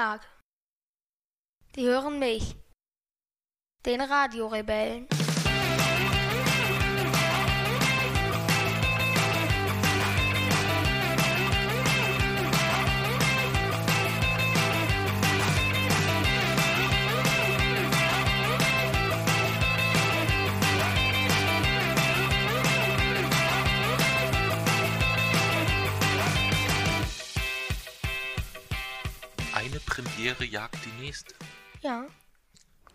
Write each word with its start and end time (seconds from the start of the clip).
Tag. 0.00 0.22
Sie 1.74 1.86
hören 1.86 2.18
mich, 2.18 2.56
den 3.84 4.00
Radiorebellen. 4.00 5.06
Premiere 30.34 30.44
jagt 30.44 30.84
die 30.84 30.92
nächste. 31.02 31.34
Ja, 31.80 32.06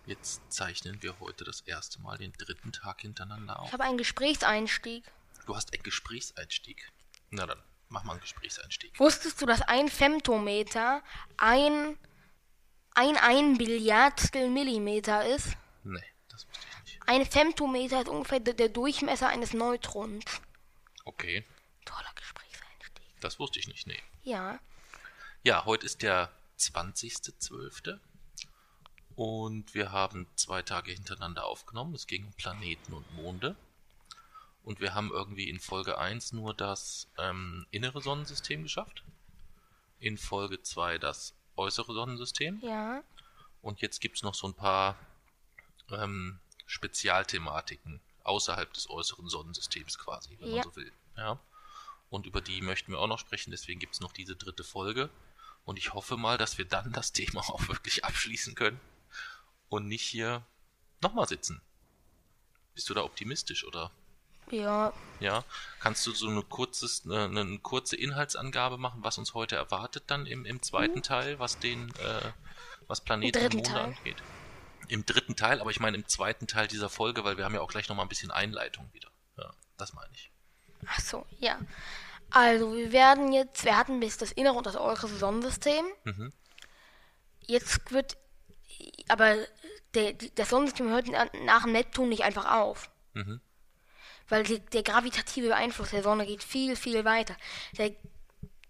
Jetzt 0.06 0.42
zeichnen 0.54 1.02
wir 1.02 1.20
heute 1.20 1.44
das 1.46 1.62
erste 1.62 2.00
Mal 2.00 2.18
den 2.20 2.32
dritten 2.34 2.72
Tag 2.72 3.02
hintereinander 3.02 3.60
auf. 3.60 3.68
ich 3.68 3.74
habe 3.74 3.84
einen 3.86 3.98
Gesprächseinstieg. 3.98 5.04
Du 5.48 5.56
hast 5.56 5.74
einen 5.74 5.82
Gesprächseinstieg. 5.82 6.92
Na 7.32 7.48
dann, 7.48 7.60
mach 7.90 8.04
mal 8.04 8.12
einen 8.14 8.22
Gesprächseinstieg. 8.22 9.00
Wusstest 9.00 9.42
du, 9.42 9.48
dass 9.48 9.62
ein 9.64 9.90
Femtometer 9.90 11.02
ein 11.38 11.98
ein 12.94 13.18
ein 13.18 13.58
Billiardstel 13.58 14.50
Millimeter 14.52 15.26
ist? 15.26 15.58
Nee, 15.84 16.00
das 16.30 16.48
wusste 16.48 16.68
ich 16.86 16.94
nicht. 16.94 17.00
Ein 17.10 17.26
Femtometer 17.26 18.02
ist 18.02 18.08
ungefähr 18.10 18.40
der- 18.40 18.54
der 18.54 18.70
Durchmesser 18.70 19.28
eines 19.30 19.54
Neutrons. 19.54 20.24
Okay, 21.04 21.44
Toller 21.84 22.14
Gesprächseinstieg. 22.16 23.20
das 23.22 23.40
wusste 23.40 23.58
ich 23.60 23.68
nicht, 23.68 23.88
nee. 23.88 24.02
Ja, 24.24 24.60
Ja, 25.44 25.66
heute 25.66 25.86
ist 25.88 26.02
der 26.04 26.32
20.12. 26.58 28.00
Und 29.16 29.74
wir 29.74 29.92
haben 29.92 30.28
zwei 30.36 30.62
Tage 30.62 30.92
hintereinander 30.92 31.46
aufgenommen. 31.46 31.94
Es 31.96 32.06
ging 32.08 32.26
um 32.26 32.34
Planeten 32.34 32.94
und 32.94 33.10
Monde. 33.16 33.56
Und 34.64 34.80
wir 34.80 34.94
haben 34.94 35.12
irgendwie 35.12 35.50
in 35.50 35.60
Folge 35.60 35.98
1 35.98 36.34
nur 36.34 36.54
das 36.54 37.08
ähm, 37.18 37.66
innere 37.72 38.02
Sonnensystem 38.02 38.64
geschafft. 38.64 39.04
In 40.00 40.18
Folge 40.18 40.62
2 40.62 40.98
das 40.98 41.34
äußere 41.56 41.94
Sonnensystem. 41.94 42.60
ja. 42.62 43.04
Und 43.62 43.82
jetzt 43.82 44.00
gibt 44.00 44.18
es 44.18 44.22
noch 44.24 44.36
so 44.36 44.48
ein 44.48 44.54
paar 44.54 44.96
ähm, 45.90 46.40
Spezialthematiken 46.68 48.00
außerhalb 48.24 48.72
des 48.74 48.90
äußeren 48.92 49.28
Sonnensystems 49.28 49.98
quasi, 49.98 50.38
wenn 50.40 50.50
Ja. 50.50 50.56
man 50.58 50.64
so 50.66 50.76
will. 50.76 50.92
Ja. 51.18 51.40
Und 52.12 52.28
über 52.28 52.42
die 52.42 52.62
möchten 52.62 52.92
wir 52.92 53.00
auch 53.00 53.08
noch 53.08 53.18
sprechen, 53.20 53.50
deswegen 53.52 53.80
gibt 53.80 53.94
es 53.96 54.02
noch 54.02 54.12
diese 54.12 54.36
dritte 54.36 54.64
Folge. 54.64 55.10
Und 55.66 55.78
ich 55.78 55.94
hoffe 55.94 56.16
mal, 56.16 56.38
dass 56.38 56.58
wir 56.58 56.66
dann 56.66 56.92
das 56.94 57.12
Thema 57.12 57.40
auch 57.50 57.68
wirklich 57.68 58.06
abschließen 58.06 58.56
können 58.56 58.80
und 59.70 59.88
nicht 59.88 60.06
hier 60.06 60.44
nochmal 61.02 61.28
sitzen. 61.28 61.62
Bist 62.74 62.90
du 62.90 62.94
da 62.94 63.04
optimistisch 63.04 63.66
oder? 63.66 63.92
Ja, 64.52 64.94
Ja, 65.20 65.44
kannst 65.80 66.06
du 66.06 66.12
so 66.12 66.28
eine, 66.28 66.44
kurzes, 66.44 67.04
eine, 67.06 67.26
eine 67.26 67.58
kurze 67.60 67.96
Inhaltsangabe 67.96 68.78
machen, 68.78 69.04
was 69.04 69.18
uns 69.18 69.34
heute 69.34 69.56
erwartet 69.56 70.04
dann 70.08 70.28
im, 70.28 70.46
im 70.46 70.62
zweiten 70.62 71.02
Teil, 71.02 71.40
was 71.40 71.58
den, 71.58 71.90
äh, 71.96 72.32
was 72.88 73.02
Planeten 73.02 73.58
und 73.58 73.66
Teil. 73.66 73.86
angeht? 73.86 74.18
Im 74.88 75.04
dritten 75.04 75.36
Teil, 75.36 75.62
aber 75.62 75.72
ich 75.72 75.80
meine 75.80 75.98
im 75.98 76.08
zweiten 76.08 76.46
Teil 76.46 76.68
dieser 76.68 76.90
Folge, 76.90 77.24
weil 77.24 77.38
wir 77.38 77.46
haben 77.46 77.56
ja 77.56 77.62
auch 77.62 77.70
gleich 77.70 77.90
nochmal 77.90 78.06
ein 78.06 78.10
bisschen 78.10 78.30
Einleitung 78.30 78.88
wieder. 78.94 79.10
Ja, 79.38 79.52
das 79.78 79.94
meine 79.94 80.14
ich. 80.14 80.30
ach 80.86 81.00
so, 81.00 81.26
ja. 81.40 81.60
Also, 82.32 82.74
wir 82.76 82.92
werden 82.92 83.32
jetzt, 83.32 83.64
wir 83.66 83.78
hatten 83.78 84.00
bis 84.00 84.18
das 84.18 84.32
innere 84.32 84.56
und 84.56 84.66
das 84.66 84.76
äußere 84.76 85.16
Sonnensystem. 85.16 85.86
Mhm. 86.04 86.32
Jetzt 87.42 87.92
wird, 87.92 88.18
aber 89.08 89.36
der, 89.94 90.14
das 90.14 90.50
Sonnensystem 90.50 90.90
hört 90.90 91.08
na- 91.10 91.30
nach 91.46 91.64
dem 91.64 91.72
Neptun 91.74 92.10
nicht 92.10 92.24
einfach 92.24 92.52
auf. 92.52 92.90
Mhm. 93.14 93.40
Weil 94.28 94.44
die, 94.44 94.60
der 94.60 94.82
gravitative 94.84 95.56
Einfluss 95.56 95.92
der 95.92 96.02
Sonne 96.04 96.26
geht 96.26 96.44
viel, 96.44 96.76
viel 96.76 97.06
weiter. 97.06 97.36
Der, 97.78 97.92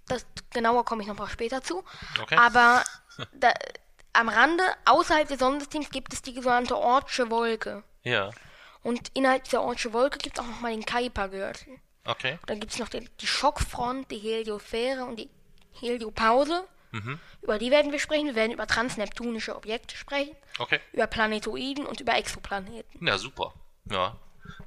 das, 0.07 0.25
genauer 0.51 0.83
komme 0.85 1.01
ich 1.01 1.07
noch 1.07 1.17
mal 1.17 1.29
später 1.29 1.63
zu. 1.63 1.83
Okay. 2.21 2.35
Aber 2.37 2.83
da, 3.33 3.53
am 4.13 4.29
Rande, 4.29 4.63
außerhalb 4.85 5.27
des 5.27 5.39
Sonnensystems, 5.39 5.89
gibt 5.89 6.13
es 6.13 6.21
die 6.21 6.33
sogenannte 6.35 6.77
Ortsche 6.77 7.31
Wolke. 7.31 7.83
Ja, 8.03 8.29
Und 8.83 9.09
innerhalb 9.15 9.45
dieser 9.45 9.61
Ortsche 9.63 9.93
Wolke 9.93 10.17
gibt 10.19 10.37
es 10.37 10.43
auch 10.43 10.47
noch 10.47 10.59
mal 10.59 10.71
den 10.73 10.85
Kuipergürtel. 10.85 11.79
Okay. 12.05 12.39
Dann 12.47 12.59
gibt 12.59 12.71
es 12.73 12.79
noch 12.79 12.89
die, 12.89 13.07
die 13.21 13.27
Schockfront, 13.27 14.09
die 14.11 14.17
Heliosphäre 14.19 15.03
und 15.05 15.17
die 15.17 15.29
Heliopause. 15.79 16.67
Mhm. 16.91 17.19
Über 17.41 17.59
die 17.59 17.71
werden 17.71 17.91
wir 17.91 17.99
sprechen. 17.99 18.27
Wir 18.27 18.35
werden 18.35 18.53
über 18.53 18.67
transneptunische 18.67 19.55
Objekte 19.55 19.97
sprechen, 19.97 20.35
Okay. 20.59 20.79
über 20.93 21.07
Planetoiden 21.07 21.85
und 21.85 21.99
über 21.99 22.15
Exoplaneten. 22.15 23.05
Ja, 23.05 23.17
super. 23.17 23.53
Ja, 23.91 24.17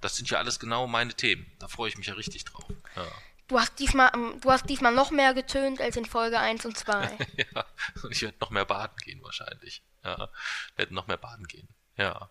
das 0.00 0.16
sind 0.16 0.28
ja 0.30 0.38
alles 0.38 0.58
genau 0.60 0.86
meine 0.86 1.14
Themen. 1.14 1.50
Da 1.58 1.68
freue 1.68 1.88
ich 1.88 1.96
mich 1.96 2.06
ja 2.08 2.14
richtig 2.14 2.44
drauf. 2.44 2.64
Ja. 2.96 3.06
Du 3.46 3.58
hast 3.58 3.78
diesmal, 3.78 4.10
ähm, 4.14 4.38
du 4.42 4.50
hast 4.50 4.68
diesmal 4.68 4.92
noch 4.92 5.10
mehr 5.10 5.32
getönt 5.32 5.80
als 5.80 5.96
in 5.96 6.04
Folge 6.04 6.38
1 6.38 6.66
und 6.66 6.76
2. 6.76 7.16
Ja, 7.54 7.64
und 8.02 8.10
ich 8.12 8.20
werde 8.20 8.36
noch 8.40 8.50
mehr 8.50 8.66
baden 8.66 8.96
gehen 8.98 9.22
wahrscheinlich. 9.22 9.82
Ja, 10.04 10.28
werde 10.76 10.94
noch 10.94 11.06
mehr 11.06 11.16
baden 11.16 11.46
gehen. 11.46 11.66
Ja. 11.96 12.28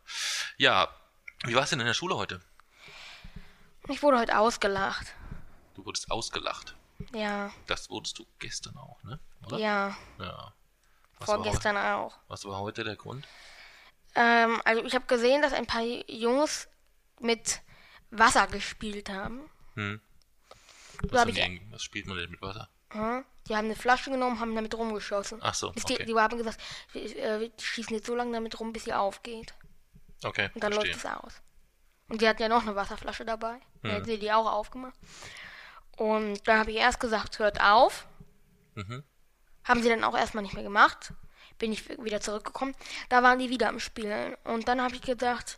Ja, 0.57 0.89
wie 1.45 1.55
war 1.55 1.63
es 1.63 1.71
denn 1.71 1.79
in 1.79 1.87
der 1.87 1.95
Schule 1.95 2.15
heute? 2.17 2.39
Ich 3.89 4.03
wurde 4.03 4.19
heute 4.19 4.37
ausgelacht. 4.37 5.07
Du 5.75 5.85
wurdest 5.85 6.09
ausgelacht. 6.11 6.75
Ja, 7.13 7.51
Das 7.67 7.89
wurdest 7.89 8.17
du 8.17 8.25
gestern 8.39 8.75
auch, 8.77 9.01
ne? 9.03 9.19
Oder? 9.45 9.57
ja, 9.59 9.97
Ja. 10.19 10.53
Was 11.19 11.25
vorgestern 11.25 11.77
auch. 11.77 12.15
was 12.27 12.45
war 12.45 12.59
heute 12.59 12.83
der 12.83 12.95
Grund? 12.95 13.27
Ähm, 14.15 14.61
also 14.65 14.83
ich 14.85 14.93
habe 14.93 15.05
gesehen, 15.05 15.41
dass 15.41 15.53
ein 15.53 15.65
paar 15.65 15.81
Jungs 15.81 16.67
mit 17.19 17.61
Wasser 18.11 18.45
gespielt 18.47 19.09
haben. 19.09 19.49
Hm. 19.75 19.99
Was, 21.09 21.21
hab 21.21 21.27
ich, 21.29 21.35
die, 21.35 21.61
was 21.71 21.81
spielt 21.83 22.05
man 22.07 22.17
denn 22.17 22.29
mit 22.31 22.41
Wasser? 22.41 22.69
Hm? 22.91 23.25
Die 23.47 23.55
haben 23.55 23.65
eine 23.65 23.75
Flasche 23.75 24.11
genommen, 24.11 24.39
haben 24.39 24.55
damit 24.55 24.75
rumgeschossen. 24.75 25.39
Ach 25.41 25.53
so, 25.53 25.71
Bis 25.71 25.85
die, 25.85 25.93
okay. 25.95 26.05
die 26.05 26.15
haben 26.15 26.37
gesagt, 26.37 26.59
wir, 26.91 27.01
äh, 27.17 27.39
wir 27.39 27.51
schießen 27.59 27.95
jetzt 27.95 28.07
so 28.07 28.15
lange 28.15 28.33
damit 28.33 28.59
rum, 28.59 28.73
bis 28.73 28.83
sie 28.85 28.93
aufgeht. 28.93 29.53
Okay, 30.23 30.49
Und 30.53 30.63
dann 30.63 30.73
verstehe. 30.73 30.93
läuft 30.93 31.05
es 31.05 31.11
aus. 31.11 31.33
Und 32.09 32.21
die 32.21 32.27
hatten 32.27 32.41
ja 32.41 32.49
noch 32.49 32.61
eine 32.61 32.75
Wasserflasche 32.75 33.25
dabei. 33.25 33.59
Dann 33.81 33.91
hätten 33.91 34.05
sie 34.05 34.19
die 34.19 34.31
auch 34.31 34.49
aufgemacht. 34.51 34.95
Und 35.97 36.47
dann 36.47 36.59
habe 36.59 36.71
ich 36.71 36.77
erst 36.77 36.99
gesagt, 36.99 37.39
hört 37.39 37.61
auf. 37.61 38.07
Mhm. 38.75 39.03
Haben 39.63 39.83
sie 39.83 39.89
dann 39.89 40.03
auch 40.03 40.15
erstmal 40.15 40.43
nicht 40.43 40.53
mehr 40.53 40.63
gemacht. 40.63 41.13
Bin 41.57 41.71
ich 41.71 41.89
wieder 42.01 42.21
zurückgekommen. 42.21 42.75
Da 43.09 43.23
waren 43.23 43.39
die 43.39 43.49
wieder 43.49 43.69
am 43.69 43.79
Spielen. 43.79 44.35
Und 44.43 44.67
dann 44.67 44.81
habe 44.81 44.95
ich 44.95 45.01
gedacht, 45.01 45.57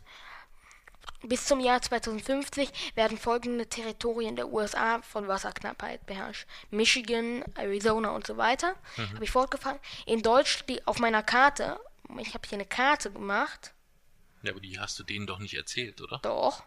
bis 1.22 1.44
zum 1.44 1.60
Jahr 1.60 1.82
2050 1.82 2.92
werden 2.94 3.18
folgende 3.18 3.68
Territorien 3.68 4.36
der 4.36 4.50
USA 4.50 5.02
von 5.02 5.28
Wasserknappheit 5.28 6.06
beherrscht. 6.06 6.48
Michigan, 6.70 7.44
Arizona 7.56 8.10
und 8.10 8.26
so 8.26 8.38
weiter. 8.38 8.74
Habe 9.14 9.24
ich 9.24 9.30
fortgefahren. 9.30 9.78
In 10.06 10.22
Deutsch, 10.22 10.64
die, 10.66 10.84
auf 10.86 10.98
meiner 10.98 11.22
Karte, 11.22 11.78
ich 12.18 12.34
habe 12.34 12.48
hier 12.48 12.56
eine 12.56 12.66
Karte 12.66 13.12
gemacht. 13.12 13.74
Ja, 14.42 14.52
aber 14.52 14.60
die 14.60 14.78
hast 14.80 14.98
du 14.98 15.02
denen 15.04 15.26
doch 15.26 15.38
nicht 15.38 15.54
erzählt, 15.54 16.00
oder? 16.00 16.18
Doch. 16.22 16.62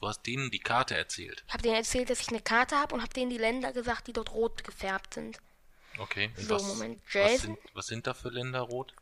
Du 0.00 0.08
hast 0.08 0.22
denen 0.26 0.50
die 0.50 0.58
Karte 0.58 0.96
erzählt. 0.96 1.44
Ich 1.46 1.52
habe 1.52 1.62
denen 1.62 1.76
erzählt, 1.76 2.10
dass 2.10 2.20
ich 2.20 2.28
eine 2.28 2.40
Karte 2.42 2.76
habe 2.76 2.94
und 2.94 3.00
habe 3.02 3.14
denen 3.14 3.30
die 3.30 3.38
Länder 3.38 3.72
gesagt, 3.72 4.06
die 4.06 4.12
dort 4.12 4.32
rot 4.32 4.62
gefärbt 4.64 5.14
sind. 5.14 5.38
Okay. 5.98 6.30
Und 6.36 6.44
So, 6.44 6.54
was, 6.56 6.62
Moment, 6.64 7.00
was, 7.06 7.14
Jason? 7.14 7.38
sind, 7.38 7.58
was 7.74 7.86
sind 7.86 8.06
da 8.06 8.12
für 8.14 8.28
Länder 8.28 8.60
rot? 8.60 8.94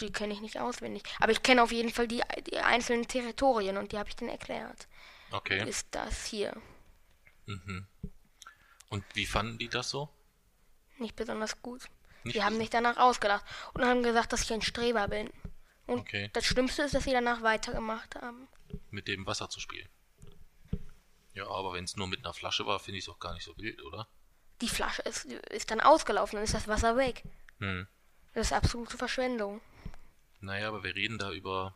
Die 0.00 0.12
kenne 0.12 0.32
ich 0.34 0.40
nicht 0.40 0.60
auswendig. 0.60 1.02
Aber 1.20 1.32
ich 1.32 1.42
kenne 1.42 1.62
auf 1.62 1.72
jeden 1.72 1.90
Fall 1.90 2.06
die, 2.06 2.22
die 2.50 2.58
einzelnen 2.58 3.08
Territorien 3.08 3.76
und 3.78 3.92
die 3.92 3.98
habe 3.98 4.08
ich 4.08 4.16
denen 4.16 4.30
erklärt. 4.30 4.86
Okay. 5.30 5.68
Ist 5.68 5.88
das 5.90 6.24
hier 6.26 6.54
Und 8.88 9.04
wie 9.14 9.26
fanden 9.26 9.58
die 9.58 9.68
das 9.68 9.90
so? 9.90 10.08
nicht 10.98 11.16
besonders 11.16 11.60
gut. 11.60 11.82
Nicht 12.22 12.36
die 12.36 12.42
haben 12.44 12.56
mich 12.56 12.70
danach 12.70 12.96
ausgelacht 12.96 13.44
und 13.74 13.84
haben 13.84 14.02
gesagt, 14.04 14.32
dass 14.32 14.42
ich 14.42 14.52
ein 14.52 14.62
Streber 14.62 15.08
bin. 15.08 15.28
Und 15.86 16.00
Okay. 16.00 16.30
das 16.32 16.44
Schlimmste 16.46 16.82
ist, 16.82 16.94
dass 16.94 17.04
sie 17.04 17.12
danach 17.12 17.42
weitergemacht 17.42 18.14
haben. 18.16 18.48
mit 18.90 19.06
dem 19.08 19.26
Wasser 19.26 19.48
zu 19.48 19.60
spielen. 19.60 19.88
Ja, 21.34 21.48
aber 21.48 21.72
wenn 21.74 21.84
es 21.84 21.96
nur 21.96 22.06
mit 22.06 22.24
einer 22.24 22.32
Flasche 22.34 22.64
war, 22.66 22.78
finde 22.78 22.98
ich 22.98 23.04
es 23.04 23.08
auch 23.08 23.18
gar 23.18 23.34
nicht 23.34 23.44
so 23.44 23.56
wild, 23.58 23.82
oder? 23.82 24.08
Die 24.60 24.68
Flasche 24.68 25.02
ist, 25.02 25.24
ist 25.26 25.70
dann 25.70 25.80
ausgelaufen, 25.80 26.36
dann 26.36 26.44
ist 26.44 26.54
das 26.54 26.68
Wasser 26.68 26.96
weg. 26.96 27.22
Hm. 27.58 27.86
Das 28.34 28.46
ist 28.48 28.52
absolute 28.52 28.96
Verschwendung. 28.96 29.60
Naja, 30.40 30.68
aber 30.68 30.84
wir 30.84 30.94
reden 30.94 31.18
da 31.18 31.32
über 31.32 31.74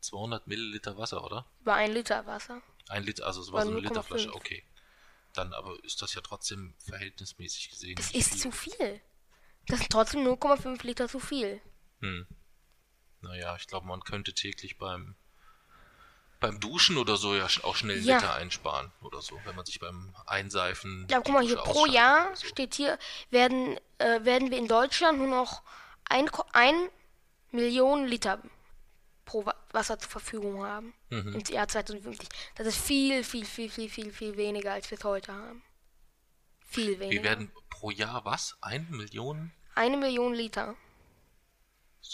200 0.00 0.46
Milliliter 0.46 0.96
Wasser, 0.98 1.24
oder? 1.24 1.46
Über 1.60 1.74
ein 1.74 1.92
Liter 1.92 2.26
Wasser. 2.26 2.60
Ein 2.88 3.04
Liter, 3.04 3.26
also 3.26 3.40
es 3.40 3.52
war 3.52 3.62
so 3.62 3.70
eine 3.70 3.78
0,5. 3.80 3.82
Literflasche, 3.88 4.34
okay. 4.34 4.64
Dann 5.32 5.52
aber 5.52 5.82
ist 5.84 6.00
das 6.02 6.14
ja 6.14 6.20
trotzdem 6.22 6.74
verhältnismäßig 6.78 7.70
gesehen. 7.70 7.94
Das 7.96 8.10
ist 8.12 8.32
viel. 8.32 8.40
zu 8.40 8.50
viel. 8.52 9.00
Das 9.68 9.80
sind 9.80 9.90
trotzdem 9.90 10.26
0,5 10.26 10.84
Liter 10.86 11.08
zu 11.08 11.18
viel. 11.18 11.60
Hm. 12.00 12.26
Naja, 13.20 13.56
ich 13.56 13.66
glaube, 13.66 13.86
man 13.86 14.00
könnte 14.02 14.34
täglich 14.34 14.78
beim 14.78 15.14
beim 16.38 16.60
Duschen 16.60 16.98
oder 16.98 17.16
so 17.16 17.34
ja 17.34 17.46
auch 17.62 17.76
schnell 17.76 17.98
Ja. 18.04 18.16
Liter 18.16 18.34
einsparen 18.34 18.92
oder 19.00 19.22
so, 19.22 19.40
wenn 19.44 19.56
man 19.56 19.64
sich 19.64 19.80
beim 19.80 20.14
Einseifen. 20.26 21.06
Ja, 21.10 21.20
guck 21.20 21.32
mal, 21.32 21.42
hier 21.42 21.56
pro 21.56 21.86
Jahr 21.86 22.36
so. 22.36 22.46
steht 22.46 22.74
hier, 22.74 22.98
werden, 23.30 23.78
äh, 23.98 24.22
werden 24.24 24.50
wir 24.50 24.58
in 24.58 24.68
Deutschland 24.68 25.16
nur 25.18 25.28
noch 25.28 25.62
ein, 26.04 26.28
ein 26.52 26.74
Million 27.52 28.06
Liter 28.06 28.42
pro 29.24 29.46
Wa- 29.46 29.54
Wasser 29.72 29.98
zur 29.98 30.10
Verfügung 30.10 30.62
haben. 30.62 30.92
Mhm. 31.08 31.36
Im 31.36 31.40
Jahr 31.54 31.68
2050. 31.68 32.28
Das 32.54 32.66
ist 32.66 32.78
viel, 32.78 33.24
viel, 33.24 33.46
viel, 33.46 33.70
viel, 33.70 33.88
viel, 33.88 34.12
viel 34.12 34.36
weniger, 34.36 34.74
als 34.74 34.90
wir 34.90 34.98
es 34.98 35.04
heute 35.04 35.32
haben. 35.32 35.62
Viel 36.68 37.00
weniger. 37.00 37.22
Wir 37.22 37.28
werden 37.30 37.50
pro 37.70 37.90
Jahr 37.90 38.26
was? 38.26 38.58
Eine 38.60 38.84
Million? 38.90 39.52
Eine 39.74 39.96
Million 39.96 40.34
Liter. 40.34 40.74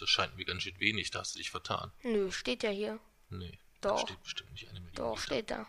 Das 0.00 0.08
scheint 0.08 0.36
mir 0.36 0.44
ganz 0.44 0.62
schön 0.62 0.78
wenig, 0.80 1.10
da 1.10 1.20
hast 1.20 1.34
du 1.34 1.38
dich 1.38 1.50
vertan. 1.50 1.92
Nö, 2.02 2.30
steht 2.32 2.62
ja 2.62 2.70
hier. 2.70 2.98
Nee, 3.30 3.58
da 3.80 3.90
Doch. 3.90 4.00
steht 4.00 4.22
bestimmt 4.22 4.52
nicht 4.52 4.68
eine 4.68 4.80
Million. 4.80 4.94
Doch, 4.96 5.10
Liter. 5.16 5.22
steht 5.22 5.50
da. 5.50 5.66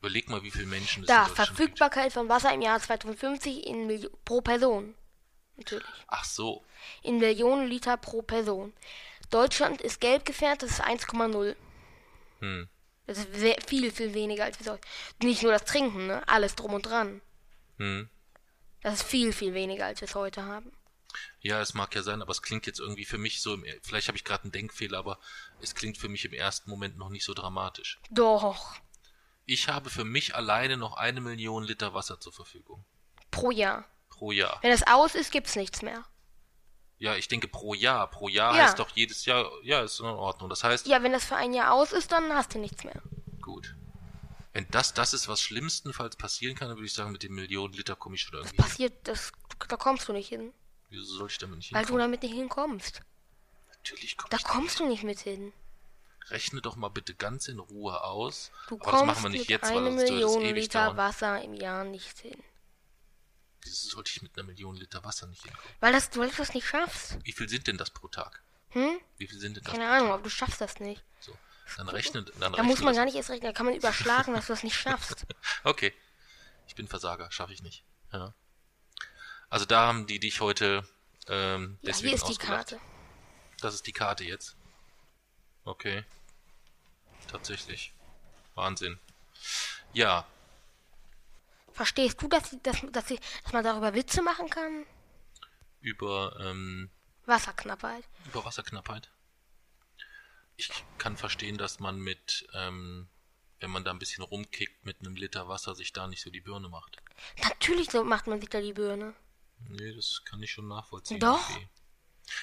Überleg 0.00 0.28
mal, 0.28 0.42
wie 0.42 0.50
viele 0.50 0.66
Menschen 0.66 1.04
es 1.04 1.08
Da. 1.08 1.26
Verfügbarkeit 1.26 2.12
von 2.12 2.28
Wasser 2.28 2.52
im 2.52 2.60
Jahr 2.62 2.80
2050 2.80 3.66
in 3.66 3.86
Milli 3.86 4.08
pro 4.24 4.40
Person. 4.40 4.94
Natürlich. 5.56 5.86
Ach 6.08 6.24
so, 6.24 6.64
In 7.02 7.18
Millionen 7.18 7.68
Liter 7.68 7.96
pro 7.96 8.22
Person. 8.22 8.72
Deutschland 9.30 9.80
ist 9.80 10.00
gelb 10.00 10.24
gefärbt, 10.24 10.62
das 10.62 10.70
ist 10.72 10.80
1,0. 10.84 11.54
hm. 12.40 12.68
Das 13.06 13.18
ist 13.18 13.34
sehr, 13.34 13.56
viel, 13.66 13.90
viel 13.90 14.14
weniger 14.14 14.44
als 14.44 14.58
wir 14.60 14.64
sollten. 14.64 14.86
Nicht 15.22 15.42
nur 15.42 15.50
das 15.52 15.64
Trinken, 15.64 16.06
ne? 16.06 16.26
Alles 16.28 16.54
drum 16.54 16.72
und 16.74 16.86
dran. 16.86 17.20
Hm. 17.78 18.08
Das 18.82 18.94
ist 18.94 19.02
viel, 19.02 19.32
viel 19.32 19.54
weniger, 19.54 19.86
als 19.86 20.00
wir 20.00 20.08
es 20.08 20.14
heute 20.14 20.44
haben. 20.44 20.72
Ja, 21.40 21.60
es 21.60 21.74
mag 21.74 21.94
ja 21.94 22.02
sein, 22.02 22.22
aber 22.22 22.30
es 22.30 22.42
klingt 22.42 22.66
jetzt 22.66 22.78
irgendwie 22.80 23.04
für 23.04 23.18
mich 23.18 23.40
so, 23.42 23.54
im, 23.54 23.64
vielleicht 23.82 24.08
habe 24.08 24.16
ich 24.16 24.24
gerade 24.24 24.44
einen 24.44 24.52
Denkfehler, 24.52 24.98
aber 24.98 25.18
es 25.60 25.74
klingt 25.74 25.98
für 25.98 26.08
mich 26.08 26.24
im 26.24 26.32
ersten 26.32 26.70
Moment 26.70 26.96
noch 26.98 27.08
nicht 27.08 27.24
so 27.24 27.34
dramatisch. 27.34 27.98
Doch. 28.10 28.74
Ich 29.44 29.68
habe 29.68 29.90
für 29.90 30.04
mich 30.04 30.34
alleine 30.34 30.76
noch 30.76 30.96
eine 30.96 31.20
Million 31.20 31.64
Liter 31.64 31.94
Wasser 31.94 32.20
zur 32.20 32.32
Verfügung. 32.32 32.84
Pro 33.30 33.50
Jahr. 33.50 33.84
Pro 34.10 34.30
Jahr. 34.32 34.58
Wenn 34.62 34.70
es 34.72 34.86
aus 34.86 35.14
ist, 35.14 35.32
gibt's 35.32 35.56
nichts 35.56 35.82
mehr. 35.82 36.04
Ja, 36.98 37.16
ich 37.16 37.26
denke 37.26 37.48
pro 37.48 37.74
Jahr. 37.74 38.08
Pro 38.08 38.28
Jahr 38.28 38.56
Ja. 38.56 38.64
heißt 38.66 38.78
doch 38.78 38.90
jedes 38.90 39.24
Jahr, 39.24 39.50
ja, 39.64 39.80
ist 39.82 39.98
in 39.98 40.06
Ordnung. 40.06 40.48
Das 40.48 40.62
heißt, 40.62 40.86
Ja, 40.86 41.02
wenn 41.02 41.12
das 41.12 41.24
für 41.24 41.34
ein 41.34 41.52
Jahr 41.52 41.72
aus 41.72 41.90
ist, 41.92 42.12
dann 42.12 42.32
hast 42.32 42.54
du 42.54 42.58
nichts 42.60 42.84
mehr. 42.84 43.02
gut. 43.40 43.74
Wenn 44.54 44.68
das 44.70 44.92
das 44.92 45.14
ist, 45.14 45.28
was 45.28 45.40
schlimmstenfalls 45.40 46.14
passieren 46.16 46.54
kann, 46.54 46.68
dann 46.68 46.76
würde 46.76 46.86
ich 46.86 46.92
sagen, 46.92 47.10
mit 47.10 47.22
den 47.22 47.32
Millionen 47.32 47.72
Liter 47.72 47.96
komme 47.96 48.16
ich 48.16 48.20
schon 48.20 48.34
irgendwie 48.34 48.56
hin. 48.56 48.64
Passiert, 48.64 49.08
das, 49.08 49.32
da 49.66 49.76
kommst 49.78 50.06
du 50.08 50.12
nicht 50.12 50.28
hin. 50.28 50.52
Wieso 50.92 51.16
soll 51.16 51.28
ich 51.30 51.38
damit 51.38 51.56
nicht 51.56 51.72
Weil 51.72 51.82
du 51.84 51.88
hinkommen? 51.94 52.00
damit 52.02 52.22
nicht 52.22 52.34
hinkommst. 52.34 53.00
Natürlich 53.68 54.16
komme 54.18 54.28
Da 54.30 54.36
ich 54.36 54.44
kommst 54.44 54.78
du 54.78 54.86
nicht 54.86 55.02
mit 55.04 55.18
hin. 55.20 55.52
Rechne 56.28 56.60
doch 56.60 56.76
mal 56.76 56.90
bitte 56.90 57.14
ganz 57.14 57.48
in 57.48 57.58
Ruhe 57.58 58.02
aus. 58.04 58.52
Du 58.68 58.76
aber 58.76 58.84
das 58.84 58.90
kommst 59.00 59.06
machen 59.06 59.22
wir 59.24 59.30
nicht 59.30 59.40
mit 59.40 59.48
jetzt, 59.50 59.64
es 59.64 59.70
Million 59.72 60.42
ewig 60.42 60.62
Liter 60.64 60.84
dauern. 60.84 60.96
Wasser 60.98 61.42
im 61.42 61.54
Jahr 61.54 61.84
nicht 61.84 62.18
hin. 62.18 62.40
Wieso 63.62 63.88
sollte 63.88 64.10
ich 64.14 64.22
mit 64.22 64.36
einer 64.36 64.46
Million 64.46 64.76
Liter 64.76 65.02
Wasser 65.02 65.26
nicht 65.26 65.42
hinkommen? 65.42 65.66
Weil, 65.80 65.92
das, 65.92 66.16
weil 66.16 66.28
du 66.28 66.36
das 66.36 66.52
nicht 66.54 66.66
schaffst. 66.66 67.16
Wie 67.24 67.32
viel 67.32 67.48
sind 67.48 67.66
denn 67.66 67.78
das 67.78 67.90
pro 67.90 68.08
Tag? 68.08 68.42
Hm? 68.70 69.00
Wie 69.16 69.26
viel 69.26 69.38
sind 69.40 69.56
denn 69.56 69.64
das 69.64 69.72
Keine 69.72 69.86
pro 69.86 69.92
Ahnung, 69.92 70.08
Tag? 70.08 70.14
aber 70.14 70.22
du 70.24 70.30
schaffst 70.30 70.60
das 70.60 70.78
nicht. 70.78 71.02
So. 71.20 71.36
Dann 71.78 71.88
rechne, 71.88 72.22
dann 72.24 72.38
Da 72.40 72.48
rechne 72.48 72.64
muss 72.64 72.80
man 72.80 72.88
das. 72.88 72.96
gar 72.96 73.04
nicht 73.06 73.14
erst 73.16 73.30
rechnen, 73.30 73.46
da 73.50 73.52
kann 73.56 73.66
man 73.66 73.74
überschlagen, 73.74 74.34
dass 74.34 74.46
du 74.46 74.52
das 74.52 74.62
nicht 74.62 74.76
schaffst. 74.80 75.26
Okay. 75.64 75.92
Ich 76.66 76.74
bin 76.74 76.86
Versager, 76.86 77.30
schaffe 77.32 77.52
ich 77.52 77.62
nicht. 77.62 77.82
Ja. 78.12 78.34
Also 79.52 79.66
da 79.66 79.86
haben 79.86 80.06
die 80.06 80.18
dich 80.18 80.40
heute 80.40 80.88
ähm, 81.28 81.78
Ja, 81.82 81.88
deswegen 81.90 82.08
hier 82.08 82.16
ist 82.16 82.22
die 82.26 82.32
ausgelacht. 82.32 82.70
Karte. 82.70 82.80
Das 83.60 83.74
ist 83.74 83.86
die 83.86 83.92
Karte 83.92 84.24
jetzt. 84.24 84.56
Okay. 85.64 86.04
Tatsächlich. 87.28 87.92
Wahnsinn. 88.54 88.98
Ja, 89.92 90.26
Verstehst 91.74 92.20
du, 92.22 92.28
dass, 92.28 92.56
dass, 92.62 92.80
dass, 92.92 93.10
ich, 93.10 93.20
dass 93.44 93.52
man 93.52 93.62
darüber 93.64 93.94
Witze 93.94 94.22
machen 94.22 94.48
kann? 94.48 94.86
über, 95.80 96.34
ähm, 96.40 96.90
Wasserknappheit. 97.26 98.04
über 98.26 98.44
Wasserknappheit. 98.44 99.10
Ich 100.56 100.70
kann 100.96 101.16
verstehen, 101.18 101.58
dass 101.58 101.78
man 101.80 101.98
mit, 101.98 102.46
ähm, 102.54 103.08
wenn 103.60 103.70
man 103.70 103.84
da 103.84 103.90
ein 103.90 103.98
bisschen 103.98 104.22
rumkickt 104.24 104.84
mit 104.86 105.00
einem 105.00 105.16
Liter 105.16 105.48
Wasser, 105.48 105.74
sich 105.74 105.92
da 105.92 106.06
nicht 106.06 106.22
so 106.22 106.30
die 106.30 106.40
Birne 106.40 106.68
macht. 106.68 106.98
Natürlich 107.42 107.90
so 107.90 108.02
macht 108.04 108.26
man 108.28 108.40
sich 108.40 108.48
da 108.48 108.60
die 108.60 108.72
Birne. 108.72 109.14
Nee, 109.68 109.94
das 109.94 110.22
kann 110.24 110.42
ich 110.42 110.52
schon 110.52 110.68
nachvollziehen. 110.68 111.20
Doch. 111.20 111.48
irgendwie. 111.50 111.68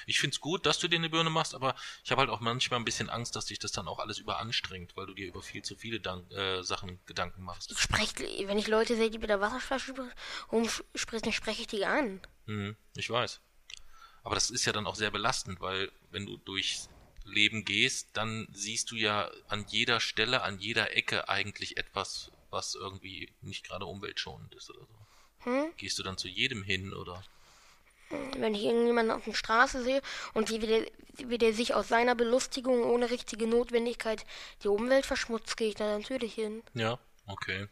Ich 0.06 0.20
find's 0.20 0.40
gut, 0.40 0.66
dass 0.66 0.78
du 0.78 0.88
dir 0.88 0.96
eine 0.96 1.10
Birne 1.10 1.30
machst, 1.30 1.54
aber 1.54 1.74
ich 2.04 2.10
habe 2.10 2.20
halt 2.20 2.30
auch 2.30 2.40
manchmal 2.40 2.78
ein 2.80 2.84
bisschen 2.84 3.08
Angst, 3.08 3.34
dass 3.36 3.46
dich 3.46 3.58
das 3.58 3.72
dann 3.72 3.88
auch 3.88 3.98
alles 3.98 4.18
überanstrengt, 4.18 4.96
weil 4.96 5.06
du 5.06 5.14
dir 5.14 5.26
über 5.26 5.42
viel 5.42 5.62
zu 5.62 5.76
viele 5.76 6.00
Dank 6.00 6.30
äh, 6.32 6.62
Sachen 6.62 7.00
Gedanken 7.06 7.42
machst. 7.42 7.72
Ich 7.72 7.78
spreche, 7.78 8.14
wenn 8.46 8.58
ich 8.58 8.68
Leute 8.68 8.96
sehe, 8.96 9.10
die 9.10 9.18
mit 9.18 9.30
der 9.30 9.40
Wasserflasche 9.40 9.94
rumspritzen, 10.52 11.32
spreche 11.32 11.62
ich 11.62 11.66
die 11.66 11.84
an. 11.84 12.20
Mhm, 12.46 12.76
ich 12.94 13.10
weiß. 13.10 13.40
Aber 14.22 14.34
das 14.34 14.50
ist 14.50 14.64
ja 14.64 14.72
dann 14.72 14.86
auch 14.86 14.96
sehr 14.96 15.10
belastend, 15.10 15.60
weil 15.60 15.90
wenn 16.10 16.26
du 16.26 16.36
durchs 16.36 16.88
Leben 17.24 17.64
gehst, 17.64 18.08
dann 18.14 18.48
siehst 18.52 18.90
du 18.90 18.96
ja 18.96 19.30
an 19.48 19.64
jeder 19.68 20.00
Stelle, 20.00 20.42
an 20.42 20.58
jeder 20.58 20.96
Ecke 20.96 21.28
eigentlich 21.28 21.76
etwas, 21.76 22.30
was 22.50 22.74
irgendwie 22.74 23.32
nicht 23.40 23.64
gerade 23.66 23.86
umweltschonend 23.86 24.54
ist 24.54 24.70
oder 24.70 24.86
so. 24.86 24.99
Hm? 25.44 25.72
Gehst 25.76 25.98
du 25.98 26.02
dann 26.02 26.18
zu 26.18 26.28
jedem 26.28 26.62
hin 26.62 26.92
oder? 26.92 27.22
Wenn 28.36 28.54
ich 28.54 28.64
irgendjemanden 28.64 29.14
auf 29.14 29.24
der 29.24 29.34
Straße 29.34 29.84
sehe 29.84 30.02
und 30.34 30.50
wie 30.50 30.58
der, 30.58 30.84
wie 31.16 31.38
der 31.38 31.54
sich 31.54 31.74
aus 31.74 31.88
seiner 31.88 32.14
Belustigung 32.14 32.82
ohne 32.82 33.10
richtige 33.10 33.46
Notwendigkeit 33.46 34.26
die 34.64 34.68
Umwelt 34.68 35.06
verschmutzt, 35.06 35.56
gehe 35.56 35.68
ich 35.68 35.76
da 35.76 35.96
natürlich 35.96 36.34
hin. 36.34 36.62
Ja, 36.74 36.98
okay. 37.26 37.68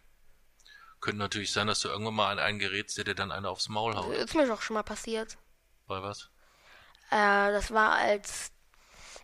Könnte 1.01 1.19
natürlich 1.19 1.53
sein, 1.53 1.67
dass 1.67 1.81
du 1.81 1.89
irgendwann 1.89 2.15
mal 2.15 2.33
an 2.33 2.39
einen 2.39 2.59
gerätst, 2.59 2.97
der 2.99 3.05
dir 3.05 3.15
dann 3.15 3.33
einer 3.33 3.51
aufs 3.51 3.69
Maul 3.69 3.95
haut. 3.97 4.15
Ist 4.15 4.35
mir 4.35 4.47
doch 4.47 4.63
schon 4.63 4.75
mal 4.75 4.83
passiert. 4.83 5.37
Bei 5.87 6.03
was? 6.03 6.29
Äh, 7.11 7.53
das 7.53 7.73
war 7.73 7.93
als. 7.93 8.53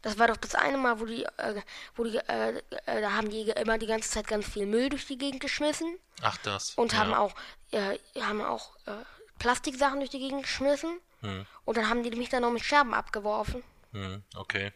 Das 0.05 0.19
war 0.19 0.29
doch 0.29 0.37
das 0.37 0.55
eine 0.55 0.77
Mal, 0.77 1.01
wo 1.01 1.06
die, 1.06 1.25
äh, 1.25 1.62
wo 1.95 2.05
die, 2.05 2.19
äh, 2.19 2.59
äh, 2.59 3.01
da 3.01 3.12
haben 3.12 3.31
die 3.31 3.49
immer 3.49 3.79
die 3.79 3.87
ganze 3.87 4.11
Zeit 4.11 4.27
ganz 4.29 4.47
viel 4.47 4.67
Müll 4.67 4.91
durch 4.91 5.06
die 5.06 5.17
Gegend 5.17 5.41
geschmissen 5.41 5.99
Ach, 6.21 6.37
das. 6.39 6.75
und 6.75 6.93
ja. 6.93 6.99
haben 6.99 7.15
auch, 7.15 7.35
äh, 7.71 7.99
haben 8.21 8.43
auch 8.43 8.76
äh, 8.87 9.02
Plastiksachen 9.38 10.00
durch 10.00 10.11
die 10.11 10.19
Gegend 10.19 10.43
geschmissen. 10.43 11.00
Hm, 11.23 11.47
Und 11.64 11.76
dann 11.78 11.88
haben 11.88 12.02
die 12.02 12.11
mich 12.11 12.28
dann 12.28 12.43
noch 12.43 12.50
mit 12.52 12.62
Scherben 12.62 12.93
abgeworfen. 12.93 13.64
hm, 13.93 14.23
okay. 14.37 14.73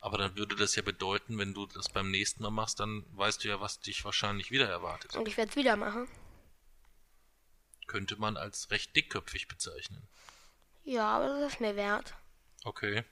Aber 0.00 0.18
dann 0.18 0.36
würde 0.36 0.56
das 0.56 0.74
ja 0.74 0.82
bedeuten, 0.82 1.38
wenn 1.38 1.54
du 1.54 1.64
das 1.66 1.88
beim 1.88 2.10
nächsten 2.10 2.42
Mal 2.42 2.50
machst, 2.50 2.80
dann 2.80 3.06
weißt 3.12 3.44
du 3.44 3.48
ja, 3.48 3.60
was 3.60 3.78
dich 3.78 4.04
wahrscheinlich 4.04 4.50
wieder 4.50 4.68
erwartet. 4.68 5.14
Und 5.14 5.28
ich 5.28 5.36
werde 5.36 5.50
es 5.50 5.56
wieder 5.56 5.76
machen. 5.76 6.08
Könnte 7.86 8.16
man 8.16 8.36
als 8.36 8.70
recht 8.72 8.94
dickköpfig 8.96 9.46
bezeichnen. 9.46 10.06
Ja, 10.82 11.06
aber 11.16 11.28
das 11.28 11.52
ist 11.52 11.60
mir 11.60 11.76
wert. 11.76 12.12
Okay. 12.64 13.04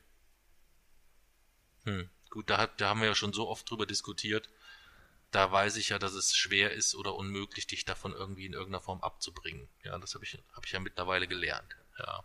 Hm, 1.84 2.08
gut, 2.30 2.48
da, 2.50 2.58
hat, 2.58 2.80
da 2.80 2.90
haben 2.90 3.00
wir 3.00 3.08
ja 3.08 3.14
schon 3.14 3.32
so 3.32 3.48
oft 3.48 3.68
drüber 3.70 3.86
diskutiert. 3.86 4.48
Da 5.30 5.50
weiß 5.50 5.76
ich 5.76 5.88
ja, 5.88 5.98
dass 5.98 6.12
es 6.12 6.36
schwer 6.36 6.72
ist 6.72 6.94
oder 6.94 7.14
unmöglich, 7.14 7.66
dich 7.66 7.84
davon 7.84 8.12
irgendwie 8.12 8.46
in 8.46 8.52
irgendeiner 8.52 8.82
Form 8.82 9.00
abzubringen. 9.02 9.68
Ja, 9.82 9.98
das 9.98 10.14
habe 10.14 10.24
ich, 10.24 10.38
hab 10.52 10.66
ich 10.66 10.72
ja 10.72 10.80
mittlerweile 10.80 11.26
gelernt. 11.26 11.76
Ja. 11.98 12.24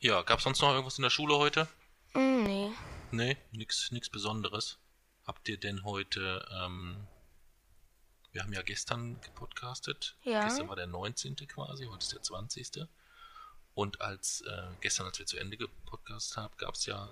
Ja, 0.00 0.22
gab 0.22 0.40
sonst 0.40 0.60
noch 0.60 0.70
irgendwas 0.70 0.98
in 0.98 1.02
der 1.02 1.10
Schule 1.10 1.36
heute? 1.36 1.68
Mm, 2.12 2.42
nee. 2.42 2.72
Nee, 3.12 3.36
nix, 3.52 3.90
nix 3.92 4.10
Besonderes. 4.10 4.78
Habt 5.24 5.48
ihr 5.48 5.58
denn 5.58 5.84
heute, 5.84 6.46
ähm, 6.52 7.06
wir 8.32 8.42
haben 8.42 8.52
ja 8.52 8.62
gestern 8.62 9.20
gepodcastet. 9.20 10.16
Ja. 10.24 10.44
Gestern 10.44 10.68
war 10.68 10.76
der 10.76 10.86
19. 10.86 11.36
quasi, 11.46 11.84
heute 11.84 12.02
ist 12.02 12.12
der 12.12 12.22
20. 12.22 12.88
Und 13.74 14.00
als, 14.00 14.42
äh, 14.42 14.62
gestern, 14.80 15.06
als 15.06 15.18
wir 15.18 15.26
zu 15.26 15.38
Ende 15.38 15.56
gepodcastet 15.56 16.36
haben, 16.36 16.54
gab 16.58 16.74
es 16.74 16.86
ja 16.86 17.08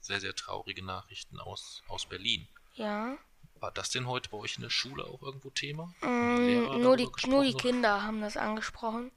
sehr, 0.00 0.20
sehr 0.20 0.34
traurige 0.34 0.84
Nachrichten 0.84 1.38
aus, 1.40 1.82
aus 1.88 2.06
Berlin. 2.06 2.46
Ja. 2.74 3.16
War 3.60 3.70
das 3.70 3.90
denn 3.90 4.06
heute 4.06 4.28
bei 4.28 4.36
euch 4.38 4.56
in 4.56 4.62
der 4.62 4.70
Schule 4.70 5.04
auch 5.04 5.22
irgendwo 5.22 5.50
Thema? 5.50 5.94
Mm, 6.02 6.80
nur, 6.80 6.96
die, 6.96 7.08
nur 7.28 7.44
die 7.44 7.54
oder? 7.54 7.58
Kinder 7.58 8.02
haben 8.02 8.20
das 8.20 8.36
angesprochen. 8.36 9.10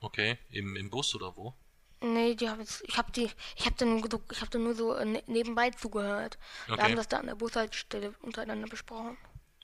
Okay, 0.00 0.38
im, 0.50 0.76
im 0.76 0.90
Bus 0.90 1.14
oder 1.14 1.36
wo? 1.36 1.54
Nee, 2.00 2.34
die 2.34 2.48
haben 2.50 2.58
jetzt, 2.58 2.82
ich 2.88 2.98
habe 2.98 3.12
die, 3.12 3.30
ich 3.56 3.64
habe 3.64 3.76
dann, 3.78 3.98
ich 3.98 4.40
habe 4.40 4.50
dann 4.50 4.64
nur 4.64 4.74
so 4.74 4.94
äh, 4.96 5.04
ne- 5.04 5.22
nebenbei 5.28 5.70
zugehört. 5.70 6.36
Wir 6.66 6.74
Okay. 6.74 6.82
haben 6.82 6.96
das 6.96 7.06
da 7.06 7.18
an 7.18 7.26
der 7.26 7.36
Bushaltestelle 7.36 8.12
untereinander 8.22 8.66
besprochen. 8.68 9.16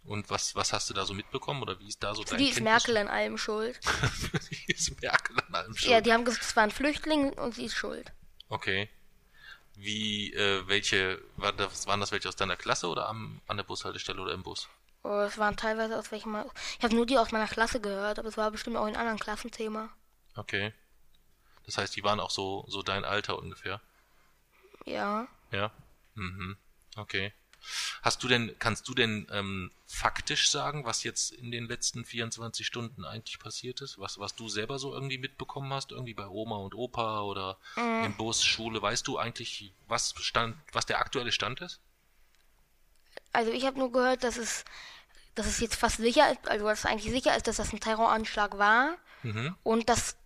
Und 0.09 0.31
was, 0.31 0.55
was 0.57 0.73
hast 0.73 0.89
du 0.89 0.95
da 0.95 1.05
so 1.05 1.13
mitbekommen 1.13 1.61
oder 1.63 1.79
wie 1.81 1.87
ist 1.89 2.03
da 2.03 2.15
so 2.15 2.23
Für 2.23 2.31
dein 2.31 2.39
die 2.39 2.45
ist 2.49 2.55
Kenntnis- 2.57 2.65
Merkel 2.65 2.97
an 2.97 3.09
allem 3.09 3.37
schuld. 3.39 3.79
Die 4.51 4.73
ist 4.73 5.01
Merkel 5.03 5.37
an 5.39 5.55
allem 5.55 5.77
schuld. 5.77 5.91
Ja, 5.91 6.01
die 6.01 6.13
haben 6.15 6.25
gesagt, 6.25 6.43
es 6.45 6.57
war 6.57 6.63
ein 6.63 6.71
Flüchtling 6.71 7.35
und 7.35 7.55
sie 7.55 7.67
ist 7.67 7.75
schuld. 7.75 8.11
Okay. 8.49 8.89
Wie, 9.75 10.33
äh, 10.33 10.67
welche, 10.67 11.21
war 11.37 11.53
das, 11.53 11.87
waren 11.87 12.01
das 12.01 12.11
welche 12.11 12.27
aus 12.29 12.37
deiner 12.37 12.57
Klasse 12.57 12.89
oder 12.89 13.07
am, 13.07 13.41
an 13.47 13.59
der 13.59 13.65
Bushaltestelle 13.65 14.21
oder 14.21 14.33
im 14.33 14.43
Bus? 14.43 14.69
Oh, 15.05 15.21
Es 15.21 15.37
waren 15.39 15.57
teilweise 15.57 15.99
aus 15.99 16.11
welchem, 16.11 16.35
ich 16.79 16.85
habe 16.85 16.95
nur 16.97 17.05
die 17.07 17.19
aus 17.19 17.31
meiner 17.31 17.47
Klasse 17.47 17.79
gehört, 17.81 18.19
aber 18.19 18.29
es 18.29 18.37
war 18.39 18.51
bestimmt 18.51 18.77
auch 18.77 18.87
in 18.87 18.97
anderen 18.97 19.19
Klassenthema. 19.19 19.91
Okay. 20.37 20.73
Das 21.67 21.77
heißt, 21.77 21.95
die 21.95 22.03
waren 22.03 22.19
auch 22.19 22.31
so, 22.31 22.65
so 22.69 22.83
dein 22.83 23.05
Alter 23.05 23.39
ungefähr. 23.39 23.81
Ja. 24.87 25.29
Ja. 25.53 25.71
Mhm. 26.15 26.57
Okay. 26.97 27.33
Hast 28.03 28.23
du 28.23 28.29
denn, 28.29 28.55
kannst 28.59 28.89
du 28.89 28.95
denn 28.95 29.27
ähm, 29.31 29.71
faktisch 29.87 30.51
sagen, 30.51 30.85
was 30.85 31.03
jetzt 31.03 31.33
in 31.33 31.51
den 31.51 31.67
letzten 31.67 32.05
24 32.05 32.67
Stunden 32.67 33.05
eigentlich 33.05 33.39
passiert 33.39 33.81
ist? 33.81 33.99
Was, 33.99 34.19
was 34.19 34.35
du 34.35 34.49
selber 34.49 34.79
so 34.79 34.95
irgendwie 34.95 35.19
mitbekommen 35.19 35.73
hast, 35.73 35.91
irgendwie 35.93 36.15
bei 36.15 36.27
Oma 36.27 36.57
und 36.57 36.75
Opa 36.75 37.23
oder 37.23 37.59
Mhm. 37.77 38.05
im 38.05 38.17
Bus, 38.17 38.45
Schule? 38.45 38.81
Weißt 38.81 39.07
du 39.07 39.19
eigentlich, 39.19 39.73
was 39.87 40.15
stand, 40.21 40.57
was 40.73 40.87
der 40.87 41.01
aktuelle 41.01 41.33
Stand 41.33 41.61
ist? 41.61 41.81
Also 43.33 43.51
ich 43.51 43.65
habe 43.67 43.79
nur 43.79 43.93
gehört, 43.93 44.25
dass 44.25 44.37
es, 44.37 44.65
dass 45.35 45.47
es 45.47 45.61
jetzt 45.61 45.75
fast 45.77 45.99
sicher 45.99 46.31
ist, 46.31 46.49
also 46.49 46.67
dass 46.67 46.81
es 46.81 46.87
eigentlich 46.87 47.13
sicher 47.13 47.37
ist, 47.37 47.47
dass 47.47 47.57
das 47.57 47.73
ein 47.73 47.81
Terroranschlag 47.81 48.59
war 48.59 48.97
Mhm. 49.23 49.55
und 49.65 49.89
dass, 49.89 50.17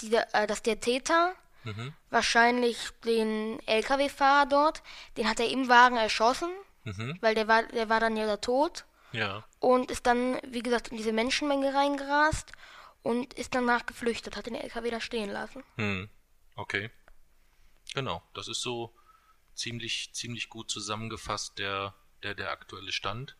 die, 0.00 0.14
äh, 0.14 0.46
dass 0.46 0.62
der 0.62 0.80
Täter 0.80 1.34
Mhm. 1.64 1.94
wahrscheinlich 2.10 2.90
den 3.04 3.60
LKW-Fahrer 3.66 4.46
dort, 4.46 4.82
den 5.16 5.28
hat 5.28 5.40
er 5.40 5.48
im 5.48 5.68
Wagen 5.68 5.96
erschossen, 5.96 6.50
Mhm. 6.84 7.18
weil 7.20 7.34
der 7.34 7.46
war, 7.48 7.64
der 7.64 7.88
war 7.88 8.00
dann 8.00 8.16
ja 8.16 8.26
da 8.26 8.36
tot 8.38 8.86
Ja. 9.12 9.44
und 9.58 9.90
ist 9.90 10.06
dann, 10.06 10.40
wie 10.46 10.62
gesagt, 10.62 10.88
in 10.88 10.96
diese 10.96 11.12
Menschenmenge 11.12 11.74
reingerast 11.74 12.52
und 13.02 13.34
ist 13.34 13.54
danach 13.54 13.86
geflüchtet, 13.86 14.36
hat 14.36 14.46
den 14.46 14.54
LKW 14.54 14.90
da 14.90 15.00
stehen 15.00 15.30
lassen. 15.30 15.62
Hm. 15.76 16.08
Okay. 16.56 16.90
Genau, 17.94 18.22
das 18.34 18.48
ist 18.48 18.60
so 18.62 18.94
ziemlich, 19.54 20.12
ziemlich 20.14 20.48
gut 20.48 20.70
zusammengefasst 20.70 21.58
der, 21.58 21.94
der, 22.22 22.34
der 22.34 22.50
aktuelle 22.50 22.92
Stand. 22.92 23.36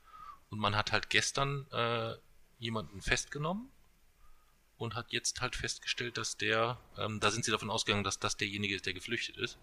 Und 0.51 0.59
man 0.59 0.75
hat 0.77 0.93
halt 0.93 1.11
gestern 1.11 1.67
äh, 1.71 2.17
jemanden 2.59 3.01
festgenommen 3.01 3.71
und 4.77 4.95
hat 4.95 5.13
jetzt 5.13 5.41
halt 5.41 5.55
festgestellt, 5.57 6.17
dass 6.19 6.37
der, 6.37 6.79
ähm, 6.99 7.21
da 7.21 7.31
sind 7.31 7.45
sie 7.45 7.51
davon 7.51 7.71
ausgegangen, 7.71 8.05
dass 8.05 8.19
das 8.19 8.37
derjenige 8.37 8.75
ist, 8.75 8.87
der 8.87 8.95
geflüchtet 8.95 9.37
ist. 9.37 9.59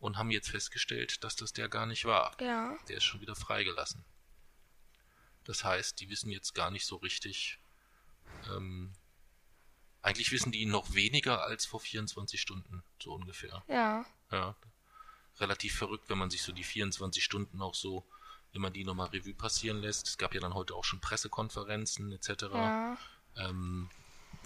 Und 0.00 0.16
haben 0.16 0.30
jetzt 0.30 0.50
festgestellt, 0.50 1.24
dass 1.24 1.34
das 1.36 1.52
der 1.52 1.68
gar 1.68 1.86
nicht 1.86 2.04
war. 2.04 2.36
Ja, 2.40 2.76
Der 2.88 2.98
ist 2.98 3.04
schon 3.04 3.20
wieder 3.20 3.34
freigelassen. 3.34 4.04
Das 5.44 5.64
heißt, 5.64 5.98
die 6.00 6.08
wissen 6.08 6.30
jetzt 6.30 6.54
gar 6.54 6.70
nicht 6.70 6.86
so 6.86 6.96
richtig. 6.96 7.58
Ähm, 8.50 8.92
eigentlich 10.02 10.30
wissen 10.30 10.52
die 10.52 10.66
noch 10.66 10.94
weniger 10.94 11.42
als 11.42 11.66
vor 11.66 11.80
24 11.80 12.40
Stunden, 12.40 12.84
so 13.02 13.12
ungefähr. 13.14 13.64
ja, 13.66 14.04
Ja. 14.30 14.54
Relativ 15.40 15.76
verrückt, 15.76 16.08
wenn 16.10 16.18
man 16.18 16.30
sich 16.30 16.42
so 16.42 16.52
die 16.52 16.64
24 16.64 17.22
Stunden 17.22 17.62
auch 17.62 17.74
so, 17.74 18.04
wenn 18.52 18.60
man 18.60 18.72
die 18.72 18.84
nochmal 18.84 19.08
Revue 19.08 19.34
passieren 19.34 19.80
lässt. 19.80 20.08
Es 20.08 20.18
gab 20.18 20.34
ja 20.34 20.40
dann 20.40 20.54
heute 20.54 20.74
auch 20.74 20.84
schon 20.84 21.00
Pressekonferenzen 21.00 22.12
etc. 22.12 22.28
ja, 22.52 22.98
Ähm, 23.36 23.88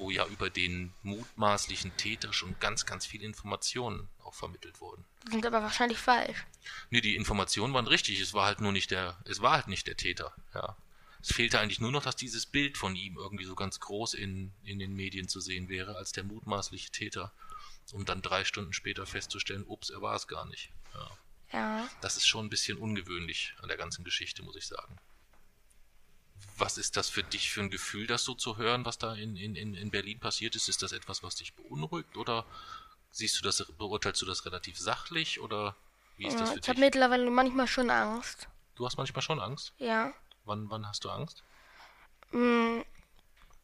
wo 0.02 0.10
ja 0.10 0.26
über 0.26 0.50
den 0.50 0.92
mutmaßlichen 1.02 1.96
Täter 1.96 2.32
schon 2.32 2.58
ganz, 2.58 2.84
ganz 2.86 3.06
viele 3.06 3.24
Informationen 3.24 4.08
auch 4.24 4.34
vermittelt 4.34 4.80
wurden. 4.80 5.04
die 5.28 5.32
sind 5.32 5.46
aber 5.46 5.62
wahrscheinlich 5.62 5.98
falsch. 5.98 6.44
Nee, 6.90 7.00
die 7.00 7.14
Informationen 7.14 7.72
waren 7.72 7.86
richtig. 7.86 8.20
Es 8.20 8.34
war 8.34 8.46
halt 8.46 8.60
nur 8.60 8.72
nicht 8.72 8.90
der, 8.90 9.16
es 9.24 9.40
war 9.40 9.52
halt 9.52 9.68
nicht 9.68 9.86
der 9.86 9.96
Täter, 9.96 10.34
ja. 10.54 10.76
Es 11.22 11.32
fehlte 11.32 11.60
eigentlich 11.60 11.78
nur 11.80 11.92
noch, 11.92 12.02
dass 12.02 12.16
dieses 12.16 12.46
Bild 12.46 12.76
von 12.76 12.96
ihm 12.96 13.16
irgendwie 13.16 13.44
so 13.44 13.54
ganz 13.54 13.78
groß 13.78 14.14
in, 14.14 14.52
in 14.64 14.80
den 14.80 14.92
Medien 14.92 15.28
zu 15.28 15.40
sehen 15.40 15.68
wäre, 15.68 15.94
als 15.94 16.10
der 16.10 16.24
mutmaßliche 16.24 16.90
Täter, 16.90 17.32
um 17.92 18.04
dann 18.04 18.22
drei 18.22 18.44
Stunden 18.44 18.72
später 18.72 19.06
festzustellen, 19.06 19.64
ups, 19.64 19.90
er 19.90 20.02
war 20.02 20.16
es 20.16 20.26
gar 20.26 20.46
nicht. 20.46 20.70
Ja. 20.94 21.10
Ja, 21.52 21.88
Das 22.00 22.16
ist 22.16 22.26
schon 22.26 22.46
ein 22.46 22.50
bisschen 22.50 22.76
ungewöhnlich 22.76 23.54
an 23.62 23.68
der 23.68 23.76
ganzen 23.76 24.02
Geschichte, 24.04 24.42
muss 24.42 24.56
ich 24.56 24.66
sagen. 24.66 24.96
Was 26.58 26.78
ist 26.78 26.96
das 26.96 27.08
für 27.08 27.22
dich 27.22 27.50
für 27.50 27.60
ein 27.60 27.70
Gefühl, 27.70 28.06
das 28.06 28.24
so 28.24 28.34
zu 28.34 28.56
hören, 28.56 28.84
was 28.84 28.98
da 28.98 29.14
in, 29.14 29.36
in, 29.36 29.56
in 29.56 29.74
in 29.74 29.90
Berlin 29.90 30.20
passiert 30.20 30.54
ist? 30.54 30.68
Ist 30.68 30.82
das 30.82 30.92
etwas, 30.92 31.22
was 31.22 31.36
dich 31.36 31.54
beunruhigt 31.54 32.16
oder 32.16 32.44
siehst 33.10 33.38
du 33.38 33.42
das, 33.42 33.64
beurteilst 33.78 34.22
du 34.22 34.26
das 34.26 34.44
relativ 34.46 34.78
sachlich 34.78 35.40
oder 35.40 35.76
wie 36.16 36.26
ist 36.26 36.40
das 36.40 36.48
ja 36.50 36.54
für 36.54 36.60
ich 36.60 36.68
habe 36.68 36.76
dich? 36.76 36.84
mittlerweile 36.84 37.30
manchmal 37.30 37.66
schon 37.66 37.90
Angst. 37.90 38.48
Du 38.76 38.86
hast 38.86 38.96
manchmal 38.96 39.22
schon 39.22 39.40
Angst. 39.40 39.72
Ja. 39.78 40.12
Wann, 40.44 40.70
wann 40.70 40.86
hast 40.88 41.04
du 41.04 41.10
Angst? 41.10 41.42
Mm, 42.30 42.80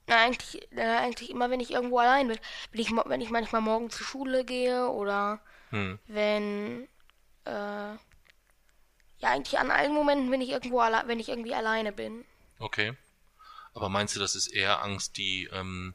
Na, 0.06 0.16
eigentlich, 0.24 0.60
äh, 0.72 0.80
eigentlich 0.82 1.30
immer, 1.30 1.50
wenn 1.50 1.60
ich 1.60 1.70
irgendwo 1.70 1.98
allein 1.98 2.28
bin. 2.28 2.38
Wenn 2.72 2.80
ich, 2.80 2.90
wenn 2.90 3.20
ich 3.20 3.30
manchmal 3.30 3.60
morgen 3.60 3.90
zur 3.90 4.06
Schule 4.06 4.44
gehe 4.44 4.88
oder 4.88 5.40
Hm. 5.70 5.98
wenn, 6.06 6.88
äh, 7.44 7.50
ja, 7.50 7.98
eigentlich 9.22 9.58
an 9.58 9.70
allen 9.70 9.92
Momenten, 9.92 10.30
wenn 10.30 10.40
ich 10.40 10.50
irgendwo 10.50 10.78
wenn 10.78 11.20
ich 11.20 11.28
irgendwie 11.28 11.54
alleine 11.54 11.92
bin. 11.92 12.24
Okay. 12.58 12.96
Aber 13.74 13.88
meinst 13.88 14.16
du, 14.16 14.20
das 14.20 14.34
ist 14.34 14.48
eher 14.48 14.82
Angst, 14.82 15.16
die 15.16 15.48
ähm, 15.52 15.94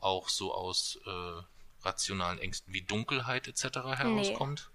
auch 0.00 0.28
so 0.28 0.54
aus 0.54 0.98
äh, 1.06 1.42
rationalen 1.82 2.38
Ängsten 2.38 2.72
wie 2.72 2.82
Dunkelheit 2.82 3.48
etc. 3.48 3.78
herauskommt? 3.78 4.70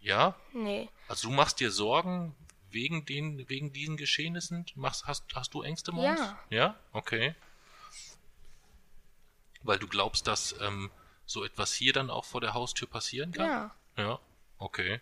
Ja? 0.00 0.34
Nee. 0.52 0.88
Also 1.08 1.28
du 1.28 1.34
machst 1.34 1.60
dir 1.60 1.70
Sorgen 1.70 2.34
wegen 2.70 3.04
den, 3.04 3.48
wegen 3.48 3.72
diesen 3.72 3.96
Geschehnissen? 3.96 4.66
Machst, 4.74 5.06
hast, 5.06 5.24
hast 5.34 5.54
du 5.54 5.62
Ängste 5.62 5.92
morgens? 5.92 6.20
Ja. 6.20 6.38
Ja? 6.50 6.80
Okay. 6.92 7.34
Weil 9.62 9.78
du 9.78 9.88
glaubst, 9.88 10.26
dass 10.26 10.54
ähm, 10.60 10.90
so 11.24 11.44
etwas 11.44 11.72
hier 11.72 11.92
dann 11.92 12.10
auch 12.10 12.24
vor 12.24 12.40
der 12.40 12.54
Haustür 12.54 12.88
passieren 12.88 13.32
kann? 13.32 13.46
Ja. 13.46 13.76
Ja, 13.96 14.20
okay. 14.58 15.00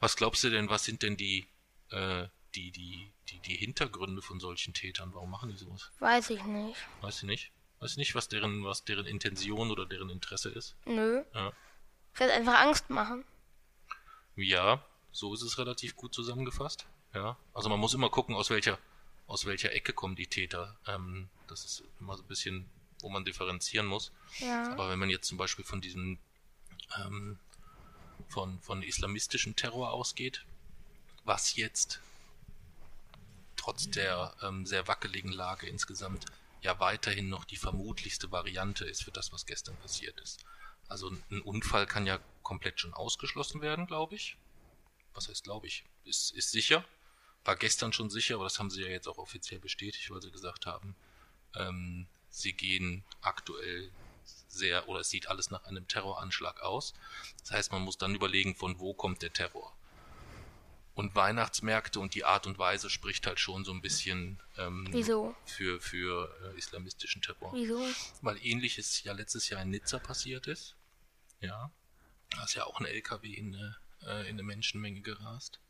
Was 0.00 0.16
glaubst 0.16 0.44
du 0.44 0.50
denn, 0.50 0.68
was 0.70 0.84
sind 0.84 1.02
denn 1.02 1.16
die, 1.16 1.46
äh, 1.90 2.28
die, 2.56 2.70
die, 2.70 3.12
die, 3.28 3.38
die 3.40 3.56
Hintergründe 3.56 4.22
von 4.22 4.40
solchen 4.40 4.74
Tätern? 4.74 5.14
Warum 5.14 5.30
machen 5.30 5.50
die 5.50 5.56
sowas? 5.56 5.90
Weiß 5.98 6.30
ich 6.30 6.42
nicht. 6.44 6.76
Weißt 7.02 7.22
du 7.22 7.26
nicht? 7.26 7.52
Weißt 7.80 7.96
du 7.96 8.00
nicht, 8.00 8.14
was 8.14 8.28
deren, 8.28 8.64
was 8.64 8.84
deren 8.84 9.06
Intention 9.06 9.70
oder 9.70 9.84
deren 9.84 10.08
Interesse 10.08 10.48
ist? 10.48 10.74
Nö. 10.86 11.22
Ja. 11.34 11.52
Vielleicht 12.12 12.34
einfach 12.34 12.58
Angst 12.60 12.88
machen. 12.88 13.24
Ja, 14.36 14.84
so 15.12 15.34
ist 15.34 15.42
es 15.42 15.58
relativ 15.58 15.96
gut 15.96 16.14
zusammengefasst. 16.14 16.86
Ja, 17.14 17.36
also 17.52 17.68
man 17.68 17.78
muss 17.78 17.94
immer 17.94 18.10
gucken, 18.10 18.34
aus 18.34 18.50
welcher, 18.50 18.78
aus 19.26 19.44
welcher 19.46 19.72
Ecke 19.72 19.92
kommen 19.92 20.16
die 20.16 20.26
Täter. 20.26 20.78
Ähm, 20.86 21.28
das 21.48 21.64
ist 21.64 21.84
immer 22.00 22.16
so 22.16 22.22
ein 22.22 22.28
bisschen, 22.28 22.68
wo 23.00 23.10
man 23.10 23.24
differenzieren 23.24 23.86
muss. 23.86 24.12
Ja. 24.38 24.72
Aber 24.72 24.90
wenn 24.90 24.98
man 24.98 25.10
jetzt 25.10 25.28
zum 25.28 25.38
Beispiel 25.38 25.64
von 25.64 25.80
diesem, 25.80 26.18
ähm, 26.98 27.38
von, 28.28 28.60
von 28.60 28.82
islamistischem 28.82 29.56
Terror 29.56 29.92
ausgeht, 29.92 30.44
was 31.24 31.56
jetzt 31.56 32.00
trotz 33.66 33.90
der 33.90 34.32
ähm, 34.42 34.64
sehr 34.64 34.86
wackeligen 34.86 35.32
Lage 35.32 35.66
insgesamt 35.66 36.26
ja 36.60 36.78
weiterhin 36.78 37.28
noch 37.28 37.44
die 37.44 37.56
vermutlichste 37.56 38.30
Variante 38.30 38.84
ist 38.84 39.02
für 39.02 39.10
das, 39.10 39.32
was 39.32 39.44
gestern 39.44 39.76
passiert 39.78 40.20
ist. 40.20 40.44
Also 40.86 41.10
ein 41.32 41.42
Unfall 41.42 41.84
kann 41.86 42.06
ja 42.06 42.20
komplett 42.44 42.78
schon 42.78 42.94
ausgeschlossen 42.94 43.60
werden, 43.62 43.88
glaube 43.88 44.14
ich. 44.14 44.36
Was 45.14 45.28
heißt, 45.28 45.42
glaube 45.42 45.66
ich? 45.66 45.84
Ist, 46.04 46.30
ist 46.30 46.52
sicher. 46.52 46.84
War 47.44 47.56
gestern 47.56 47.92
schon 47.92 48.08
sicher, 48.08 48.36
aber 48.36 48.44
das 48.44 48.60
haben 48.60 48.70
sie 48.70 48.82
ja 48.82 48.88
jetzt 48.88 49.08
auch 49.08 49.18
offiziell 49.18 49.58
bestätigt, 49.58 50.12
weil 50.12 50.22
sie 50.22 50.30
gesagt 50.30 50.66
haben, 50.66 50.94
ähm, 51.56 52.06
sie 52.30 52.52
gehen 52.52 53.02
aktuell 53.20 53.90
sehr, 54.46 54.88
oder 54.88 55.00
es 55.00 55.10
sieht 55.10 55.26
alles 55.26 55.50
nach 55.50 55.64
einem 55.64 55.88
Terroranschlag 55.88 56.60
aus. 56.60 56.94
Das 57.40 57.50
heißt, 57.50 57.72
man 57.72 57.82
muss 57.82 57.98
dann 57.98 58.14
überlegen, 58.14 58.54
von 58.54 58.78
wo 58.78 58.94
kommt 58.94 59.22
der 59.22 59.32
Terror. 59.32 59.76
Und 60.96 61.14
Weihnachtsmärkte 61.14 62.00
und 62.00 62.14
die 62.14 62.24
Art 62.24 62.46
und 62.46 62.58
Weise 62.58 62.88
spricht 62.88 63.26
halt 63.26 63.38
schon 63.38 63.66
so 63.66 63.72
ein 63.72 63.82
bisschen 63.82 64.40
ähm, 64.56 64.88
Wieso? 64.90 65.36
für, 65.44 65.78
für 65.78 66.34
äh, 66.42 66.58
islamistischen 66.58 67.20
Terror. 67.20 67.52
Wieso? 67.52 67.86
Weil 68.22 68.38
ähnliches 68.42 69.04
ja 69.04 69.12
letztes 69.12 69.50
Jahr 69.50 69.60
in 69.60 69.68
Nizza 69.68 69.98
passiert 69.98 70.46
ist. 70.46 70.74
Ja. 71.40 71.70
Da 72.30 72.44
ist 72.44 72.54
ja 72.54 72.64
auch 72.64 72.80
ein 72.80 72.86
LKW 72.86 73.28
in 73.28 73.54
eine, 73.54 73.76
äh, 74.06 74.22
in 74.22 74.36
eine 74.36 74.42
Menschenmenge 74.42 75.02
gerast. 75.02 75.60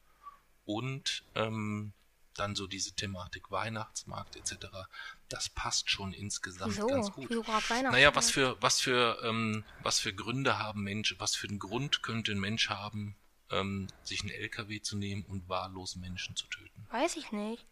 Und 0.65 1.25
ähm, 1.35 1.93
dann 2.35 2.55
so 2.55 2.69
diese 2.69 2.93
Thematik 2.93 3.51
Weihnachtsmarkt 3.51 4.37
etc. 4.37 4.67
Das 5.29 5.49
passt 5.49 5.91
schon 5.91 6.13
insgesamt 6.13 6.77
Wieso? 6.77 6.87
ganz 6.87 7.11
gut. 7.11 7.31
Wieso? 7.31 7.45
Naja, 7.83 8.15
was 8.15 8.31
für, 8.31 8.57
was 8.61 8.81
für, 8.81 9.19
ähm, 9.25 9.65
was 9.83 9.99
für 9.99 10.15
Gründe 10.15 10.59
haben 10.59 10.83
Menschen, 10.83 11.19
was 11.19 11.35
für 11.35 11.49
einen 11.49 11.59
Grund 11.59 12.03
könnte 12.03 12.33
ein 12.33 12.39
Mensch 12.39 12.69
haben, 12.69 13.17
ähm, 13.51 13.87
sich 14.03 14.21
einen 14.23 14.31
LKW 14.31 14.81
zu 14.81 14.97
nehmen 14.97 15.25
und 15.25 15.49
wahllos 15.49 15.97
Menschen 15.97 16.37
zu 16.37 16.47
töten? 16.47 16.87
Weiß 16.91 17.17
ich 17.17 17.33
nicht. 17.33 17.65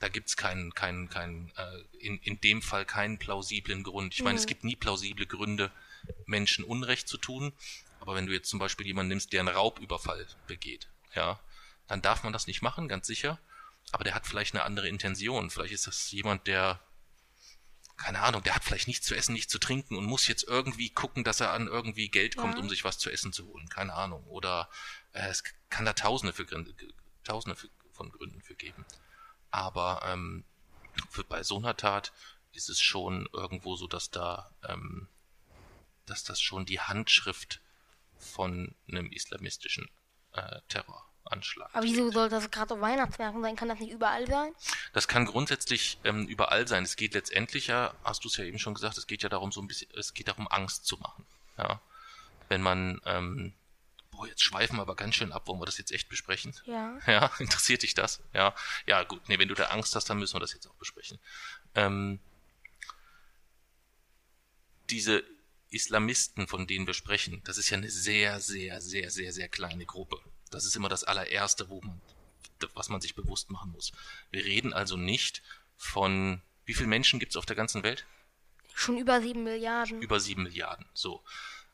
Da 0.00 0.08
gibt's 0.08 0.36
keinen, 0.36 0.74
keinen, 0.74 1.08
keinen, 1.08 1.50
äh, 1.56 1.82
in, 1.98 2.18
in 2.18 2.40
dem 2.40 2.62
Fall 2.62 2.84
keinen 2.84 3.18
plausiblen 3.18 3.82
Grund. 3.82 4.14
Ich 4.14 4.22
meine, 4.22 4.36
es 4.38 4.44
Mhm. 4.44 4.48
gibt 4.48 4.64
nie 4.64 4.76
plausible 4.76 5.26
Gründe, 5.26 5.72
Menschen 6.26 6.64
Unrecht 6.64 7.08
zu 7.08 7.18
tun. 7.18 7.52
Aber 8.00 8.14
wenn 8.14 8.26
du 8.26 8.32
jetzt 8.32 8.48
zum 8.48 8.60
Beispiel 8.60 8.86
jemanden 8.86 9.08
nimmst, 9.08 9.32
der 9.32 9.40
einen 9.40 9.48
Raubüberfall 9.48 10.26
begeht, 10.46 10.88
ja, 11.14 11.40
dann 11.88 12.00
darf 12.00 12.22
man 12.22 12.32
das 12.32 12.46
nicht 12.46 12.62
machen, 12.62 12.86
ganz 12.86 13.08
sicher. 13.08 13.40
Aber 13.90 14.04
der 14.04 14.14
hat 14.14 14.26
vielleicht 14.26 14.54
eine 14.54 14.62
andere 14.64 14.88
Intention. 14.88 15.50
Vielleicht 15.50 15.72
ist 15.74 15.86
das 15.88 16.12
jemand, 16.12 16.46
der, 16.46 16.80
keine 17.98 18.20
Ahnung, 18.20 18.42
der 18.44 18.54
hat 18.54 18.64
vielleicht 18.64 18.86
nichts 18.88 19.06
zu 19.06 19.14
essen, 19.14 19.32
nichts 19.32 19.52
zu 19.52 19.58
trinken 19.58 19.96
und 19.96 20.04
muss 20.06 20.28
jetzt 20.28 20.44
irgendwie 20.44 20.88
gucken, 20.88 21.24
dass 21.24 21.40
er 21.40 21.52
an 21.52 21.66
irgendwie 21.66 22.08
Geld 22.08 22.36
kommt, 22.36 22.54
Ja. 22.54 22.60
um 22.60 22.68
sich 22.68 22.84
was 22.84 22.96
zu 22.98 23.10
essen 23.10 23.32
zu 23.32 23.46
holen. 23.48 23.68
Keine 23.68 23.92
Ahnung. 23.94 24.24
Oder 24.28 24.70
äh, 25.12 25.28
es 25.28 25.42
kann 25.68 25.84
da 25.84 25.92
Tausende, 25.92 26.32
für, 26.32 26.44
Gründe- 26.44 26.74
Tausende 27.24 27.56
für, 27.56 27.68
von 27.92 28.10
Gründen 28.10 28.40
für 28.40 28.54
geben. 28.54 28.84
Aber 29.50 30.00
ähm, 30.06 30.44
für, 31.10 31.24
bei 31.24 31.42
so 31.42 31.56
einer 31.58 31.76
Tat 31.76 32.12
ist 32.52 32.68
es 32.70 32.80
schon 32.80 33.28
irgendwo 33.32 33.76
so, 33.76 33.86
dass 33.86 34.10
da, 34.10 34.50
ähm, 34.66 35.08
dass 36.06 36.24
das 36.24 36.40
schon 36.40 36.66
die 36.66 36.80
Handschrift 36.80 37.60
von 38.16 38.74
einem 38.88 39.10
islamistischen 39.12 39.90
äh, 40.32 40.60
Terror 40.68 41.07
Terroranschlag. 41.28 41.70
Aber 41.72 41.84
wieso 41.84 42.10
soll 42.10 42.28
das 42.28 42.50
gerade 42.50 42.74
auf 42.74 42.80
Weihnachtsmärkten 42.80 43.42
sein? 43.42 43.56
Kann 43.56 43.68
das 43.68 43.78
nicht 43.78 43.92
überall 43.92 44.26
sein? 44.26 44.52
Das 44.92 45.08
kann 45.08 45.26
grundsätzlich 45.26 45.98
ähm, 46.04 46.26
überall 46.26 46.66
sein. 46.66 46.84
Es 46.84 46.96
geht 46.96 47.14
letztendlich 47.14 47.68
ja, 47.68 47.94
hast 48.04 48.24
du 48.24 48.28
es 48.28 48.36
ja 48.36 48.44
eben 48.44 48.58
schon 48.58 48.74
gesagt, 48.74 48.98
es 48.98 49.06
geht 49.06 49.22
ja 49.22 49.28
darum, 49.28 49.52
so 49.52 49.60
ein 49.60 49.66
bisschen, 49.66 49.90
es 49.96 50.14
geht 50.14 50.28
darum, 50.28 50.48
Angst 50.48 50.86
zu 50.86 50.96
machen. 50.98 51.24
Ja. 51.56 51.80
Wenn 52.48 52.62
man, 52.62 53.00
ähm, 53.04 53.52
boah, 54.10 54.26
jetzt 54.26 54.42
schweifen 54.42 54.76
wir 54.76 54.82
aber 54.82 54.96
ganz 54.96 55.14
schön 55.14 55.32
ab, 55.32 55.46
wollen 55.48 55.60
wir 55.60 55.66
das 55.66 55.78
jetzt 55.78 55.92
echt 55.92 56.08
besprechen? 56.08 56.54
Ja. 56.64 56.98
Ja, 57.06 57.30
interessiert 57.38 57.82
dich 57.82 57.94
das? 57.94 58.20
Ja. 58.32 58.54
Ja, 58.86 59.04
gut, 59.04 59.28
nee, 59.28 59.38
wenn 59.38 59.48
du 59.48 59.54
da 59.54 59.64
Angst 59.66 59.94
hast, 59.94 60.08
dann 60.10 60.18
müssen 60.18 60.34
wir 60.34 60.40
das 60.40 60.52
jetzt 60.52 60.66
auch 60.66 60.74
besprechen. 60.74 61.18
Ähm, 61.74 62.20
diese 64.90 65.22
Islamisten, 65.70 66.48
von 66.48 66.66
denen 66.66 66.86
wir 66.86 66.94
sprechen, 66.94 67.42
das 67.44 67.58
ist 67.58 67.68
ja 67.68 67.76
eine 67.76 67.90
sehr, 67.90 68.40
sehr, 68.40 68.80
sehr, 68.80 69.10
sehr, 69.10 69.32
sehr 69.34 69.48
kleine 69.48 69.84
Gruppe. 69.84 70.18
Das 70.50 70.64
ist 70.64 70.76
immer 70.76 70.88
das 70.88 71.04
allererste, 71.04 71.68
wo 71.68 71.80
man, 71.80 72.00
was 72.74 72.88
man 72.88 73.00
sich 73.00 73.14
bewusst 73.14 73.50
machen 73.50 73.70
muss. 73.72 73.92
Wir 74.30 74.44
reden 74.44 74.72
also 74.72 74.96
nicht 74.96 75.42
von, 75.76 76.42
wie 76.64 76.74
viele 76.74 76.88
Menschen 76.88 77.18
gibt 77.18 77.32
es 77.32 77.36
auf 77.36 77.46
der 77.46 77.56
ganzen 77.56 77.82
Welt? 77.82 78.04
Schon 78.74 78.98
über 78.98 79.20
sieben 79.20 79.44
Milliarden. 79.44 80.00
Über 80.02 80.20
sieben 80.20 80.42
Milliarden. 80.44 80.86
So. 80.94 81.22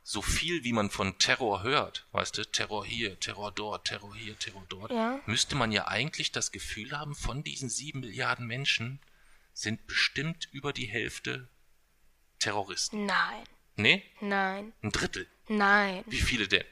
So 0.07 0.21
viel, 0.21 0.65
wie 0.65 0.75
man 0.75 0.91
von 0.91 1.19
Terror 1.19 1.63
hört, 1.63 2.07
weißt 2.13 2.37
du, 2.37 2.45
Terror 2.45 2.85
hier, 2.85 3.19
Terror 3.21 3.53
dort, 3.53 3.87
Terror 3.87 4.15
hier, 4.15 4.39
Terror 4.39 4.65
dort, 4.69 4.91
Ja. 4.91 5.19
müsste 5.25 5.55
man 5.57 5.73
ja 5.73 5.89
eigentlich 5.89 6.31
das 6.31 6.53
Gefühl 6.53 6.93
haben, 6.93 7.15
von 7.15 7.43
diesen 7.43 7.71
sieben 7.71 8.01
Milliarden 8.01 8.47
Menschen 8.47 9.01
sind 9.55 9.87
bestimmt 9.87 10.49
über 10.53 10.75
die 10.75 10.85
Hälfte 10.87 11.49
Terroristen. 12.39 13.07
Nein. 13.07 13.45
Nee? 13.77 14.05
Nein. 14.21 14.73
Ein 14.83 14.91
Drittel. 14.93 15.27
Nein. 15.49 16.05
Wie 16.07 16.21
viele 16.21 16.49
denn? 16.49 16.65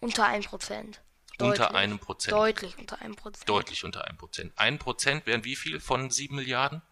Unter 0.00 0.26
einem 0.26 0.44
Prozent. 0.44 1.02
Unter 1.38 1.64
Deutlich. 1.64 1.76
einem 1.76 1.98
Prozent. 1.98 2.32
Deutlich 2.32 2.78
unter 2.78 3.00
einem 3.02 3.16
Prozent. 3.16 3.48
Deutlich 3.48 3.84
unter 3.84 4.04
einem 4.04 4.16
Prozent. 4.16 4.52
Ein 4.56 4.78
Prozent 4.78 5.26
wären 5.26 5.44
wie 5.44 5.56
viel 5.56 5.80
von 5.80 6.10
sieben 6.10 6.36
Milliarden? 6.36 6.82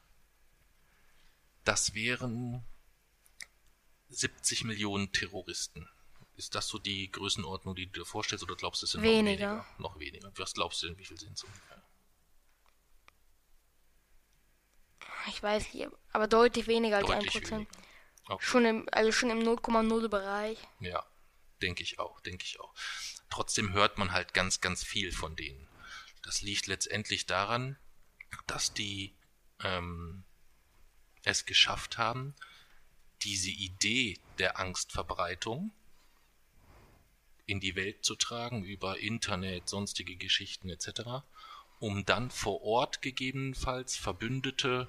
Das 1.65 1.95
wären 1.95 2.63
70 4.11 4.65
Millionen 4.65 5.13
Terroristen. 5.13 5.89
Ist 6.37 6.55
das 6.55 6.69
so 6.69 6.79
die 6.79 7.11
Größenordnung, 7.11 7.75
die 7.75 7.87
du 7.87 8.01
dir 8.01 8.05
vorstellst, 8.05 8.45
oder 8.45 8.57
glaubst 8.57 8.83
du, 8.83 8.87
es 8.87 8.93
sind 8.93 9.03
Weniger. 9.03 9.55
noch 9.57 9.65
weniger? 9.65 9.77
Noch 9.79 9.99
weniger. 9.99 10.33
Was 10.37 10.53
glaubst 10.53 10.83
du 10.83 10.89
denn, 10.89 10.99
wie 10.99 11.05
viel 11.05 11.19
sind 11.19 11.33
es 11.35 11.45
ungefähr? 11.45 11.83
Ich 15.29 15.43
weiß 15.43 15.73
nicht, 15.73 15.89
aber 16.13 16.27
deutlich 16.27 16.67
weniger 16.67 16.99
als 16.99 17.09
ein 17.09 17.21
Deutlich 17.21 17.43
Prozent. 17.43 17.69
Okay. 18.27 18.45
Schon 18.45 18.65
im, 18.67 18.89
also 18.93 19.13
schon 19.13 19.31
im 19.31 19.41
0,0 19.41 20.09
Bereich. 20.09 20.59
Ja, 20.81 21.05
denke 21.63 21.83
ich 21.83 21.99
auch, 21.99 22.21
denke 22.21 22.45
ich 22.45 22.61
auch. 22.61 22.75
Trotzdem 23.31 23.73
hört 23.73 23.99
man 23.99 24.13
halt 24.13 24.35
ganz, 24.35 24.61
ganz 24.61 24.85
viel 24.85 25.13
von 25.13 25.37
denen. 25.37 25.67
Das 26.23 26.43
liegt 26.43 26.67
letztendlich 26.67 27.27
daran, 27.27 27.77
dass 28.47 28.73
die 28.73 29.15
ähm, 29.63 30.25
es 31.23 31.47
geschafft 31.47 31.99
haben, 31.99 32.35
diese 33.23 33.51
Idee 33.51 34.19
der 34.39 34.59
Angstverbreitung 34.59 35.73
in 37.47 37.61
die 37.61 37.77
Welt 37.77 38.05
zu 38.05 38.15
tragen 38.17 38.65
über 38.65 38.99
Internet, 38.99 39.69
sonstige 39.69 40.17
Geschichten 40.17 40.69
etc., 40.69 41.25
um 41.79 42.05
dann 42.05 42.31
vor 42.31 42.63
Ort 42.63 43.03
gegebenenfalls 43.03 43.97
Verbündete, 43.97 44.89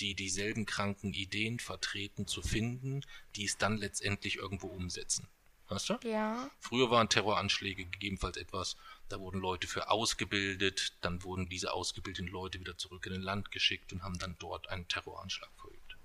die 0.00 0.14
dieselben 0.14 0.66
kranken 0.66 1.14
Ideen 1.14 1.58
vertreten, 1.58 2.26
zu 2.26 2.42
finden, 2.42 3.02
die 3.36 3.44
es 3.44 3.56
dann 3.56 3.76
letztendlich 3.76 4.36
irgendwo 4.36 4.66
umsetzen. 4.66 5.28
Weißt 5.74 5.90
du? 5.90 5.98
Ja. 6.04 6.48
Früher 6.60 6.90
waren 6.90 7.08
Terroranschläge 7.08 7.84
gegebenenfalls 7.86 8.36
etwas, 8.36 8.76
da 9.08 9.18
wurden 9.18 9.40
Leute 9.40 9.66
für 9.66 9.90
ausgebildet, 9.90 10.94
dann 11.00 11.24
wurden 11.24 11.48
diese 11.48 11.72
ausgebildeten 11.72 12.28
Leute 12.28 12.60
wieder 12.60 12.78
zurück 12.78 13.06
in 13.06 13.14
ein 13.14 13.22
Land 13.22 13.50
geschickt 13.50 13.92
und 13.92 14.04
haben 14.04 14.16
dann 14.20 14.36
dort 14.38 14.68
einen 14.68 14.86
Terroranschlag 14.86 15.50
verübt. 15.56 15.96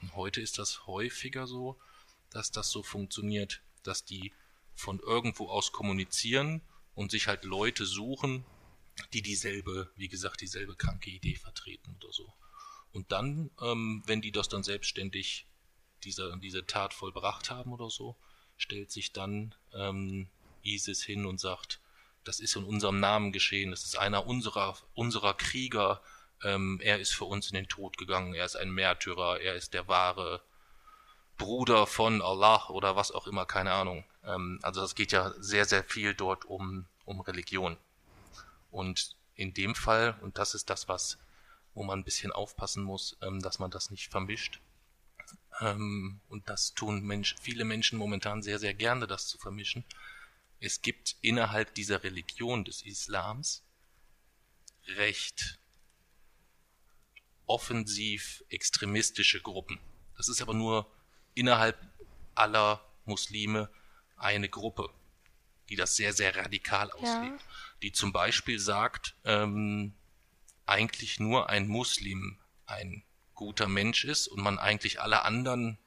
Und 0.00 0.16
heute 0.16 0.40
ist 0.40 0.58
das 0.58 0.86
häufiger 0.86 1.46
so, 1.46 1.78
dass 2.30 2.50
das 2.50 2.70
so 2.70 2.82
funktioniert, 2.82 3.60
dass 3.82 4.06
die 4.06 4.32
von 4.74 4.98
irgendwo 4.98 5.48
aus 5.48 5.72
kommunizieren 5.72 6.62
und 6.94 7.10
sich 7.10 7.26
halt 7.26 7.44
Leute 7.44 7.84
suchen, 7.84 8.46
die 9.12 9.20
dieselbe, 9.20 9.90
wie 9.96 10.08
gesagt, 10.08 10.40
dieselbe 10.40 10.74
kranke 10.74 11.10
Idee 11.10 11.36
vertreten 11.36 11.94
oder 12.00 12.12
so. 12.14 12.32
Und 12.92 13.12
dann, 13.12 13.50
ähm, 13.60 14.02
wenn 14.06 14.22
die 14.22 14.32
das 14.32 14.48
dann 14.48 14.62
selbstständig 14.62 15.46
diese, 16.04 16.34
diese 16.38 16.64
Tat 16.64 16.94
vollbracht 16.94 17.50
haben 17.50 17.72
oder 17.74 17.90
so, 17.90 18.16
stellt 18.62 18.90
sich 18.90 19.12
dann 19.12 19.54
ähm, 19.74 20.28
ISIS 20.62 21.02
hin 21.02 21.26
und 21.26 21.40
sagt, 21.40 21.80
das 22.24 22.40
ist 22.40 22.56
in 22.56 22.64
unserem 22.64 23.00
Namen 23.00 23.32
geschehen, 23.32 23.72
das 23.72 23.84
ist 23.84 23.98
einer 23.98 24.26
unserer, 24.26 24.76
unserer 24.94 25.34
Krieger, 25.34 26.00
ähm, 26.44 26.80
er 26.82 27.00
ist 27.00 27.14
für 27.14 27.24
uns 27.24 27.48
in 27.48 27.54
den 27.54 27.68
Tod 27.68 27.98
gegangen, 27.98 28.34
er 28.34 28.44
ist 28.44 28.56
ein 28.56 28.70
Märtyrer, 28.70 29.40
er 29.40 29.54
ist 29.54 29.74
der 29.74 29.88
wahre 29.88 30.42
Bruder 31.38 31.86
von 31.86 32.22
Allah 32.22 32.68
oder 32.68 32.94
was 32.94 33.10
auch 33.10 33.26
immer, 33.26 33.46
keine 33.46 33.72
Ahnung. 33.72 34.04
Ähm, 34.24 34.60
also 34.62 34.82
es 34.82 34.94
geht 34.94 35.10
ja 35.10 35.32
sehr, 35.38 35.64
sehr 35.64 35.82
viel 35.82 36.14
dort 36.14 36.44
um, 36.44 36.86
um 37.04 37.20
Religion. 37.20 37.76
Und 38.70 39.16
in 39.34 39.52
dem 39.54 39.74
Fall, 39.74 40.16
und 40.22 40.38
das 40.38 40.54
ist 40.54 40.70
das, 40.70 40.88
was, 40.88 41.18
wo 41.74 41.82
man 41.82 42.00
ein 42.00 42.04
bisschen 42.04 42.30
aufpassen 42.30 42.84
muss, 42.84 43.16
ähm, 43.22 43.40
dass 43.40 43.58
man 43.58 43.70
das 43.70 43.90
nicht 43.90 44.10
vermischt. 44.10 44.60
Ähm, 45.60 46.20
und 46.28 46.48
das 46.48 46.74
tun 46.74 47.02
Mensch, 47.02 47.36
viele 47.40 47.64
Menschen 47.64 47.98
momentan 47.98 48.42
sehr, 48.42 48.58
sehr 48.58 48.74
gerne, 48.74 49.06
das 49.06 49.28
zu 49.28 49.38
vermischen. 49.38 49.84
Es 50.60 50.82
gibt 50.82 51.16
innerhalb 51.20 51.74
dieser 51.74 52.02
Religion 52.04 52.64
des 52.64 52.82
Islams 52.82 53.64
recht 54.96 55.58
offensiv 57.46 58.44
extremistische 58.48 59.40
Gruppen. 59.40 59.78
Das 60.16 60.28
ist 60.28 60.40
aber 60.40 60.54
nur 60.54 60.90
innerhalb 61.34 61.78
aller 62.34 62.84
Muslime 63.04 63.68
eine 64.16 64.48
Gruppe, 64.48 64.88
die 65.68 65.76
das 65.76 65.96
sehr, 65.96 66.12
sehr 66.12 66.36
radikal 66.36 66.90
auslebt. 66.92 67.44
Die 67.82 67.92
zum 67.92 68.12
Beispiel 68.12 68.58
sagt, 68.58 69.16
ähm, 69.24 69.94
eigentlich 70.66 71.18
nur 71.18 71.50
ein 71.50 71.66
Muslim 71.66 72.38
ein 72.66 73.04
guter 73.34 73.68
Mensch 73.68 74.04
ist 74.04 74.28
und 74.28 74.42
man 74.42 74.58
eigentlich 74.58 75.00
alle 75.00 75.22
anderen 75.22 75.78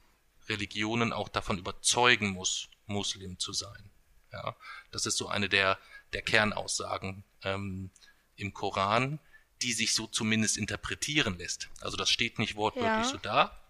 Religionen 0.48 1.14
auch 1.14 1.30
davon 1.30 1.58
überzeugen 1.58 2.30
muss, 2.30 2.70
Muslim 2.86 3.40
zu 3.40 3.54
sein. 3.54 3.90
Ja, 4.32 4.56
das 4.92 5.06
ist 5.06 5.18
so 5.18 5.28
eine 5.28 5.50
der, 5.50 5.80
der 6.14 6.22
Kernaussagen 6.22 7.24
ähm, 7.44 7.92
im 8.36 8.54
Koran, 8.54 9.20
die 9.62 9.74
sich 9.74 9.94
so 9.94 10.08
zumindest 10.08 10.58
interpretieren 10.58 11.38
lässt. 11.38 11.70
Also 11.80 11.96
das 11.98 12.10
steht 12.10 12.38
nicht 12.40 12.56
wortwörtlich 12.56 13.06
Ja. 13.06 13.12
so 13.12 13.18
da, 13.18 13.62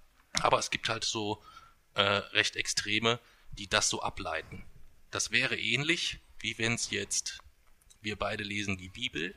aber 0.42 0.60
es 0.60 0.72
gibt 0.72 0.90
halt 0.90 1.04
so 1.04 1.44
äh, 1.94 2.02
recht 2.02 2.56
Extreme, 2.56 3.20
die 3.52 3.68
das 3.68 3.90
so 3.90 4.02
ableiten. 4.02 4.66
Das 5.12 5.32
wäre 5.32 5.58
ähnlich, 5.58 6.20
wie 6.40 6.58
wenn 6.58 6.74
es 6.74 6.90
jetzt, 6.90 7.38
wir 8.02 8.18
beide 8.18 8.44
lesen 8.44 8.78
die 8.78 8.90
Bibel 8.90 9.36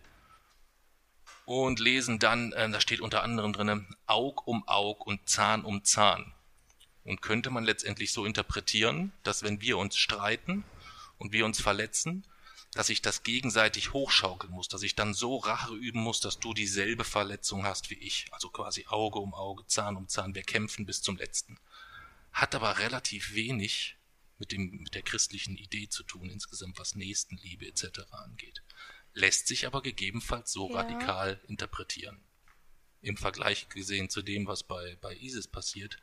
und 1.48 1.80
lesen 1.80 2.18
dann, 2.18 2.52
äh, 2.52 2.68
da 2.70 2.80
steht 2.80 3.00
unter 3.00 3.22
anderem 3.22 3.52
drinne, 3.52 3.87
Aug 4.06 4.46
um 4.46 4.66
Aug 4.68 5.06
und 5.06 5.28
Zahn 5.28 5.64
um 5.64 5.84
Zahn. 5.84 6.34
Und 7.04 7.22
könnte 7.22 7.50
man 7.50 7.64
letztendlich 7.64 8.12
so 8.12 8.26
interpretieren, 8.26 9.12
dass 9.22 9.42
wenn 9.42 9.62
wir 9.62 9.78
uns 9.78 9.96
streiten 9.96 10.64
und 11.16 11.32
wir 11.32 11.46
uns 11.46 11.61
verletzen, 11.61 12.26
dass 12.72 12.90
ich 12.90 13.00
das 13.00 13.22
gegenseitig 13.22 13.94
hochschaukeln 13.94 14.52
muss, 14.52 14.68
dass 14.68 14.82
ich 14.82 14.94
dann 14.94 15.14
so 15.14 15.38
Rache 15.38 15.74
üben 15.74 16.00
muss, 16.00 16.20
dass 16.20 16.38
du 16.38 16.52
dieselbe 16.52 17.04
Verletzung 17.04 17.64
hast 17.64 17.88
wie 17.88 17.94
ich. 17.94 18.26
Also 18.30 18.50
quasi 18.50 18.84
Auge 18.87 19.18
um 19.18 19.32
Auge, 19.32 19.66
Zahn 19.66 19.96
um 19.96 20.06
Zahn, 20.06 20.34
wir 20.34 20.42
kämpfen 20.42 20.84
bis 20.84 21.00
zum 21.00 21.16
letzten. 21.16 21.58
Hat 22.30 22.54
aber 22.54 22.78
relativ 22.78 23.32
wenig 23.32 23.96
mit, 24.38 24.52
dem, 24.52 24.70
mit 24.82 24.94
der 24.94 25.02
christlichen 25.02 25.56
Idee 25.56 25.88
zu 25.88 26.02
tun, 26.02 26.28
insgesamt 26.28 26.78
was 26.78 26.94
Nächstenliebe 26.94 27.66
etc. 27.66 28.00
angeht. 28.11 28.62
Lässt 29.18 29.48
sich 29.48 29.66
aber 29.66 29.83
gegebenenfalls 29.83 30.52
so 30.52 30.70
Ja. 30.70 30.76
radikal 30.76 31.40
interpretieren. 31.48 32.20
Im 33.00 33.16
Vergleich 33.16 33.68
gesehen 33.68 34.09
zu 34.11 34.22
dem, 34.22 34.46
was 34.46 34.62
bei, 34.62 34.96
bei 35.00 35.16
ISIS 35.16 35.48
passiert, 35.48 35.98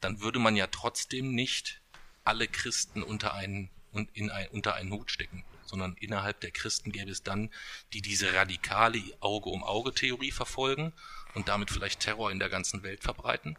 dann 0.00 0.20
würde 0.20 0.38
man 0.38 0.54
ja 0.54 0.68
trotzdem 0.68 1.34
nicht 1.34 1.82
alle 2.22 2.46
Christen 2.46 3.02
unter 3.02 3.34
einen, 3.34 3.68
und 3.90 4.16
in 4.16 4.30
ein, 4.30 4.46
unter 4.48 4.74
einen 4.76 4.92
Hut 4.92 5.10
stecken, 5.10 5.44
sondern 5.64 5.96
innerhalb 5.96 6.40
der 6.40 6.52
Christen 6.52 6.92
gäbe 6.92 7.10
es 7.10 7.24
dann, 7.24 7.50
die 7.92 8.00
diese 8.00 8.32
radikale 8.32 9.02
Auge-um-Auge-Theorie 9.18 10.30
verfolgen 10.30 10.92
und 11.34 11.48
damit 11.48 11.70
vielleicht 11.70 11.98
Terror 11.98 12.30
in 12.30 12.38
der 12.38 12.48
ganzen 12.48 12.84
Welt 12.84 13.02
verbreiten. 13.02 13.58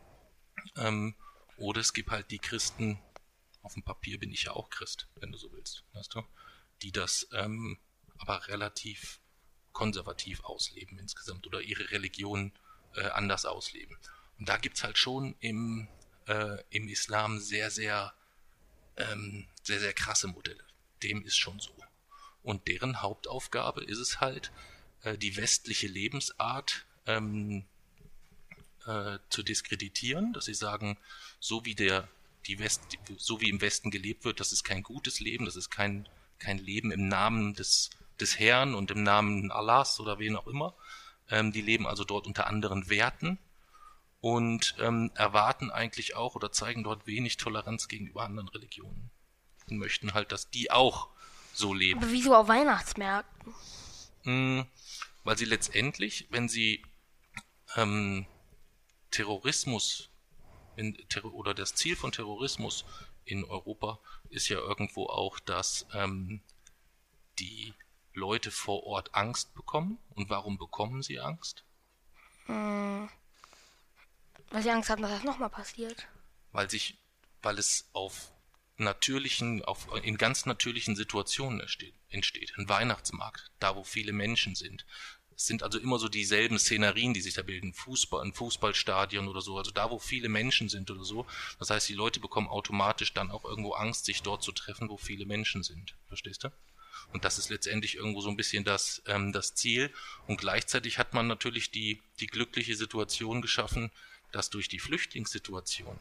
Ähm, 0.77 1.13
oder 1.57 1.81
es 1.81 1.91
gibt 1.91 2.09
halt 2.09 2.31
die 2.31 2.39
Christen, 2.39 2.99
auf 3.63 3.73
dem 3.73 3.83
Papier 3.83 4.17
bin 4.17 4.31
ich 4.31 4.43
ja 4.43 4.53
auch 4.53 4.69
Christ, 4.69 5.09
wenn 5.17 5.33
du 5.33 5.37
so 5.37 5.51
willst, 5.51 5.83
weißt 5.91 6.15
du, 6.15 6.23
die 6.81 6.93
das 6.93 7.27
ähm, 7.33 7.77
aber 8.17 8.47
relativ 8.47 9.19
konservativ 9.71 10.43
ausleben 10.43 10.99
insgesamt 10.99 11.47
oder 11.47 11.61
ihre 11.61 11.91
Religion 11.91 12.51
äh, 12.95 13.07
anders 13.09 13.45
ausleben. 13.45 13.97
Und 14.39 14.49
da 14.49 14.57
gibt's 14.57 14.83
halt 14.83 14.97
schon 14.97 15.35
im, 15.39 15.87
äh, 16.27 16.57
im 16.69 16.87
Islam 16.87 17.39
sehr, 17.39 17.71
sehr, 17.71 18.13
ähm, 18.97 19.47
sehr, 19.63 19.79
sehr 19.79 19.93
krasse 19.93 20.27
Modelle. 20.27 20.63
Dem 21.01 21.23
ist 21.23 21.37
schon 21.37 21.59
so. 21.59 21.75
Und 22.43 22.67
deren 22.67 23.01
Hauptaufgabe 23.01 23.83
ist 23.83 23.97
es 23.97 24.19
halt, 24.19 24.51
äh, 25.01 25.17
die 25.17 25.35
westliche 25.37 25.87
Lebensart 25.87 26.85
ähm, 27.05 27.65
äh, 28.85 29.17
zu 29.29 29.43
diskreditieren, 29.43 30.33
dass 30.33 30.45
sie 30.45 30.53
sagen, 30.53 30.97
so 31.39 31.65
wie 31.65 31.75
der 31.75 32.07
die 32.45 32.59
West, 32.59 32.81
so 33.17 33.39
wie 33.39 33.49
im 33.49 33.61
Westen 33.61 33.89
gelebt 33.89 34.25
wird, 34.25 34.41
das 34.41 34.51
ist 34.51 34.63
kein 34.63 34.83
gutes 34.83 35.21
Leben, 35.21 35.45
das 35.45 35.55
ist 35.55 35.69
kein 35.69 36.07
kein 36.39 36.57
Leben 36.57 36.91
im 36.91 37.07
Namen 37.07 37.53
des 37.53 37.89
des 38.23 38.39
Herrn 38.39 38.73
und 38.73 38.89
im 38.89 39.03
Namen 39.03 39.51
Allahs 39.51 39.99
oder 39.99 40.17
wen 40.17 40.35
auch 40.35 40.47
immer. 40.47 40.73
Ähm, 41.29 41.51
die 41.51 41.61
leben 41.61 41.85
also 41.85 42.03
dort 42.03 42.25
unter 42.25 42.47
anderen 42.47 42.89
Werten 42.89 43.37
und 44.21 44.75
ähm, 44.79 45.11
erwarten 45.15 45.69
eigentlich 45.69 46.15
auch 46.15 46.35
oder 46.35 46.51
zeigen 46.51 46.83
dort 46.83 47.05
wenig 47.05 47.37
Toleranz 47.37 47.87
gegenüber 47.87 48.23
anderen 48.23 48.47
Religionen 48.49 49.11
und 49.69 49.77
möchten 49.77 50.13
halt, 50.13 50.31
dass 50.31 50.49
die 50.49 50.71
auch 50.71 51.09
so 51.53 51.73
leben. 51.73 51.99
Aber 52.01 52.11
wieso 52.11 52.35
auf 52.35 52.47
Weihnachtsmärkten? 52.47 53.53
Mm, 54.23 54.61
weil 55.23 55.37
sie 55.37 55.45
letztendlich, 55.45 56.27
wenn 56.29 56.47
sie 56.47 56.83
ähm, 57.75 58.25
Terrorismus 59.11 60.09
in, 60.75 60.97
ter 61.09 61.25
oder 61.25 61.53
das 61.53 61.75
Ziel 61.75 61.95
von 61.95 62.11
Terrorismus 62.11 62.85
in 63.25 63.43
Europa 63.45 63.99
ist 64.29 64.49
ja 64.49 64.57
irgendwo 64.57 65.07
auch, 65.07 65.39
dass 65.39 65.85
ähm, 65.93 66.41
die 67.39 67.73
Leute 68.13 68.51
vor 68.51 68.83
Ort 68.83 69.13
Angst 69.15 69.53
bekommen. 69.53 69.97
Und 70.11 70.29
warum 70.29 70.57
bekommen 70.57 71.01
sie 71.01 71.19
Angst? 71.19 71.63
Hm, 72.45 73.09
weil 74.51 74.61
sie 74.61 74.71
Angst 74.71 74.89
haben, 74.89 75.01
dass 75.01 75.11
das 75.11 75.23
nochmal 75.23 75.49
passiert. 75.49 76.07
Weil 76.51 76.69
sich, 76.69 76.97
weil 77.41 77.57
es 77.57 77.89
auf 77.93 78.31
natürlichen, 78.77 79.63
auf, 79.65 79.87
in 80.03 80.17
ganz 80.17 80.45
natürlichen 80.45 80.95
Situationen 80.95 81.59
entsteht, 81.59 81.95
entsteht. 82.09 82.53
Ein 82.57 82.69
Weihnachtsmarkt, 82.69 83.51
da 83.59 83.75
wo 83.75 83.83
viele 83.83 84.13
Menschen 84.13 84.55
sind. 84.55 84.85
Es 85.35 85.47
sind 85.47 85.63
also 85.63 85.79
immer 85.79 85.97
so 85.97 86.09
dieselben 86.09 86.59
Szenerien, 86.59 87.13
die 87.13 87.21
sich 87.21 87.33
da 87.33 87.41
bilden. 87.41 87.73
Fußball, 87.73 88.23
ein 88.23 88.33
Fußballstadion 88.33 89.27
oder 89.27 89.41
so. 89.41 89.57
Also 89.57 89.71
da, 89.71 89.89
wo 89.89 89.97
viele 89.97 90.29
Menschen 90.29 90.69
sind 90.69 90.91
oder 90.91 91.03
so. 91.03 91.25
Das 91.57 91.71
heißt, 91.71 91.89
die 91.89 91.95
Leute 91.95 92.19
bekommen 92.19 92.47
automatisch 92.47 93.13
dann 93.13 93.31
auch 93.31 93.43
irgendwo 93.43 93.73
Angst, 93.73 94.05
sich 94.05 94.21
dort 94.21 94.43
zu 94.43 94.51
treffen, 94.51 94.89
wo 94.89 94.97
viele 94.97 95.25
Menschen 95.25 95.63
sind. 95.63 95.95
Verstehst 96.07 96.43
du? 96.43 96.49
Und 97.11 97.25
das 97.25 97.37
ist 97.37 97.49
letztendlich 97.49 97.95
irgendwo 97.95 98.21
so 98.21 98.29
ein 98.29 98.37
bisschen 98.37 98.63
das, 98.63 99.01
ähm, 99.07 99.33
das 99.33 99.55
Ziel. 99.55 99.91
Und 100.27 100.37
gleichzeitig 100.39 100.97
hat 100.97 101.13
man 101.13 101.27
natürlich 101.27 101.71
die, 101.71 102.01
die 102.19 102.27
glückliche 102.27 102.75
Situation 102.75 103.41
geschaffen, 103.41 103.91
dass 104.31 104.49
durch 104.49 104.67
die 104.67 104.79
Flüchtlingssituation 104.79 105.99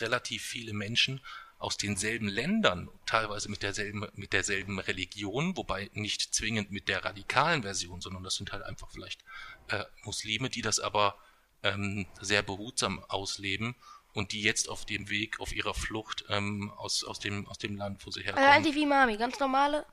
relativ 0.00 0.42
viele 0.42 0.72
Menschen 0.72 1.20
aus 1.58 1.78
denselben 1.78 2.28
Ländern, 2.28 2.90
teilweise 3.06 3.50
mit 3.50 3.62
derselben, 3.62 4.06
mit 4.14 4.32
derselben 4.32 4.78
Religion, 4.78 5.56
wobei 5.56 5.90
nicht 5.94 6.34
zwingend 6.34 6.70
mit 6.70 6.88
der 6.88 7.04
radikalen 7.04 7.62
Version, 7.62 8.00
sondern 8.00 8.22
das 8.22 8.34
sind 8.34 8.52
halt 8.52 8.62
einfach 8.64 8.90
vielleicht 8.90 9.24
äh, 9.68 9.84
Muslime, 10.02 10.50
die 10.50 10.62
das 10.62 10.78
aber 10.78 11.16
ähm, 11.62 12.06
sehr 12.20 12.42
behutsam 12.42 13.02
ausleben 13.08 13.76
und 14.12 14.32
die 14.32 14.42
jetzt 14.42 14.68
auf 14.68 14.84
dem 14.84 15.08
Weg, 15.08 15.40
auf 15.40 15.54
ihrer 15.54 15.74
Flucht 15.74 16.24
ähm, 16.28 16.70
aus, 16.76 17.02
aus, 17.02 17.18
dem, 17.18 17.46
aus 17.46 17.58
dem 17.58 17.76
Land, 17.76 18.04
wo 18.04 18.10
sie 18.10 18.22
herkommen. 18.22 18.66
Äh, 18.66 18.74
wie 18.74 18.86
Mami, 18.86 19.16
ganz 19.16 19.38
normale 19.40 19.86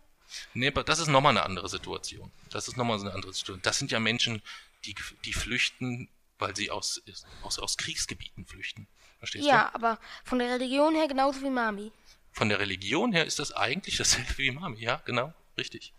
Nee, 0.54 0.68
aber 0.68 0.84
das 0.84 1.00
ist 1.00 1.08
nochmal 1.08 1.32
eine 1.32 1.44
andere 1.44 1.70
Situation. 1.70 2.32
Das 2.50 2.68
ist 2.68 2.78
nochmal 2.78 3.00
so 3.00 3.06
eine 3.06 3.14
andere 3.14 3.34
Situation. 3.34 3.62
Das 3.62 3.80
sind 3.80 3.92
ja 3.92 4.00
Menschen, 4.00 4.42
die, 4.86 4.96
die 5.26 5.34
flüchten, 5.34 6.10
weil 6.40 6.56
sie 6.56 6.72
aus, 6.72 7.02
aus, 7.44 7.60
aus 7.60 7.78
Kriegsgebieten 7.78 8.46
flüchten. 8.46 8.88
Verstehst 9.20 9.46
ja, 9.46 9.70
du? 9.70 9.76
aber 9.76 10.00
von 10.24 10.40
der 10.40 10.50
Religion 10.56 10.96
her 10.96 11.08
genauso 11.08 11.42
wie 11.42 11.50
Mami. 11.50 11.92
Von 12.32 12.50
der 12.50 12.60
Religion 12.60 13.12
her 13.12 13.26
ist 13.26 13.40
das 13.40 13.52
eigentlich 13.52 13.98
dasselbe 13.98 14.38
wie 14.38 14.52
Mami. 14.52 14.80
Ja, 14.80 15.02
genau, 15.06 15.34
richtig. 15.58 15.94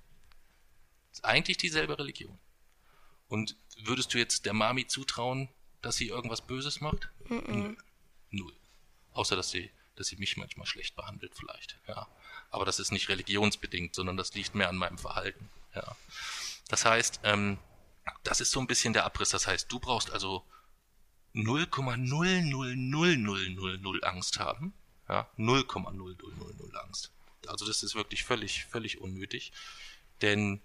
Ist 1.12 1.24
eigentlich 1.24 1.58
dieselbe 1.58 1.98
Religion. 1.98 2.38
Und 3.28 3.56
würdest 3.78 4.12
du 4.12 4.18
jetzt 4.18 4.46
der 4.46 4.54
Mami 4.54 4.86
zutrauen, 4.86 5.48
dass 5.82 5.96
sie 5.96 6.08
irgendwas 6.08 6.40
Böses 6.40 6.80
macht? 6.80 7.10
Mm 7.28 7.34
-mm. 7.34 7.76
Null. 8.30 8.56
Außer, 9.12 9.36
dass 9.36 9.50
sie, 9.50 9.70
dass 9.96 10.08
sie 10.08 10.16
mich 10.16 10.36
manchmal 10.36 10.66
schlecht 10.66 10.96
behandelt, 10.96 11.34
vielleicht. 11.34 11.78
Ja. 11.86 12.08
Aber 12.52 12.64
das 12.64 12.78
ist 12.78 12.92
nicht 12.92 13.08
religionsbedingt, 13.08 13.94
sondern 13.94 14.16
das 14.16 14.34
liegt 14.34 14.54
mehr 14.54 14.68
an 14.68 14.76
meinem 14.76 14.98
Verhalten. 14.98 15.48
Ja. 15.74 15.96
Das 16.68 16.84
heißt, 16.84 17.20
ähm, 17.24 17.58
das 18.22 18.40
ist 18.40 18.50
so 18.50 18.60
ein 18.60 18.66
bisschen 18.66 18.92
der 18.92 19.04
Abriss. 19.04 19.30
Das 19.30 19.46
heißt, 19.46 19.72
du 19.72 19.80
brauchst 19.80 20.10
also 20.10 20.44
0,00000 21.34 24.02
Angst 24.02 24.38
haben. 24.38 24.74
Ja, 25.08 25.28
0,0000 25.38 26.76
Angst. 26.76 27.10
Also 27.48 27.66
das 27.66 27.82
ist 27.82 27.94
wirklich 27.94 28.24
völlig, 28.24 28.66
völlig 28.66 29.00
unnötig. 29.00 29.52
Denn 30.20 30.60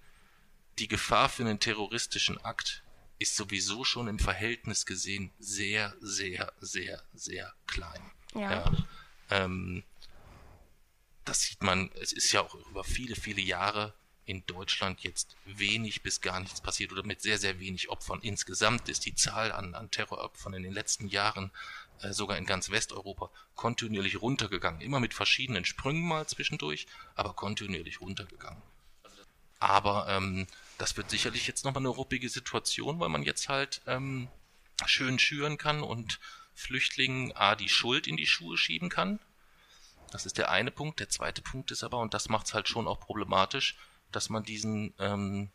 die 0.79 0.87
Gefahr 0.87 1.29
für 1.29 1.43
einen 1.43 1.59
terroristischen 1.59 2.43
Akt 2.43 2.83
ist 3.19 3.35
sowieso 3.35 3.83
schon 3.83 4.07
im 4.07 4.19
Verhältnis 4.19 4.85
gesehen 4.85 5.31
sehr, 5.39 5.95
sehr, 6.01 6.53
sehr, 6.59 7.01
sehr 7.13 7.53
klein. 7.65 8.11
Ja. 8.35 8.51
ja 8.51 8.71
ähm, 9.29 9.83
das 11.27 11.41
sieht 11.41 11.61
man, 11.61 11.91
es 12.01 12.13
ist 12.13 12.31
ja 12.31 12.41
auch 12.41 12.55
über 12.69 12.83
viele, 12.83 13.15
viele 13.15 13.41
Jahre 13.41 13.93
in 14.25 14.45
Deutschland 14.45 15.01
jetzt 15.01 15.35
wenig 15.45 16.03
bis 16.03 16.19
gar 16.21 16.39
nichts 16.39 16.59
passiert 16.61 16.91
oder 16.91 17.03
mit 17.03 17.21
sehr, 17.21 17.37
sehr 17.37 17.59
wenig 17.59 17.89
Opfern. 17.89 18.19
Insgesamt 18.21 18.89
ist 18.89 19.05
die 19.05 19.15
Zahl 19.15 19.51
an, 19.51 19.73
an 19.73 19.89
Terroropfern 19.89 20.53
in 20.53 20.63
den 20.63 20.73
letzten 20.73 21.07
Jahren 21.07 21.51
äh, 22.01 22.11
sogar 22.11 22.37
in 22.37 22.45
ganz 22.45 22.69
Westeuropa 22.69 23.29
kontinuierlich 23.55 24.21
runtergegangen. 24.21 24.81
Immer 24.81 24.99
mit 24.99 25.13
verschiedenen 25.13 25.63
Sprüngen 25.63 26.05
mal 26.05 26.27
zwischendurch, 26.27 26.87
aber 27.15 27.33
kontinuierlich 27.33 28.01
runtergegangen. 28.01 28.61
Aber 29.59 30.07
ähm, 30.09 30.45
das 30.77 30.97
wird 30.97 31.09
sicherlich 31.09 31.47
jetzt 31.47 31.63
nochmal 31.63 31.81
eine 31.81 31.89
ruppige 31.89 32.29
Situation, 32.29 32.99
weil 32.99 33.09
man 33.09 33.23
jetzt 33.23 33.49
halt 33.49 33.81
ähm, 33.87 34.27
schön 34.85 35.19
schüren 35.19 35.57
kann 35.57 35.83
und 35.83 36.19
Flüchtlingen 36.53 37.31
A 37.35 37.55
die 37.55 37.69
Schuld 37.69 38.07
in 38.07 38.17
die 38.17 38.27
Schuhe 38.27 38.57
schieben 38.57 38.89
kann 38.89 39.19
das 40.11 40.25
ist 40.25 40.37
der 40.37 40.49
eine 40.49 40.71
Punkt. 40.71 40.99
Der 40.99 41.09
zweite 41.09 41.41
Punkt 41.41 41.71
ist 41.71 41.83
aber, 41.83 41.99
und 41.99 42.13
das 42.13 42.29
macht 42.29 42.47
es 42.47 42.53
halt 42.53 42.67
schon 42.67 42.87
auch 42.87 42.99
problematisch, 42.99 43.77
dass 44.11 44.29
man 44.29 44.43
diesen, 44.43 44.93
ähm, 44.99 45.51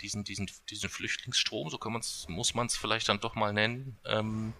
diesen, 0.00 0.24
diesen, 0.24 0.50
diesen 0.68 0.88
Flüchtlingsstrom, 0.88 1.70
so 1.70 1.78
kann 1.78 1.92
man's, 1.92 2.26
muss 2.28 2.54
man 2.54 2.66
es 2.66 2.76
vielleicht 2.76 3.08
dann 3.08 3.20
doch 3.20 3.34
mal 3.34 3.52
nennen, 3.52 3.98
ähm, 4.04 4.52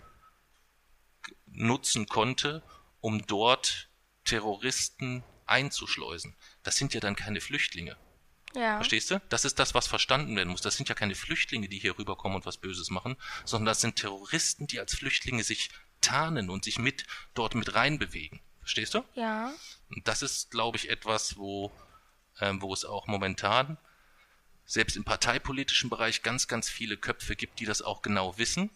nutzen 1.47 2.07
konnte, 2.07 2.63
um 3.01 3.27
dort 3.27 3.89
Terroristen 4.25 5.23
einzuschleusen. 5.47 6.37
Das 6.63 6.77
sind 6.77 6.95
ja 6.95 7.01
dann 7.01 7.17
keine 7.17 7.41
Flüchtlinge. 7.41 7.97
Ja. 8.55 8.77
Verstehst 8.77 9.11
du? 9.11 9.21
Das 9.29 9.45
ist 9.45 9.59
das, 9.59 9.75
was 9.75 9.87
verstanden 9.87 10.35
werden 10.37 10.49
muss. 10.49 10.61
Das 10.61 10.77
sind 10.77 10.89
ja 10.89 10.95
keine 10.95 11.15
Flüchtlinge, 11.15 11.69
die 11.69 11.79
hier 11.79 11.99
rüberkommen 11.99 12.37
und 12.37 12.47
was 12.47 12.57
Böses 12.57 12.91
machen, 12.91 13.17
sondern 13.45 13.67
das 13.67 13.81
sind 13.81 13.97
Terroristen, 13.97 14.67
die 14.67 14.81
als 14.81 14.95
Flüchtlinge 14.95 15.45
sich 15.45 15.71
tarnen 16.01 16.51
und 16.51 16.65
sich 16.65 16.79
mit 16.79 17.07
dort 17.35 17.55
mit 17.55 17.75
reinbewegen. 17.75 18.41
Verstehst 18.71 18.95
du? 18.95 19.05
Ja. 19.17 19.53
Und 19.89 20.07
das 20.07 20.23
ist, 20.23 20.53
glaube 20.53 20.77
ich, 20.77 20.91
etwas, 20.91 21.37
wo, 21.37 21.73
ähm, 22.39 22.63
wo 22.63 22.73
es 22.73 22.85
auch 22.85 23.09
momentan 23.09 23.79
selbst 24.65 24.97
im 24.97 25.03
parteipolitischen 25.03 25.91
Bereich 25.91 26.23
ganz, 26.23 26.47
ganz 26.47 26.69
viele 26.69 26.97
Köpfe 26.97 27.35
gibt, 27.35 27.59
die 27.59 27.65
das 27.65 27.83
auch 27.83 28.01
genau 28.01 28.39
wissen, 28.39 28.71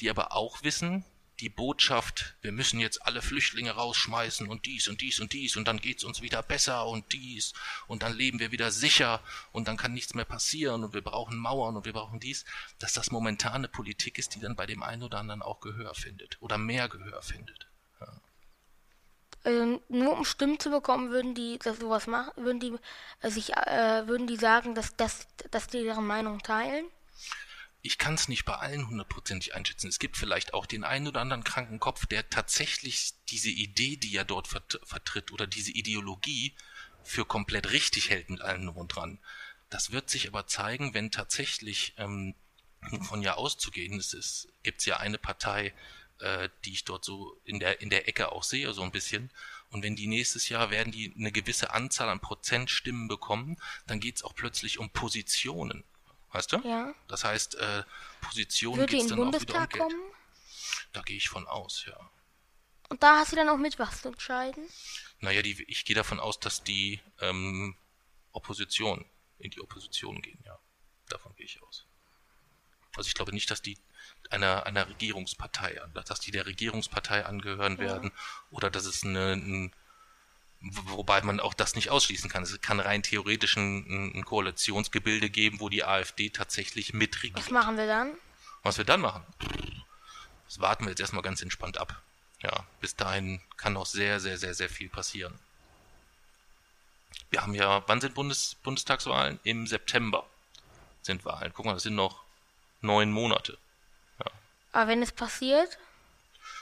die 0.00 0.08
aber 0.08 0.32
auch 0.32 0.62
wissen, 0.62 1.04
die 1.40 1.50
Botschaft, 1.50 2.34
wir 2.40 2.50
müssen 2.50 2.80
jetzt 2.80 3.04
alle 3.04 3.20
Flüchtlinge 3.20 3.72
rausschmeißen 3.72 4.48
und 4.48 4.64
dies 4.64 4.88
und 4.88 5.02
dies 5.02 5.20
und 5.20 5.34
dies 5.34 5.54
und 5.54 5.68
dann 5.68 5.82
geht's 5.82 6.04
uns 6.04 6.22
wieder 6.22 6.42
besser 6.42 6.86
und 6.86 7.12
dies 7.12 7.52
und 7.88 8.02
dann 8.02 8.14
leben 8.14 8.38
wir 8.38 8.52
wieder 8.52 8.70
sicher 8.70 9.22
und 9.52 9.68
dann 9.68 9.76
kann 9.76 9.92
nichts 9.92 10.14
mehr 10.14 10.24
passieren 10.24 10.82
und 10.82 10.94
wir 10.94 11.04
brauchen 11.04 11.36
Mauern 11.36 11.76
und 11.76 11.84
wir 11.84 11.92
brauchen 11.92 12.20
dies, 12.20 12.46
dass 12.78 12.94
das 12.94 13.10
momentane 13.10 13.68
Politik 13.68 14.16
ist, 14.16 14.34
die 14.34 14.40
dann 14.40 14.56
bei 14.56 14.64
dem 14.64 14.82
einen 14.82 15.02
oder 15.02 15.18
anderen 15.18 15.42
auch 15.42 15.60
Gehör 15.60 15.94
findet 15.94 16.38
oder 16.40 16.56
mehr 16.56 16.88
Gehör 16.88 17.20
findet. 17.20 17.69
Also 19.42 19.82
nur 19.88 20.12
um 20.12 20.24
Stimmen 20.24 20.60
zu 20.60 20.70
bekommen, 20.70 21.10
würden 21.10 21.34
die 21.34 21.58
das 21.58 21.78
sowas 21.78 22.06
machen, 22.06 22.32
würden 22.36 22.60
die 22.60 22.76
äh, 23.20 23.30
sich, 23.30 23.54
äh, 23.54 24.06
würden 24.06 24.26
die 24.26 24.36
sagen, 24.36 24.74
dass, 24.74 24.94
dass, 24.96 25.26
dass 25.50 25.66
die 25.66 25.82
deren 25.82 26.06
Meinung 26.06 26.40
teilen? 26.40 26.86
Ich 27.82 27.96
kann 27.96 28.14
es 28.14 28.28
nicht 28.28 28.44
bei 28.44 28.54
allen 28.56 28.88
hundertprozentig 28.88 29.54
einschätzen. 29.54 29.88
Es 29.88 29.98
gibt 29.98 30.18
vielleicht 30.18 30.52
auch 30.52 30.66
den 30.66 30.84
einen 30.84 31.08
oder 31.08 31.22
anderen 31.22 31.44
kranken 31.44 31.80
Kopf, 31.80 32.04
der 32.04 32.28
tatsächlich 32.28 33.14
diese 33.30 33.48
Idee, 33.48 33.96
die 33.96 34.14
er 34.14 34.26
dort 34.26 34.48
vert 34.48 34.78
vertritt, 34.84 35.32
oder 35.32 35.46
diese 35.46 35.70
Ideologie 35.70 36.54
für 37.02 37.24
komplett 37.24 37.72
richtig 37.72 38.10
hält 38.10 38.28
mit 38.28 38.42
allem 38.42 38.68
und 38.68 38.88
dran. 38.88 39.18
Das 39.70 39.92
wird 39.92 40.10
sich 40.10 40.28
aber 40.28 40.46
zeigen, 40.46 40.92
wenn 40.92 41.10
tatsächlich 41.10 41.94
ähm, 41.96 42.34
von 43.02 43.22
ja 43.22 43.34
auszugehen 43.34 43.98
es 43.98 44.48
gibt 44.62 44.84
ja 44.84 44.98
eine 44.98 45.18
Partei, 45.18 45.72
äh, 46.20 46.48
die 46.64 46.72
ich 46.72 46.84
dort 46.84 47.04
so 47.04 47.40
in 47.44 47.60
der, 47.60 47.80
in 47.80 47.90
der 47.90 48.08
Ecke 48.08 48.32
auch 48.32 48.42
sehe, 48.42 48.72
so 48.72 48.82
ein 48.82 48.92
bisschen. 48.92 49.30
Und 49.70 49.82
wenn 49.82 49.96
die 49.96 50.06
nächstes 50.06 50.48
Jahr 50.48 50.70
werden 50.70 50.92
die 50.92 51.14
eine 51.16 51.32
gewisse 51.32 51.72
Anzahl 51.72 52.08
an 52.08 52.20
Prozentstimmen 52.20 53.08
bekommen, 53.08 53.56
dann 53.86 54.00
geht's 54.00 54.22
auch 54.22 54.34
plötzlich 54.34 54.78
um 54.78 54.90
Positionen. 54.90 55.84
Weißt 56.32 56.52
du? 56.52 56.58
Ja. 56.58 56.94
Das 57.08 57.24
heißt, 57.24 57.56
äh, 57.56 57.82
Positionen 58.20 58.86
geht's 58.86 59.04
in 59.04 59.08
dann 59.10 59.18
den 59.18 59.34
auch 59.34 59.40
wieder 59.40 59.54
um 59.54 59.60
Bundestag 59.60 59.70
Geld. 59.70 59.82
kommen? 59.82 60.00
Da 60.92 61.02
gehe 61.02 61.16
ich 61.16 61.28
von 61.28 61.46
aus, 61.46 61.84
ja. 61.86 62.10
Und 62.88 63.02
da 63.02 63.20
hast 63.20 63.32
du 63.32 63.36
dann 63.36 63.48
auch 63.48 63.56
mit 63.56 63.78
was 63.78 64.02
zu 64.02 64.08
entscheiden? 64.08 64.68
Naja, 65.20 65.42
die, 65.42 65.62
ich 65.68 65.84
gehe 65.84 65.94
davon 65.94 66.18
aus, 66.18 66.40
dass 66.40 66.64
die 66.64 67.00
ähm, 67.20 67.76
Opposition, 68.32 69.04
in 69.38 69.50
die 69.50 69.60
Opposition 69.60 70.20
gehen, 70.22 70.42
ja. 70.44 70.58
Davon 71.08 71.34
gehe 71.36 71.46
ich 71.46 71.62
aus. 71.62 71.86
Also 72.96 73.08
ich 73.08 73.14
glaube 73.14 73.32
nicht, 73.32 73.50
dass 73.50 73.62
die 73.62 73.78
einer, 74.30 74.66
einer 74.66 74.88
Regierungspartei, 74.88 75.80
dass 75.92 76.20
die 76.20 76.30
der 76.30 76.46
Regierungspartei 76.46 77.26
angehören 77.26 77.74
ja. 77.74 77.80
werden 77.80 78.12
oder 78.50 78.70
dass 78.70 78.84
es 78.84 79.04
eine, 79.04 79.32
ein, 79.32 79.72
wobei 80.60 81.20
man 81.22 81.40
auch 81.40 81.54
das 81.54 81.74
nicht 81.74 81.90
ausschließen 81.90 82.30
kann. 82.30 82.42
Es 82.42 82.60
kann 82.60 82.80
rein 82.80 83.02
theoretisch 83.02 83.56
ein, 83.56 84.12
ein 84.14 84.24
Koalitionsgebilde 84.24 85.30
geben, 85.30 85.60
wo 85.60 85.68
die 85.68 85.84
AfD 85.84 86.30
tatsächlich 86.30 86.94
mitregiert. 86.94 87.38
Was 87.38 87.50
machen 87.50 87.76
wir 87.76 87.86
dann? 87.86 88.12
Was 88.62 88.78
wir 88.78 88.84
dann 88.84 89.00
machen? 89.00 89.24
Das 90.46 90.60
warten 90.60 90.84
wir 90.84 90.90
jetzt 90.90 91.00
erstmal 91.00 91.22
ganz 91.22 91.42
entspannt 91.42 91.78
ab. 91.78 92.02
Ja, 92.42 92.64
bis 92.80 92.96
dahin 92.96 93.40
kann 93.56 93.74
noch 93.74 93.86
sehr, 93.86 94.20
sehr, 94.20 94.38
sehr, 94.38 94.54
sehr 94.54 94.70
viel 94.70 94.88
passieren. 94.88 95.38
Wir 97.30 97.42
haben 97.42 97.54
ja, 97.54 97.82
wann 97.86 98.00
sind 98.00 98.14
Bundes, 98.14 98.56
Bundestagswahlen? 98.62 99.38
Im 99.44 99.66
September 99.66 100.26
sind 101.02 101.24
Wahlen. 101.24 101.52
Guck 101.54 101.66
mal, 101.66 101.74
das 101.74 101.82
sind 101.82 101.94
noch 101.94 102.22
neun 102.80 103.10
Monate. 103.12 103.58
Aber 104.72 104.88
wenn 104.88 105.02
es 105.02 105.12
passiert? 105.12 105.78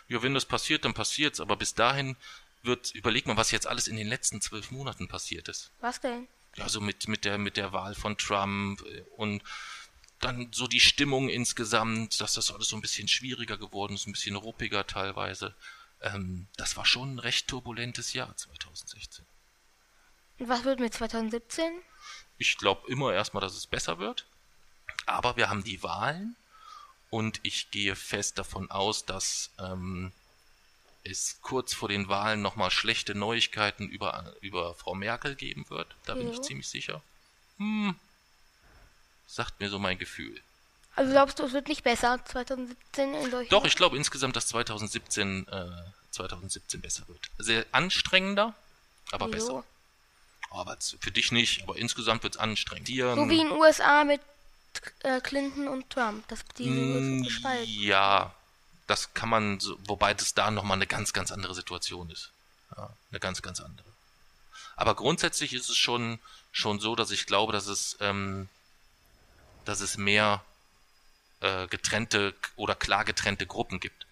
Ja, 0.08 0.22
wenn 0.22 0.34
das 0.34 0.46
passiert, 0.46 0.84
dann 0.84 0.94
passiert's. 0.94 1.40
Aber 1.40 1.56
bis 1.56 1.74
dahin 1.74 2.16
wird, 2.62 2.94
überleg 2.94 3.26
mal, 3.26 3.36
was 3.36 3.50
jetzt 3.50 3.66
alles 3.66 3.88
in 3.88 3.96
den 3.96 4.08
letzten 4.08 4.40
zwölf 4.40 4.70
Monaten 4.70 5.08
passiert 5.08 5.48
ist. 5.48 5.70
Was 5.80 6.00
denn? 6.00 6.26
Ja, 6.56 6.68
so 6.68 6.80
mit, 6.80 7.08
mit 7.08 7.24
der, 7.24 7.38
mit 7.38 7.56
der 7.56 7.72
Wahl 7.72 7.94
von 7.94 8.16
Trump 8.16 8.82
und 9.16 9.42
dann 10.20 10.50
so 10.52 10.66
die 10.66 10.80
Stimmung 10.80 11.28
insgesamt, 11.28 12.20
dass 12.20 12.34
das 12.34 12.50
alles 12.50 12.68
so 12.68 12.76
ein 12.76 12.82
bisschen 12.82 13.06
schwieriger 13.06 13.56
geworden 13.56 13.94
ist, 13.94 14.06
ein 14.06 14.12
bisschen 14.12 14.36
ruppiger 14.36 14.86
teilweise. 14.86 15.54
Ähm, 16.00 16.48
das 16.56 16.76
war 16.76 16.84
schon 16.84 17.14
ein 17.14 17.18
recht 17.18 17.46
turbulentes 17.48 18.12
Jahr 18.12 18.36
2016. 18.36 19.24
Und 20.38 20.48
was 20.48 20.64
wird 20.64 20.80
mit 20.80 20.94
2017? 20.94 21.70
Ich 22.38 22.56
glaube 22.56 22.90
immer 22.90 23.12
erstmal, 23.12 23.40
dass 23.40 23.54
es 23.54 23.66
besser 23.66 23.98
wird. 23.98 24.26
Aber 25.06 25.36
wir 25.36 25.48
haben 25.50 25.64
die 25.64 25.82
Wahlen 25.82 26.36
und 27.10 27.40
ich 27.42 27.70
gehe 27.70 27.96
fest 27.96 28.38
davon 28.38 28.70
aus, 28.70 29.04
dass 29.04 29.50
ähm, 29.58 30.12
es 31.04 31.38
kurz 31.42 31.74
vor 31.74 31.88
den 31.88 32.08
Wahlen 32.08 32.42
nochmal 32.42 32.70
schlechte 32.70 33.14
Neuigkeiten 33.14 33.88
über, 33.88 34.34
über 34.40 34.74
Frau 34.74 34.94
Merkel 34.94 35.34
geben 35.34 35.64
wird. 35.68 35.88
Da 36.04 36.14
bin 36.14 36.30
ich 36.30 36.42
ziemlich 36.42 36.68
sicher. 36.68 37.02
Hm, 37.58 37.94
sagt 39.26 39.60
mir 39.60 39.70
so 39.70 39.78
mein 39.78 39.98
Gefühl. 39.98 40.40
Also 40.96 41.12
glaubst 41.12 41.38
du, 41.38 41.44
es 41.44 41.52
wird 41.52 41.68
nicht 41.68 41.84
besser 41.84 42.18
2017 42.24 43.14
in 43.14 43.22
Deutschland? 43.30 43.52
Doch, 43.52 43.64
ich 43.64 43.76
glaube 43.76 43.96
insgesamt, 43.96 44.34
dass 44.34 44.48
2017, 44.48 45.46
äh, 45.46 45.70
2017 46.10 46.80
besser 46.80 47.06
wird. 47.06 47.20
Sehr 47.38 47.64
anstrengender, 47.70 48.54
aber 49.12 49.32
Wieso? 49.32 49.58
besser. 49.58 49.64
Oh, 50.50 50.56
aber 50.56 50.76
für 50.80 51.10
dich 51.10 51.30
nicht, 51.30 51.62
aber 51.62 51.76
insgesamt 51.76 52.22
wird 52.22 52.34
es 52.34 52.40
anstrengend. 52.40 52.88
Ähm, 52.88 53.14
so 53.14 53.30
wie 53.30 53.40
in 53.40 53.48
den 53.48 53.56
USA 53.56 54.04
mit 54.04 54.20
äh, 55.00 55.20
Clinton 55.20 55.68
und 55.68 55.90
Trump, 55.90 56.26
dass 56.28 56.40
die 56.56 56.68
mm, 56.68 57.26
Ja, 57.64 58.34
das 58.86 59.14
kann 59.14 59.28
man, 59.28 59.60
so, 59.60 59.78
wobei 59.86 60.14
das 60.14 60.34
da 60.34 60.50
nochmal 60.50 60.76
eine 60.76 60.86
ganz, 60.86 61.12
ganz 61.12 61.30
andere 61.30 61.54
Situation 61.54 62.10
ist. 62.10 62.30
Ja, 62.76 62.90
eine 63.10 63.20
ganz, 63.20 63.42
ganz 63.42 63.60
andere. 63.60 63.88
Aber 64.76 64.94
grundsätzlich 64.94 65.52
ist 65.52 65.68
es 65.68 65.76
schon, 65.76 66.18
schon 66.52 66.80
so, 66.80 66.94
dass 66.94 67.10
ich 67.10 67.26
glaube, 67.26 67.52
dass 67.52 67.66
es 67.66 67.96
ähm, 68.00 68.48
dass 69.68 69.80
es 69.80 69.98
mehr 69.98 70.42
äh, 71.40 71.66
getrennte 71.66 72.34
oder 72.56 72.74
klar 72.74 73.04
getrennte 73.04 73.46
Gruppen 73.46 73.80
gibt. 73.80 74.06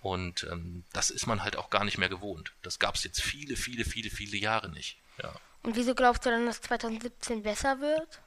Und 0.00 0.44
ähm, 0.44 0.84
das 0.92 1.10
ist 1.10 1.26
man 1.26 1.42
halt 1.42 1.56
auch 1.56 1.70
gar 1.70 1.84
nicht 1.84 1.98
mehr 1.98 2.08
gewohnt. 2.08 2.52
Das 2.62 2.78
gab 2.78 2.94
es 2.94 3.02
jetzt 3.02 3.20
viele, 3.20 3.56
viele, 3.56 3.84
viele, 3.84 4.10
viele 4.10 4.36
Jahre 4.36 4.68
nicht. 4.68 4.96
Ja. 5.20 5.34
Und 5.64 5.74
wieso 5.76 5.94
glaubst 5.94 6.24
du 6.24 6.30
dann, 6.30 6.46
dass 6.46 6.60
2017 6.60 7.42
besser 7.42 7.80
wird? 7.80 8.20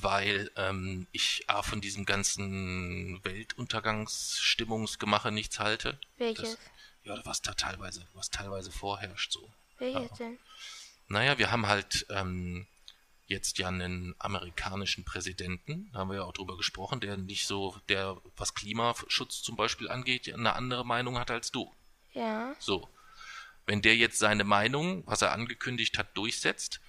Weil 0.00 0.50
ähm, 0.56 1.06
ich 1.12 1.44
A, 1.48 1.62
von 1.62 1.82
diesem 1.82 2.06
ganzen 2.06 3.22
Weltuntergangsstimmungsgemache 3.24 5.30
nichts 5.30 5.58
halte. 5.58 5.98
Welches? 6.16 6.56
Das, 6.56 6.58
ja, 7.04 7.20
was 7.24 7.42
da 7.42 7.52
teilweise, 7.52 8.06
was 8.14 8.30
teilweise 8.30 8.72
vorherrscht 8.72 9.32
so. 9.32 9.52
Welches 9.78 10.10
ja. 10.10 10.16
denn? 10.16 10.38
Naja, 11.08 11.36
wir 11.36 11.50
haben 11.50 11.66
halt 11.66 12.06
ähm, 12.08 12.66
jetzt 13.26 13.58
ja 13.58 13.68
einen 13.68 14.14
amerikanischen 14.18 15.04
Präsidenten, 15.04 15.90
da 15.92 16.00
haben 16.00 16.08
wir 16.08 16.16
ja 16.16 16.22
auch 16.22 16.32
drüber 16.32 16.56
gesprochen, 16.56 17.00
der 17.00 17.16
nicht 17.16 17.46
so, 17.46 17.76
der, 17.88 18.16
was 18.36 18.54
Klimaschutz 18.54 19.42
zum 19.42 19.56
Beispiel 19.56 19.90
angeht, 19.90 20.32
eine 20.32 20.54
andere 20.54 20.86
Meinung 20.86 21.18
hat 21.18 21.30
als 21.30 21.50
du. 21.50 21.72
Ja. 22.12 22.54
So. 22.58 22.88
Wenn 23.66 23.82
der 23.82 23.96
jetzt 23.96 24.18
seine 24.18 24.44
Meinung, 24.44 25.02
was 25.06 25.22
er 25.22 25.32
angekündigt 25.32 25.98
hat, 25.98 26.16
durchsetzt, 26.16 26.80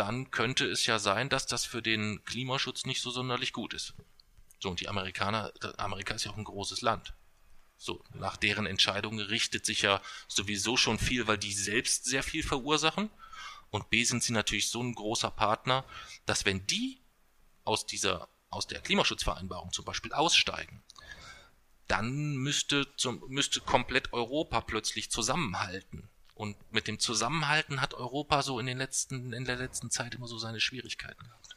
dann 0.00 0.30
könnte 0.30 0.64
es 0.64 0.86
ja 0.86 0.98
sein, 0.98 1.28
dass 1.28 1.44
das 1.44 1.66
für 1.66 1.82
den 1.82 2.24
Klimaschutz 2.24 2.86
nicht 2.86 3.02
so 3.02 3.10
sonderlich 3.10 3.52
gut 3.52 3.74
ist. 3.74 3.92
So, 4.58 4.70
und 4.70 4.80
die 4.80 4.88
Amerikaner, 4.88 5.52
Amerika 5.76 6.14
ist 6.14 6.24
ja 6.24 6.30
auch 6.30 6.38
ein 6.38 6.44
großes 6.44 6.80
Land. 6.80 7.12
So, 7.76 8.02
nach 8.14 8.38
deren 8.38 8.64
Entscheidungen 8.64 9.20
richtet 9.20 9.66
sich 9.66 9.82
ja 9.82 10.00
sowieso 10.26 10.78
schon 10.78 10.98
viel, 10.98 11.26
weil 11.26 11.36
die 11.36 11.52
selbst 11.52 12.06
sehr 12.06 12.22
viel 12.22 12.42
verursachen. 12.42 13.10
Und 13.68 13.90
B 13.90 14.02
sind 14.04 14.22
sie 14.22 14.32
natürlich 14.32 14.70
so 14.70 14.82
ein 14.82 14.94
großer 14.94 15.30
Partner, 15.30 15.84
dass 16.24 16.46
wenn 16.46 16.66
die 16.66 17.02
aus 17.64 17.84
dieser, 17.84 18.30
aus 18.48 18.66
der 18.66 18.80
Klimaschutzvereinbarung 18.80 19.70
zum 19.70 19.84
Beispiel 19.84 20.14
aussteigen, 20.14 20.82
dann 21.88 22.36
müsste, 22.36 22.86
zum, 22.96 23.22
müsste 23.28 23.60
komplett 23.60 24.14
Europa 24.14 24.62
plötzlich 24.62 25.10
zusammenhalten. 25.10 26.08
Und 26.40 26.56
mit 26.72 26.88
dem 26.88 26.98
Zusammenhalten 26.98 27.82
hat 27.82 27.92
Europa 27.92 28.40
so 28.42 28.58
in 28.58 28.64
den 28.64 28.78
letzten, 28.78 29.34
in 29.34 29.44
der 29.44 29.56
letzten 29.56 29.90
Zeit 29.90 30.14
immer 30.14 30.26
so 30.26 30.38
seine 30.38 30.58
Schwierigkeiten 30.58 31.22
gehabt. 31.22 31.54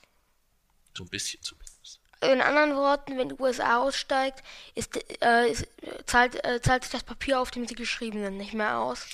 So 0.93 1.05
ein 1.05 1.09
bisschen 1.09 1.41
zumindest. 1.41 2.01
In 2.19 2.41
anderen 2.41 2.75
Worten, 2.75 3.17
wenn 3.17 3.29
die 3.29 3.35
USA 3.39 3.77
aussteigt, 3.77 4.43
ist, 4.75 4.99
äh, 5.21 5.49
ist, 5.49 5.69
zahlt, 6.05 6.43
äh, 6.43 6.61
zahlt 6.61 6.83
sich 6.83 6.91
das 6.91 7.03
Papier, 7.03 7.39
auf 7.39 7.49
dem 7.49 7.65
sie 7.65 7.75
geschrieben 7.75 8.21
sind, 8.21 8.35
nicht 8.35 8.53
mehr 8.53 8.77
aus. 8.77 9.07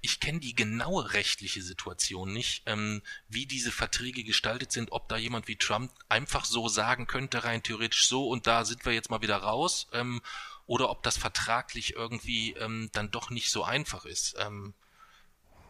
Ich 0.00 0.18
kenne 0.18 0.40
die 0.40 0.56
genaue 0.56 1.12
rechtliche 1.12 1.62
Situation 1.62 2.32
nicht, 2.32 2.64
ähm, 2.66 3.00
wie 3.28 3.46
diese 3.46 3.70
Verträge 3.70 4.24
gestaltet 4.24 4.72
sind, 4.72 4.90
ob 4.90 5.08
da 5.08 5.16
jemand 5.16 5.46
wie 5.46 5.54
Trump 5.54 5.92
einfach 6.08 6.44
so 6.44 6.66
sagen 6.66 7.06
könnte, 7.06 7.44
rein 7.44 7.62
theoretisch 7.62 8.08
so 8.08 8.28
und 8.28 8.48
da 8.48 8.64
sind 8.64 8.84
wir 8.84 8.92
jetzt 8.92 9.08
mal 9.08 9.22
wieder 9.22 9.36
raus, 9.36 9.86
ähm, 9.92 10.20
oder 10.66 10.90
ob 10.90 11.04
das 11.04 11.16
vertraglich 11.16 11.94
irgendwie 11.94 12.54
ähm, 12.54 12.90
dann 12.92 13.12
doch 13.12 13.30
nicht 13.30 13.52
so 13.52 13.62
einfach 13.62 14.04
ist. 14.04 14.34
Ähm, 14.40 14.74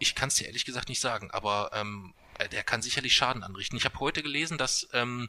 ich 0.02 0.14
kann 0.14 0.28
es 0.28 0.34
dir 0.34 0.46
ehrlich 0.46 0.64
gesagt 0.64 0.88
nicht 0.88 1.00
sagen, 1.00 1.30
aber 1.30 1.70
ähm, 1.72 2.14
äh, 2.38 2.48
der 2.48 2.62
kann 2.62 2.82
sicherlich 2.82 3.14
Schaden 3.14 3.42
anrichten. 3.42 3.76
Ich 3.76 3.84
habe 3.84 3.98
heute 4.00 4.22
gelesen, 4.22 4.58
dass 4.58 4.88
ähm, 4.92 5.28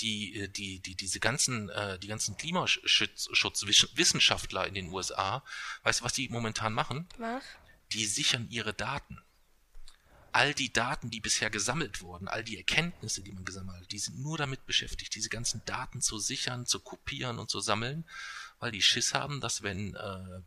die, 0.00 0.40
äh, 0.40 0.48
die, 0.48 0.80
die, 0.80 0.94
diese 0.94 1.18
ganzen, 1.18 1.68
äh, 1.70 1.98
die 1.98 2.08
ganzen 2.08 2.36
Klimaschutzwissenschaftler 2.36 4.66
in 4.66 4.74
den 4.74 4.88
USA, 4.88 5.42
weißt 5.82 6.00
du, 6.00 6.04
was 6.04 6.12
die 6.12 6.28
momentan 6.28 6.72
machen? 6.72 7.08
Was? 7.18 7.42
die 7.92 8.06
sichern 8.06 8.48
ihre 8.50 8.72
Daten. 8.72 9.20
All 10.32 10.54
die 10.54 10.72
Daten, 10.72 11.10
die 11.10 11.20
bisher 11.20 11.50
gesammelt 11.50 12.02
wurden, 12.02 12.28
all 12.28 12.44
die 12.44 12.56
Erkenntnisse, 12.56 13.22
die 13.22 13.32
man 13.32 13.44
gesammelt 13.44 13.80
hat, 13.80 13.92
die 13.92 13.98
sind 13.98 14.20
nur 14.20 14.38
damit 14.38 14.64
beschäftigt, 14.64 15.14
diese 15.16 15.28
ganzen 15.28 15.64
Daten 15.64 16.00
zu 16.00 16.18
sichern, 16.18 16.66
zu 16.66 16.78
kopieren 16.78 17.40
und 17.40 17.50
zu 17.50 17.58
sammeln, 17.58 18.04
weil 18.60 18.70
die 18.70 18.82
Schiss 18.82 19.12
haben, 19.12 19.40
dass 19.40 19.62
wenn, 19.62 19.96
äh, 19.96 20.40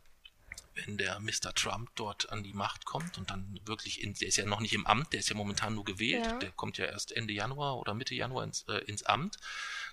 wenn 0.74 0.98
der 0.98 1.20
Mr. 1.20 1.54
Trump 1.54 1.90
dort 1.94 2.30
an 2.30 2.42
die 2.42 2.52
Macht 2.52 2.84
kommt 2.84 3.16
und 3.18 3.30
dann 3.30 3.60
wirklich, 3.64 4.02
in, 4.02 4.14
der 4.14 4.28
ist 4.28 4.36
ja 4.36 4.44
noch 4.44 4.60
nicht 4.60 4.74
im 4.74 4.86
Amt, 4.86 5.12
der 5.12 5.20
ist 5.20 5.28
ja 5.28 5.36
momentan 5.36 5.74
nur 5.74 5.84
gewählt, 5.84 6.26
ja. 6.26 6.38
der 6.38 6.50
kommt 6.50 6.78
ja 6.78 6.86
erst 6.86 7.12
Ende 7.12 7.32
Januar 7.32 7.78
oder 7.78 7.94
Mitte 7.94 8.14
Januar 8.14 8.44
ins, 8.44 8.64
äh, 8.68 8.78
ins 8.84 9.04
Amt, 9.04 9.38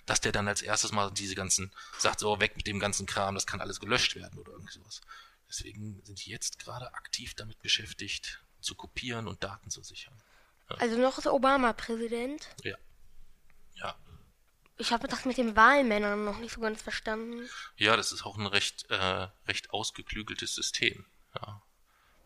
dass 0.06 0.20
der 0.20 0.32
dann 0.32 0.48
als 0.48 0.62
erstes 0.62 0.92
mal 0.92 1.10
diese 1.10 1.34
ganzen, 1.34 1.72
sagt 1.98 2.20
so, 2.20 2.40
weg 2.40 2.56
mit 2.56 2.66
dem 2.66 2.80
ganzen 2.80 3.06
Kram, 3.06 3.34
das 3.34 3.46
kann 3.46 3.60
alles 3.60 3.80
gelöscht 3.80 4.16
werden 4.16 4.38
oder 4.38 4.52
irgendwie 4.52 4.72
sowas. 4.72 5.00
Deswegen 5.48 6.00
sind 6.04 6.24
die 6.24 6.30
jetzt 6.30 6.58
gerade 6.58 6.94
aktiv 6.94 7.34
damit 7.34 7.60
beschäftigt, 7.60 8.40
zu 8.60 8.74
kopieren 8.74 9.28
und 9.28 9.42
Daten 9.44 9.70
zu 9.70 9.82
sichern. 9.82 10.14
Ja. 10.70 10.76
Also 10.76 10.96
noch 10.96 11.18
ist 11.18 11.26
Obama 11.26 11.72
Präsident? 11.72 12.48
Ja. 12.62 12.76
Ja. 13.74 13.96
Ich 14.82 14.92
habe 14.92 15.06
das 15.06 15.24
mit 15.24 15.38
den 15.38 15.54
Wahlmännern 15.54 16.24
noch 16.24 16.38
nicht 16.38 16.54
so 16.54 16.60
ganz 16.60 16.82
verstanden. 16.82 17.48
Ja, 17.76 17.96
das 17.96 18.10
ist 18.10 18.26
auch 18.26 18.36
ein 18.36 18.46
recht, 18.46 18.90
äh, 18.90 19.28
recht 19.46 19.70
ausgeklügeltes 19.70 20.56
System. 20.56 21.06
Ja. 21.36 21.62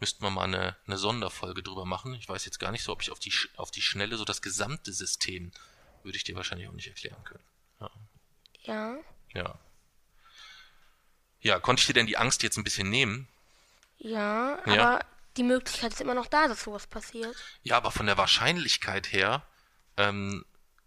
Müssten 0.01 0.25
wir 0.25 0.31
mal 0.31 0.45
eine, 0.45 0.75
eine 0.87 0.97
Sonderfolge 0.97 1.63
drüber 1.63 1.85
machen. 1.85 2.15
Ich 2.15 2.27
weiß 2.27 2.47
jetzt 2.47 2.59
gar 2.59 2.73
nicht 2.73 2.83
so, 2.83 2.93
ob 2.93 3.03
ich 3.03 3.11
auf 3.11 3.19
die, 3.19 3.33
auf 3.57 3.71
die 3.71 3.83
Schnelle 3.83 4.17
so 4.17 4.25
das 4.25 4.41
gesamte 4.41 4.95
System 4.95 5.53
würde 6.03 6.17
ich 6.17 6.25
dir 6.25 6.35
wahrscheinlich 6.35 6.67
auch 6.67 6.73
nicht 6.73 6.87
erklären 6.87 7.23
können. 7.25 7.45
Ja. 7.79 7.91
Ja. 8.63 8.97
Ja. 9.35 9.59
Ja, 11.43 11.61
konnte 11.61 11.81
ich 11.81 11.87
dir 11.87 11.93
denn 11.93 12.07
die 12.07 12.17
Angst 12.17 12.43
jetzt 12.43 12.57
ein 12.57 12.65
bisschen 12.65 12.89
nehmen? 12.89 13.29
Ja, 13.99 14.59
ja, 14.65 14.73
aber 14.73 15.05
die 15.37 15.43
Möglichkeit 15.43 15.93
ist 15.93 16.01
immer 16.01 16.15
noch 16.15 16.27
da, 16.27 16.49
dass 16.49 16.65
sowas 16.65 16.87
passiert. 16.87 17.37
Ja, 17.65 17.77
aber 17.77 17.91
von 17.91 18.07
der 18.07 18.17
Wahrscheinlichkeit 18.17 19.13
her 19.13 19.47
ähm, 19.99 20.47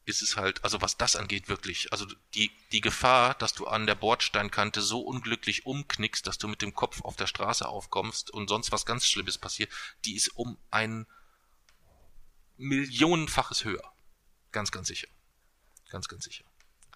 ist 0.09 0.21
es 0.21 0.35
halt, 0.35 0.63
also 0.63 0.81
was 0.81 0.97
das 0.97 1.15
angeht, 1.15 1.47
wirklich, 1.47 1.91
also 1.91 2.05
die, 2.33 2.51
die 2.71 2.81
Gefahr, 2.81 3.35
dass 3.35 3.53
du 3.53 3.67
an 3.67 3.85
der 3.85 3.95
Bordsteinkante 3.95 4.81
so 4.81 5.01
unglücklich 5.01 5.65
umknickst, 5.65 6.27
dass 6.27 6.37
du 6.37 6.47
mit 6.47 6.61
dem 6.61 6.73
Kopf 6.73 7.01
auf 7.01 7.15
der 7.15 7.27
Straße 7.27 7.67
aufkommst 7.67 8.31
und 8.31 8.49
sonst 8.49 8.71
was 8.71 8.85
ganz 8.85 9.05
Schlimmes 9.05 9.37
passiert, 9.37 9.71
die 10.05 10.15
ist 10.15 10.29
um 10.35 10.57
ein 10.71 11.07
millionenfaches 12.57 13.63
höher. 13.63 13.93
Ganz, 14.51 14.71
ganz 14.71 14.87
sicher. 14.87 15.07
Ganz, 15.89 16.07
ganz 16.07 16.25
sicher. 16.25 16.43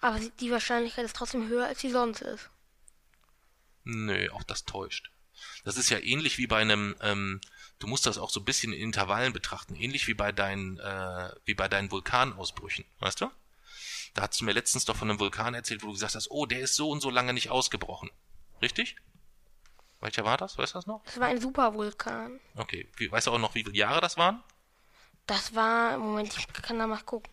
Aber 0.00 0.18
die 0.18 0.50
Wahrscheinlichkeit 0.50 1.04
ist 1.04 1.16
trotzdem 1.16 1.48
höher, 1.48 1.66
als 1.66 1.80
sie 1.80 1.90
sonst 1.90 2.20
ist. 2.20 2.50
Nö, 3.84 4.28
auch 4.30 4.42
das 4.42 4.64
täuscht. 4.64 5.10
Das 5.64 5.76
ist 5.76 5.90
ja 5.90 5.98
ähnlich 5.98 6.38
wie 6.38 6.46
bei 6.46 6.60
einem, 6.60 6.94
ähm, 7.00 7.40
du 7.78 7.86
musst 7.86 8.06
das 8.06 8.18
auch 8.18 8.30
so 8.30 8.40
ein 8.40 8.44
bisschen 8.44 8.72
in 8.72 8.80
Intervallen 8.80 9.32
betrachten, 9.32 9.74
ähnlich 9.74 10.06
wie 10.06 10.14
bei 10.14 10.32
deinen, 10.32 10.78
äh, 10.78 11.30
wie 11.44 11.54
bei 11.54 11.68
deinen 11.68 11.90
Vulkanausbrüchen, 11.90 12.84
weißt 13.00 13.20
du? 13.20 13.30
Da 14.14 14.22
hast 14.22 14.40
du 14.40 14.44
mir 14.44 14.52
letztens 14.52 14.84
doch 14.84 14.96
von 14.96 15.10
einem 15.10 15.18
Vulkan 15.18 15.54
erzählt, 15.54 15.82
wo 15.82 15.88
du 15.88 15.94
gesagt 15.94 16.14
hast, 16.14 16.30
oh, 16.30 16.46
der 16.46 16.60
ist 16.60 16.76
so 16.76 16.88
und 16.88 17.00
so 17.00 17.10
lange 17.10 17.32
nicht 17.32 17.50
ausgebrochen. 17.50 18.10
Richtig? 18.62 18.96
Welcher 20.00 20.24
war 20.24 20.36
das? 20.36 20.56
Weißt 20.56 20.74
du 20.74 20.78
das 20.78 20.86
noch? 20.86 21.02
Das 21.04 21.18
war 21.18 21.28
ein 21.28 21.40
Supervulkan. 21.40 22.38
Okay. 22.56 22.88
Wie, 22.96 23.10
weißt 23.10 23.26
du 23.26 23.32
auch 23.32 23.38
noch, 23.38 23.54
wie 23.54 23.64
viele 23.64 23.76
Jahre 23.76 24.00
das 24.00 24.16
waren? 24.16 24.42
Das 25.26 25.54
war, 25.54 25.98
Moment, 25.98 26.36
ich 26.36 26.46
kann 26.62 26.78
da 26.78 26.86
mal 26.86 27.00
gucken. 27.02 27.32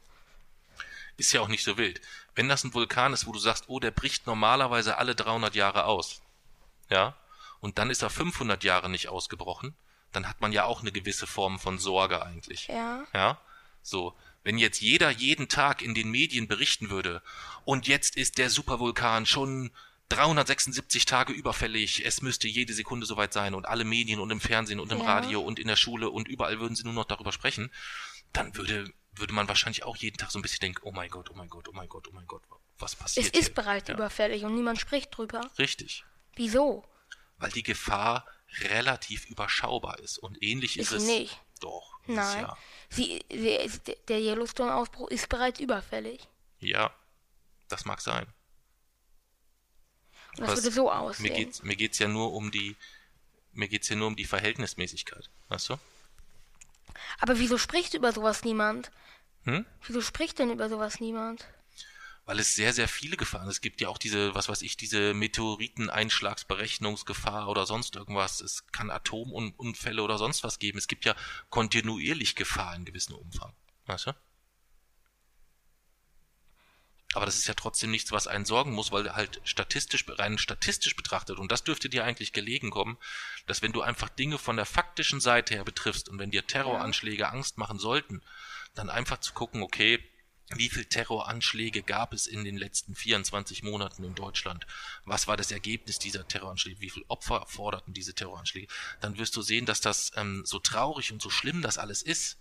Ist 1.18 1.34
ja 1.34 1.42
auch 1.42 1.50
nicht 1.50 1.64
so 1.64 1.78
wild. 1.78 2.02
Wenn 2.34 2.48
das 2.48 2.64
ein 2.64 2.74
Vulkan 2.74 3.14
ist, 3.14 3.28
wo 3.28 3.32
du 3.32 3.40
sagst, 3.40 3.66
oh, 3.68 3.80
der 3.80 3.92
bricht 3.92 4.26
normalerweise 4.26 4.98
alle 4.98 5.14
300 5.14 5.54
Jahre 5.54 5.86
aus, 5.86 6.22
ja, 6.90 7.16
und 7.62 7.78
dann 7.78 7.90
ist 7.90 8.02
er 8.02 8.10
500 8.10 8.64
Jahre 8.64 8.90
nicht 8.90 9.08
ausgebrochen, 9.08 9.76
dann 10.12 10.28
hat 10.28 10.42
man 10.42 10.52
ja 10.52 10.66
auch 10.66 10.82
eine 10.82 10.92
gewisse 10.92 11.26
Form 11.28 11.58
von 11.60 11.78
Sorge 11.80 12.22
eigentlich. 12.26 12.68
Ja. 12.68 13.06
Ja. 13.14 13.40
So. 13.82 14.14
Wenn 14.44 14.58
jetzt 14.58 14.82
jeder 14.82 15.12
jeden 15.12 15.48
Tag 15.50 15.82
in 15.84 15.94
den 15.94 16.10
Medien 16.10 16.48
berichten 16.48 16.90
würde, 16.90 17.22
und 17.64 17.88
jetzt 17.88 18.18
ist 18.18 18.40
der 18.40 18.50
Supervulkan 18.50 19.26
schon 19.28 19.72
376 20.10 21.06
Tage 21.06 21.32
überfällig, 21.34 22.06
es 22.06 22.22
müsste 22.22 22.48
jede 22.48 22.74
Sekunde 22.74 23.06
soweit 23.06 23.34
sein 23.34 23.54
und 23.54 23.66
alle 23.66 23.84
Medien 23.86 24.20
und 24.20 24.30
im 24.32 24.42
Fernsehen 24.42 24.80
und 24.80 24.92
im 24.92 25.00
Ja. 25.00 25.06
Radio 25.06 25.42
und 25.42 25.60
in 25.60 25.68
der 25.68 25.76
Schule 25.76 26.10
und 26.10 26.28
überall 26.28 26.60
würden 26.60 26.76
sie 26.76 26.84
nur 26.84 26.94
noch 26.94 27.06
darüber 27.06 27.32
sprechen, 27.32 27.72
dann 28.34 28.56
würde, 28.56 28.92
würde 29.14 29.34
man 29.34 29.48
wahrscheinlich 29.48 29.84
auch 29.84 29.96
jeden 29.96 30.18
Tag 30.18 30.32
so 30.32 30.40
ein 30.40 30.42
bisschen 30.42 30.60
denken, 30.60 30.82
oh 30.84 30.92
mein 30.92 31.10
Gott, 31.10 31.30
oh 31.32 31.34
mein 31.36 31.50
Gott, 31.50 31.68
oh 31.70 31.74
mein 31.74 31.88
Gott, 31.90 32.08
oh 32.10 32.12
mein 32.14 32.28
Gott, 32.28 32.42
was 32.80 32.94
Es 32.94 32.98
passiert 33.00 33.38
ist 33.38 33.46
hier? 33.46 33.54
bereits 33.54 33.88
Ja. 33.90 33.96
überfällig 33.96 34.44
und 34.44 34.56
niemand 34.56 34.80
spricht 34.80 35.16
drüber. 35.16 35.42
Richtig. 35.58 36.04
Wieso? 36.36 36.84
Weil 37.42 37.52
die 37.52 37.64
Gefahr 37.64 38.26
relativ 38.60 39.26
überschaubar 39.26 40.00
ist 40.00 40.18
und 40.18 40.42
ähnlich 40.44 40.78
ist, 40.80 40.92
Ist 40.92 41.02
es. 41.02 41.08
nicht. 41.08 41.40
Doch, 41.60 42.00
Nein. 42.08 42.42
ja. 42.44 42.58
Sie, 42.90 43.24
sie, 43.30 43.70
der 44.08 44.20
Yellowstone-Ausbruch 44.20 45.10
ist 45.10 45.30
bereits 45.30 45.60
überfällig. 45.60 46.28
Ja, 46.60 46.94
das 47.68 47.86
mag 47.86 48.02
sein. 48.02 48.26
Und 50.38 50.42
das 50.42 50.50
Was- 50.52 50.64
würde 50.64 50.72
so 50.76 50.84
Mir 50.86 50.94
aussehen. 50.94 51.34
geht's, 51.36 51.64
mir 51.64 51.76
geht's 51.76 52.00
ja 52.00 52.08
nur 52.08 52.34
um 52.34 52.52
die, 52.52 52.76
mir 53.54 53.68
geht's 53.68 53.90
ja 53.90 53.96
nur 53.96 54.08
um 54.08 54.16
die 54.16 54.26
Verhältnismäßigkeit, 54.26 55.30
weißt 55.50 55.70
du? 55.70 55.78
Aber 57.20 57.38
wieso 57.40 57.58
spricht 57.58 57.94
über 57.94 58.12
sowas 58.12 58.44
niemand? 58.44 58.92
Hm? 59.44 59.66
Wieso 59.86 60.02
spricht 60.02 60.40
denn 60.40 60.52
über 60.52 60.70
sowas 60.70 61.00
niemand? 61.00 61.46
Weil 62.26 62.40
es 62.40 62.56
sehr, 62.56 62.72
sehr 62.72 62.88
viele 62.88 63.18
Gefahren. 63.18 63.48
Es 63.48 63.62
gibt 63.62 63.82
ja 63.82 63.90
auch 63.90 63.98
diese, 63.98 64.36
was 64.36 64.48
weiß 64.48 64.62
ich, 64.62 64.78
diese 64.78 65.14
Meteoriteneinschlagsberechnungsgefahr 65.14 67.48
oder 67.48 67.66
sonst 67.66 67.96
irgendwas. 67.96 68.42
Es 68.42 68.68
kann 68.68 68.92
Atomunfälle 68.92 70.04
oder 70.04 70.18
sonst 70.18 70.44
was 70.44 70.60
geben. 70.60 70.78
Es 70.78 70.88
gibt 70.88 71.06
ja 71.06 71.16
kontinuierlich 71.50 72.36
Gefahr 72.36 72.76
in 72.76 72.86
gewissem 72.86 73.16
Umfang, 73.16 73.54
weißt 73.88 74.08
du? 74.08 74.14
Aber 77.14 77.26
das 77.26 77.38
ist 77.38 77.48
ja 77.48 77.54
trotzdem 77.54 77.92
nichts, 77.92 78.12
was 78.12 78.28
einen 78.28 78.46
sorgen 78.46 78.72
muss, 78.72 78.92
weil 78.92 79.14
halt 79.14 79.42
statistisch, 79.44 80.06
rein 80.08 80.38
statistisch 80.38 80.96
betrachtet, 80.96 81.40
und 81.40 81.52
das 81.52 81.64
dürfte 81.64 81.90
dir 81.90 82.06
eigentlich 82.06 82.32
gelegen 82.32 82.70
kommen, 82.70 82.98
dass 83.48 83.62
wenn 83.62 83.74
du 83.74 83.82
einfach 83.82 84.08
Dinge 84.08 84.38
von 84.38 84.56
der 84.56 84.66
faktischen 84.66 85.20
Seite 85.20 85.56
her 85.56 85.66
betriffst 85.66 86.08
und 86.08 86.20
wenn 86.20 86.32
dir 86.32 86.48
Terroranschläge 86.48 87.28
Angst 87.28 87.58
machen 87.58 87.80
sollten, 87.80 88.22
dann 88.76 88.90
einfach 88.90 89.18
zu 89.18 89.34
gucken, 89.34 89.62
okay, 89.62 90.02
wie 90.56 90.70
viel 90.70 90.86
Terroranschläge 90.86 91.84
gab 91.84 92.14
es 92.14 92.28
in 92.28 92.44
den 92.44 92.58
letzten 92.58 92.96
24 92.96 93.64
Monaten 93.64 94.04
in 94.04 94.16
Deutschland? 94.16 94.66
Was 95.06 95.28
war 95.28 95.38
das 95.38 95.52
Ergebnis 95.52 96.00
dieser 96.00 96.28
Terroranschläge? 96.28 96.82
Wie 96.82 96.90
viele 96.90 97.06
Opfer 97.08 97.46
forderten 97.48 97.94
diese 97.94 98.14
Terroranschläge? 98.14 98.68
Dann 99.00 99.18
wirst 99.18 99.36
du 99.36 99.42
sehen, 99.42 99.66
dass 99.66 99.82
das 99.82 100.12
ähm, 100.16 100.44
so 100.46 100.60
traurig 100.60 101.12
und 101.12 101.22
so 101.22 101.30
schlimm 101.30 101.62
das 101.62 101.78
alles 101.78 102.02
ist, 102.02 102.38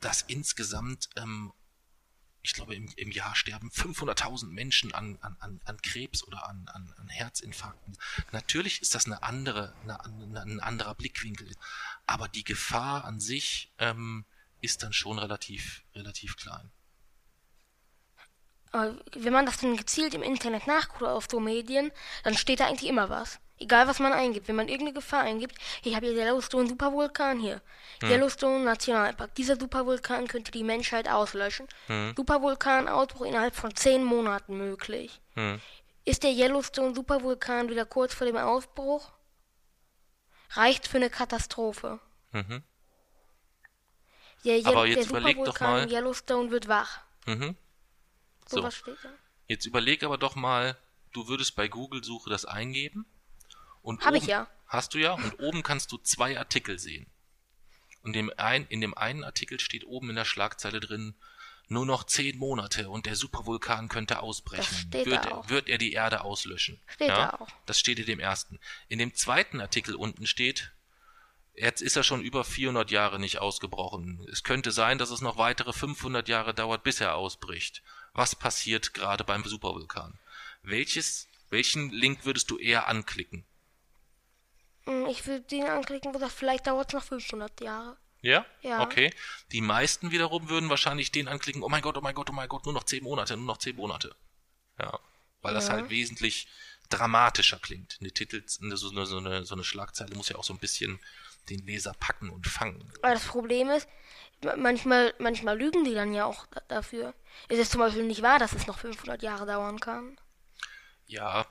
dass 0.00 0.22
insgesamt 0.22 1.08
ähm, 1.16 1.52
ich 2.46 2.52
glaube, 2.52 2.76
im, 2.76 2.88
im 2.96 3.10
Jahr 3.10 3.34
sterben 3.34 3.70
500.000 3.70 4.46
Menschen 4.46 4.94
an, 4.94 5.18
an, 5.20 5.36
an, 5.40 5.60
an 5.64 5.82
Krebs 5.82 6.22
oder 6.22 6.48
an, 6.48 6.68
an, 6.68 6.94
an 6.96 7.08
Herzinfarkten. 7.08 7.98
Natürlich 8.30 8.80
ist 8.82 8.94
das 8.94 9.06
eine 9.06 9.24
andere, 9.24 9.74
eine, 9.82 10.04
eine, 10.04 10.42
ein 10.42 10.60
anderer 10.60 10.94
Blickwinkel. 10.94 11.50
Aber 12.06 12.28
die 12.28 12.44
Gefahr 12.44 13.04
an 13.04 13.18
sich 13.18 13.72
ähm, 13.78 14.24
ist 14.60 14.84
dann 14.84 14.92
schon 14.92 15.18
relativ, 15.18 15.82
relativ 15.96 16.36
klein. 16.36 16.70
Wenn 18.72 19.32
man 19.32 19.46
das 19.46 19.58
dann 19.58 19.76
gezielt 19.76 20.14
im 20.14 20.22
Internet 20.22 20.66
nachguckt 20.66 21.02
oder 21.02 21.14
auf 21.14 21.26
so 21.30 21.40
Medien, 21.40 21.90
dann 22.24 22.34
steht 22.36 22.60
da 22.60 22.66
eigentlich 22.66 22.88
immer 22.90 23.08
was. 23.08 23.38
Egal 23.58 23.88
was 23.88 24.00
man 24.00 24.12
eingibt. 24.12 24.48
Wenn 24.48 24.56
man 24.56 24.68
irgendeine 24.68 24.92
Gefahr 24.92 25.22
eingibt, 25.22 25.56
ich 25.82 25.96
habe 25.96 26.06
hier 26.06 26.14
Yellowstone 26.14 26.68
Supervulkan 26.68 27.40
hier. 27.40 27.62
Yellowstone 28.02 28.62
Nationalpark. 28.64 29.34
Dieser 29.34 29.56
Supervulkan 29.58 30.26
könnte 30.28 30.50
die 30.52 30.62
Menschheit 30.62 31.08
auslöschen. 31.08 31.66
Supervulkanausbruch 32.16 33.24
innerhalb 33.24 33.56
von 33.56 33.74
zehn 33.74 34.04
Monaten 34.04 34.58
möglich. 34.58 35.22
Hm. 35.36 35.58
Ist 36.04 36.22
der 36.22 36.32
Yellowstone 36.32 36.94
Supervulkan 36.94 37.70
wieder 37.70 37.86
kurz 37.86 38.12
vor 38.12 38.26
dem 38.26 38.36
Ausbruch? 38.36 39.10
Reicht 40.50 40.86
für 40.86 40.98
eine 40.98 41.08
Katastrophe. 41.10 41.98
Mhm. 42.32 42.62
Der, 44.44 44.58
Ye- 44.58 44.66
Aber 44.66 44.86
jetzt 44.86 45.10
der 45.10 45.18
überleg 45.18 45.36
doch 45.38 45.46
Supervulkan 45.54 45.70
mal- 45.86 45.90
Yellowstone 45.92 46.50
wird 46.50 46.68
wach. 46.68 47.00
Mhm. 47.24 47.56
So 48.46 48.56
So. 48.58 48.62
was 48.62 48.74
steht 48.76 48.98
da. 49.02 49.08
Jetzt 49.48 49.66
überleg 49.66 50.02
aber 50.02 50.18
doch 50.18 50.34
mal, 50.34 50.76
du 51.12 51.28
würdest 51.28 51.56
bei 51.56 51.68
Google-Suche 51.68 52.30
das 52.30 52.44
eingeben. 52.44 53.06
Und 53.82 54.00
Hab 54.00 54.08
oben, 54.08 54.16
ich 54.22 54.26
ja. 54.26 54.48
Hast 54.66 54.94
du 54.94 54.98
ja. 54.98 55.12
Und 55.12 55.38
oben 55.40 55.62
kannst 55.62 55.92
du 55.92 55.98
zwei 55.98 56.38
Artikel 56.38 56.78
sehen. 56.78 57.06
Und 58.02 58.14
dem 58.14 58.32
ein, 58.36 58.66
in 58.68 58.80
dem 58.80 58.96
einen 58.96 59.24
Artikel 59.24 59.60
steht 59.60 59.84
oben 59.84 60.10
in 60.10 60.16
der 60.16 60.24
Schlagzeile 60.24 60.80
drin, 60.80 61.14
nur 61.68 61.84
noch 61.84 62.04
zehn 62.04 62.38
Monate 62.38 62.88
und 62.90 63.06
der 63.06 63.16
Supervulkan 63.16 63.88
könnte 63.88 64.20
ausbrechen. 64.20 64.62
Das 64.62 64.80
steht 64.80 65.06
wird, 65.06 65.24
da 65.24 65.28
er, 65.30 65.38
auch. 65.38 65.48
wird 65.48 65.68
er 65.68 65.78
die 65.78 65.92
Erde 65.92 66.20
auslöschen? 66.22 66.80
Steht 66.86 67.08
ja? 67.08 67.32
da 67.32 67.36
auch. 67.40 67.48
Das 67.66 67.80
steht 67.80 67.98
in 67.98 68.06
dem 68.06 68.20
ersten. 68.20 68.60
In 68.88 68.98
dem 68.98 69.14
zweiten 69.14 69.60
Artikel 69.60 69.96
unten 69.96 70.26
steht, 70.26 70.72
jetzt 71.54 71.82
ist 71.82 71.96
er 71.96 72.04
schon 72.04 72.22
über 72.22 72.44
400 72.44 72.92
Jahre 72.92 73.18
nicht 73.18 73.38
ausgebrochen. 73.38 74.24
Es 74.30 74.44
könnte 74.44 74.70
sein, 74.70 74.98
dass 74.98 75.10
es 75.10 75.20
noch 75.20 75.38
weitere 75.38 75.72
500 75.72 76.28
Jahre 76.28 76.54
dauert, 76.54 76.84
bis 76.84 77.00
er 77.00 77.16
ausbricht. 77.16 77.82
Was 78.16 78.34
passiert 78.34 78.94
gerade 78.94 79.24
beim 79.24 79.44
Supervulkan? 79.44 80.18
Welches, 80.62 81.28
welchen 81.50 81.90
Link 81.90 82.24
würdest 82.24 82.50
du 82.50 82.56
eher 82.58 82.88
anklicken? 82.88 83.44
Hm, 84.84 85.06
Ich 85.06 85.26
würde 85.26 85.42
den 85.42 85.64
anklicken, 85.66 86.14
wo 86.14 86.18
sagt, 86.18 86.32
vielleicht 86.32 86.66
dauert 86.66 86.88
es 86.88 86.94
noch 86.94 87.04
500 87.04 87.60
Jahre. 87.60 87.98
Ja? 88.22 88.46
Ja. 88.62 88.82
Okay. 88.82 89.12
Die 89.52 89.60
meisten 89.60 90.12
wiederum 90.12 90.48
würden 90.48 90.70
wahrscheinlich 90.70 91.12
den 91.12 91.28
anklicken, 91.28 91.62
oh 91.62 91.68
mein 91.68 91.82
Gott, 91.82 91.98
oh 91.98 92.00
mein 92.00 92.14
Gott, 92.14 92.30
oh 92.30 92.32
mein 92.32 92.48
Gott, 92.48 92.64
nur 92.64 92.72
noch 92.72 92.84
zehn 92.84 93.04
Monate, 93.04 93.36
nur 93.36 93.44
noch 93.46 93.58
zehn 93.58 93.76
Monate. 93.76 94.16
Ja. 94.78 94.98
Weil 95.42 95.52
das 95.52 95.68
Ja. 95.68 95.74
halt 95.74 95.90
wesentlich 95.90 96.48
dramatischer 96.88 97.58
klingt. 97.58 97.98
Eine 98.00 98.12
Titel, 98.12 98.42
so, 98.46 98.64
eine, 98.64 98.76
so, 98.76 99.18
eine, 99.18 99.44
so 99.44 99.54
eine 99.54 99.62
Schlagzeile 99.64 100.14
muss 100.14 100.30
ja 100.30 100.36
auch 100.36 100.44
so 100.44 100.54
ein 100.54 100.58
bisschen 100.58 100.98
den 101.50 101.66
Leser 101.66 101.92
packen 102.00 102.30
und 102.30 102.46
fangen. 102.46 102.90
Aber 103.02 103.12
das 103.12 103.26
Problem 103.26 103.68
ist, 103.68 103.86
manchmal, 104.56 105.14
manchmal 105.18 105.58
lügen 105.58 105.84
die 105.84 105.94
dann 105.94 106.12
ja 106.12 106.24
auch 106.24 106.46
da- 106.46 106.62
dafür. 106.68 107.14
Es 107.48 107.58
ist 107.58 107.72
zum 107.72 107.80
Beispiel 107.80 108.04
nicht 108.04 108.22
wahr, 108.22 108.38
dass 108.38 108.52
es 108.52 108.66
noch 108.66 108.78
500 108.78 109.22
Jahre 109.22 109.46
dauern 109.46 109.80
kann. 109.80 110.18
Ja, 111.06 111.46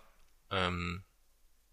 ähm, 0.52 1.04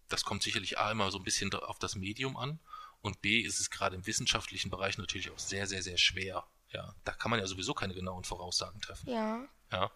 das 0.09 0.23
kommt 0.23 0.43
sicherlich 0.43 0.77
A 0.77 0.91
immer 0.91 1.11
so 1.11 1.17
ein 1.17 1.23
bisschen 1.23 1.53
auf 1.53 1.79
das 1.79 1.95
Medium 1.95 2.37
an 2.37 2.59
und 3.01 3.21
B 3.21 3.39
ist 3.39 3.59
es 3.59 3.69
gerade 3.69 3.95
im 3.95 4.05
wissenschaftlichen 4.05 4.69
Bereich 4.69 4.97
natürlich 4.97 5.31
auch 5.31 5.39
sehr, 5.39 5.67
sehr, 5.67 5.81
sehr 5.83 5.97
schwer. 5.97 6.45
Ja, 6.69 6.95
da 7.03 7.11
kann 7.11 7.29
man 7.29 7.39
ja 7.39 7.45
sowieso 7.45 7.73
keine 7.73 7.93
genauen 7.93 8.23
Voraussagen 8.23 8.81
treffen. 8.81 9.09
Ja. 9.09 9.45
Ja. 9.71 9.91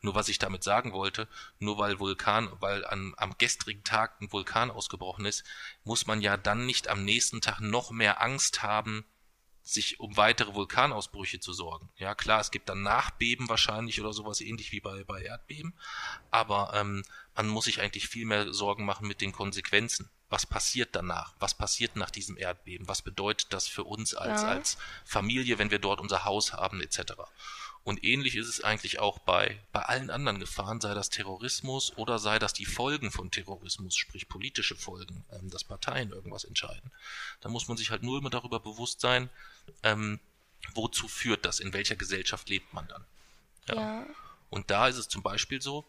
Nur 0.00 0.14
was 0.14 0.28
ich 0.28 0.38
damit 0.38 0.64
sagen 0.64 0.92
wollte, 0.92 1.28
nur 1.58 1.78
weil 1.78 1.98
Vulkan, 2.00 2.50
weil 2.60 2.84
an, 2.84 3.14
am 3.16 3.36
gestrigen 3.38 3.84
Tag 3.84 4.20
ein 4.20 4.30
Vulkan 4.32 4.70
ausgebrochen 4.70 5.24
ist, 5.24 5.44
muss 5.84 6.06
man 6.06 6.20
ja 6.20 6.36
dann 6.36 6.66
nicht 6.66 6.88
am 6.88 7.04
nächsten 7.04 7.40
Tag 7.40 7.60
noch 7.60 7.90
mehr 7.92 8.20
Angst 8.20 8.62
haben, 8.62 9.04
sich 9.72 10.00
um 10.00 10.16
weitere 10.16 10.54
Vulkanausbrüche 10.54 11.40
zu 11.40 11.52
sorgen. 11.52 11.88
Ja, 11.96 12.14
klar, 12.14 12.40
es 12.40 12.50
gibt 12.50 12.68
dann 12.68 12.82
Nachbeben 12.82 13.48
wahrscheinlich 13.48 14.00
oder 14.00 14.12
sowas 14.12 14.40
ähnlich 14.40 14.72
wie 14.72 14.80
bei, 14.80 15.04
bei 15.04 15.22
Erdbeben, 15.22 15.74
aber 16.30 16.72
ähm, 16.74 17.04
man 17.34 17.48
muss 17.48 17.64
sich 17.64 17.80
eigentlich 17.80 18.08
viel 18.08 18.26
mehr 18.26 18.52
Sorgen 18.52 18.84
machen 18.84 19.08
mit 19.08 19.20
den 19.20 19.32
Konsequenzen. 19.32 20.10
Was 20.28 20.46
passiert 20.46 20.94
danach? 20.94 21.34
Was 21.40 21.54
passiert 21.54 21.96
nach 21.96 22.10
diesem 22.10 22.36
Erdbeben? 22.36 22.86
Was 22.86 23.02
bedeutet 23.02 23.52
das 23.52 23.66
für 23.66 23.84
uns 23.84 24.14
als, 24.14 24.42
Ja. 24.42 24.48
als 24.48 24.78
Familie, 25.04 25.58
wenn 25.58 25.70
wir 25.70 25.80
dort 25.80 26.00
unser 26.00 26.24
Haus 26.24 26.52
haben, 26.52 26.80
etc.? 26.80 27.14
Und 27.82 28.04
ähnlich 28.04 28.36
ist 28.36 28.46
es 28.46 28.62
eigentlich 28.62 29.00
auch 29.00 29.18
bei, 29.20 29.58
bei 29.72 29.80
allen 29.80 30.10
anderen 30.10 30.38
Gefahren, 30.38 30.80
sei 30.82 30.92
das 30.92 31.08
Terrorismus 31.08 31.96
oder 31.96 32.18
sei 32.18 32.38
das 32.38 32.52
die 32.52 32.66
Folgen 32.66 33.10
von 33.10 33.30
Terrorismus, 33.30 33.96
sprich 33.96 34.28
politische 34.28 34.76
Folgen, 34.76 35.24
ähm, 35.32 35.48
dass 35.50 35.64
Parteien 35.64 36.10
irgendwas 36.12 36.44
entscheiden. 36.44 36.92
Da 37.40 37.48
muss 37.48 37.68
man 37.68 37.78
sich 37.78 37.90
halt 37.90 38.02
nur 38.02 38.18
immer 38.18 38.30
darüber 38.30 38.60
bewusst 38.60 39.00
sein, 39.00 39.30
ähm, 39.82 40.20
wozu 40.74 41.08
führt 41.08 41.44
das? 41.44 41.60
In 41.60 41.72
welcher 41.72 41.96
Gesellschaft 41.96 42.48
lebt 42.48 42.72
man 42.72 42.86
dann? 42.88 43.04
Ja. 43.68 43.74
ja. 43.74 44.06
Und 44.50 44.70
da 44.70 44.88
ist 44.88 44.96
es 44.96 45.08
zum 45.08 45.22
Beispiel 45.22 45.62
so, 45.62 45.84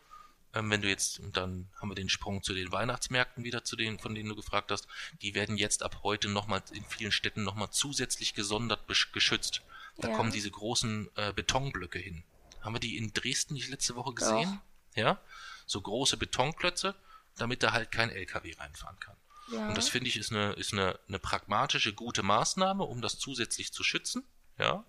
ähm, 0.54 0.70
wenn 0.70 0.82
du 0.82 0.90
jetzt, 0.90 1.20
und 1.20 1.38
dann 1.38 1.70
haben 1.80 1.90
wir 1.90 1.96
den 1.96 2.10
Sprung 2.10 2.44
zu 2.44 2.54
den 2.54 2.72
Weihnachtsmärkten 2.72 3.44
wieder, 3.44 3.64
zu 3.64 3.76
denen, 3.76 4.00
von 4.00 4.16
denen 4.16 4.30
du 4.30 4.36
gefragt 4.36 4.72
hast, 4.72 4.88
die 5.22 5.34
werden 5.34 5.58
jetzt 5.58 5.84
ab 5.84 6.02
heute 6.04 6.28
nochmal 6.30 6.62
in 6.74 6.84
vielen 6.86 7.12
Städten 7.12 7.44
nochmal 7.44 7.70
zusätzlich 7.72 8.34
gesondert 8.34 8.88
geschützt. 9.14 9.62
Da 9.98 10.10
ja. 10.10 10.16
kommen 10.16 10.32
diese 10.32 10.52
großen 10.52 11.10
äh, 11.16 11.34
Betonblöcke 11.34 12.00
hin. 12.00 12.24
Haben 12.62 12.76
wir 12.76 12.80
die 12.80 12.98
in 12.98 13.14
Dresden 13.14 13.54
nicht 13.54 13.70
letzte 13.70 13.96
Woche 13.96 14.14
gesehen? 14.14 14.62
Doch. 14.92 14.98
Ja? 14.98 15.20
So 15.66 15.82
große 15.82 16.18
Betonklötze, 16.18 16.96
damit 17.38 17.64
da 17.64 17.72
halt 17.72 17.92
kein 17.92 18.10
LKW 18.10 18.54
reinfahren 18.58 19.00
kann. 19.00 19.16
Ja. 19.48 19.68
Und 19.68 19.78
das 19.78 19.90
finde 19.90 20.08
ich 20.08 20.18
ist 20.18 20.32
eine, 20.32 20.54
ist 20.54 20.74
eine, 20.74 21.00
eine 21.08 21.20
pragmatische, 21.20 21.94
gute 21.94 22.24
Maßnahme, 22.24 22.84
um 22.84 23.02
das 23.02 23.20
zusätzlich 23.20 23.74
zu 23.74 23.84
schützen. 23.84 24.24
Ja. 24.58 24.84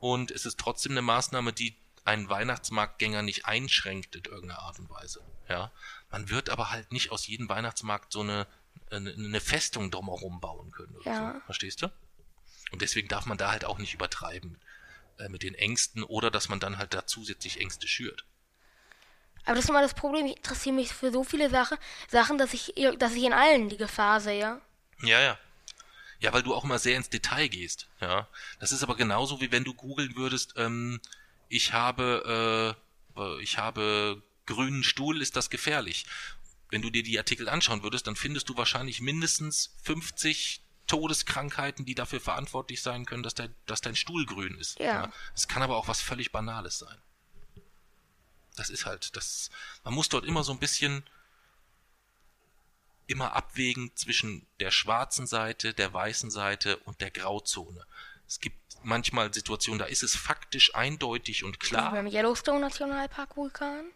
Und 0.00 0.30
es 0.30 0.46
ist 0.46 0.58
trotzdem 0.58 0.92
eine 0.92 1.02
Maßnahme, 1.02 1.52
die 1.52 1.76
einen 2.04 2.28
Weihnachtsmarktgänger 2.28 3.22
nicht 3.22 3.46
einschränkt 3.46 4.16
in 4.16 4.24
irgendeiner 4.24 4.60
Art 4.60 4.78
und 4.78 4.88
Weise. 4.88 5.22
Ja. 5.48 5.72
Man 6.10 6.30
wird 6.30 6.50
aber 6.50 6.70
halt 6.70 6.92
nicht 6.92 7.10
aus 7.10 7.26
jedem 7.26 7.48
Weihnachtsmarkt 7.48 8.12
so 8.12 8.20
eine, 8.20 8.46
eine, 8.90 9.12
eine 9.12 9.40
Festung 9.40 9.90
drumherum 9.90 10.40
bauen 10.40 10.70
können. 10.70 10.96
ja. 11.04 11.34
So. 11.34 11.40
Verstehst 11.46 11.82
du? 11.82 11.90
Und 12.70 12.82
deswegen 12.82 13.08
darf 13.08 13.26
man 13.26 13.38
da 13.38 13.50
halt 13.50 13.64
auch 13.64 13.78
nicht 13.78 13.94
übertreiben 13.94 14.58
äh, 15.18 15.28
mit 15.28 15.42
den 15.42 15.54
Ängsten 15.54 16.02
oder 16.02 16.30
dass 16.30 16.48
man 16.48 16.60
dann 16.60 16.78
halt 16.78 16.94
da 16.94 17.06
zusätzlich 17.06 17.60
Ängste 17.60 17.88
schürt. 17.88 18.24
Aber 19.48 19.54
das 19.54 19.64
ist 19.64 19.70
immer 19.70 19.80
das 19.80 19.94
Problem, 19.94 20.26
ich 20.26 20.36
interessiere 20.36 20.74
mich 20.74 20.92
für 20.92 21.10
so 21.10 21.24
viele 21.24 21.48
Sache, 21.48 21.78
Sachen, 22.10 22.36
dass 22.36 22.52
ich, 22.52 22.74
dass 22.98 23.14
ich 23.14 23.24
in 23.24 23.32
allen 23.32 23.70
die 23.70 23.78
Gefahr 23.78 24.20
sehe. 24.20 24.60
Ja, 25.00 25.20
ja. 25.20 25.38
Ja, 26.20 26.34
weil 26.34 26.42
du 26.42 26.54
auch 26.54 26.64
immer 26.64 26.78
sehr 26.78 26.98
ins 26.98 27.08
Detail 27.08 27.48
gehst. 27.48 27.88
Ja, 27.98 28.28
das 28.60 28.72
ist 28.72 28.82
aber 28.82 28.94
genauso 28.94 29.40
wie 29.40 29.50
wenn 29.50 29.64
du 29.64 29.72
googeln 29.72 30.16
würdest. 30.16 30.52
Ähm, 30.56 31.00
ich 31.48 31.72
habe, 31.72 32.76
äh, 33.16 33.42
ich 33.42 33.56
habe 33.56 34.22
grünen 34.44 34.82
Stuhl, 34.82 35.22
ist 35.22 35.34
das 35.34 35.48
gefährlich? 35.48 36.04
Wenn 36.68 36.82
du 36.82 36.90
dir 36.90 37.02
die 37.02 37.16
Artikel 37.16 37.48
anschauen 37.48 37.82
würdest, 37.82 38.06
dann 38.06 38.16
findest 38.16 38.50
du 38.50 38.56
wahrscheinlich 38.58 39.00
mindestens 39.00 39.74
50 39.84 40.60
Todeskrankheiten, 40.88 41.86
die 41.86 41.94
dafür 41.94 42.20
verantwortlich 42.20 42.82
sein 42.82 43.06
können, 43.06 43.22
dass, 43.22 43.34
der, 43.34 43.48
dass 43.64 43.80
dein 43.80 43.96
Stuhl 43.96 44.26
grün 44.26 44.58
ist. 44.58 44.78
Ja. 44.78 45.10
Es 45.34 45.44
ja. 45.44 45.48
kann 45.48 45.62
aber 45.62 45.78
auch 45.78 45.88
was 45.88 46.02
völlig 46.02 46.32
Banales 46.32 46.80
sein. 46.80 46.98
Das 48.58 48.70
ist 48.70 48.86
halt, 48.86 49.16
das, 49.16 49.50
man 49.84 49.94
muss 49.94 50.08
dort 50.08 50.24
immer 50.24 50.44
so 50.44 50.52
ein 50.52 50.58
bisschen 50.58 51.04
immer 53.06 53.34
abwägen 53.34 53.90
zwischen 53.96 54.46
der 54.60 54.70
schwarzen 54.70 55.26
Seite, 55.26 55.72
der 55.72 55.92
weißen 55.92 56.30
Seite 56.30 56.76
und 56.78 57.00
der 57.00 57.10
Grauzone. 57.10 57.84
Es 58.26 58.38
gibt 58.38 58.58
manchmal 58.82 59.32
Situationen, 59.32 59.78
da 59.78 59.86
ist 59.86 60.02
es 60.02 60.14
faktisch 60.14 60.74
eindeutig 60.74 61.42
und 61.42 61.58
klar. 61.58 61.92
Wie 61.92 61.96
beim 61.96 62.06
Yellowstone 62.06 62.60
Nationalpark 62.60 63.36
Vulkan? 63.36 63.86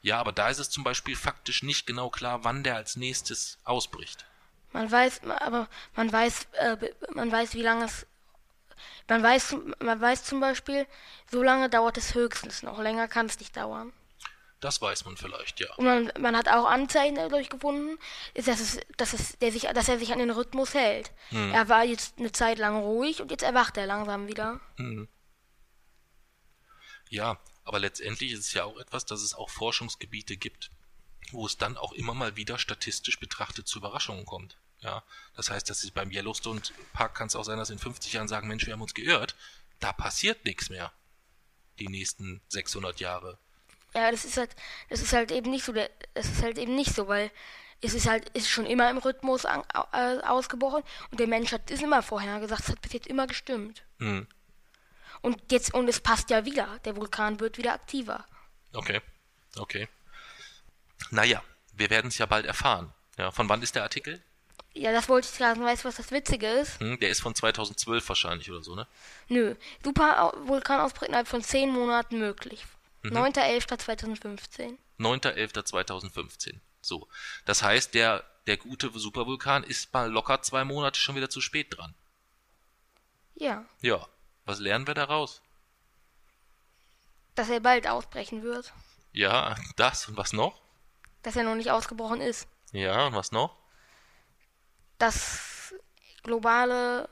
Ja, 0.00 0.18
aber 0.18 0.32
da 0.32 0.48
ist 0.48 0.58
es 0.58 0.70
zum 0.70 0.84
Beispiel 0.84 1.16
faktisch 1.16 1.62
nicht 1.62 1.86
genau 1.86 2.08
klar, 2.08 2.44
wann 2.44 2.62
der 2.62 2.76
als 2.76 2.96
nächstes 2.96 3.58
ausbricht. 3.64 4.24
Man 4.72 4.90
weiß, 4.90 5.22
aber 5.24 5.68
man 5.94 6.10
weiß, 6.10 6.46
äh, 6.52 6.76
man 7.12 7.30
weiß, 7.30 7.54
wie 7.54 7.62
lange 7.62 7.84
es, 7.84 8.06
man 9.08 9.22
weiß, 9.22 9.56
man 9.80 10.00
weiß 10.00 10.24
zum 10.24 10.40
Beispiel, 10.40 10.86
so 11.30 11.42
lange 11.42 11.68
dauert 11.68 11.98
es 11.98 12.14
höchstens 12.14 12.62
noch, 12.62 12.78
länger 12.78 13.08
kann 13.08 13.26
es 13.26 13.38
nicht 13.38 13.56
dauern. 13.56 13.92
Das 14.62 14.80
weiß 14.80 15.04
man 15.06 15.16
vielleicht, 15.16 15.58
ja. 15.58 15.74
Und 15.74 15.84
man, 15.84 16.12
man 16.20 16.36
hat 16.36 16.46
auch 16.46 16.66
Anzeichen 16.66 17.16
dadurch 17.16 17.48
gefunden, 17.48 17.98
ist, 18.32 18.46
dass, 18.46 18.60
es, 18.60 18.78
dass, 18.96 19.12
es, 19.12 19.36
der 19.38 19.50
sich, 19.50 19.62
dass 19.62 19.88
er 19.88 19.98
sich 19.98 20.12
an 20.12 20.20
den 20.20 20.30
Rhythmus 20.30 20.72
hält. 20.74 21.10
Hm. 21.30 21.52
Er 21.52 21.68
war 21.68 21.82
jetzt 21.84 22.20
eine 22.20 22.30
Zeit 22.30 22.58
lang 22.58 22.76
ruhig 22.76 23.20
und 23.20 23.32
jetzt 23.32 23.42
erwacht 23.42 23.76
er 23.76 23.86
langsam 23.86 24.28
wieder. 24.28 24.60
Hm. 24.76 25.08
Ja, 27.10 27.40
aber 27.64 27.80
letztendlich 27.80 28.30
ist 28.30 28.46
es 28.46 28.52
ja 28.52 28.62
auch 28.62 28.78
etwas, 28.78 29.04
dass 29.04 29.20
es 29.22 29.34
auch 29.34 29.50
Forschungsgebiete 29.50 30.36
gibt, 30.36 30.70
wo 31.32 31.44
es 31.44 31.58
dann 31.58 31.76
auch 31.76 31.92
immer 31.92 32.14
mal 32.14 32.36
wieder 32.36 32.56
statistisch 32.56 33.18
betrachtet 33.18 33.66
zu 33.66 33.80
Überraschungen 33.80 34.26
kommt. 34.26 34.58
Ja, 34.78 35.02
das 35.34 35.50
heißt, 35.50 35.68
dass 35.68 35.82
es 35.82 35.90
beim 35.90 36.12
Yellowstone 36.12 36.62
Park 36.92 37.16
kann 37.16 37.26
es 37.26 37.34
auch 37.34 37.44
sein, 37.44 37.58
dass 37.58 37.70
in 37.70 37.80
50 37.80 38.12
Jahren 38.12 38.28
sagen, 38.28 38.46
Mensch, 38.46 38.64
wir 38.64 38.74
haben 38.74 38.82
uns 38.82 38.94
geirrt. 38.94 39.34
Da 39.80 39.92
passiert 39.92 40.44
nichts 40.44 40.70
mehr. 40.70 40.92
Die 41.80 41.88
nächsten 41.88 42.40
600 42.48 43.00
Jahre. 43.00 43.38
Ja, 43.94 44.10
das 44.10 44.24
ist 44.24 44.36
halt, 44.36 44.50
das 44.88 45.02
ist 45.02 45.12
halt 45.12 45.30
eben 45.30 45.50
nicht 45.50 45.64
so, 45.64 45.72
das 45.72 46.26
ist 46.26 46.42
halt 46.42 46.58
eben 46.58 46.74
nicht 46.74 46.94
so, 46.94 47.08
weil 47.08 47.30
es 47.82 47.94
ist 47.94 48.08
halt, 48.08 48.28
ist 48.30 48.48
schon 48.48 48.64
immer 48.64 48.88
im 48.90 48.98
Rhythmus 48.98 49.44
an, 49.44 49.62
äh, 49.92 50.18
ausgebrochen 50.22 50.82
und 51.10 51.20
der 51.20 51.26
Mensch 51.26 51.52
hat 51.52 51.70
es 51.70 51.82
immer 51.82 52.02
vorher 52.02 52.40
gesagt, 52.40 52.62
es 52.62 52.68
hat 52.68 52.80
bis 52.80 52.92
jetzt 52.92 53.06
immer 53.06 53.26
gestimmt. 53.26 53.82
Mhm. 53.98 54.26
Und 55.20 55.38
jetzt, 55.50 55.74
und 55.74 55.88
es 55.88 56.00
passt 56.00 56.30
ja 56.30 56.44
wieder, 56.44 56.78
der 56.84 56.96
Vulkan 56.96 57.40
wird 57.40 57.58
wieder 57.58 57.74
aktiver. 57.74 58.24
Okay, 58.72 59.00
okay. 59.56 59.88
Naja, 61.10 61.42
wir 61.74 61.90
werden 61.90 62.08
es 62.08 62.18
ja 62.18 62.26
bald 62.26 62.46
erfahren. 62.46 62.92
Ja, 63.18 63.30
von 63.30 63.48
wann 63.48 63.62
ist 63.62 63.74
der 63.74 63.82
Artikel? 63.82 64.22
Ja, 64.74 64.92
das 64.92 65.08
wollte 65.08 65.28
ich 65.30 65.34
sagen. 65.34 65.62
Weißt 65.62 65.84
du, 65.84 65.88
was 65.88 65.96
das 65.96 66.10
Witzige 66.10 66.46
ist? 66.46 66.80
Hm, 66.80 66.98
der 66.98 67.10
ist 67.10 67.20
von 67.20 67.34
2012 67.34 68.08
wahrscheinlich 68.08 68.50
oder 68.50 68.62
so, 68.62 68.74
ne? 68.74 68.86
Nö. 69.28 69.54
Super 69.84 70.32
Vulkanausbruch 70.44 71.02
innerhalb 71.02 71.28
von 71.28 71.42
10 71.42 71.70
Monaten 71.70 72.18
möglich. 72.18 72.64
Mhm. 73.02 73.16
9.11.2015. 73.16 74.78
9.11.2015. 74.98 76.60
So. 76.80 77.08
Das 77.44 77.62
heißt, 77.62 77.94
der, 77.94 78.24
der 78.46 78.56
gute 78.56 78.90
Supervulkan 78.94 79.64
ist 79.64 79.92
mal 79.92 80.10
locker 80.10 80.42
zwei 80.42 80.64
Monate 80.64 80.98
schon 80.98 81.16
wieder 81.16 81.30
zu 81.30 81.40
spät 81.40 81.76
dran. 81.76 81.94
Ja. 83.34 83.64
Ja. 83.80 84.06
Was 84.44 84.58
lernen 84.58 84.86
wir 84.86 84.94
daraus? 84.94 85.42
Dass 87.34 87.48
er 87.48 87.60
bald 87.60 87.86
ausbrechen 87.86 88.42
wird. 88.42 88.72
Ja, 89.12 89.56
das 89.76 90.08
und 90.08 90.16
was 90.16 90.32
noch? 90.32 90.60
Dass 91.22 91.36
er 91.36 91.44
noch 91.44 91.54
nicht 91.54 91.70
ausgebrochen 91.70 92.20
ist. 92.20 92.48
Ja, 92.72 93.06
und 93.06 93.14
was 93.14 93.32
noch? 93.32 93.56
Dass 94.98 95.74
globale 96.22 97.08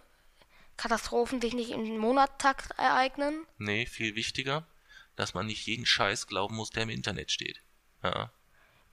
Katastrophen 0.77 1.41
sich 1.41 1.55
nicht 1.55 1.71
im 1.71 1.99
Monattakt 1.99 2.71
ereignen. 2.79 3.47
Nee, 3.59 3.87
viel 3.87 4.15
wichtiger 4.15 4.67
dass 5.21 5.35
man 5.35 5.47
nicht 5.47 5.67
jeden 5.67 5.85
Scheiß 5.85 6.27
glauben 6.27 6.57
muss, 6.57 6.71
der 6.71 6.85
im 6.85 6.91
Internet 6.91 7.31
steht. 7.31 7.61
Ja. 8.03 8.33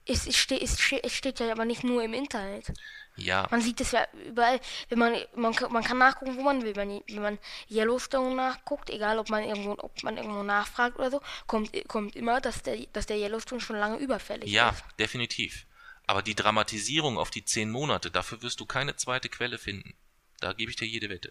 Es, 0.04 0.26
es, 0.26 0.36
steht, 0.36 0.62
es, 0.62 0.78
steht, 0.80 1.04
es 1.04 1.14
steht 1.14 1.40
ja 1.40 1.50
aber 1.50 1.64
nicht 1.64 1.84
nur 1.84 2.02
im 2.02 2.14
Internet. 2.14 2.72
Ja. 3.16 3.48
Man 3.50 3.60
sieht 3.60 3.80
es 3.80 3.92
ja 3.92 4.06
überall. 4.26 4.60
Wenn 4.88 4.98
man, 4.98 5.16
man, 5.34 5.54
man 5.70 5.82
kann 5.82 5.98
nachgucken, 5.98 6.36
wo 6.36 6.42
man 6.42 6.62
will. 6.62 6.76
Wenn, 6.76 7.02
wenn 7.08 7.22
man 7.22 7.38
Yellowstone 7.70 8.34
nachguckt, 8.34 8.90
egal 8.90 9.18
ob 9.18 9.28
man 9.28 9.42
irgendwo, 9.42 9.72
ob 9.72 10.02
man 10.02 10.16
irgendwo 10.16 10.42
nachfragt 10.42 10.98
oder 10.98 11.10
so, 11.10 11.20
kommt, 11.46 11.72
kommt 11.88 12.14
immer, 12.14 12.40
dass 12.40 12.62
der, 12.62 12.76
dass 12.92 13.06
der 13.06 13.16
Yellowstone 13.18 13.60
schon 13.60 13.76
lange 13.76 13.96
überfällig 13.98 14.50
ja, 14.50 14.70
ist. 14.70 14.80
Ja, 14.80 14.86
definitiv. 14.98 15.66
Aber 16.06 16.22
die 16.22 16.34
Dramatisierung 16.34 17.18
auf 17.18 17.30
die 17.30 17.44
zehn 17.44 17.70
Monate, 17.70 18.10
dafür 18.10 18.42
wirst 18.42 18.60
du 18.60 18.66
keine 18.66 18.96
zweite 18.96 19.28
Quelle 19.28 19.58
finden. 19.58 19.94
Da 20.40 20.52
gebe 20.52 20.70
ich 20.70 20.76
dir 20.76 20.86
jede 20.86 21.10
Wette. 21.10 21.30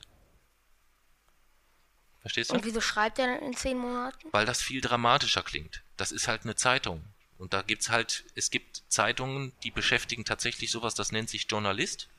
Verstehst 2.27 2.51
du? 2.51 2.55
Und 2.55 2.65
wieso 2.65 2.81
schreibt 2.81 3.19
er 3.19 3.27
dann 3.27 3.41
in 3.41 3.55
zehn 3.55 3.77
Monaten? 3.77 4.27
Weil 4.33 4.45
das 4.45 4.61
viel 4.61 4.81
dramatischer 4.81 5.43
klingt. 5.43 5.81
Das 5.95 6.11
ist 6.11 6.27
halt 6.27 6.43
eine 6.43 6.57
Zeitung. 6.57 7.01
Und 7.37 7.53
da 7.53 7.61
gibt's 7.61 7.89
halt, 7.89 8.25
es 8.35 8.51
gibt 8.51 8.83
Zeitungen, 8.89 9.53
die 9.63 9.71
beschäftigen 9.71 10.25
tatsächlich 10.25 10.69
sowas, 10.69 10.93
das 10.93 11.13
nennt 11.13 11.29
sich 11.29 11.47
Journalist. 11.49 12.09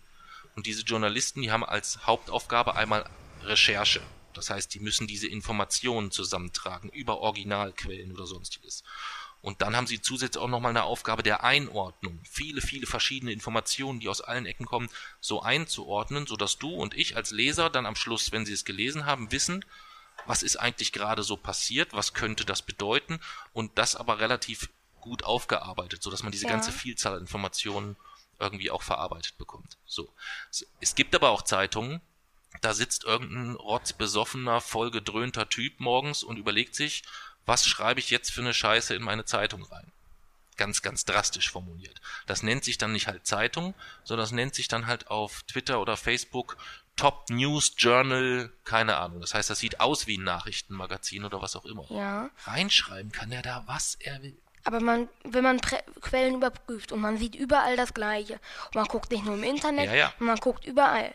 Und 0.57 0.65
diese 0.65 0.83
Journalisten, 0.83 1.43
die 1.43 1.51
haben 1.51 1.63
als 1.63 2.07
Hauptaufgabe 2.07 2.75
einmal 2.75 3.05
Recherche. 3.43 4.01
Das 4.33 4.49
heißt, 4.49 4.73
die 4.73 4.81
müssen 4.81 5.07
diese 5.07 5.27
Informationen 5.27 6.11
zusammentragen 6.11 6.89
über 6.89 7.19
Originalquellen 7.19 8.11
oder 8.13 8.27
sonstiges. 8.27 8.85
Und 9.43 9.61
dann 9.61 9.77
haben 9.77 9.87
sie 9.87 10.01
zusätzlich 10.01 10.43
auch 10.43 10.49
nochmal 10.49 10.71
eine 10.71 10.85
Aufgabe 10.85 11.23
der 11.23 11.45
Einordnung. 11.45 12.19
Viele, 12.25 12.63
viele 12.63 12.87
verschiedene 12.87 13.33
Informationen, 13.33 14.01
die 14.01 14.09
aus 14.09 14.23
allen 14.23 14.47
Ecken 14.47 14.65
kommen, 14.65 14.89
so 15.21 15.43
einzuordnen, 15.43 16.27
sodass 16.27 16.57
du 16.57 16.71
und 16.71 16.97
ich 16.97 17.15
als 17.15 17.31
Leser 17.31 17.69
dann 17.69 17.85
am 17.85 17.95
Schluss, 17.95 18.33
wenn 18.33 18.47
sie 18.47 18.55
es 18.55 18.65
gelesen 18.65 19.05
haben, 19.05 19.31
wissen, 19.31 19.65
was 20.27 20.43
ist 20.43 20.57
eigentlich 20.57 20.93
gerade 20.93 21.23
so 21.23 21.37
passiert, 21.37 21.93
was 21.93 22.15
könnte 22.15 22.45
das 22.45 22.63
bedeuten 22.63 23.21
und 23.53 23.79
das 23.79 23.97
aber 23.97 24.19
relativ 24.19 24.69
gut 25.01 25.25
aufgearbeitet, 25.25 26.03
so 26.03 26.11
dass 26.11 26.23
man 26.23 26.33
diese 26.33 26.47
ja. 26.47 26.51
ganze 26.51 26.73
Vielzahl 26.73 27.15
an 27.15 27.21
Informationen 27.21 27.97
irgendwie 28.39 28.71
auch 28.71 28.83
verarbeitet 28.83 29.37
bekommt. 29.39 29.79
So. 29.87 30.13
Es 30.81 30.95
gibt 30.95 31.15
aber 31.15 31.31
auch 31.31 31.43
Zeitungen, 31.43 32.01
da 32.61 32.75
sitzt 32.75 33.05
irgendein 33.05 33.57
rotzbesoffener, 33.57 34.61
vollgedröhnter 34.61 35.49
Typ 35.49 35.81
morgens 35.81 36.23
und 36.23 36.39
überlegt 36.39 36.75
sich, 36.75 37.03
was 37.47 37.67
schreibe 37.67 38.01
ich 38.01 38.11
jetzt 38.11 38.31
für 38.31 38.41
eine 38.41 38.55
Scheiße 38.55 38.95
in 38.95 39.03
meine 39.03 39.25
Zeitung 39.25 39.63
rein? 39.65 39.93
Ganz, 40.57 40.83
ganz 40.83 41.05
drastisch 41.05 41.51
formuliert. 41.51 42.01
Das 42.27 42.43
nennt 42.43 42.65
sich 42.65 42.79
dann 42.79 42.93
nicht 42.93 43.07
halt 43.07 43.27
Zeitung, 43.27 43.75
sondern 44.03 44.25
das 44.25 44.33
nennt 44.33 44.55
sich 44.55 44.67
dann 44.67 44.87
halt 44.87 45.09
auf 45.09 45.43
Twitter 45.45 45.81
oder 45.81 45.97
Facebook 45.97 46.57
Top 46.99 47.31
News 47.31 47.75
Journal, 47.79 48.53
keine 48.65 48.97
Ahnung. 48.97 49.21
Das 49.21 49.33
heißt, 49.33 49.49
das 49.49 49.61
sieht 49.61 49.81
aus 49.81 50.07
wie 50.07 50.19
ein 50.19 50.25
Nachrichtenmagazin 50.25 51.25
oder 51.25 51.41
was 51.41 51.57
auch 51.57 51.65
immer. 51.65 51.85
Ja. 51.91 52.29
Reinschreiben 52.45 53.13
kann 53.13 53.33
er 53.33 53.43
da, 53.43 53.63
was 53.67 53.95
er 54.01 54.21
will. 54.23 54.37
Aber 54.65 54.81
man, 54.81 55.09
wenn 55.25 55.45
man 55.45 55.61
Prä 55.61 55.79
Quellen 56.01 56.35
überprüft 56.35 56.93
und 56.93 57.01
man 57.01 57.17
sieht 57.17 57.35
überall 57.35 57.77
das 57.77 57.95
Gleiche 57.95 58.35
und 58.67 58.75
man 58.75 58.85
guckt 58.87 59.11
nicht 59.11 59.25
nur 59.25 59.35
im 59.35 59.45
Internet, 59.45 59.87
ja, 59.87 59.95
ja. 59.95 60.13
man 60.19 60.37
guckt 60.37 60.67
überall. 60.67 61.15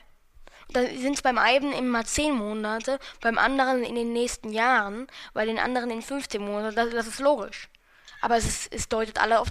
dann 0.69 0.85
sind 0.97 1.15
es 1.15 1.21
beim 1.21 1.37
einen 1.37 1.73
immer 1.73 2.05
10 2.05 2.33
Monate, 2.33 2.97
beim 3.21 3.37
anderen 3.37 3.83
in 3.83 3.95
den 3.95 4.13
nächsten 4.13 4.51
Jahren, 4.51 5.07
bei 5.33 5.45
den 5.45 5.59
anderen 5.59 5.91
in 5.91 6.01
15 6.01 6.41
Monaten. 6.41 6.75
Das, 6.75 6.89
das 6.91 7.07
ist 7.07 7.19
logisch. 7.19 7.69
Aber 8.23 8.37
es, 8.37 8.45
ist, 8.45 8.71
es 8.71 8.87
deutet 8.87 9.17
alle 9.17 9.41
auf 9.41 9.49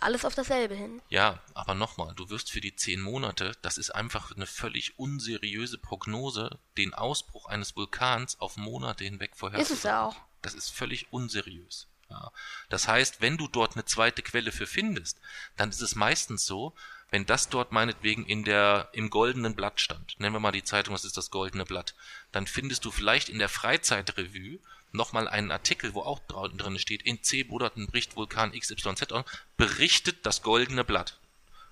alles 0.00 0.24
auf 0.24 0.34
dasselbe 0.34 0.74
hin. 0.74 1.00
Ja, 1.08 1.40
aber 1.54 1.74
nochmal, 1.74 2.16
du 2.16 2.28
wirst 2.30 2.50
für 2.50 2.60
die 2.60 2.74
10 2.74 3.00
Monate, 3.00 3.52
das 3.62 3.78
ist 3.78 3.90
einfach 3.90 4.34
eine 4.34 4.46
völlig 4.46 4.98
unseriöse 4.98 5.78
Prognose, 5.78 6.58
den 6.76 6.94
Ausbruch 6.94 7.46
eines 7.46 7.76
Vulkans 7.76 8.40
auf 8.40 8.56
Monate 8.56 9.04
hinweg 9.04 9.36
vorherzusagen. 9.36 9.72
Ist 9.72 9.78
es 9.78 9.84
ja 9.84 10.04
auch. 10.04 10.16
Das 10.42 10.54
ist 10.54 10.70
völlig 10.70 11.12
unseriös. 11.12 11.86
Ja. 12.10 12.32
Das 12.70 12.88
heißt, 12.88 13.20
wenn 13.20 13.36
du 13.36 13.46
dort 13.46 13.76
eine 13.76 13.84
zweite 13.84 14.22
Quelle 14.22 14.50
für 14.50 14.66
findest, 14.66 15.20
dann 15.56 15.68
ist 15.68 15.80
es 15.80 15.94
meistens 15.94 16.44
so, 16.44 16.74
wenn 17.10 17.24
das 17.24 17.48
dort 17.50 17.70
meinetwegen 17.70 18.26
in 18.26 18.42
der, 18.42 18.88
im 18.94 19.10
goldenen 19.10 19.54
Blatt 19.54 19.80
stand, 19.80 20.18
nennen 20.18 20.34
wir 20.34 20.40
mal 20.40 20.50
die 20.50 20.64
Zeitung, 20.64 20.92
das 20.92 21.04
ist 21.04 21.16
das 21.16 21.30
goldene 21.30 21.64
Blatt, 21.64 21.94
dann 22.32 22.48
findest 22.48 22.84
du 22.84 22.90
vielleicht 22.90 23.28
in 23.28 23.38
der 23.38 23.48
Freizeitrevue 23.48 24.58
nochmal 24.92 25.28
einen 25.28 25.50
Artikel, 25.50 25.94
wo 25.94 26.02
auch 26.02 26.20
drin 26.28 26.78
steht, 26.78 27.02
in 27.02 27.22
zehn 27.22 27.48
Monaten 27.48 27.86
bricht 27.86 28.16
Vulkan 28.16 28.52
XYZ 28.52 29.12
an, 29.12 29.24
berichtet 29.56 30.24
das 30.24 30.42
goldene 30.42 30.84
Blatt. 30.84 31.18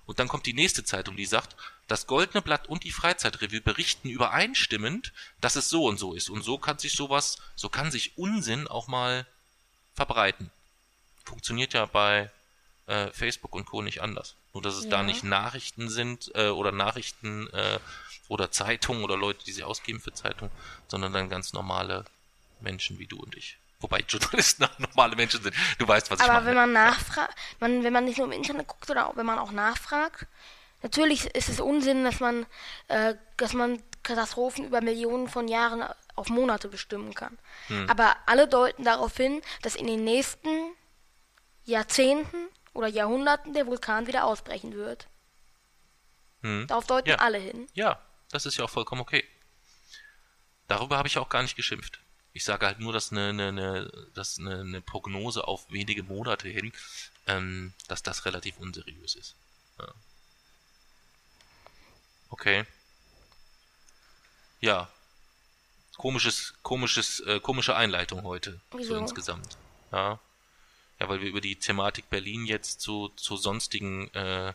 Und 0.05 0.19
dann 0.19 0.29
kommt 0.29 0.45
die 0.45 0.53
nächste 0.53 0.85
Zeitung, 0.85 1.17
die 1.17 1.25
sagt, 1.25 1.55
das 1.87 2.07
goldene 2.07 2.41
Blatt 2.41 2.67
und 2.67 2.83
die 2.83 2.91
Freizeitrevue 2.91 3.61
berichten 3.61 4.09
übereinstimmend, 4.09 5.11
dass 5.41 5.55
es 5.55 5.69
so 5.69 5.85
und 5.85 5.97
so 5.97 6.13
ist. 6.13 6.29
Und 6.29 6.43
so 6.43 6.57
kann 6.57 6.79
sich 6.79 6.93
sowas, 6.93 7.37
so 7.55 7.69
kann 7.69 7.91
sich 7.91 8.17
Unsinn 8.17 8.67
auch 8.67 8.87
mal 8.87 9.25
verbreiten. 9.95 10.49
Funktioniert 11.25 11.73
ja 11.73 11.85
bei 11.85 12.31
äh, 12.87 13.07
Facebook 13.11 13.53
und 13.53 13.65
Co. 13.65 13.81
nicht 13.81 14.01
anders. 14.01 14.35
Nur 14.53 14.63
dass 14.63 14.75
es 14.75 14.85
ja. 14.85 14.91
da 14.91 15.03
nicht 15.03 15.23
Nachrichten 15.23 15.89
sind 15.89 16.31
äh, 16.35 16.49
oder 16.49 16.71
Nachrichten 16.71 17.47
äh, 17.51 17.79
oder 18.29 18.49
Zeitungen 18.51 19.03
oder 19.03 19.17
Leute, 19.17 19.43
die 19.45 19.51
sie 19.51 19.63
ausgeben 19.63 19.99
für 19.99 20.13
Zeitungen, 20.13 20.51
sondern 20.87 21.13
dann 21.13 21.29
ganz 21.29 21.53
normale 21.53 22.05
Menschen 22.61 22.99
wie 22.99 23.07
du 23.07 23.17
und 23.17 23.35
ich. 23.35 23.57
Wobei 23.79 23.99
Journalisten 24.07 24.63
auch 24.65 24.79
normale 24.79 25.15
Menschen 25.15 25.41
sind. 25.41 25.55
Du 25.77 25.87
weißt, 25.87 26.09
was 26.09 26.19
Aber 26.19 26.23
ich 26.23 26.27
meine. 26.27 26.37
Aber 26.39 26.47
wenn 26.47 26.55
man 26.55 26.73
nachfragt, 26.73 27.35
man, 27.59 27.83
wenn 27.83 27.93
man 27.93 28.05
nicht 28.05 28.17
nur 28.17 28.27
im 28.27 28.33
Internet 28.33 28.67
guckt 28.67 28.89
oder 28.89 29.07
auch, 29.07 29.15
wenn 29.15 29.25
man 29.25 29.39
auch 29.39 29.51
nachfragt, 29.51 30.25
natürlich 30.81 31.25
ist 31.35 31.49
es 31.49 31.59
Unsinn, 31.59 32.03
dass 32.03 32.19
man, 32.19 32.45
äh, 32.87 33.15
dass 33.37 33.53
man 33.53 33.81
Katastrophen 34.03 34.65
über 34.65 34.81
Millionen 34.81 35.27
von 35.27 35.47
Jahren 35.47 35.83
auf 36.15 36.29
Monate 36.29 36.67
bestimmen 36.67 37.13
kann. 37.13 37.37
Hm. 37.67 37.89
Aber 37.89 38.15
alle 38.25 38.47
deuten 38.47 38.83
darauf 38.83 39.15
hin, 39.15 39.41
dass 39.61 39.75
in 39.75 39.85
den 39.85 40.03
nächsten 40.03 40.49
Jahrzehnten 41.65 42.47
oder 42.73 42.87
Jahrhunderten 42.87 43.53
der 43.53 43.67
Vulkan 43.67 44.07
wieder 44.07 44.23
ausbrechen 44.23 44.73
wird. 44.73 45.07
Hm. 46.41 46.65
Darauf 46.67 46.87
deuten 46.87 47.09
ja. 47.09 47.15
alle 47.17 47.37
hin. 47.37 47.67
Ja, 47.73 48.01
das 48.31 48.45
ist 48.45 48.57
ja 48.57 48.65
auch 48.65 48.69
vollkommen 48.69 49.01
okay. 49.01 49.23
Darüber 50.67 50.97
habe 50.97 51.07
ich 51.07 51.17
auch 51.17 51.29
gar 51.29 51.41
nicht 51.43 51.55
geschimpft. 51.55 51.99
Ich 52.37 52.43
sage 52.43 52.67
halt 52.67 52.79
nur, 52.79 52.93
dass 52.93 53.11
eine, 53.11 53.29
eine, 53.29 53.47
eine, 53.47 53.91
dass 54.13 54.37
eine, 54.37 54.59
eine 54.59 54.79
Prognose 54.79 55.47
auf 55.47 55.71
wenige 55.71 56.03
Monate 56.03 56.47
hin, 56.47 56.71
ähm, 57.25 57.73
dass 57.87 58.03
das 58.03 58.25
relativ 58.25 58.59
unseriös 58.59 59.15
ist. 59.15 59.33
Ja. 59.79 59.87
Okay. 62.29 62.65
Ja. 64.61 64.87
Komisches, 65.97 66.53
komisches, 66.61 67.21
äh, 67.21 67.39
komische 67.39 67.75
Einleitung 67.75 68.21
heute. 68.21 68.61
Wieso? 68.71 68.93
So 68.93 68.99
insgesamt. 68.99 69.57
Ja. 69.91 70.19
Ja, 70.99 71.09
weil 71.09 71.21
wir 71.21 71.29
über 71.29 71.41
die 71.41 71.55
Thematik 71.55 72.07
Berlin 72.11 72.45
jetzt 72.45 72.81
zu, 72.81 73.09
zu 73.15 73.35
sonstigen 73.35 74.13
äh, 74.13 74.53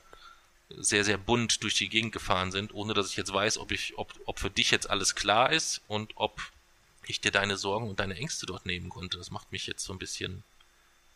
sehr, 0.69 1.05
sehr 1.05 1.19
bunt 1.19 1.65
durch 1.65 1.75
die 1.75 1.89
Gegend 1.89 2.13
gefahren 2.13 2.53
sind, 2.53 2.73
ohne 2.75 2.95
dass 2.95 3.11
ich 3.11 3.17
jetzt 3.17 3.33
weiß, 3.33 3.59
ob 3.59 3.73
ich, 3.73 3.99
ob, 3.99 4.15
ob 4.27 4.39
für 4.39 4.51
dich 4.51 4.71
jetzt 4.71 4.89
alles 4.89 5.17
klar 5.17 5.51
ist 5.51 5.81
und 5.89 6.13
ob 6.15 6.41
ich 7.07 7.21
dir 7.21 7.31
deine 7.31 7.57
Sorgen 7.57 7.89
und 7.89 8.01
deine 8.01 8.17
Ängste 8.17 8.47
dort 8.47 8.67
nehmen 8.67 8.89
konnte. 8.89 9.19
Das 9.19 9.31
macht 9.31 9.53
mich 9.53 9.67
jetzt 9.67 9.85
so 9.85 9.93
ein 9.93 9.99
bisschen, 9.99 10.43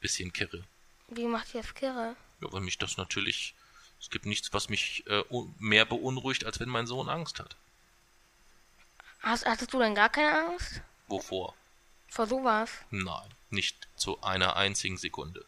bisschen 0.00 0.32
kirre. 0.32 0.64
Wie 1.08 1.26
macht 1.26 1.54
ihr 1.54 1.62
das 1.62 1.74
kirre? 1.74 2.16
Ja, 2.40 2.52
weil 2.52 2.60
mich 2.60 2.78
das 2.78 2.96
natürlich, 2.96 3.54
es 4.00 4.10
gibt 4.10 4.26
nichts, 4.26 4.52
was 4.52 4.68
mich 4.68 5.06
äh, 5.06 5.22
mehr 5.58 5.84
beunruhigt, 5.84 6.44
als 6.44 6.60
wenn 6.60 6.68
mein 6.68 6.86
Sohn 6.86 7.08
Angst 7.08 7.38
hat. 7.38 7.56
Hast, 9.20 9.46
hattest 9.46 9.72
du 9.72 9.78
denn 9.78 9.94
gar 9.94 10.08
keine 10.08 10.50
Angst? 10.50 10.80
Wovor? 11.08 11.54
Vor 12.08 12.26
sowas? 12.26 12.70
Nein, 12.90 13.28
nicht 13.50 13.88
zu 13.96 14.22
einer 14.22 14.56
einzigen 14.56 14.98
Sekunde 14.98 15.44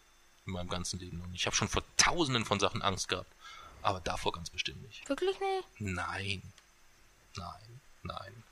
in 0.47 0.53
meinem 0.53 0.69
ganzen 0.69 0.99
Leben. 0.99 1.21
Und 1.21 1.35
ich 1.35 1.47
habe 1.47 1.55
schon 1.55 1.69
vor 1.69 1.83
tausenden 1.97 2.45
von 2.45 2.59
Sachen 2.59 2.83
Angst 2.83 3.09
gehabt. 3.09 3.31
Aber 3.83 4.01
davor 4.01 4.33
ganz 4.33 4.51
bestimmt 4.51 4.83
nicht. 4.83 5.09
Wirklich 5.09 5.39
nicht? 5.39 5.81
Nein. 5.81 6.43
Nein. 7.37 7.81
Nein. 8.03 8.45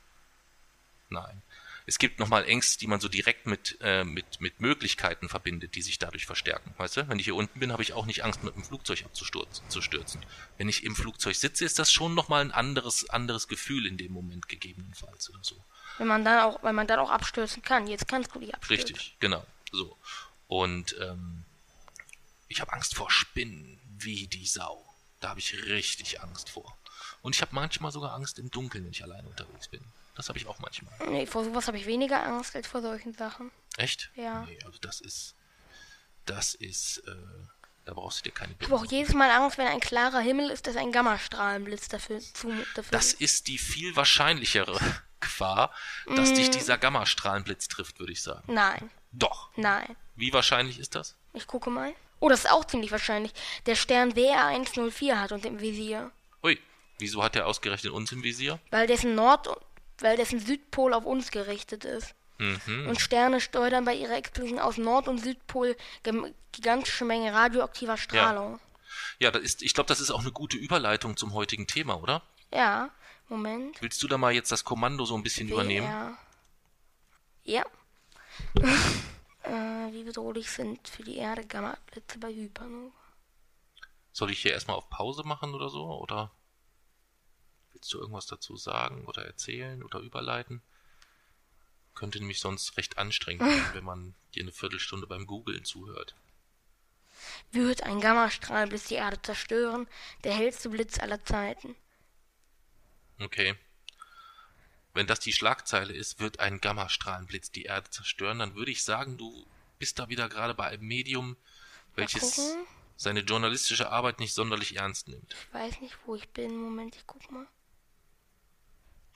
Nein. 1.08 1.42
Es 1.88 1.98
gibt 1.98 2.18
nochmal 2.18 2.44
Ängste, 2.46 2.80
die 2.80 2.88
man 2.88 2.98
so 2.98 3.08
direkt 3.08 3.46
mit, 3.46 3.78
äh, 3.80 4.02
mit, 4.02 4.40
mit 4.40 4.60
Möglichkeiten 4.60 5.28
verbindet, 5.28 5.76
die 5.76 5.82
sich 5.82 6.00
dadurch 6.00 6.26
verstärken. 6.26 6.74
Weißt 6.78 6.96
du, 6.96 7.08
wenn 7.08 7.20
ich 7.20 7.26
hier 7.26 7.36
unten 7.36 7.60
bin, 7.60 7.72
habe 7.72 7.82
ich 7.82 7.92
auch 7.92 8.06
nicht 8.06 8.24
Angst, 8.24 8.42
mit 8.42 8.56
dem 8.56 8.64
Flugzeug 8.64 9.04
abzustürzen. 9.04 10.26
Wenn 10.58 10.68
ich 10.68 10.82
im 10.82 10.96
Flugzeug 10.96 11.36
sitze, 11.36 11.64
ist 11.64 11.78
das 11.78 11.92
schon 11.92 12.14
nochmal 12.14 12.40
ein 12.40 12.50
anderes, 12.50 13.08
anderes 13.08 13.46
Gefühl 13.46 13.86
in 13.86 13.96
dem 13.98 14.12
Moment 14.12 14.48
gegebenenfalls 14.48 15.30
oder 15.30 15.38
so. 15.42 15.62
Wenn 15.98 16.08
man 16.08 16.24
dann 16.24 16.40
auch, 16.40 16.60
weil 16.64 16.72
man 16.72 16.88
dann 16.88 16.98
auch 16.98 17.10
abstürzen 17.10 17.62
kann. 17.62 17.86
Jetzt 17.86 18.08
kannst 18.08 18.34
du 18.34 18.40
dich 18.40 18.52
abstürzen. 18.52 18.94
Richtig, 18.94 19.16
genau. 19.20 19.46
So. 19.70 19.96
Und 20.48 20.96
ähm, 21.00 21.44
ich 22.48 22.60
habe 22.60 22.72
Angst 22.72 22.96
vor 22.96 23.12
Spinnen 23.12 23.78
wie 23.96 24.26
die 24.26 24.46
Sau. 24.46 24.84
Da 25.20 25.28
habe 25.28 25.40
ich 25.40 25.66
richtig 25.66 26.20
Angst 26.20 26.50
vor. 26.50 26.76
Und 27.22 27.36
ich 27.36 27.42
habe 27.42 27.54
manchmal 27.54 27.92
sogar 27.92 28.12
Angst 28.12 28.40
im 28.40 28.50
Dunkeln, 28.50 28.84
wenn 28.84 28.90
ich 28.90 29.04
alleine 29.04 29.28
unterwegs 29.28 29.68
bin. 29.68 29.80
Das 30.16 30.28
habe 30.28 30.38
ich 30.38 30.46
auch 30.46 30.58
manchmal. 30.58 30.94
Nee, 31.08 31.26
vor 31.26 31.44
sowas 31.44 31.66
habe 31.68 31.76
ich 31.76 31.86
weniger 31.86 32.24
Angst 32.24 32.56
als 32.56 32.66
vor 32.66 32.80
solchen 32.80 33.12
Sachen. 33.12 33.52
Echt? 33.76 34.10
Ja. 34.16 34.46
Nee, 34.46 34.58
also 34.64 34.78
das 34.80 35.00
ist. 35.00 35.34
Das 36.24 36.54
ist. 36.54 36.98
Äh, 37.06 37.14
da 37.84 37.94
brauchst 37.94 38.20
du 38.20 38.22
dir 38.24 38.32
keine 38.32 38.54
Ich 38.58 38.66
habe 38.66 38.74
auch 38.74 38.84
jedes 38.86 39.14
Mal 39.14 39.30
Angst, 39.30 39.58
wenn 39.58 39.66
ein 39.68 39.78
klarer 39.78 40.18
Himmel 40.18 40.50
ist, 40.50 40.66
dass 40.66 40.76
ein 40.76 40.90
Gammastrahlenblitz 40.90 41.88
dafür 41.88 42.18
zu. 42.18 42.48
Dafür 42.74 42.90
das 42.90 43.12
ist 43.12 43.46
die 43.46 43.58
viel 43.58 43.94
wahrscheinlichere 43.94 44.76
Gefahr, 45.20 45.72
dass 46.16 46.30
mm. 46.30 46.34
dich 46.34 46.50
dieser 46.50 46.78
Gammastrahlenblitz 46.78 47.68
trifft, 47.68 48.00
würde 48.00 48.12
ich 48.12 48.22
sagen. 48.22 48.52
Nein. 48.52 48.90
Doch. 49.12 49.50
Nein. 49.56 49.96
Wie 50.16 50.32
wahrscheinlich 50.32 50.78
ist 50.80 50.94
das? 50.94 51.14
Ich 51.32 51.46
gucke 51.46 51.70
mal. 51.70 51.94
Oh, 52.18 52.28
das 52.28 52.40
ist 52.40 52.50
auch 52.50 52.64
ziemlich 52.64 52.90
wahrscheinlich. 52.90 53.32
Der 53.66 53.76
Stern 53.76 54.14
WR104 54.14 55.16
hat 55.20 55.32
uns 55.32 55.44
im 55.44 55.60
Visier. 55.60 56.10
Ui, 56.42 56.58
wieso 56.98 57.22
hat 57.22 57.36
er 57.36 57.46
ausgerechnet 57.46 57.92
uns 57.92 58.10
im 58.12 58.22
Visier? 58.22 58.58
Weil 58.70 58.86
dessen 58.86 59.14
Nord- 59.14 59.48
weil 60.00 60.16
dessen 60.16 60.40
Südpol 60.40 60.94
auf 60.94 61.04
uns 61.04 61.30
gerichtet 61.30 61.84
ist. 61.84 62.14
Mhm. 62.38 62.88
Und 62.88 63.00
Sterne 63.00 63.40
steuern 63.40 63.84
bei 63.84 63.94
ihrer 63.94 64.16
Explosion 64.16 64.58
aus 64.58 64.76
Nord- 64.76 65.08
und 65.08 65.18
Südpol 65.18 65.76
gigantische 66.52 67.04
Menge 67.04 67.32
radioaktiver 67.32 67.96
Strahlung. 67.96 68.60
Ja, 69.18 69.30
ja 69.30 69.38
ist, 69.38 69.62
ich 69.62 69.74
glaube, 69.74 69.88
das 69.88 70.00
ist 70.00 70.10
auch 70.10 70.20
eine 70.20 70.32
gute 70.32 70.56
Überleitung 70.56 71.16
zum 71.16 71.32
heutigen 71.32 71.66
Thema, 71.66 72.00
oder? 72.00 72.22
Ja, 72.52 72.90
Moment. 73.28 73.80
Willst 73.80 74.02
du 74.02 74.08
da 74.08 74.18
mal 74.18 74.32
jetzt 74.32 74.52
das 74.52 74.64
Kommando 74.64 75.04
so 75.04 75.16
ein 75.16 75.22
bisschen 75.22 75.48
WR. 75.48 75.54
übernehmen? 75.54 76.16
Ja. 77.44 77.64
äh, 79.42 79.92
wie 79.92 80.04
bedrohlich 80.04 80.50
sind 80.50 80.86
für 80.88 81.02
die 81.02 81.16
Erde 81.16 81.46
Gammablitze 81.46 82.18
bei 82.18 82.32
Hypernova? 82.32 82.92
Soll 84.12 84.30
ich 84.30 84.40
hier 84.40 84.52
erstmal 84.52 84.76
auf 84.76 84.88
Pause 84.90 85.24
machen 85.24 85.54
oder 85.54 85.68
so? 85.68 85.84
Oder 85.84 86.30
willst 87.76 87.92
du 87.92 87.98
irgendwas 87.98 88.26
dazu 88.26 88.56
sagen 88.56 89.04
oder 89.04 89.26
erzählen 89.26 89.82
oder 89.82 90.00
überleiten? 90.00 90.62
Könnte 91.94 92.18
nämlich 92.18 92.40
sonst 92.40 92.76
recht 92.78 92.96
anstrengend 92.96 93.42
sein, 93.42 93.64
wenn 93.74 93.84
man 93.84 94.14
dir 94.34 94.42
eine 94.42 94.52
Viertelstunde 94.52 95.06
beim 95.06 95.26
Googlen 95.26 95.64
zuhört. 95.64 96.14
Wird 97.52 97.82
ein 97.82 98.00
Gammastrahlblitz 98.00 98.88
die 98.88 98.94
Erde 98.94 99.20
zerstören? 99.20 99.86
Der 100.24 100.34
hellste 100.34 100.70
Blitz 100.70 100.98
aller 100.98 101.22
Zeiten. 101.24 101.76
Okay. 103.20 103.54
Wenn 104.94 105.06
das 105.06 105.20
die 105.20 105.32
Schlagzeile 105.32 105.92
ist, 105.92 106.18
wird 106.18 106.40
ein 106.40 106.60
Gammastrahlenblitz 106.60 107.50
die 107.50 107.64
Erde 107.64 107.90
zerstören, 107.90 108.38
dann 108.38 108.54
würde 108.54 108.70
ich 108.70 108.84
sagen, 108.84 109.18
du 109.18 109.46
bist 109.78 109.98
da 109.98 110.08
wieder 110.08 110.30
gerade 110.30 110.54
bei 110.54 110.68
einem 110.68 110.86
Medium, 110.86 111.36
welches 111.94 112.56
seine 112.96 113.20
journalistische 113.20 113.90
Arbeit 113.90 114.20
nicht 114.20 114.32
sonderlich 114.32 114.76
ernst 114.76 115.08
nimmt. 115.08 115.34
Ich 115.34 115.54
weiß 115.54 115.80
nicht, 115.82 115.98
wo 116.06 116.14
ich 116.14 116.28
bin. 116.30 116.56
Moment, 116.56 116.96
ich 116.96 117.06
guck 117.06 117.30
mal. 117.30 117.46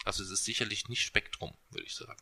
Also 0.05 0.23
es 0.23 0.31
ist 0.31 0.45
sicherlich 0.45 0.89
nicht 0.89 1.03
Spektrum, 1.03 1.55
würde 1.71 1.87
ich 1.87 1.95
sagen. 1.95 2.21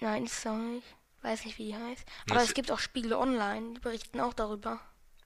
Nein, 0.00 0.24
ist 0.24 0.38
es 0.38 0.46
auch 0.46 0.56
nicht. 0.56 0.86
Weiß 1.22 1.44
nicht, 1.44 1.58
wie 1.58 1.66
die 1.66 1.74
heißt. 1.74 2.06
Aber 2.30 2.42
es 2.42 2.54
gibt 2.54 2.70
auch 2.70 2.78
Spiegel 2.78 3.14
Online, 3.14 3.74
die 3.74 3.80
berichten 3.80 4.20
auch 4.20 4.34
darüber. 4.34 4.80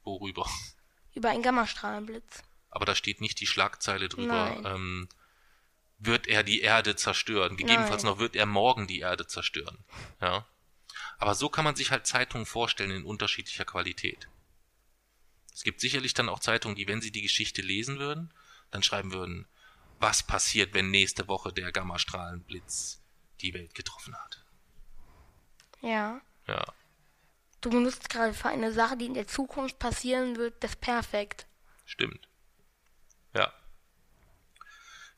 Worüber? 0.04 0.48
Über 1.14 1.30
einen 1.30 1.42
Gammastrahlenblitz. 1.42 2.42
Aber 2.70 2.86
da 2.86 2.94
steht 2.94 3.20
nicht 3.20 3.40
die 3.40 3.46
Schlagzeile 3.46 4.08
drüber, 4.08 4.62
ähm, 4.64 5.08
wird 5.98 6.28
er 6.28 6.44
die 6.44 6.60
Erde 6.60 6.94
zerstören. 6.94 7.56
Gegebenenfalls 7.56 8.04
Nein. 8.04 8.12
noch 8.12 8.18
wird 8.20 8.36
er 8.36 8.46
morgen 8.46 8.86
die 8.86 9.00
Erde 9.00 9.26
zerstören. 9.26 9.84
Ja. 10.20 10.46
Aber 11.18 11.34
so 11.34 11.48
kann 11.48 11.64
man 11.64 11.74
sich 11.74 11.90
halt 11.90 12.06
Zeitungen 12.06 12.46
vorstellen 12.46 12.92
in 12.92 13.04
unterschiedlicher 13.04 13.64
Qualität. 13.64 14.28
Es 15.52 15.64
gibt 15.64 15.80
sicherlich 15.80 16.14
dann 16.14 16.28
auch 16.28 16.38
Zeitungen, 16.38 16.76
die, 16.76 16.86
wenn 16.86 17.02
sie 17.02 17.10
die 17.10 17.22
Geschichte 17.22 17.60
lesen 17.60 17.98
würden, 17.98 18.32
dann 18.70 18.82
schreiben 18.82 19.12
würden, 19.12 19.46
was 20.00 20.22
passiert, 20.22 20.74
wenn 20.74 20.90
nächste 20.90 21.28
Woche 21.28 21.52
der 21.52 21.70
Gammastrahlenblitz 21.70 23.00
die 23.40 23.54
Welt 23.54 23.74
getroffen 23.74 24.16
hat. 24.16 24.44
Ja. 25.82 26.20
Ja. 26.46 26.64
Du 27.60 27.70
benutzt 27.70 28.08
gerade 28.08 28.32
für 28.32 28.48
eine 28.48 28.72
Sache, 28.72 28.96
die 28.96 29.06
in 29.06 29.14
der 29.14 29.26
Zukunft 29.26 29.78
passieren 29.78 30.36
wird, 30.36 30.64
das 30.64 30.76
Perfekt. 30.76 31.46
Stimmt. 31.84 32.26
Ja. 33.34 33.52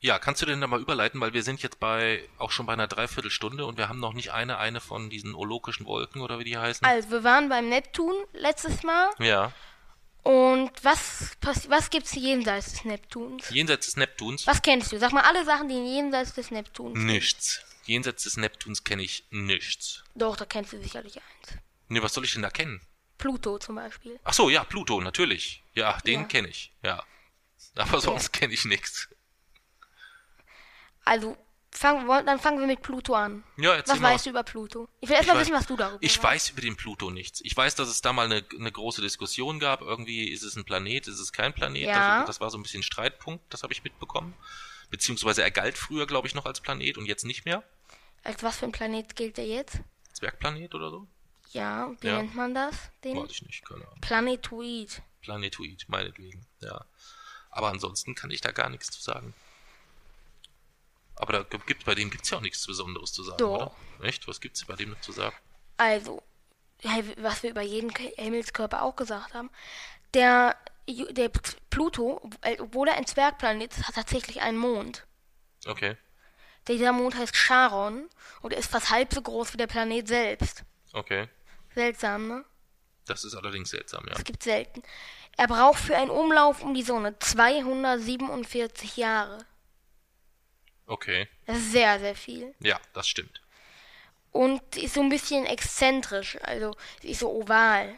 Ja, 0.01 0.19
kannst 0.19 0.41
du 0.41 0.45
denn 0.45 0.59
da 0.59 0.67
mal 0.67 0.81
überleiten, 0.81 1.21
weil 1.21 1.31
wir 1.31 1.43
sind 1.43 1.63
jetzt 1.63 1.79
bei 1.79 2.27
auch 2.37 2.51
schon 2.51 2.65
bei 2.65 2.73
einer 2.73 2.87
Dreiviertelstunde 2.87 3.65
und 3.65 3.77
wir 3.77 3.87
haben 3.87 4.01
noch 4.01 4.13
nicht 4.13 4.33
eine 4.33 4.57
eine 4.57 4.81
von 4.81 5.09
diesen 5.09 5.33
ologischen 5.33 5.85
Wolken 5.85 6.21
oder 6.21 6.39
wie 6.39 6.43
die 6.43 6.57
heißen. 6.57 6.85
Also, 6.85 7.09
wir 7.09 7.23
waren 7.23 7.47
beim 7.47 7.69
Neptun 7.69 8.13
letztes 8.33 8.83
Mal. 8.83 9.11
ja. 9.19 9.53
Und 10.23 10.71
was, 10.83 11.31
was 11.67 11.89
gibt's 11.89 12.13
jenseits 12.15 12.71
des 12.71 12.85
Neptuns? 12.85 13.49
Jenseits 13.49 13.87
des 13.87 13.97
Neptuns 13.97 14.47
Was 14.47 14.61
kennst 14.61 14.91
du? 14.93 14.97
Sag 14.99 15.11
mal 15.11 15.21
alle 15.23 15.43
Sachen, 15.43 15.67
die 15.67 15.75
jenseits 15.75 16.33
des 16.33 16.49
Neptuns. 16.51 16.97
nichts. 16.97 17.61
Jenseits 17.85 18.23
des 18.23 18.37
Neptuns 18.37 18.85
kenne 18.85 19.01
ich 19.03 19.25
nichts. 19.31 20.03
Doch, 20.15 20.37
da 20.37 20.45
kennst 20.45 20.71
du 20.71 20.81
sicherlich 20.81 21.17
eins. 21.17 21.57
Nee, 21.89 22.01
was 22.01 22.13
soll 22.13 22.23
ich 22.23 22.31
denn 22.33 22.41
da 22.41 22.49
kennen? 22.49 22.79
Pluto 23.17 23.57
zum 23.57 23.75
Beispiel. 23.75 24.17
Ach 24.23 24.33
so, 24.33 24.49
ja, 24.49 24.63
Pluto, 24.63 25.01
natürlich. 25.01 25.61
Ja, 25.75 25.97
den 26.01 26.21
Ja. 26.21 26.27
kenne 26.27 26.47
ich. 26.47 26.71
Ja. 26.83 27.03
Aber 27.75 27.99
sonst 27.99 28.31
kenne 28.31 28.53
ich 28.53 28.63
nichts. 28.63 29.09
Also, 31.03 31.37
fang, 31.73 32.07
dann 32.25 32.39
fangen 32.39 32.59
wir 32.59 32.67
mit 32.67 32.81
Pluto 32.81 33.13
an. 33.13 33.43
Ja, 33.57 33.73
erzähl 33.75 33.93
Was 33.95 33.99
mal. 34.01 34.13
weißt 34.13 34.25
du 34.25 34.29
über 34.31 34.43
Pluto? 34.43 34.87
Ich 35.01 35.09
will 35.09 35.15
erst 35.15 35.27
mal 35.27 35.35
weiß- 35.37 35.41
wissen, 35.41 35.53
was 35.53 35.65
du 35.65 35.75
darüber 35.75 35.97
Ich 36.01 36.15
weißt. 36.17 36.23
weiß 36.23 36.49
über 36.51 36.61
den 36.61 36.75
Pluto 36.75 37.09
nichts. 37.09 37.41
Ich 37.43 37.55
weiß, 37.55 37.75
dass 37.75 37.89
es 37.89 38.01
da 38.01 38.13
mal 38.13 38.25
eine, 38.25 38.43
eine 38.57 38.71
große 38.71 39.01
Diskussion 39.01 39.59
gab. 39.59 39.81
Irgendwie 39.81 40.29
ist 40.29 40.43
es 40.43 40.55
ein 40.55 40.65
Planet, 40.65 41.07
ist 41.07 41.19
es 41.19 41.33
kein 41.33 41.53
Planet. 41.53 41.83
Ja. 41.87 42.19
Das, 42.19 42.27
das 42.27 42.41
war 42.41 42.49
so 42.49 42.57
ein 42.57 42.63
bisschen 42.63 42.83
Streitpunkt, 42.83 43.43
das 43.53 43.63
habe 43.63 43.73
ich 43.73 43.83
mitbekommen. 43.83 44.33
Beziehungsweise 44.89 45.41
er 45.41 45.51
galt 45.51 45.77
früher, 45.77 46.05
glaube 46.05 46.27
ich, 46.27 46.35
noch 46.35 46.45
als 46.45 46.61
Planet 46.61 46.97
und 46.97 47.05
jetzt 47.05 47.25
nicht 47.25 47.45
mehr. 47.45 47.63
Als 48.23 48.43
was 48.43 48.57
für 48.57 48.65
ein 48.65 48.71
Planet 48.71 49.15
gilt 49.15 49.37
der 49.37 49.47
jetzt? 49.47 49.79
Zwergplanet 50.13 50.75
oder 50.75 50.89
so? 50.91 51.07
Ja, 51.51 51.91
wie 52.01 52.07
Ja. 52.07 52.17
nennt 52.17 52.35
man 52.35 52.53
das? 52.53 52.75
Den 53.03 53.17
Weiß 53.17 53.31
ich 53.31 53.41
nicht, 53.43 53.65
keine 53.67 53.81
Ahnung. 53.85 53.99
Planetoid. 54.01 55.01
Planetoid, 55.21 55.85
meinetwegen, 55.87 56.45
ja. 56.61 56.85
Aber 57.49 57.69
ansonsten 57.69 58.15
kann 58.15 58.31
ich 58.31 58.41
da 58.41 58.51
gar 58.51 58.69
nichts 58.69 58.89
zu 58.91 59.01
sagen. 59.01 59.33
Aber 61.15 61.33
da 61.33 61.57
gibt, 61.65 61.85
bei 61.85 61.95
dem 61.95 62.09
gibt's 62.09 62.29
ja 62.29 62.37
auch 62.37 62.41
nichts 62.41 62.65
Besonderes 62.65 63.13
zu 63.13 63.23
sagen, 63.23 63.37
Doch. 63.37 63.55
oder? 63.99 64.05
Echt? 64.05 64.27
Was 64.27 64.41
gibt's 64.41 64.65
bei 64.65 64.75
dem 64.75 64.91
noch 64.91 65.01
zu 65.01 65.11
sagen? 65.11 65.35
Also, 65.77 66.23
was 67.17 67.43
wir 67.43 67.51
über 67.51 67.61
jeden 67.61 67.91
Himmelskörper 67.91 68.81
auch 68.81 68.95
gesagt 68.95 69.33
haben, 69.33 69.49
der, 70.13 70.55
der 70.87 71.29
Pluto, 71.69 72.21
äh, 72.41 72.59
obwohl 72.59 72.87
er 72.87 72.95
ein 72.95 73.05
Zwergplanet 73.07 73.73
ist, 73.73 73.87
hat 73.87 73.95
tatsächlich 73.95 74.41
einen 74.41 74.57
Mond. 74.57 75.05
Okay, 75.65 75.97
Dieser 76.67 76.91
Mond 76.91 77.15
heißt 77.15 77.33
Charon 77.35 78.09
und 78.41 78.51
er 78.53 78.59
ist 78.59 78.69
fast 78.71 78.89
halb 78.89 79.13
so 79.13 79.21
groß 79.21 79.53
wie 79.53 79.57
der 79.57 79.67
Planet 79.67 80.07
selbst. 80.07 80.63
okay. 80.93 81.29
Seltsam, 81.73 82.27
ne? 82.27 82.45
Das 83.05 83.23
ist 83.23 83.33
allerdings 83.33 83.71
seltsam, 83.71 84.05
ja. 84.05 84.13
Das 84.13 84.23
gibt 84.23 84.43
selten. 84.43 84.83
Er 85.35 85.47
braucht 85.47 85.79
für 85.79 85.97
einen 85.97 86.11
Umlauf 86.11 86.61
um 86.61 86.73
die 86.75 86.83
Sonne 86.83 87.17
247 87.17 88.97
Jahre. 88.97 89.39
Okay. 90.85 91.27
Das 91.45 91.57
ist 91.57 91.71
sehr, 91.71 91.99
sehr 91.99 92.15
viel. 92.15 92.53
Ja, 92.59 92.79
das 92.93 93.07
stimmt. 93.07 93.41
Und 94.31 94.61
ist 94.77 94.95
so 94.95 95.01
ein 95.01 95.09
bisschen 95.09 95.45
exzentrisch, 95.45 96.37
also 96.41 96.75
sie 97.01 97.11
ist 97.11 97.19
so 97.19 97.31
oval. 97.31 97.97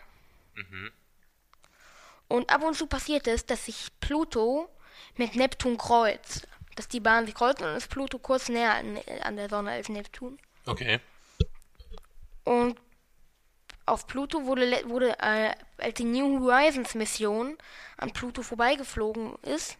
Und 2.27 2.49
ab 2.49 2.63
und 2.63 2.75
zu 2.75 2.87
passiert 2.87 3.27
es, 3.27 3.45
dass 3.45 3.65
sich 3.65 3.87
Pluto 3.99 4.69
mit 5.15 5.35
Neptun 5.35 5.77
kreuzt. 5.77 6.47
Dass 6.75 6.87
die 6.89 6.99
Bahnen 6.99 7.25
sich 7.25 7.35
kreuzen 7.35 7.63
und 7.63 7.69
dann 7.69 7.77
ist 7.77 7.89
Pluto 7.89 8.19
kurz 8.19 8.49
näher 8.49 8.73
an, 8.73 8.99
an 9.21 9.37
der 9.37 9.49
Sonne 9.49 9.71
als 9.71 9.87
Neptun. 9.87 10.37
Okay. 10.65 10.99
Und 12.43 12.77
auf 13.85 14.07
Pluto 14.07 14.45
wurde, 14.45 14.89
wurde 14.89 15.17
äh, 15.19 15.53
als 15.77 15.93
die 15.95 16.03
New 16.03 16.41
Horizons 16.41 16.95
Mission 16.95 17.57
an 17.97 18.11
Pluto 18.11 18.41
vorbeigeflogen 18.41 19.35
ist, 19.43 19.77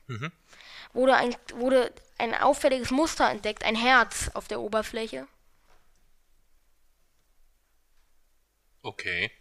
wurde, 0.96 1.16
ein, 1.16 1.36
wurde 1.56 1.93
ein 2.18 2.34
auffälliges 2.34 2.89
Muster 2.91 3.30
entdeckt, 3.30 3.64
ein 3.64 3.76
Herz 3.76 4.32
auf 4.34 4.48
der 4.48 4.60
Oberfläche. 4.62 5.28
Okay. 8.82 9.32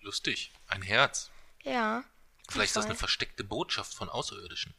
Lustig. 0.00 0.52
Ein 0.68 0.82
Herz. 0.82 1.30
Ja. 1.62 2.04
Vielleicht 2.48 2.70
ist 2.70 2.76
das 2.76 2.86
eine 2.86 2.94
versteckte 2.94 3.44
Botschaft 3.44 3.94
von 3.94 4.08
Außerirdischen. 4.08 4.74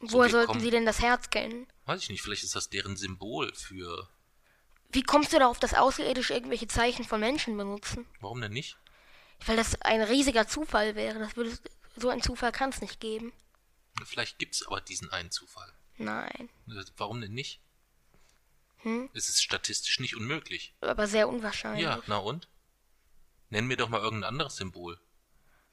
Woher 0.00 0.26
wir 0.28 0.30
sollten 0.30 0.46
kommen- 0.48 0.60
sie 0.60 0.70
denn 0.70 0.84
das 0.86 1.00
Herz 1.00 1.30
kennen? 1.30 1.66
Weiß 1.86 2.02
ich 2.02 2.10
nicht, 2.10 2.22
vielleicht 2.22 2.42
ist 2.44 2.54
das 2.56 2.68
deren 2.70 2.96
Symbol 2.96 3.54
für. 3.54 4.08
Wie 4.90 5.02
kommst 5.02 5.32
du 5.32 5.38
darauf, 5.38 5.58
dass 5.58 5.74
Außerirdische 5.74 6.34
irgendwelche 6.34 6.66
Zeichen 6.68 7.04
von 7.04 7.20
Menschen 7.20 7.56
benutzen? 7.56 8.06
Warum 8.20 8.40
denn 8.40 8.52
nicht? 8.52 8.76
Weil 9.46 9.56
das 9.56 9.80
ein 9.82 10.02
riesiger 10.02 10.46
Zufall 10.46 10.94
wäre. 10.94 11.18
Das 11.18 11.36
würde, 11.36 11.56
so 11.96 12.08
einen 12.10 12.22
Zufall 12.22 12.52
kann 12.52 12.70
es 12.70 12.80
nicht 12.80 13.00
geben. 13.00 13.32
Vielleicht 14.06 14.38
gibt's 14.38 14.66
aber 14.66 14.80
diesen 14.80 15.10
einen 15.10 15.30
Zufall. 15.30 15.72
Nein. 15.98 16.48
Äh, 16.68 16.82
Warum 16.96 17.20
denn 17.20 17.32
nicht? 17.32 17.60
Hm? 18.78 19.08
Es 19.14 19.28
ist 19.28 19.42
statistisch 19.42 20.00
nicht 20.00 20.16
unmöglich. 20.16 20.74
Aber 20.80 21.06
sehr 21.06 21.28
unwahrscheinlich. 21.28 21.84
Ja, 21.84 22.02
na 22.06 22.16
und? 22.16 22.48
Nenn 23.50 23.66
mir 23.66 23.76
doch 23.76 23.88
mal 23.88 24.00
irgendein 24.00 24.28
anderes 24.30 24.56
Symbol, 24.56 24.98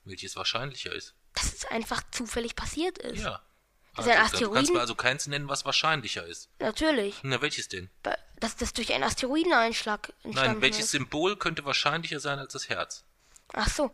welches 0.04 0.36
wahrscheinlicher 0.36 0.94
ist. 0.94 1.16
Dass 1.34 1.54
es 1.54 1.66
einfach 1.66 2.04
zufällig 2.12 2.56
passiert 2.56 2.98
ist. 2.98 3.22
Ja. 3.22 3.42
Das 3.96 4.06
ist 4.06 4.12
ein 4.12 4.18
Also, 4.20 4.32
Du 4.38 4.44
kannst 4.46 4.46
Asteroiden? 4.46 4.74
mir 4.76 4.80
also 4.82 4.96
keins 4.96 5.28
nennen, 5.28 5.50
was 5.50 5.66
wahrscheinlicher 5.66 6.26
ist. 6.26 6.50
Natürlich. 6.60 7.16
Na, 7.24 7.42
welches 7.42 7.68
denn? 7.70 7.90
Dass 8.40 8.56
das 8.56 8.74
durch 8.74 8.94
einen 8.94 9.04
Asteroideneinschlag 9.04 10.14
entstanden 10.24 10.54
Nein, 10.54 10.62
welches 10.62 10.86
ist. 10.86 10.92
Symbol 10.92 11.36
könnte 11.38 11.66
wahrscheinlicher 11.66 12.20
sein 12.20 12.40
als 12.40 12.54
das 12.54 12.70
Herz? 12.70 13.04
Ach 13.54 13.68
so. 13.70 13.94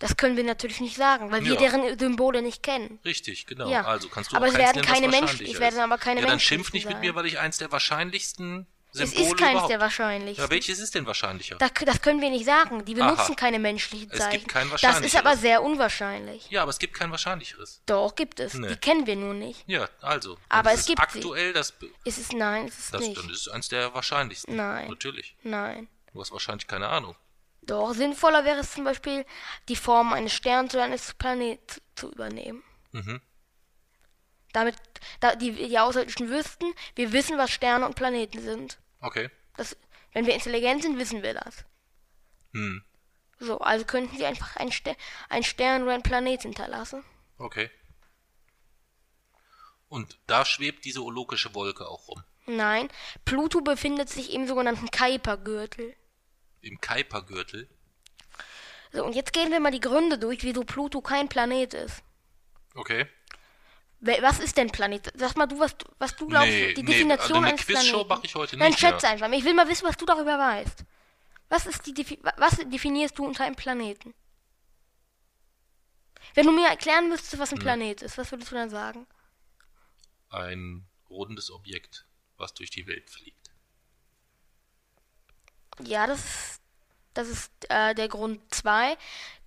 Das 0.00 0.16
können 0.16 0.36
wir 0.36 0.44
natürlich 0.44 0.80
nicht 0.80 0.96
sagen, 0.96 1.30
weil 1.32 1.44
wir 1.44 1.54
Ja. 1.54 1.58
deren 1.58 1.98
Symbole 1.98 2.40
nicht 2.42 2.62
kennen. 2.62 2.98
Richtig, 3.04 3.46
genau. 3.46 3.68
Ja. 3.68 3.84
Also 3.84 4.08
kannst 4.08 4.32
du 4.32 4.36
Aber 4.36 4.46
auch 4.46 4.50
es 4.52 4.56
werden 4.58 4.80
nennen, 4.82 4.86
keine 4.86 5.08
Menschen- 5.08 5.44
es 5.44 5.58
werden 5.58 5.74
ist. 5.76 5.80
aber 5.82 5.98
keine 5.98 6.20
Ja, 6.20 6.26
dann 6.26 6.38
schimpf 6.40 6.72
nicht 6.72 6.84
mit 6.86 6.94
sein. 6.94 7.00
mir, 7.00 7.14
weil 7.16 7.26
ich 7.26 7.38
eins 7.40 7.58
der 7.58 7.72
wahrscheinlichsten 7.72 8.66
Es 8.92 8.98
Symbole 9.10 9.26
ist 9.26 9.36
keins 9.36 9.50
überhaupt. 9.52 9.70
der 9.72 9.80
wahrscheinlichsten. 9.80 10.44
Ja, 10.44 10.50
welches 10.50 10.78
ist 10.78 10.94
denn 10.94 11.04
wahrscheinlicher? 11.06 11.56
Da, 11.56 11.68
das 11.84 12.00
können 12.00 12.20
wir 12.20 12.30
nicht 12.30 12.44
sagen. 12.44 12.84
Die 12.84 12.94
benutzen 12.94 13.18
Aha. 13.20 13.34
keine 13.34 13.58
menschlichen 13.58 14.08
Es 14.12 14.18
Zeichen. 14.18 14.38
gibt 14.38 14.48
kein 14.52 14.70
das 14.70 14.80
ist 14.80 14.84
aber 14.84 14.94
wahrscheinlicheres. 14.94 15.40
sehr 15.40 15.62
unwahrscheinlich. 15.64 16.48
ja, 16.50 16.62
aber 16.62 16.70
es 16.70 16.78
gibt 16.78 16.94
kein 16.94 17.10
wahrscheinlicheres. 17.10 17.82
Doch, 17.86 18.14
gibt 18.14 18.38
es. 18.40 18.54
Nee. 18.54 18.68
Die 18.68 18.76
kennen 18.76 19.06
wir 19.06 19.16
nur 19.16 19.34
nicht. 19.34 19.64
Ja, 19.66 19.88
also. 20.00 20.38
Aber 20.48 20.72
es 20.72 20.86
gibt 20.86 21.00
sie. 21.10 21.18
aktuell 21.18 21.52
das, 21.52 21.74
Ist 22.04 22.18
es 22.18 22.32
nein, 22.32 22.68
ist 22.68 22.78
es 22.78 22.90
das, 22.92 23.00
nicht. 23.02 23.16
dann 23.18 23.28
ist 23.30 23.40
es 23.46 23.48
eins 23.48 23.68
der 23.68 23.92
wahrscheinlichsten. 23.94 24.54
Nein. 24.56 24.88
Natürlich. 24.88 25.34
Nein. 25.42 25.88
Du 26.12 26.20
hast 26.20 26.32
wahrscheinlich 26.32 26.66
keine 26.66 26.88
Ahnung. 26.88 27.14
Doch, 27.68 27.92
sinnvoller 27.92 28.46
wäre 28.46 28.60
es 28.60 28.72
zum 28.72 28.84
Beispiel, 28.84 29.26
die 29.68 29.76
Form 29.76 30.14
eines 30.14 30.32
Sterns 30.32 30.74
oder 30.74 30.84
eines 30.84 31.12
Planeten 31.12 31.82
zu 31.94 32.10
übernehmen. 32.10 32.64
Mhm. 32.92 33.20
Damit 34.54 34.74
da 35.20 35.36
die, 35.36 35.52
die 35.52 35.78
Außerirdischen 35.78 36.30
wüssten, 36.30 36.72
wir 36.94 37.12
wissen, 37.12 37.36
was 37.36 37.50
Sterne 37.50 37.84
und 37.84 37.94
Planeten 37.94 38.40
sind. 38.40 38.78
Okay. 39.02 39.30
Das, 39.58 39.76
wenn 40.14 40.24
wir 40.24 40.32
intelligent 40.32 40.82
sind, 40.82 40.98
wissen 40.98 41.22
wir 41.22 41.34
das. 41.34 41.66
Hm. 42.52 42.82
So, 43.38 43.58
also 43.58 43.84
könnten 43.84 44.16
sie 44.16 44.24
einfach 44.24 44.56
ein, 44.56 44.72
Ster 44.72 44.96
ein 45.28 45.42
Stern 45.44 45.82
oder 45.82 45.92
ein 45.92 46.02
Planet 46.02 46.42
hinterlassen. 46.42 47.04
Okay. 47.36 47.70
Und 49.88 50.18
da 50.26 50.46
schwebt 50.46 50.86
diese 50.86 51.04
ologische 51.04 51.54
Wolke 51.54 51.86
auch 51.86 52.08
rum. 52.08 52.24
Nein, 52.46 52.88
Pluto 53.26 53.60
befindet 53.60 54.08
sich 54.08 54.32
im 54.32 54.48
sogenannten 54.48 54.90
Kuipergürtel. 54.90 55.94
Im 56.60 56.80
Kuipergürtel. 56.80 57.68
So, 58.92 59.04
und 59.04 59.14
jetzt 59.14 59.32
gehen 59.32 59.50
wir 59.50 59.60
mal 59.60 59.70
die 59.70 59.80
Gründe 59.80 60.18
durch, 60.18 60.42
wieso 60.42 60.64
Pluto 60.64 61.00
kein 61.00 61.28
Planet 61.28 61.74
ist. 61.74 62.02
Okay. 62.74 63.06
Was 64.00 64.38
ist 64.38 64.56
denn 64.56 64.70
Planet? 64.70 65.12
Sag 65.16 65.36
mal 65.36 65.46
du, 65.46 65.58
was, 65.58 65.76
du- 65.76 65.86
was 65.98 66.14
du 66.16 66.26
glaubst, 66.28 66.48
Nee, 66.48 66.74
die 66.74 66.82
nee, 66.82 66.92
Definition 66.92 67.20
also 67.20 67.34
eine 67.36 67.46
eines 67.48 67.60
Quizshow 67.66 67.90
Planeten. 68.04 68.08
mache 68.08 68.26
ich 68.26 68.34
heute 68.36 68.56
Nein, 68.56 68.68
nicht 68.70 68.78
schätze 68.80 69.06
mehr. 69.06 69.12
einfach. 69.12 69.30
Ich 69.32 69.44
will 69.44 69.54
mal 69.54 69.68
wissen, 69.68 69.86
was 69.86 69.96
du 69.96 70.06
darüber 70.06 70.38
weißt. 70.38 70.84
Was 71.48 71.66
ist 71.66 71.86
die 71.86 71.94
Defi 71.94 72.18
was 72.36 72.56
definierst 72.58 73.18
du 73.18 73.24
unter 73.26 73.44
einem 73.44 73.56
Planeten? 73.56 74.14
Wenn 76.34 76.46
du 76.46 76.52
mir 76.52 76.68
erklären 76.68 77.08
müsstest, 77.08 77.38
was 77.38 77.50
ein 77.52 77.56
Hm. 77.58 77.62
Planet 77.64 78.02
ist, 78.02 78.18
was 78.18 78.30
würdest 78.30 78.50
du 78.50 78.54
dann 78.54 78.70
sagen? 78.70 79.06
Ein 80.30 80.86
rundes 81.10 81.50
Objekt, 81.50 82.04
was 82.36 82.54
durch 82.54 82.70
die 82.70 82.86
Welt 82.86 83.08
fliegt. 83.10 83.47
Ja, 85.84 86.06
das 86.06 86.18
ist, 86.24 86.60
das 87.14 87.28
ist 87.28 87.52
äh, 87.70 87.94
der 87.94 88.08
Grund 88.08 88.40
2. 88.54 88.96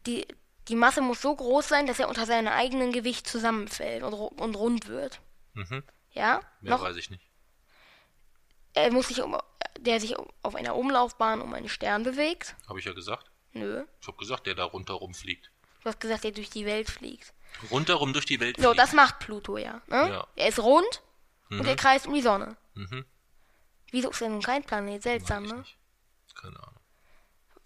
Die, 0.05 0.27
die 0.67 0.75
Masse 0.75 1.01
muss 1.01 1.21
so 1.21 1.36
groß 1.36 1.67
sein, 1.67 1.86
dass 1.88 1.99
er 1.99 2.09
unter 2.09 2.25
seinem 2.25 2.47
eigenen 2.49 2.91
Gewicht 2.91 3.27
zusammenfällt 3.27 4.03
und, 4.03 4.13
und 4.13 4.55
rund 4.55 4.88
wird. 4.88 5.19
Mhm. 5.53 5.84
Ja? 6.11 6.41
Mehr 6.61 6.71
Noch, 6.77 6.82
weiß 6.84 6.95
ich 6.97 7.09
nicht. 7.09 7.23
er 8.73 8.91
muss 8.91 9.07
sich 9.09 9.21
um, 9.21 9.38
der 9.79 9.99
sich 9.99 10.15
auf 10.43 10.55
einer 10.55 10.75
Umlaufbahn 10.75 11.41
um 11.41 11.53
einen 11.53 11.69
Stern 11.69 12.03
bewegt. 12.03 12.55
Habe 12.67 12.79
ich 12.79 12.86
ja 12.86 12.93
gesagt. 12.93 13.29
Nö. 13.53 13.84
Ich 14.01 14.07
habe 14.07 14.17
gesagt, 14.17 14.47
der 14.47 14.55
da 14.55 14.63
rundherum 14.63 15.13
fliegt. 15.13 15.51
Du 15.84 15.89
hast 15.89 15.99
gesagt, 15.99 16.23
der 16.23 16.32
durch 16.32 16.49
die 16.49 16.65
Welt 16.65 16.89
fliegt. 16.89 17.34
Rundherum 17.69 18.13
durch 18.13 18.25
die 18.25 18.39
Welt 18.39 18.55
So, 18.57 18.63
fliegt. 18.69 18.79
das 18.79 18.93
macht 18.93 19.19
Pluto 19.19 19.57
ja. 19.57 19.82
Ne? 19.88 20.09
Ja. 20.09 20.27
Er 20.36 20.47
ist 20.47 20.59
rund 20.59 21.01
und 21.49 21.57
Mhm. 21.59 21.65
er 21.65 21.75
kreist 21.75 22.07
um 22.07 22.13
die 22.13 22.21
Sonne. 22.21 22.55
Mhm. 22.75 23.05
Wieso 23.91 24.09
ist 24.11 24.21
er 24.21 24.29
nun 24.29 24.41
kein 24.41 24.63
Planet? 24.63 25.03
Seltsam, 25.03 25.43
ne? 25.45 25.55
nicht. 25.55 25.77
Keine 26.39 26.57
Ahnung. 26.57 26.75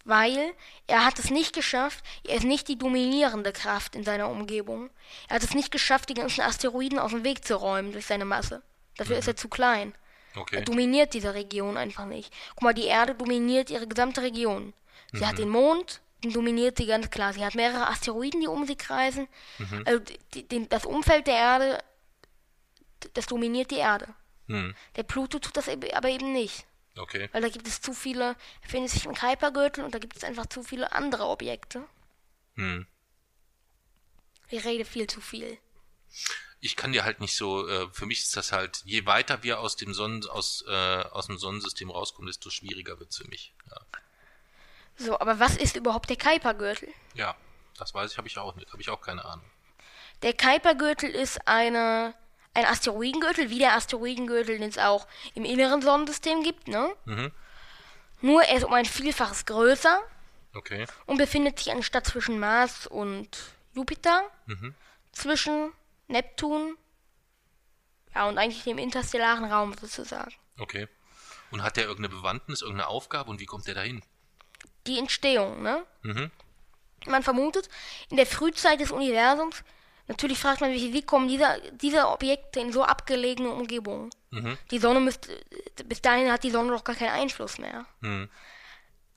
Weil 0.04 0.54
er 0.86 1.04
hat 1.04 1.18
es 1.18 1.30
nicht 1.30 1.52
geschafft, 1.54 2.04
er 2.24 2.36
ist 2.36 2.44
nicht 2.44 2.68
die 2.68 2.78
dominierende 2.78 3.52
Kraft 3.52 3.96
in 3.96 4.04
seiner 4.04 4.28
Umgebung. 4.28 4.88
Er 5.28 5.36
hat 5.36 5.42
es 5.42 5.52
nicht 5.54 5.72
geschafft, 5.72 6.08
die 6.08 6.14
ganzen 6.14 6.42
Asteroiden 6.42 6.98
aus 7.00 7.10
dem 7.10 7.24
Weg 7.24 7.44
zu 7.44 7.56
räumen 7.56 7.90
durch 7.92 8.06
seine 8.06 8.24
Masse. 8.24 8.62
Dafür 8.96 9.18
ist 9.18 9.26
er 9.26 9.34
zu 9.36 9.48
klein. 9.48 9.94
Er 10.34 10.42
Okay. 10.42 10.62
dominiert 10.64 11.12
diese 11.14 11.34
Region 11.34 11.76
einfach 11.76 12.04
nicht. 12.04 12.32
Guck 12.50 12.62
mal, 12.62 12.74
die 12.74 12.84
Erde 12.84 13.14
dominiert 13.16 13.68
ihre 13.70 13.88
gesamte 13.88 14.22
Region. 14.22 14.74
Sie 15.12 15.18
Mhm. 15.18 15.26
hat 15.26 15.38
den 15.38 15.48
Mond, 15.48 16.00
den 16.22 16.32
dominiert 16.32 16.76
sie 16.76 16.86
ganz 16.86 17.10
klar. 17.10 17.32
Sie 17.32 17.44
hat 17.44 17.54
mehrere 17.56 17.88
Asteroiden, 17.88 18.40
die 18.40 18.46
um 18.46 18.64
sie 18.66 18.76
kreisen. 18.76 19.26
Mhm. 19.58 19.82
Also 19.86 20.00
die, 20.34 20.46
die, 20.46 20.68
das 20.68 20.84
Umfeld 20.86 21.26
der 21.26 21.34
Erde, 21.36 21.78
das 23.14 23.26
dominiert 23.26 23.70
die 23.70 23.76
Erde. 23.78 24.06
Hm. 24.48 24.74
Der 24.94 25.02
Pluto 25.02 25.38
tut 25.40 25.56
das 25.56 25.66
eben- 25.68 25.92
aber 25.92 26.08
eben 26.08 26.32
nicht. 26.32 26.64
Okay. 26.96 27.28
Weil 27.32 27.42
da 27.42 27.48
gibt 27.48 27.66
es 27.66 27.80
zu 27.80 27.92
viele, 27.92 28.36
findet 28.62 28.90
sich 28.90 29.04
im 29.04 29.14
Kuipergürtel 29.14 29.84
und 29.84 29.94
da 29.94 29.98
gibt 29.98 30.16
es 30.16 30.24
einfach 30.24 30.46
zu 30.46 30.62
viele 30.62 30.92
andere 30.92 31.26
Objekte. 31.26 31.84
Hm. 32.54 32.86
Ich 34.48 34.64
rede 34.64 34.84
viel 34.84 35.06
zu 35.06 35.20
viel. 35.20 35.58
Ich 36.60 36.76
kann 36.76 36.92
dir 36.92 37.04
halt 37.04 37.20
nicht 37.20 37.36
so, 37.36 37.68
äh, 37.68 37.88
für 37.92 38.06
mich 38.06 38.20
ist 38.22 38.36
das 38.36 38.52
halt, 38.52 38.82
je 38.84 39.04
weiter 39.04 39.42
wir 39.42 39.60
aus 39.60 39.76
dem 39.76 39.92
Sonnen, 39.92 40.26
aus, 40.26 40.64
äh, 40.66 40.72
aus 41.10 41.26
dem 41.26 41.36
Sonnensystem 41.36 41.90
rauskommen, 41.90 42.28
desto 42.28 42.48
schwieriger 42.48 42.98
wird's 42.98 43.18
für 43.18 43.28
mich. 43.28 43.52
Ja. 43.70 43.80
So, 44.96 45.18
aber 45.18 45.38
was 45.38 45.56
ist 45.56 45.76
überhaupt 45.76 46.08
der 46.08 46.16
Kuipergürtel? 46.16 46.88
ja, 47.14 47.36
das 47.76 47.92
weiß 47.92 48.12
ich, 48.12 48.18
habe 48.18 48.28
ich 48.28 48.38
auch 48.38 48.54
nicht, 48.56 48.72
habe 48.72 48.80
ich 48.80 48.88
auch 48.88 49.02
keine 49.02 49.24
Ahnung. 49.24 49.44
Der 50.22 50.34
Kuipergürtel 50.34 51.10
ist 51.10 51.46
eine, 51.46 52.14
ein 52.56 52.64
Asteroidengürtel, 52.64 53.50
wie 53.50 53.58
der 53.58 53.74
Asteroidengürtel, 53.74 54.58
den 54.58 54.68
es 54.70 54.78
auch 54.78 55.06
im 55.34 55.44
inneren 55.44 55.82
Sonnensystem 55.82 56.42
gibt, 56.42 56.68
ne? 56.68 56.94
Mhm. 57.04 57.30
Nur 58.22 58.42
er 58.42 58.56
ist 58.56 58.64
um 58.64 58.72
ein 58.72 58.86
Vielfaches 58.86 59.44
größer 59.46 60.00
Okay. 60.54 60.86
und 61.04 61.18
befindet 61.18 61.58
sich 61.58 61.70
anstatt 61.70 62.06
zwischen 62.06 62.38
Mars 62.40 62.86
und 62.86 63.28
Jupiter, 63.74 64.22
Mhm. 64.46 64.74
zwischen 65.12 65.72
Neptun, 66.08 66.76
ja, 68.14 68.26
und 68.26 68.38
eigentlich 68.38 68.64
dem 68.64 68.78
interstellaren 68.78 69.44
Raum 69.44 69.74
sozusagen. 69.78 70.32
Okay. 70.58 70.88
Und 71.50 71.62
hat 71.62 71.76
der 71.76 71.84
irgendeine 71.84 72.16
Bewandtnis, 72.16 72.62
irgendeine 72.62 72.88
Aufgabe 72.88 73.28
und 73.30 73.38
wie 73.38 73.46
kommt 73.46 73.66
der 73.66 73.74
dahin? 73.74 74.02
Die 74.86 74.98
Entstehung, 74.98 75.62
ne? 75.62 75.84
Mhm. 76.02 76.30
Man 77.06 77.22
vermutet, 77.22 77.68
in 78.08 78.16
der 78.16 78.26
Frühzeit 78.26 78.80
des 78.80 78.90
Universums, 78.90 79.62
natürlich 80.08 80.38
fragt 80.38 80.60
man 80.60 80.72
sich, 80.72 80.92
wie 80.92 81.02
kommen 81.02 81.28
diese, 81.28 81.60
diese 81.72 82.08
Objekte 82.08 82.60
in 82.60 82.72
so 82.72 82.84
abgelegene 82.84 83.50
Umgebungen? 83.50 84.10
Mhm. 84.30 84.56
Die 84.70 84.78
Sonne 84.78 85.00
müsste, 85.00 85.28
bis 85.84 86.02
dahin 86.02 86.30
hat 86.30 86.44
die 86.44 86.50
Sonne 86.50 86.70
doch 86.72 86.84
gar 86.84 86.96
keinen 86.96 87.10
Einfluss 87.20 87.58
mehr. 87.58 87.86
Mhm. 88.00 88.28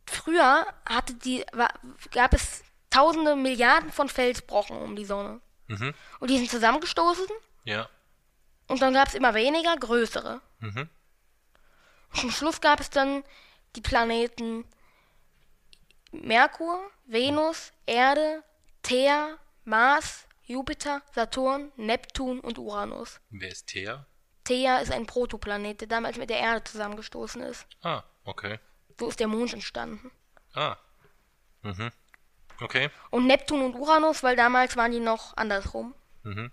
Früher 0.05 0.65
hatte 0.87 1.13
die, 1.13 1.45
war, 1.53 1.69
gab 2.11 2.33
es 2.33 2.63
tausende 2.89 3.35
Milliarden 3.35 3.91
von 3.91 4.09
Felsbrocken 4.09 4.77
um 4.77 4.95
die 4.95 5.05
Sonne. 5.05 5.41
Mhm. 5.67 5.93
Und 6.19 6.29
die 6.31 6.37
sind 6.37 6.49
zusammengestoßen 6.49 7.27
Ja. 7.65 7.87
und 8.67 8.81
dann 8.81 8.93
gab 8.93 9.07
es 9.07 9.13
immer 9.13 9.35
weniger, 9.35 9.75
größere. 9.77 10.41
Mhm. 10.59 10.89
Und 12.11 12.19
zum 12.19 12.31
Schluss 12.31 12.59
gab 12.59 12.79
es 12.79 12.89
dann 12.89 13.23
die 13.75 13.81
Planeten 13.81 14.65
Merkur, 16.11 16.79
Venus, 17.05 17.71
Erde, 17.85 18.43
Thea, 18.81 19.37
Mars, 19.63 20.25
Jupiter, 20.53 21.03
Saturn, 21.13 21.71
Neptun 21.77 22.39
und 22.39 22.57
Uranus. 22.57 23.19
Wer 23.29 23.49
ist 23.49 23.67
Thea? 23.67 24.05
Thea 24.45 24.79
ist 24.79 24.91
ein 24.91 25.05
Protoplanet, 25.05 25.81
der 25.81 25.87
damals 25.87 26.17
mit 26.17 26.31
der 26.31 26.39
Erde 26.39 26.63
zusammengestoßen 26.63 27.41
ist. 27.43 27.67
Ah, 27.83 28.03
okay. 28.23 28.59
So 28.99 29.07
ist 29.09 29.19
der 29.19 29.27
Mond 29.27 29.53
entstanden. 29.53 30.11
Ah. 30.55 30.75
Mhm. 31.61 31.91
Okay. 32.61 32.89
Und 33.11 33.27
Neptun 33.27 33.61
und 33.61 33.75
Uranus, 33.75 34.23
weil 34.23 34.35
damals 34.35 34.75
waren 34.75 34.91
die 34.91 34.99
noch 34.99 35.37
andersrum. 35.37 35.93
Mhm. 36.23 36.51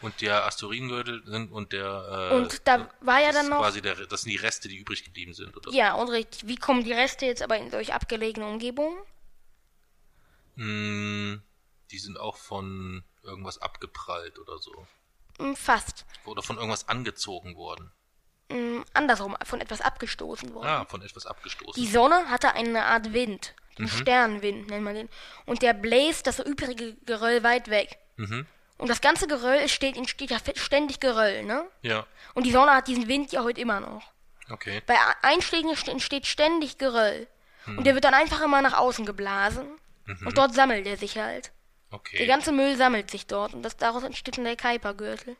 Und 0.00 0.20
der 0.20 0.44
Asteroidengürtel 0.44 1.22
sind 1.26 1.50
und 1.52 1.72
der 1.72 2.30
äh, 2.32 2.34
Und 2.34 2.66
da 2.66 2.88
war 3.00 3.20
ja 3.20 3.30
dann 3.32 3.48
noch- 3.48 3.58
quasi 3.60 3.80
der, 3.82 3.94
das 3.94 4.22
sind 4.22 4.30
die 4.30 4.36
Reste, 4.36 4.68
die 4.68 4.76
übrig 4.78 5.04
geblieben 5.04 5.32
sind, 5.32 5.56
oder? 5.56 5.70
Ja, 5.72 5.94
und 5.94 6.08
richtig. 6.08 6.46
Wie 6.48 6.56
kommen 6.56 6.82
die 6.84 6.92
Reste 6.92 7.26
jetzt 7.26 7.42
aber 7.42 7.56
in 7.58 7.70
solch 7.70 7.94
abgelegene 7.94 8.46
Umgebungen? 8.46 8.98
Mm, 10.56 11.36
die 11.90 11.98
sind 11.98 12.18
auch 12.18 12.36
von 12.36 13.04
irgendwas 13.22 13.60
abgeprallt 13.60 14.38
oder 14.38 14.58
so. 14.58 14.86
Hm, 15.38 15.56
Fast. 15.56 16.04
Oder 16.24 16.42
von 16.42 16.56
irgendwas 16.56 16.88
angezogen 16.88 17.56
worden. 17.56 17.92
Hm, 18.50 18.84
Andersrum, 18.94 19.36
von 19.44 19.60
etwas 19.60 19.80
abgestoßen 19.80 20.54
worden. 20.54 20.66
Ah, 20.66 20.84
von 20.86 21.02
etwas 21.02 21.26
abgestoßen. 21.26 21.80
Die 21.82 21.88
Sonne 21.88 22.28
hatte 22.30 22.52
eine 22.54 22.84
Art 22.86 23.12
Wind. 23.12 23.54
Den 23.78 23.84
Mhm. 23.84 23.88
Sternenwind 23.90 24.68
nennt 24.70 24.82
man 24.84 24.94
den. 24.94 25.08
Und 25.46 25.62
der 25.62 25.72
bläst 25.74 26.26
das 26.26 26.40
übrige 26.40 26.94
Geröll 27.06 27.42
weit 27.44 27.68
weg. 27.68 27.98
Mhm. 28.16 28.46
Und 28.78 28.88
das 28.88 29.00
ganze 29.00 29.26
Geröll 29.28 29.68
steht, 29.68 29.96
entsteht 29.96 30.30
ja 30.30 30.38
ständig 30.56 30.98
Geröll, 31.00 31.44
ne? 31.44 31.66
Ja, 31.82 32.06
Und 32.34 32.44
die 32.46 32.52
Sonne 32.52 32.72
hat 32.72 32.88
diesen 32.88 33.06
Wind 33.08 33.32
ja 33.32 33.42
heute 33.42 33.60
immer 33.60 33.80
noch. 33.80 34.02
okay. 34.50 34.82
Bei 34.86 34.96
Einschlägen 35.22 35.70
st- 35.72 35.90
entsteht 35.90 36.26
ständig 36.26 36.78
Geröll. 36.78 37.26
Mhm. 37.66 37.78
Und 37.78 37.84
der 37.84 37.94
wird 37.94 38.04
dann 38.04 38.14
einfach 38.14 38.40
immer 38.40 38.62
nach 38.62 38.76
außen 38.78 39.04
geblasen. 39.06 39.68
Und 40.24 40.38
dort 40.38 40.54
sammelt 40.54 40.86
er 40.86 40.96
sich 40.96 41.18
halt. 41.18 41.52
Der 41.90 41.98
Okay. 41.98 42.26
ganze 42.26 42.52
Müll 42.52 42.76
sammelt 42.76 43.10
sich 43.10 43.26
dort. 43.26 43.54
Und 43.54 43.62
das, 43.62 43.76
daraus 43.76 44.02
entsteht 44.02 44.36
dann 44.36 44.44
der 44.44 44.56
Kuipergürtel. 44.56 45.36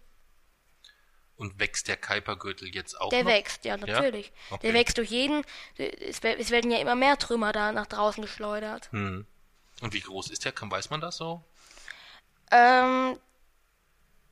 Und 1.36 1.60
wächst 1.60 1.86
der 1.88 1.96
Kuipergürtel 1.96 2.74
jetzt 2.74 3.00
auch 3.00 3.10
Der 3.10 3.22
noch? 3.22 3.30
wächst, 3.30 3.64
ja, 3.64 3.76
natürlich. 3.76 4.32
Okay. 4.50 4.66
Der 4.66 4.74
wächst 4.74 4.98
durch 4.98 5.10
jeden. 5.10 5.44
Es, 5.76 6.22
wer- 6.22 6.40
es 6.40 6.50
werden 6.50 6.70
ja 6.70 6.78
immer 6.78 6.96
mehr 6.96 7.16
Trümmer 7.18 7.52
da 7.52 7.70
nach 7.72 7.86
draußen 7.86 8.22
geschleudert. 8.22 8.90
Hm. 8.92 9.24
Und 9.80 9.92
wie 9.92 10.00
groß 10.00 10.30
ist 10.30 10.44
der? 10.44 10.52
Kann, 10.52 10.70
weiß 10.70 10.90
man 10.90 11.00
das 11.00 11.16
so? 11.18 11.44
Ähm, 12.50 13.18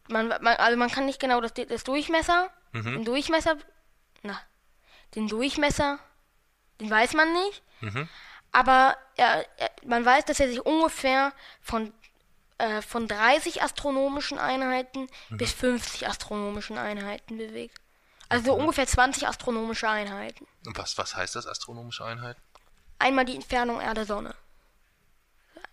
man, 0.08 0.28
man, 0.28 0.46
also 0.56 0.76
man 0.76 0.90
kann 0.90 1.06
nicht 1.06 1.20
genau 1.20 1.40
das, 1.40 1.52
das 1.54 1.84
Durchmesser, 1.84 2.50
Mhm. 2.72 2.92
den 2.92 3.04
Durchmesser, 3.04 3.56
na, 4.22 4.40
den 5.14 5.28
Durchmesser, 5.28 5.98
den 6.80 6.90
weiß 6.90 7.12
man 7.14 7.32
nicht. 7.32 7.62
Mhm. 7.80 8.08
Aber 8.52 8.96
er, 9.16 9.46
er, 9.58 9.70
man 9.84 10.04
weiß, 10.04 10.24
dass 10.24 10.40
er 10.40 10.48
sich 10.48 10.64
ungefähr 10.64 11.32
von, 11.60 11.92
äh, 12.58 12.80
von 12.82 13.06
30 13.08 13.62
astronomischen 13.62 14.38
Einheiten 14.38 15.08
Mhm. 15.28 15.36
bis 15.38 15.52
50 15.52 16.06
astronomischen 16.08 16.78
Einheiten 16.78 17.36
bewegt. 17.38 17.78
Also 18.28 18.46
so 18.46 18.54
Mhm. 18.54 18.60
ungefähr 18.62 18.86
20 18.86 19.26
astronomische 19.28 19.88
Einheiten. 19.88 20.46
Und 20.66 20.76
was, 20.78 20.96
was 20.98 21.14
heißt 21.14 21.36
das, 21.36 21.46
astronomische 21.46 22.04
Einheit? 22.04 22.36
Einmal 22.98 23.24
die 23.24 23.34
Entfernung 23.36 23.80
Erde-Sonne. 23.80 24.34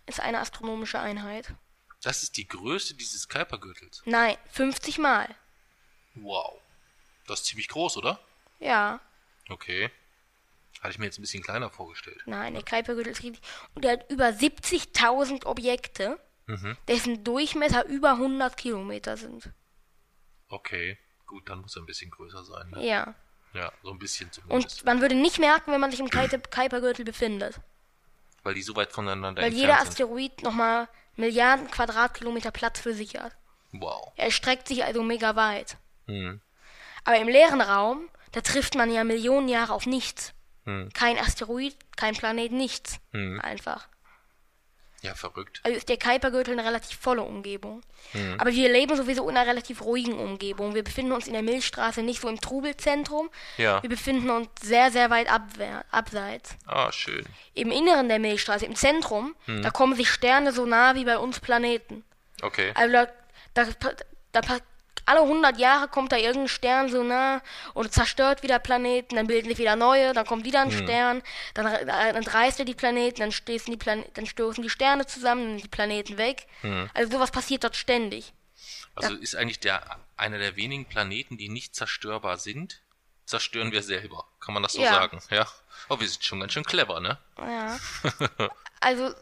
Ist 0.06 0.20
eine 0.20 0.38
astronomische 0.40 0.98
Einheit. 1.00 1.54
Das 2.02 2.22
ist 2.22 2.36
die 2.36 2.46
Größe 2.46 2.94
dieses 2.94 3.28
Kuipergürtels. 3.28 4.02
Nein, 4.04 4.36
50 4.52 4.98
Mal. 4.98 5.34
Wow. 6.14 6.60
Das 7.26 7.40
ist 7.40 7.46
ziemlich 7.46 7.68
groß, 7.68 7.96
oder? 7.96 8.20
Ja. 8.60 9.00
Okay. 9.48 9.90
Hatte 10.80 10.90
ich 10.90 10.98
mir 10.98 11.06
jetzt 11.06 11.18
ein 11.18 11.22
bisschen 11.22 11.42
kleiner 11.42 11.70
vorgestellt. 11.70 12.22
Nein, 12.26 12.52
der 12.52 12.62
Kuipergürtel 12.62 13.12
ist 13.12 13.22
riesig. 13.22 13.40
Und 13.74 13.84
der 13.84 13.92
hat 13.92 14.10
über 14.10 14.26
70.000 14.28 15.46
Objekte, 15.46 16.20
Mhm. 16.46 16.76
dessen 16.88 17.24
Durchmesser 17.24 17.86
über 17.86 18.12
100 18.12 18.56
Kilometer 18.56 19.16
sind. 19.16 19.50
Okay. 20.48 20.98
Gut, 21.26 21.48
dann 21.48 21.60
muss 21.62 21.74
er 21.76 21.82
ein 21.82 21.86
bisschen 21.86 22.10
größer 22.10 22.44
sein. 22.44 22.68
Ne? 22.70 22.86
Ja. 22.86 23.14
Ja, 23.54 23.72
so 23.82 23.90
ein 23.90 23.98
bisschen 23.98 24.30
zumindest. 24.32 24.80
Und 24.80 24.84
man 24.86 25.00
würde 25.00 25.14
nicht 25.14 25.38
merken, 25.38 25.72
wenn 25.72 25.80
man 25.80 25.90
sich 25.90 26.00
im 26.00 26.10
Kuiper- 26.10 26.38
Kuipergürtel 26.50 27.04
befindet. 27.04 27.60
Weil 28.42 28.54
die 28.54 28.62
so 28.62 28.76
weit 28.76 28.92
voneinander 28.92 29.40
Weil 29.42 29.52
jeder 29.54 29.68
entfernt 29.78 29.92
sind. 29.96 30.04
Asteroid 30.04 30.42
nochmal 30.42 30.88
Milliarden 31.16 31.70
Quadratkilometer 31.70 32.50
Platz 32.50 32.80
für 32.80 32.92
sich 32.92 33.16
hat. 33.16 33.32
Wow. 33.72 34.12
Er 34.16 34.26
erstreckt 34.26 34.68
sich 34.68 34.84
also 34.84 35.02
mega 35.02 35.34
weit. 35.36 35.76
Hm. 36.06 36.40
Aber 37.04 37.16
im 37.18 37.28
leeren 37.28 37.60
Raum, 37.60 38.08
da 38.32 38.40
trifft 38.40 38.74
man 38.74 38.92
ja 38.92 39.04
Millionen 39.04 39.48
Jahre 39.48 39.72
auf 39.72 39.86
nichts. 39.86 40.34
Hm. 40.64 40.90
Kein 40.92 41.18
Asteroid, 41.18 41.76
kein 41.96 42.14
Planet, 42.14 42.52
nichts. 42.52 42.98
Hm. 43.12 43.40
Einfach. 43.40 43.88
Ja, 45.04 45.14
verrückt. 45.14 45.60
Also 45.64 45.76
ist 45.76 45.90
der 45.90 45.98
Kuipergürtel 45.98 46.58
eine 46.58 46.66
relativ 46.66 46.98
volle 46.98 47.20
Umgebung. 47.22 47.82
Hm. 48.12 48.36
Aber 48.38 48.50
wir 48.50 48.70
leben 48.70 48.96
sowieso 48.96 49.28
in 49.28 49.36
einer 49.36 49.46
relativ 49.46 49.82
ruhigen 49.82 50.14
Umgebung. 50.14 50.74
Wir 50.74 50.82
befinden 50.82 51.12
uns 51.12 51.26
in 51.26 51.34
der 51.34 51.42
Milchstraße 51.42 52.02
nicht 52.02 52.22
so 52.22 52.28
im 52.28 52.40
Trubelzentrum. 52.40 53.28
Ja. 53.58 53.82
Wir 53.82 53.90
befinden 53.90 54.30
uns 54.30 54.48
sehr, 54.62 54.90
sehr 54.90 55.10
weit 55.10 55.30
abwehr, 55.30 55.84
abseits. 55.90 56.56
Ah, 56.66 56.90
schön. 56.90 57.22
Im 57.52 57.70
Inneren 57.70 58.08
der 58.08 58.18
Milchstraße, 58.18 58.64
im 58.64 58.76
Zentrum, 58.76 59.36
Hm. 59.44 59.62
da 59.62 59.70
kommen 59.70 59.94
sich 59.94 60.08
Sterne 60.08 60.52
so 60.52 60.64
nah 60.64 60.94
wie 60.94 61.04
bei 61.04 61.18
uns 61.18 61.38
Planeten. 61.38 62.02
Okay. 62.40 62.72
Also 62.74 62.90
da, 62.92 63.06
da, 63.52 63.64
da, 64.32 64.40
alle 65.06 65.20
100 65.22 65.58
Jahre 65.58 65.88
kommt 65.88 66.12
da 66.12 66.16
irgendein 66.16 66.48
Stern 66.48 66.88
so 66.88 67.02
nah 67.02 67.42
und 67.74 67.92
zerstört 67.92 68.42
wieder 68.42 68.58
Planeten, 68.58 69.16
dann 69.16 69.26
bilden 69.26 69.48
sich 69.48 69.58
wieder 69.58 69.76
neue, 69.76 70.12
dann 70.12 70.26
kommt 70.26 70.44
wieder 70.44 70.62
ein 70.62 70.70
Stern, 70.70 71.22
dann, 71.54 71.66
äh, 71.66 71.84
dann 71.86 72.24
reißt 72.24 72.58
er 72.58 72.64
die 72.64 72.74
Planeten, 72.74 73.20
dann 73.20 73.32
stoßen 73.32 73.70
die, 73.70 73.76
Plan 73.76 74.04
dann 74.14 74.26
stoßen 74.26 74.62
die 74.62 74.70
Sterne 74.70 75.06
zusammen, 75.06 75.48
dann 75.48 75.56
die 75.58 75.68
Planeten 75.68 76.16
weg. 76.18 76.46
Also 76.94 77.12
sowas 77.12 77.30
passiert 77.30 77.64
dort 77.64 77.76
ständig. 77.76 78.32
Also 78.94 79.14
ist 79.14 79.34
eigentlich 79.34 79.60
der 79.60 79.98
einer 80.16 80.38
der 80.38 80.56
wenigen 80.56 80.84
Planeten, 80.84 81.36
die 81.36 81.48
nicht 81.48 81.74
zerstörbar 81.74 82.38
sind, 82.38 82.82
zerstören 83.26 83.72
wir 83.72 83.82
selber. 83.82 84.24
Kann 84.40 84.54
man 84.54 84.62
das 84.62 84.74
so 84.74 84.82
Ja. 84.82 84.92
sagen? 84.94 85.20
Ja. 85.30 85.46
Oh, 85.88 85.98
wir 85.98 86.08
sind 86.08 86.24
schon 86.24 86.40
ganz 86.40 86.52
schön 86.52 86.64
clever, 86.64 87.00
ne? 87.00 87.18
Ja. 87.38 87.78
Also 88.80 89.14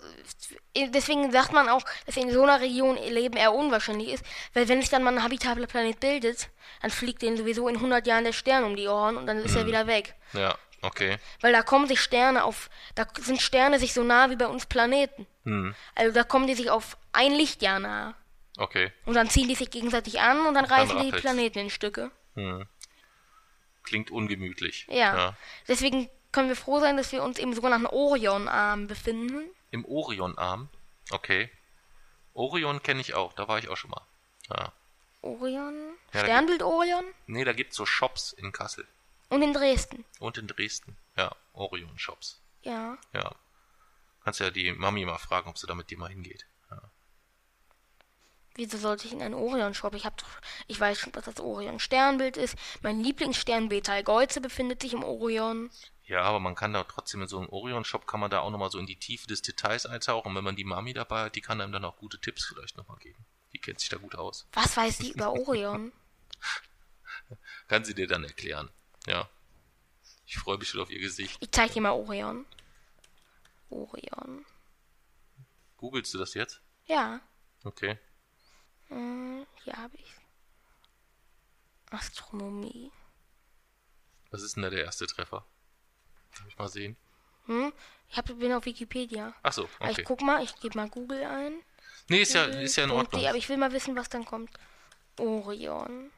deswegen 0.75 1.31
sagt 1.31 1.53
man 1.53 1.69
auch, 1.69 1.83
dass 2.07 2.17
in 2.17 2.33
so 2.33 2.43
einer 2.43 2.61
Region 2.61 2.97
ihr 2.97 3.13
Leben 3.13 3.37
eher 3.37 3.53
unwahrscheinlich 3.55 4.09
ist, 4.09 4.25
weil 4.55 4.69
wenn 4.69 4.81
sich 4.81 4.91
dann 4.91 5.05
mal 5.05 5.13
ein 5.17 5.23
habitabler 5.23 5.69
Planet 5.69 6.01
bildet, 6.01 6.49
dann 6.81 6.91
fliegt 6.91 7.23
den 7.23 7.37
sowieso 7.37 7.69
in 7.69 7.77
100 7.77 8.05
Jahren 8.09 8.25
der 8.25 8.33
Stern 8.33 8.65
um 8.65 8.75
die 8.75 8.89
Ohren 8.89 9.17
und 9.17 9.27
dann 9.29 9.39
ist 9.39 9.55
er 9.55 9.67
wieder 9.67 9.87
weg. 9.87 10.17
Ja, 10.33 10.57
okay. 10.81 11.19
Weil 11.43 11.53
da 11.53 11.63
kommen 11.63 11.87
sich 11.87 12.01
Sterne 12.01 12.43
auf, 12.43 12.71
da 12.97 13.07
sind 13.21 13.41
Sterne 13.41 13.79
sich 13.79 13.95
so 13.95 14.03
nah 14.03 14.31
wie 14.31 14.37
bei 14.37 14.49
uns 14.49 14.67
Planeten. 14.67 15.29
Hm. 15.45 15.77
Also 15.95 16.13
da 16.13 16.25
kommen 16.25 16.49
die 16.49 16.55
sich 16.57 16.69
auf 16.69 16.97
ein 17.13 17.31
Lichtjahr 17.33 17.79
nah. 17.79 18.15
Okay. 18.59 18.93
Und 19.05 19.15
dann 19.15 19.31
ziehen 19.31 19.47
die 19.47 19.55
sich 19.55 19.71
gegenseitig 19.71 20.21
an 20.21 20.45
und 20.47 20.55
dann 20.55 20.65
reißen 20.65 20.97
die 20.99 21.07
rappelt's. 21.07 21.21
Planeten 21.23 21.59
in 21.61 21.71
Stücke. 21.71 22.11
Klingt 23.83 24.11
ungemütlich. 24.11 24.87
Ja. 24.89 25.37
Deswegen 25.69 26.09
können 26.31 26.49
wir 26.49 26.57
froh 26.57 26.81
sein, 26.81 26.97
dass 26.97 27.13
wir 27.13 27.23
uns 27.23 27.39
im 27.39 27.53
sogenannten 27.53 27.87
Orionarm 27.87 28.87
befinden. 28.87 29.51
Im 29.71 29.85
Orionarm. 29.85 30.69
Okay. 31.11 31.51
Orion 32.35 32.83
kenne 32.83 33.01
ich 33.01 33.15
auch, 33.15 33.33
da 33.35 33.49
war 33.49 33.59
ich 33.59 33.69
auch 33.69 33.77
schon 33.77 33.91
mal. 33.91 34.07
Ja. 34.49 34.73
Orion? 35.21 35.95
Ja, 36.13 36.21
Sternbild 36.21 36.63
Orion? 36.63 37.05
Nee, 37.27 37.45
da 37.45 37.53
gibt's 37.53 37.77
so 37.77 37.87
Shops 37.87 38.33
in 38.33 38.53
Kassel 38.53 38.87
Und 39.29 39.43
in 39.43 39.53
Dresden. 39.53 40.05
und 40.19 40.39
in 40.39 40.47
Dresden. 40.47 40.97
Ja, 41.17 41.31
Orion-Shops. 41.53 42.41
Ja. 42.63 42.97
Ja. 43.13 43.35
Kannst 44.25 44.41
ja 44.41 44.51
die 44.51 44.73
Mami 44.73 45.05
mal 45.05 45.19
fragen, 45.19 45.51
ob 45.51 45.59
sie 45.59 45.67
da 45.67 45.75
mit 45.75 45.91
dir 45.91 45.99
mal 45.99 46.09
hingeht. 46.09 46.47
Wieso 48.55 48.77
sollte 48.77 49.07
ich 49.07 49.13
in 49.13 49.23
einen 49.23 49.35
Orion-Shop? 49.35 49.95
Ich 49.95 50.05
hab 50.05 50.17
doch, 50.19 50.27
ich 50.67 50.79
weiß 50.79 50.99
schon, 50.99 51.15
was 51.15 51.25
das 51.25 51.41
Orion-Sternbild 51.41 52.37
ist. 52.37 52.57
Mein 52.83 53.01
Lieblingsstern 53.01 53.69
Betelgeuse 53.69 54.41
befindet 54.41 54.83
sich 54.83 54.93
im 54.93 55.03
Orion. 55.03 55.71
Ja, 56.05 56.23
aber 56.23 56.41
man 56.41 56.55
kann 56.55 56.73
da 56.73 56.85
trotzdem 56.85 57.23
in 57.23 57.29
so 57.29 57.39
einem 57.39 57.49
Orion-Shop 57.49 58.07
kann 58.07 58.21
man 58.21 58.31
da 58.31 58.41
auch 58.41 58.51
nochmal 58.51 58.71
so 58.71 58.79
in 58.79 58.87
die 58.87 58.99
Tiefe 58.99 59.27
des 59.27 59.41
Details 59.43 59.87
eintauchen. 59.87 60.29
Und 60.29 60.35
wenn 60.37 60.45
man 60.45 60.57
die 60.57 60.65
Mami 60.65 60.93
dabei 60.93 61.25
hat, 61.25 61.37
die 61.37 61.41
kann 61.41 61.61
einem 61.61 61.73
dann 61.73 61.85
auch 61.85 61.97
gute 61.97 62.21
Tipps 62.21 62.45
vielleicht 62.45 62.77
nochmal 62.77 62.99
geben. 62.99 63.25
Die 63.53 63.59
kennt 63.59 63.81
sich 63.81 63.89
da 63.89 63.97
gut 63.97 64.15
aus. 64.15 64.47
Was 64.53 64.77
weiß 64.77 64.99
die 64.99 65.13
über 65.13 65.33
Orion? 65.33 65.93
Kann 67.69 67.85
sie 67.85 67.95
dir 67.95 68.07
dann 68.07 68.25
erklären. 68.25 68.71
Ja. 69.07 69.29
Ich 70.27 70.39
freue 70.39 70.59
mich 70.59 70.69
schon 70.69 70.81
auf 70.81 70.91
ihr 70.91 71.01
Gesicht. 71.01 71.37
Ich 71.41 71.51
zeig 71.51 71.73
dir 71.73 71.81
mal 71.81 71.91
Orion. 71.91 72.47
Orion. 73.71 74.45
Googelst 75.77 76.13
du 76.15 76.19
das 76.19 76.35
jetzt? 76.35 76.61
Ja, 76.87 77.21
Okay. 77.65 77.99
Hm, 78.93 79.47
hier 79.65 79.75
habe 79.75 79.97
ich 79.97 80.15
Astronomie. 81.91 82.91
Was 84.31 84.43
ist 84.43 84.57
denn 84.57 84.63
da 84.63 84.71
der 84.71 84.85
erste 84.85 85.07
Treffer? 85.07 85.45
Darf 86.37 86.49
ich 86.49 86.59
mal 86.59 86.69
sehen? 86.69 86.97
Hm? 87.47 87.73
Ich 88.09 88.17
hab, 88.17 88.27
bin 88.27 88.53
auf 88.53 88.65
Wikipedia. 88.65 89.35
Ach 89.43 89.53
so, 89.53 89.69
Aber 89.79 89.91
okay. 89.91 90.01
Ich 90.01 90.07
guck 90.07 90.23
mal, 90.23 90.43
ich 90.43 90.55
gebe 90.61 90.77
mal 90.79 90.89
Google 90.89 91.25
ein. 91.25 91.63
Nee, 92.09 92.23
ist 92.23 92.35
ja, 92.35 92.45
ist 92.45 92.77
ja 92.77 92.85
in 92.85 92.91
Ordnung. 92.91 93.25
aber 93.25 93.37
ich 93.37 93.49
will 93.49 93.57
mal 93.57 93.73
wissen, 93.73 93.97
was 93.97 94.09
dann 94.09 94.25
kommt. 94.25 94.51
Orion. 95.19 96.11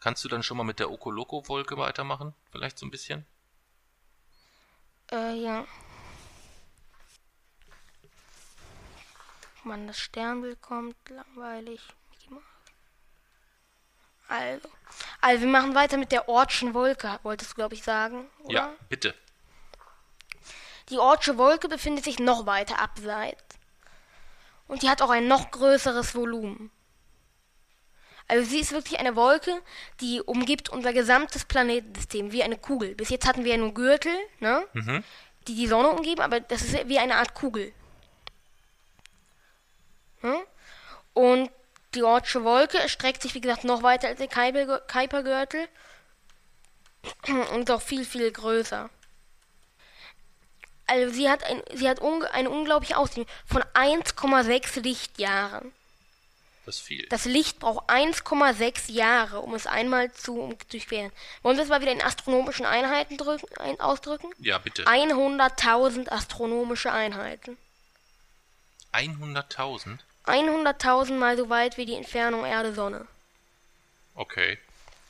Kannst 0.00 0.24
du 0.24 0.28
dann 0.28 0.42
schon 0.42 0.56
mal 0.56 0.64
mit 0.64 0.78
der 0.78 0.90
Okoloko-Wolke 0.90 1.76
weitermachen? 1.76 2.34
Vielleicht 2.50 2.78
so 2.78 2.86
ein 2.86 2.90
bisschen? 2.90 3.26
Äh, 5.10 5.34
ja. 5.34 5.66
Mann, 9.64 9.86
das 9.86 9.98
Sternbild 9.98 10.60
kommt, 10.60 10.96
langweilig. 11.08 11.80
Also. 14.32 14.68
Also, 15.20 15.42
wir 15.42 15.48
machen 15.48 15.74
weiter 15.74 15.98
mit 15.98 16.10
der 16.10 16.28
Ortschen 16.28 16.74
Wolke, 16.74 17.18
wolltest 17.22 17.52
du, 17.52 17.54
glaube 17.56 17.74
ich, 17.74 17.82
sagen, 17.82 18.26
oder? 18.44 18.54
Ja, 18.54 18.72
bitte. 18.88 19.14
Die 20.88 20.98
Ortsche 20.98 21.38
Wolke 21.38 21.68
befindet 21.68 22.04
sich 22.04 22.18
noch 22.18 22.46
weiter 22.46 22.78
abseits. 22.78 23.42
Und 24.68 24.82
die 24.82 24.88
hat 24.88 25.02
auch 25.02 25.10
ein 25.10 25.28
noch 25.28 25.50
größeres 25.50 26.14
Volumen. 26.14 26.70
Also 28.28 28.48
sie 28.48 28.60
ist 28.60 28.72
wirklich 28.72 28.98
eine 28.98 29.16
Wolke, 29.16 29.60
die 30.00 30.22
umgibt 30.22 30.70
unser 30.70 30.92
gesamtes 30.94 31.44
Planetensystem 31.44 32.32
wie 32.32 32.42
eine 32.42 32.56
Kugel. 32.56 32.94
Bis 32.94 33.10
jetzt 33.10 33.26
hatten 33.26 33.44
wir 33.44 33.52
ja 33.52 33.58
nur 33.58 33.74
Gürtel, 33.74 34.14
ne? 34.40 34.66
Die 35.46 35.54
die 35.54 35.66
Sonne 35.66 35.88
umgeben, 35.88 36.22
aber 36.22 36.40
das 36.40 36.62
ist 36.62 36.88
wie 36.88 36.98
eine 36.98 37.16
Art 37.16 37.34
Kugel. 37.34 37.72
Hm? 40.20 40.40
Und 41.14 41.50
die 41.94 42.02
Ortsche 42.02 42.44
Wolke 42.44 42.78
erstreckt 42.78 43.22
sich, 43.22 43.34
wie 43.34 43.40
gesagt, 43.40 43.64
noch 43.64 43.82
weiter 43.82 44.08
als 44.08 44.18
der 44.18 44.28
Kuiper- 44.28 44.80
Kuipergürtel 44.86 45.68
und 47.52 47.62
ist 47.62 47.70
auch 47.70 47.82
viel, 47.82 48.04
viel 48.04 48.30
größer. 48.30 48.88
Also 50.86 51.12
sie 51.12 51.30
hat, 51.30 51.44
ein, 51.44 51.62
sie 51.74 51.88
hat 51.88 52.00
unge- 52.00 52.30
eine 52.32 52.50
unglaubliche 52.50 52.96
Ausdehnung 52.96 53.28
von 53.46 53.62
1,6 53.74 54.80
Lichtjahren. 54.80 55.72
Das 56.66 56.76
ist 56.76 56.82
viel. 56.82 57.06
Das 57.08 57.24
Licht 57.24 57.58
braucht 57.58 57.88
1,6 57.90 58.90
Jahre, 58.92 59.40
um 59.40 59.54
es 59.54 59.66
einmal 59.66 60.12
zu 60.12 60.38
um, 60.38 60.56
durchqueren. 60.70 61.10
Wollen 61.42 61.56
wir 61.56 61.64
es 61.64 61.70
mal 61.70 61.80
wieder 61.80 61.92
in 61.92 62.02
astronomischen 62.02 62.66
Einheiten 62.66 63.16
drücken, 63.16 63.48
ein, 63.58 63.80
ausdrücken? 63.80 64.30
ja, 64.38 64.58
bitte. 64.58 64.84
100.000 64.84 66.08
astronomische 66.08 66.92
Einheiten. 66.92 67.56
100.000? 68.92 69.98
100.000 70.26 71.14
mal 71.14 71.36
so 71.36 71.48
weit 71.48 71.76
wie 71.76 71.86
die 71.86 71.94
Entfernung 71.94 72.44
Erde-Sonne. 72.44 73.06
Okay. 74.14 74.58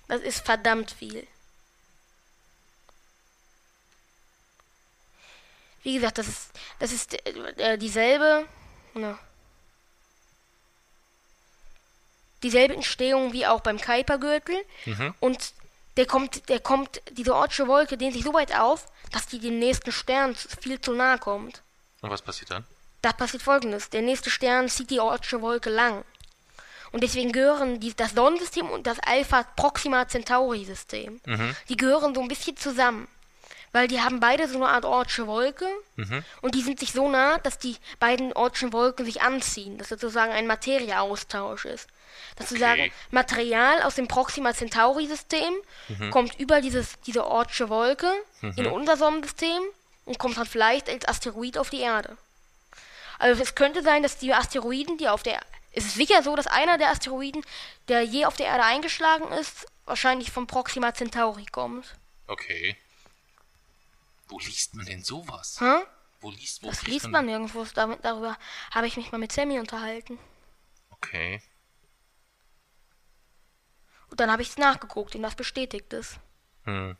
Das 0.08 0.20
ist 0.20 0.44
verdammt 0.44 0.90
viel. 0.90 1.26
Wie 5.82 5.94
gesagt, 5.94 6.18
das 6.18 6.28
ist, 6.28 6.50
das 6.78 6.92
ist 6.92 7.14
äh, 7.26 7.72
äh, 7.72 7.78
dieselbe, 7.78 8.46
ne, 8.94 9.18
dieselbe 12.42 12.74
Entstehung 12.74 13.32
wie 13.32 13.46
auch 13.46 13.60
beim 13.60 13.80
Kuipergürtel. 13.80 14.56
Und 15.20 15.52
der 15.96 16.06
kommt, 16.06 16.48
der 16.48 16.60
kommt, 16.60 17.02
diese 17.10 17.34
Ortsche 17.34 17.66
Wolke 17.66 17.96
dehnt 17.96 18.14
sich 18.14 18.24
so 18.24 18.32
weit 18.32 18.54
auf, 18.54 18.86
dass 19.10 19.26
die 19.26 19.38
dem 19.38 19.58
nächsten 19.58 19.92
Stern 19.92 20.34
viel 20.34 20.80
zu 20.80 20.92
nahe 20.92 21.18
kommt. 21.18 21.62
Und 22.00 22.10
was 22.10 22.22
passiert 22.22 22.50
dann? 22.50 22.64
Da 23.02 23.12
passiert 23.12 23.42
folgendes. 23.42 23.90
Der 23.90 24.02
nächste 24.02 24.30
Stern 24.30 24.68
zieht 24.68 24.90
die 24.90 25.00
Ortsche 25.00 25.42
Wolke 25.42 25.70
lang. 25.70 26.04
Und 26.92 27.02
deswegen 27.02 27.32
gehören 27.32 27.80
die, 27.80 27.94
das 27.94 28.12
Sonnensystem 28.12 28.68
und 28.70 28.86
das 28.86 28.98
Alpha 29.00 29.44
Proxima 29.56 30.06
Centauri 30.06 30.64
System, 30.64 31.20
die 31.68 31.76
gehören 31.76 32.14
so 32.14 32.20
ein 32.20 32.28
bisschen 32.28 32.56
zusammen. 32.56 33.08
Weil 33.74 33.88
die 33.88 34.02
haben 34.02 34.20
beide 34.20 34.46
so 34.46 34.56
eine 34.56 34.68
Art 34.68 34.84
Ortsche 34.84 35.26
Wolke 35.26 35.66
und 36.42 36.54
die 36.54 36.60
sind 36.60 36.78
sich 36.78 36.92
so 36.92 37.08
nah, 37.08 37.38
dass 37.38 37.58
die 37.58 37.76
beiden 37.98 38.34
Ortschen 38.34 38.74
Wolken 38.74 39.06
sich 39.06 39.22
anziehen. 39.22 39.78
Das 39.78 39.88
sozusagen 39.88 40.30
ein 40.30 40.46
Materieaustausch 40.46 41.64
ist. 41.64 41.88
Das 42.36 42.50
sozusagen 42.50 42.82
Okay. 42.82 42.92
Material 43.10 43.80
aus 43.82 43.94
dem 43.94 44.06
Proxima 44.08 44.52
Centauri 44.52 45.06
System 45.06 45.54
kommt 46.10 46.38
über 46.38 46.60
dieses, 46.60 47.00
diese 47.06 47.26
Ortsche 47.26 47.70
Wolke 47.70 48.12
in 48.42 48.66
unser 48.66 48.98
Sonnensystem 48.98 49.62
und 50.04 50.18
kommt 50.18 50.36
dann 50.36 50.46
vielleicht 50.46 50.90
als 50.90 51.08
Asteroid 51.08 51.56
auf 51.56 51.70
die 51.70 51.80
Erde. 51.80 52.18
Also 53.22 53.40
es 53.40 53.54
könnte 53.54 53.84
sein, 53.84 54.02
dass 54.02 54.18
die 54.18 54.34
Asteroiden, 54.34 54.98
die 54.98 55.08
auf 55.08 55.22
der 55.22 55.40
es 55.70 55.86
ist 55.86 55.94
sicher 55.94 56.24
so, 56.24 56.34
dass 56.34 56.48
einer 56.48 56.76
der 56.76 56.90
Asteroiden, 56.90 57.44
der 57.86 58.02
je 58.02 58.26
auf 58.26 58.36
der 58.36 58.46
Erde 58.46 58.64
eingeschlagen 58.64 59.30
ist, 59.32 59.66
wahrscheinlich 59.86 60.32
vom 60.32 60.48
Proxima 60.48 60.92
Centauri 60.92 61.46
kommt. 61.46 61.96
Okay. 62.26 62.76
Wo 64.26 64.40
liest 64.40 64.74
man 64.74 64.86
denn 64.86 65.04
sowas? 65.04 65.56
Hä? 65.60 65.84
Wo 66.20 66.30
liest, 66.32 66.64
wo 66.64 66.66
Das 66.66 66.82
liest 66.82 67.08
man 67.08 67.26
nirgendwo. 67.26 67.64
Damit, 67.74 68.04
darüber 68.04 68.36
habe 68.72 68.88
ich 68.88 68.96
mich 68.96 69.12
mal 69.12 69.18
mit 69.18 69.30
Sammy 69.30 69.60
unterhalten. 69.60 70.18
Okay. 70.90 71.40
Und 74.10 74.18
dann 74.18 74.32
habe 74.32 74.42
ich 74.42 74.50
es 74.50 74.58
nachgeguckt 74.58 75.14
und 75.14 75.22
das 75.22 75.36
bestätigt 75.36 75.92
es. 75.92 76.16
Hm. 76.64 76.96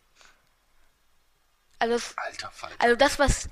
Also, 1.80 1.96
es, 1.96 2.16
Alter 2.16 2.50
Falter. 2.52 2.80
also 2.80 2.96
das, 2.96 3.18
was 3.18 3.48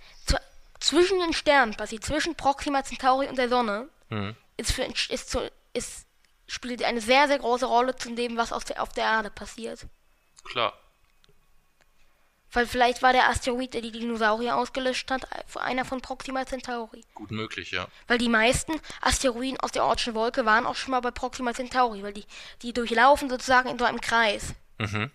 zwischen 0.81 1.19
den 1.21 1.33
Sternen 1.33 1.75
passiert, 1.77 2.05
zwischen 2.05 2.35
Proxima 2.35 2.83
Centauri 2.83 3.29
und 3.29 3.39
der 3.39 3.49
Sonne, 3.49 3.89
Hm. 4.09 4.35
ist, 4.57 4.73
für, 4.73 4.83
ist, 4.85 5.31
zu, 5.31 5.51
ist 5.73 6.07
spielt 6.49 6.83
eine 6.83 7.01
sehr, 7.01 7.29
sehr 7.29 7.39
große 7.39 7.67
Rolle 7.67 7.95
zu 7.95 8.13
dem, 8.15 8.37
was 8.37 8.53
auf 8.53 8.65
der, 8.65 8.83
auf 8.83 8.93
der 8.93 9.05
Erde 9.05 9.31
passiert. 9.31 9.87
Klar. 10.43 10.73
Weil 12.53 12.67
vielleicht 12.67 13.03
war 13.03 13.13
der 13.13 13.29
Asteroid, 13.29 13.75
der 13.75 13.81
die 13.83 13.93
Dinosaurier 13.93 14.57
ausgelöscht 14.57 15.09
hat, 15.13 15.29
einer 15.57 15.85
von 15.85 16.01
Proxima 16.01 16.45
Centauri. 16.45 17.05
Gut 17.15 17.31
möglich, 17.31 17.71
ja. 17.71 17.87
Weil 18.09 18.19
die 18.19 18.29
meisten 18.29 18.73
Asteroiden 19.01 19.61
aus 19.61 19.71
der 19.71 19.85
Ortschen 19.85 20.15
Wolke 20.15 20.45
waren 20.45 20.67
auch 20.67 20.75
schon 20.75 20.91
mal 20.91 21.01
bei 21.01 21.13
Proxima 21.13 21.55
Centauri, 21.55 22.03
weil 22.03 22.13
die, 22.13 22.25
die 22.63 22.73
durchlaufen 22.73 23.31
sozusagen 23.31 23.69
in 23.69 23.79
so 23.79 23.85
einem 23.85 24.01
Kreis. 24.01 24.55
Mhm. 24.79 25.13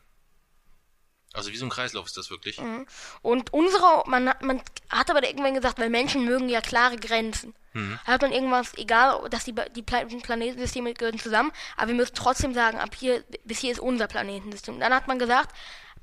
Also 1.36 1.52
wie 1.52 1.58
so 1.58 1.66
ein 1.66 1.70
Kreislauf 1.70 2.06
ist 2.06 2.18
das 2.18 2.30
wirklich? 2.30 2.60
Mhm. 2.60 2.88
Und 3.22 3.54
unsere, 3.54 4.04
man, 4.08 4.30
hat- 4.30 4.42
man 4.42 4.62
hat 4.90 5.10
aber 5.10 5.24
irgendwann 5.28 5.54
gesagt, 5.54 5.78
weil 5.80 5.90
Menschen 5.90 6.26
mögen 6.26 6.50
ja 6.50 6.62
klare 6.62 6.96
Grenzen. 6.98 7.54
Mhm. 7.74 8.00
Hat 8.06 8.22
man 8.22 8.32
irgendwas, 8.32 8.74
egal, 8.78 9.28
dass 9.30 9.44
die, 9.44 9.54
die 9.76 9.82
Pla- 9.84 10.06
Planetensysteme 10.06 10.94
gehören 10.94 11.20
zusammen, 11.20 11.52
aber 11.76 11.90
wir 11.90 11.96
müssen 11.96 12.16
trotzdem 12.16 12.54
sagen, 12.54 12.80
ab 12.80 12.96
hier, 12.98 13.24
bis 13.44 13.60
hier 13.60 13.72
ist 13.74 13.80
unser 13.80 14.08
Planetensystem. 14.08 14.80
Dann 14.80 14.94
hat 14.94 15.08
man 15.08 15.20
gesagt, 15.20 15.54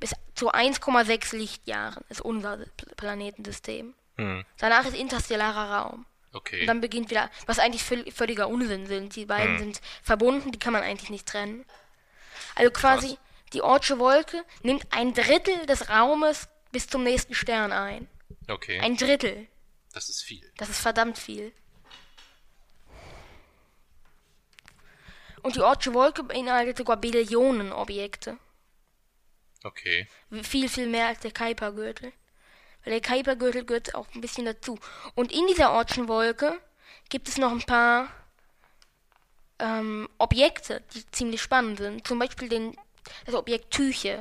bis 0.01 0.13
zu 0.35 0.53
1,6 0.53 1.35
Lichtjahren 1.37 2.05
ist 2.09 2.21
unser 2.21 2.55
Pl- 2.55 2.95
Planetensystem. 2.97 3.95
Mhm. 4.19 4.45
Danach 4.59 4.85
ist 4.85 4.95
interstellarer 4.97 5.73
Raum. 5.79 6.07
Okay. 6.35 6.63
Und 6.63 6.67
dann 6.67 6.81
beginnt 6.81 7.11
wieder, 7.11 7.31
was 7.47 7.59
eigentlich 7.59 7.83
völ- 7.83 8.11
völliger 8.13 8.49
Unsinn 8.49 8.87
sind. 8.87 9.17
Die 9.17 9.27
beiden 9.27 9.53
Hm. 9.53 9.59
sind 9.59 9.81
verbunden, 10.03 10.51
die 10.53 10.59
kann 10.59 10.73
man 10.73 10.83
eigentlich 10.83 11.11
nicht 11.11 11.27
trennen. 11.29 11.65
Also 12.55 12.71
quasi, 12.71 13.19
die 13.53 13.63
Ortsche 13.63 13.99
Wolke 13.99 14.45
nimmt 14.63 14.87
ein 14.91 15.15
Drittel 15.15 15.67
des 15.67 15.89
Raumes 15.89 16.49
bis 16.71 16.87
zum 16.87 17.03
nächsten 17.03 17.35
Stern 17.35 17.73
ein. 17.73 18.09
okay. 18.49 18.81
Ein 18.81 18.97
Drittel. 18.97 19.47
das 19.93 20.09
ist 20.09 20.23
viel. 20.23 20.51
Das 20.57 20.69
ist 20.69 20.81
verdammt 20.81 21.19
viel. 21.19 21.53
Und 25.43 25.57
die 25.57 25.61
Ortsche 25.61 25.93
Wolke 25.93 26.23
beinhaltet 26.23 26.79
sogar 26.79 26.97
Billionen 26.97 27.73
Objekte. 27.73 28.39
Okay. 29.65 30.09
Viel, 30.43 30.69
viel 30.69 30.87
mehr 30.87 31.09
als 31.09 31.21
der 31.21 31.33
Kuipergürtel. 31.33 32.13
Weil 32.85 32.99
der 32.99 33.03
Kuipergürtel 33.03 33.65
gehört 33.65 33.95
auch 33.95 34.07
ein 34.15 34.21
bisschen 34.21 34.45
dazu. 34.45 34.79
Und 35.15 35.33
in 35.33 35.47
dieser 35.47 35.73
Ortschen 35.73 36.09
Wolke 36.09 36.61
gibt 37.09 37.29
es 37.29 37.39
noch 37.39 37.53
ein 37.53 37.63
paar 37.63 38.09
ähm, 39.59 40.09
Objekte, 40.19 40.83
die 40.95 41.09
ziemlich 41.11 41.43
spannend 41.43 41.79
sind. 41.79 42.07
Zum 42.07 42.19
Beispiel 42.19 42.49
den, 42.49 42.77
das 43.25 43.35
Objekt 43.35 43.71
Tyche. 43.73 44.21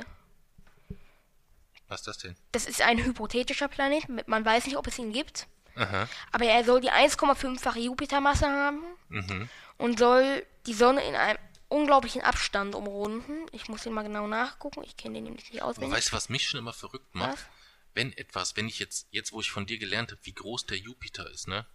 Was 1.88 2.00
ist 2.00 2.06
das 2.06 2.18
denn? 2.18 2.36
Das 2.52 2.66
ist 2.66 2.80
ein 2.80 2.98
hypothetischer 3.04 3.68
Planet. 3.68 4.04
Man 4.28 4.44
weiß 4.44 4.66
nicht, 4.66 4.76
ob 4.76 4.86
es 4.86 4.98
ihn 4.98 5.12
gibt. 5.12 5.46
Aha. 5.74 6.08
Aber 6.32 6.44
er 6.44 6.64
soll 6.64 6.80
die 6.80 6.90
1,5-fache 6.90 7.78
Jupitermasse 7.78 8.46
haben 8.46 8.82
Mhm. 9.08 9.48
und 9.78 9.98
soll 9.98 10.46
die 10.66 10.74
Sonne 10.74 11.02
in 11.06 11.14
einem 11.14 11.38
unglaublichen 11.68 12.22
Abstand 12.22 12.74
umrunden. 12.74 13.46
Ich 13.52 13.68
muss 13.68 13.82
den 13.82 13.92
mal 13.94 14.02
genau 14.02 14.26
nachgucken. 14.26 14.82
Ich 14.84 14.96
kenne 14.96 15.14
den 15.14 15.24
nämlich 15.24 15.50
nicht 15.50 15.62
auswendig. 15.62 15.96
weißt 15.96 16.12
du, 16.12 16.16
was 16.16 16.28
mich 16.28 16.46
schon 16.48 16.58
immer 16.58 16.72
verrückt 16.74 17.14
macht? 17.14 17.32
Was? 17.32 17.46
Wenn 17.94 18.12
etwas, 18.16 18.56
wenn 18.56 18.68
ich 18.68 18.78
jetzt, 18.78 19.06
jetzt 19.10 19.32
wo 19.32 19.40
ich 19.40 19.50
von 19.50 19.66
dir 19.66 19.78
gelernt 19.78 20.12
habe, 20.12 20.20
wie 20.24 20.32
groß 20.34 20.66
der 20.66 20.78
Jupiter 20.78 21.30
ist, 21.30 21.48
ne? 21.48 21.66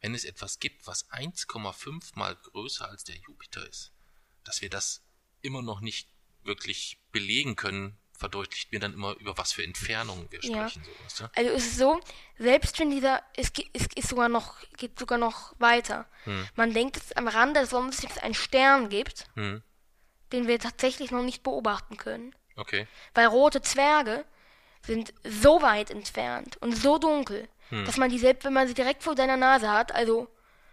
Wenn 0.00 0.14
es 0.14 0.24
etwas 0.24 0.58
gibt, 0.58 0.86
was 0.88 1.08
1,5 1.12 2.16
mal 2.16 2.34
größer 2.34 2.88
als 2.88 3.04
der 3.04 3.16
Jupiter 3.16 3.68
ist, 3.68 3.92
dass 4.42 4.60
wir 4.60 4.70
das 4.70 5.02
immer 5.40 5.62
noch 5.62 5.80
nicht 5.80 6.08
wirklich 6.44 6.98
belegen 7.12 7.56
können, 7.56 7.96
verdeutlicht 8.16 8.70
mir 8.72 8.78
dann 8.78 8.92
immer, 8.94 9.16
über 9.18 9.36
was 9.36 9.52
für 9.52 9.64
Entfernungen 9.64 10.30
wir 10.30 10.38
Ja. 10.42 10.68
sprechen. 10.68 10.84
So, 10.84 11.04
weißt 11.04 11.20
du? 11.20 11.24
Also 11.34 11.50
es 11.50 11.66
ist 11.66 11.78
so, 11.78 12.00
selbst 12.38 12.78
wenn 12.78 12.90
dieser, 12.90 13.22
es, 13.36 13.50
es 13.72 13.86
ist 13.96 14.08
sogar 14.08 14.28
noch, 14.28 14.56
geht 14.76 14.98
sogar 14.98 15.18
noch 15.18 15.54
weiter. 15.58 16.06
Man 16.54 16.72
denkt, 16.72 16.96
dass 16.96 17.06
es 17.06 17.12
am 17.16 17.26
Rande 17.26 17.60
des 17.60 17.70
Sonnensystems 17.70 18.18
einen 18.18 18.34
Stern 18.34 18.88
gibt, 18.90 19.26
Hm. 19.34 19.62
den 20.32 20.46
wir 20.46 20.58
tatsächlich 20.60 21.10
noch 21.10 21.22
nicht 21.24 21.42
beobachten 21.42 21.96
können. 21.96 22.34
Okay. 22.56 22.86
Weil 23.14 23.26
rote 23.26 23.60
Zwerge 23.60 24.24
sind 24.84 25.12
so 25.24 25.62
weit 25.62 25.90
entfernt 25.90 26.56
und 26.58 26.72
so 26.76 26.98
dunkel, 26.98 27.48
dass 27.86 27.96
man 27.96 28.10
die 28.10 28.18
selbst, 28.18 28.44
wenn 28.44 28.52
man 28.52 28.68
sie 28.68 28.74
direkt 28.74 29.02
vor 29.02 29.16
seiner 29.16 29.36
Nase 29.38 29.70
hat, 29.70 29.92
also 29.92 30.28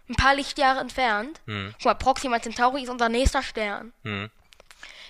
ein 0.08 0.14
paar 0.16 0.34
Lichtjahre 0.34 0.80
entfernt, 0.80 1.40
guck 1.46 1.84
mal, 1.84 1.94
Proxima 1.94 2.40
Centauri 2.42 2.82
ist 2.82 2.90
unser 2.90 3.08
nächster 3.08 3.42
Stern. 3.42 3.92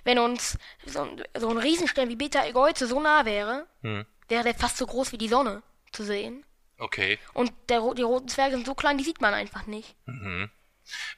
Wenn 0.05 0.19
uns 0.19 0.59
so 0.87 1.03
ein, 1.03 1.23
so 1.39 1.49
ein 1.51 1.59
Riesenstern 1.59 2.09
wie 2.09 2.17
Beta 2.17 2.45
Egoize 2.47 2.87
so 2.87 3.01
nah 3.01 3.25
wäre, 3.25 3.67
Hm. 3.83 4.07
wäre 4.29 4.45
der 4.45 4.55
fast 4.55 4.77
so 4.77 4.87
groß 4.87 5.13
wie 5.13 5.19
die 5.19 5.29
Sonne 5.29 5.63
zu 5.93 6.05
sehen. 6.05 6.45
Okay. 6.79 7.19
Und 7.35 7.53
der, 7.69 7.81
die 7.95 8.03
roten 8.03 8.29
Zwerge 8.29 8.55
sind 8.57 8.67
so 8.67 8.75
klein, 8.75 8.97
die 8.97 9.05
sieht 9.05 9.21
man 9.21 9.35
einfach 9.35 9.67
nicht. 9.67 9.95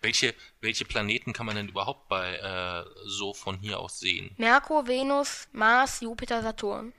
Welche, 0.00 0.34
welche 0.60 0.84
Planeten 0.84 1.32
kann 1.32 1.46
man 1.46 1.54
denn 1.56 1.68
überhaupt 1.68 2.08
bei 2.08 2.34
äh, 2.36 2.84
so 3.06 3.32
von 3.32 3.58
hier 3.58 3.78
aus 3.78 4.00
sehen? 4.00 4.34
Merkur, 4.38 4.86
Venus, 4.88 5.48
Mars, 5.52 6.00
Jupiter, 6.00 6.42
Saturn. 6.42 6.92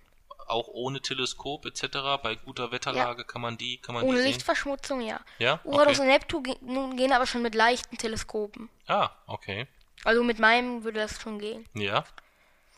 Auch 0.48 0.68
ohne 0.70 1.02
Teleskop 1.02 1.66
etc. 1.66 1.84
Bei 2.22 2.36
guter 2.36 2.72
Wetterlage 2.72 3.24
kann 3.26 3.42
man 3.42 3.58
die, 3.58 3.78
kann 3.78 3.96
man 3.96 4.04
Ohne 4.04 4.14
die 4.18 4.22
sehen? 4.24 4.28
Lichtverschmutzung, 4.34 5.02
ja. 5.02 5.20
Ja? 5.40 5.60
Uranus 5.64 6.00
Okay. 6.00 6.02
und 6.02 6.08
Neptun 6.08 6.96
gehen 6.98 7.12
aber 7.14 7.26
schon 7.28 7.42
mit 7.42 7.56
leichten 7.56 7.98
Teleskopen. 7.98 8.70
Ah, 8.88 9.10
okay. 9.28 9.68
Also 10.04 10.24
mit 10.24 10.39
meinem 10.39 10.84
würde 10.84 10.99
das 10.99 11.22
schon 11.22 11.39
gehen. 11.39 11.68
Ja. 11.74 12.06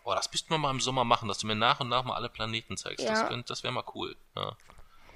Boah, 0.04 0.16
das 0.16 0.32
müssten 0.32 0.50
wir 0.54 0.58
mal 0.60 0.70
im 0.72 0.80
Sommer 0.82 1.04
machen, 1.04 1.28
dass 1.28 1.40
du 1.40 1.48
mir 1.48 1.56
nach 1.56 1.80
und 1.80 1.90
nach 1.90 2.04
mal 2.04 2.16
alle 2.16 2.30
Planeten 2.30 2.78
zeigst. 2.78 3.08
Das, 3.08 3.22
Ja. 3.22 3.28
könnt- 3.28 3.50
das 3.50 3.64
wäre 3.64 3.74
mal 3.74 3.84
cool. 3.96 4.16
Ja. 4.36 4.56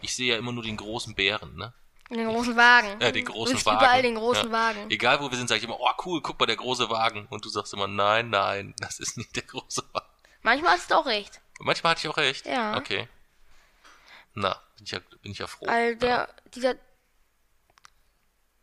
Ich 0.01 0.16
sehe 0.16 0.34
ja 0.34 0.38
immer 0.39 0.51
nur 0.51 0.64
den 0.64 0.78
großen 0.78 1.14
Bären, 1.14 1.55
ne? 1.55 1.74
Den 2.10 2.28
großen 2.28 2.55
Wagen. 2.55 2.99
Ja, 2.99 3.12
den 3.12 3.26
großen 3.26 3.51
Du 3.53 3.57
siehst 3.57 3.68
Wagen. 3.68 3.78
überall 3.78 4.01
den 4.01 4.16
großen 4.16 4.47
ja. 4.47 4.51
Wagen. 4.51 4.89
Egal 4.89 5.20
wo 5.22 5.30
wir 5.30 5.38
sind, 5.38 5.47
sage 5.47 5.60
ich 5.60 5.66
immer, 5.66 5.80
oh 5.80 5.91
cool, 6.05 6.22
guck 6.24 6.39
mal, 6.39 6.47
der 6.47 6.55
große 6.55 6.89
Wagen. 6.89 7.28
Und 7.30 7.45
du 7.45 7.49
sagst 7.49 7.72
immer, 7.74 7.88
nein, 7.88 8.32
nein, 8.32 8.74
das 8.80 8.99
ist 8.99 9.16
nicht 9.18 9.36
der 9.36 9.43
große 9.43 9.84
Wagen. 9.93 10.07
Manchmal 10.41 10.72
hast 10.72 10.89
du 10.89 10.95
auch 10.95 11.05
recht. 11.05 11.39
Und 11.60 11.68
manchmal 11.68 11.91
hatte 11.91 11.99
ich 12.01 12.07
auch 12.12 12.18
recht. 12.18 12.47
Ja. 12.47 12.76
Okay. 12.78 13.07
Na, 14.34 14.60
bin 14.78 14.86
ich 14.86 14.91
ja, 14.91 14.99
bin 15.22 15.32
ich 15.34 15.38
ja 15.38 15.45
froh. 15.45 15.68
Weil 15.68 15.97
der, 15.97 16.10
ja. 16.10 16.28
dieser... 16.55 16.76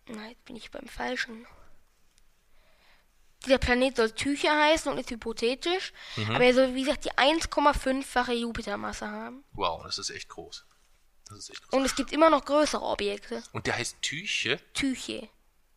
Nein, 0.09 0.31
jetzt 0.31 0.45
bin 0.45 0.57
ich 0.57 0.71
beim 0.73 0.89
Falschen. 0.89 1.47
Dieser 3.47 3.59
Planet 3.59 3.97
soll 3.97 4.11
Tücher 4.11 4.59
heißen 4.59 4.91
und 4.91 4.99
ist 4.99 5.11
hypothetisch, 5.11 5.93
Mhm. 6.17 6.35
aber 6.35 6.45
er 6.45 6.55
soll, 6.55 6.75
wie 6.75 6.83
gesagt, 6.83 7.05
die 7.05 7.13
1,5-fache 7.13 8.33
Jupitermasse 8.33 9.09
haben. 9.09 9.45
Wow, 9.53 9.83
das 9.85 9.99
ist 9.99 10.11
echt 10.11 10.29
groß. 10.29 10.65
Das 11.29 11.39
ist 11.39 11.51
echt 11.51 11.63
groß. 11.63 11.73
Und 11.79 11.85
es 11.87 11.95
gibt 11.95 12.13
immer 12.13 12.29
noch 12.31 12.45
größere 12.45 12.83
Objekte. 12.83 13.43
Und 13.53 13.67
der 13.67 13.77
heißt 13.77 14.03
Tüche. 14.03 14.61
Tyche. 14.75 15.29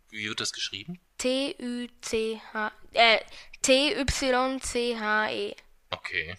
Wie 0.09 0.27
wird 0.27 0.39
das 0.39 0.51
geschrieben? 0.53 0.99
T-U-C-H... 1.19 2.71
Äh, 2.93 3.19
T-Y-C-H-E. 3.61 5.55
Okay. 5.91 6.37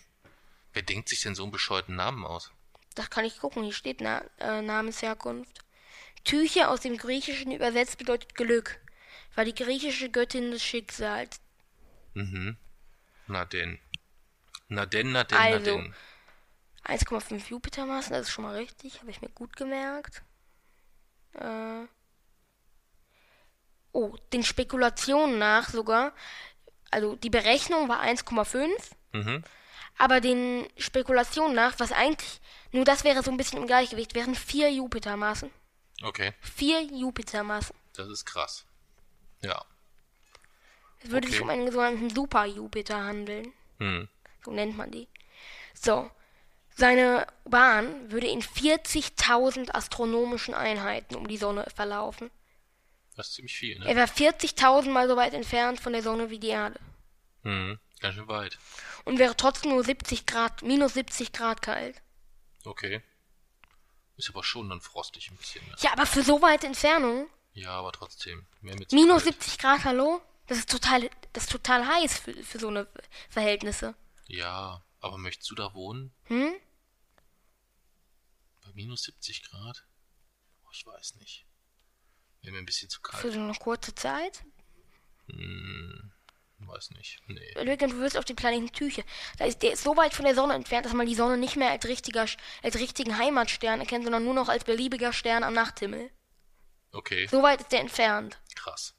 Wer 0.73 0.83
denkt 0.83 1.09
sich 1.09 1.23
denn 1.23 1.35
so 1.35 1.43
einen 1.45 1.53
bescheuerten 1.53 1.97
Namen 1.97 2.25
aus? 2.25 2.51
Das 2.95 3.11
kann 3.11 3.25
ich 3.25 3.39
gucken, 3.39 3.63
hier 3.63 3.73
steht 3.73 4.01
Na 4.01 4.23
äh, 4.39 4.63
Namensherkunft. 4.63 5.61
Tyche 6.25 6.69
aus 6.69 6.81
dem 6.81 6.97
Griechischen 6.97 7.53
übersetzt 7.53 7.99
bedeutet 7.99 8.35
Glück. 8.35 8.81
War 9.35 9.45
die 9.45 9.55
griechische 9.55 10.11
Göttin 10.11 10.51
des 10.51 10.63
Schicksals. 10.63 11.41
Mhm. 12.15 12.57
Na 13.27 13.45
denn. 13.45 13.79
Na 14.69 14.87
denn, 14.87 15.13
na 15.13 15.25
denn, 15.25 15.39
na 15.39 15.45
Also, 15.45 15.65
denn. 15.65 15.95
1,5 16.85 17.49
Jupitermassen, 17.51 18.13
das 18.13 18.23
ist 18.29 18.33
schon 18.33 18.45
mal 18.45 18.57
richtig, 18.57 19.01
habe 19.01 19.11
ich 19.11 19.21
mir 19.21 19.29
gut 19.29 19.55
gemerkt. 19.57 20.23
Äh. 21.35 21.85
Oh, 23.93 24.17
den 24.33 24.43
Spekulationen 24.45 25.39
nach 25.39 25.69
sogar. 25.69 26.13
Also 26.91 27.17
die 27.17 27.31
Berechnung 27.31 27.89
war 27.89 28.01
1,5, 28.01 28.69
Mhm. 29.13 29.45
aber 29.99 30.21
den 30.21 30.67
Spekulationen 30.77 31.55
nach, 31.55 31.79
was 31.79 31.93
eigentlich, 31.93 32.41
nur 32.73 32.85
das 32.85 33.05
wäre 33.05 33.23
so 33.23 33.31
ein 33.31 33.37
bisschen 33.37 33.59
im 33.61 33.67
Gleichgewicht, 33.67 34.15
wären 34.15 34.35
vier 34.35 34.73
Jupitermassen. 34.73 35.51
Okay, 36.03 36.33
Vier 36.41 36.83
Jupitermassen. 36.83 37.75
das 37.95 38.09
ist 38.09 38.25
krass. 38.25 38.65
Ja. 39.43 39.65
Es 41.03 41.11
würde 41.11 41.27
Okay. 41.27 41.33
sich 41.33 41.43
um 41.43 41.51
einen 41.51 41.71
sogenannten 41.71 42.11
Super-Jupiter 42.11 43.03
handeln. 43.05 43.53
Hm. 43.79 44.09
So 44.45 44.51
nennt 44.51 44.77
man 44.77 44.91
die. 44.91 45.09
So. 45.75 46.11
Seine 46.77 47.27
Bahn 47.45 48.11
würde 48.11 48.27
in 48.29 48.43
40.000 48.43 49.71
astronomischen 49.75 50.55
Einheiten 50.55 51.15
um 51.15 51.27
die 51.29 51.37
Sonne 51.37 51.67
verlaufen. 51.75 52.31
Das 53.17 53.29
ist 53.29 53.35
ziemlich 53.35 53.57
viel, 53.57 53.79
ne? 53.79 53.87
Er 53.87 53.97
wäre 53.97 54.07
40.000 54.07 54.89
Mal 54.91 55.09
so 55.09 55.17
weit 55.17 55.35
entfernt 55.35 55.81
von 55.81 55.93
der 55.93 56.03
Sonne 56.03 56.31
wie 56.31 56.39
die 56.39 56.49
Erde. 56.49 56.79
Hm. 57.43 57.79
Ganz 58.01 58.15
schön 58.15 58.29
weit. 58.29 58.59
Und 59.05 59.19
wäre 59.19 59.37
trotzdem 59.37 59.73
nur 59.73 59.85
70 59.85 60.25
Grad, 60.27 60.63
minus 60.63 60.95
70 60.95 61.33
Grad 61.33 61.61
kalt. 61.61 62.01
Okay. 62.65 63.03
Ist 64.17 64.31
aber 64.31 64.45
schon 64.45 64.69
dann 64.71 64.81
frostig 64.81 65.31
ein 65.31 65.37
bisschen, 65.37 65.67
ne? 65.67 65.75
Ja, 65.81 65.93
aber 65.93 66.07
für 66.07 66.23
so 66.23 66.41
weite 66.41 66.67
Entfernung, 66.67 67.27
Ja, 67.53 67.71
aber 67.71 67.93
trotzdem. 67.93 68.47
Mehr 68.61 68.77
mit 68.77 68.91
zu 68.91 68.97
minus 68.97 69.25
kalt. 69.25 69.35
70 69.43 69.59
Grad, 69.59 69.85
hallo? 69.85 70.21
Das 70.47 70.59
ist 70.59 70.71
total, 70.71 71.11
das 71.33 71.45
ist 71.45 71.53
total 71.53 71.87
heiß 71.87 72.19
für, 72.19 72.35
für 72.43 72.59
so 72.59 72.69
eine 72.69 72.89
Verhältnisse. 73.29 73.95
Ja, 74.27 74.83
aber 75.01 75.19
möchtest 75.19 75.51
du 75.51 75.55
da 75.55 75.75
wohnen? 75.75 76.13
Hm? 76.25 76.55
Bei 78.65 78.73
minus 78.75 79.03
70 79.05 79.43
Grad? 79.49 79.85
Oh, 80.65 80.69
ich 80.73 80.87
weiß 80.87 81.17
nicht. 81.17 81.47
Wäre 82.43 82.53
mir 82.53 82.59
ein 82.59 82.67
bisschen 82.67 82.89
zu 82.89 83.01
Für 83.01 83.11
kalt. 83.11 83.35
so 83.35 83.41
eine 83.41 83.55
kurze 83.55 83.95
Zeit? 83.95 84.45
weiß 86.71 86.91
nicht. 86.93 87.21
Nee. 87.27 87.77
Du 87.79 87.99
wirst 87.99 88.17
auf 88.17 88.25
den 88.25 88.37
Planeten 88.37 88.73
Tyche. 88.73 89.05
Da 89.39 89.45
ist, 89.45 89.63
der 89.63 89.73
ist 89.73 89.85
so 89.85 89.97
weit 89.97 90.15
von 90.15 90.25
der 90.25 90.35
Sonne 90.35 90.55
entfernt, 90.55 90.87
dass 90.87 90.93
man 90.93 91.07
die 91.07 91.15
Sonne 91.15 91.37
nicht 91.37 91.57
mehr 91.57 91.71
als, 91.71 91.85
richtiger, 91.87 92.27
als 92.63 92.77
richtigen 92.77 93.19
Heimatstern 93.19 93.81
erkennt, 93.81 94.05
sondern 94.05 94.25
nur 94.25 94.35
noch 94.35 94.49
als 94.49 94.65
beliebiger 94.65 95.13
Stern 95.13 95.45
am 95.45 95.55
Nachthimmel. 95.55 96.11
Okay, 96.93 97.27
So 97.29 97.43
weit 97.43 97.61
ist 97.61 97.73
der 97.73 97.81
entfernt. 97.81 98.39
krass. 98.57 98.95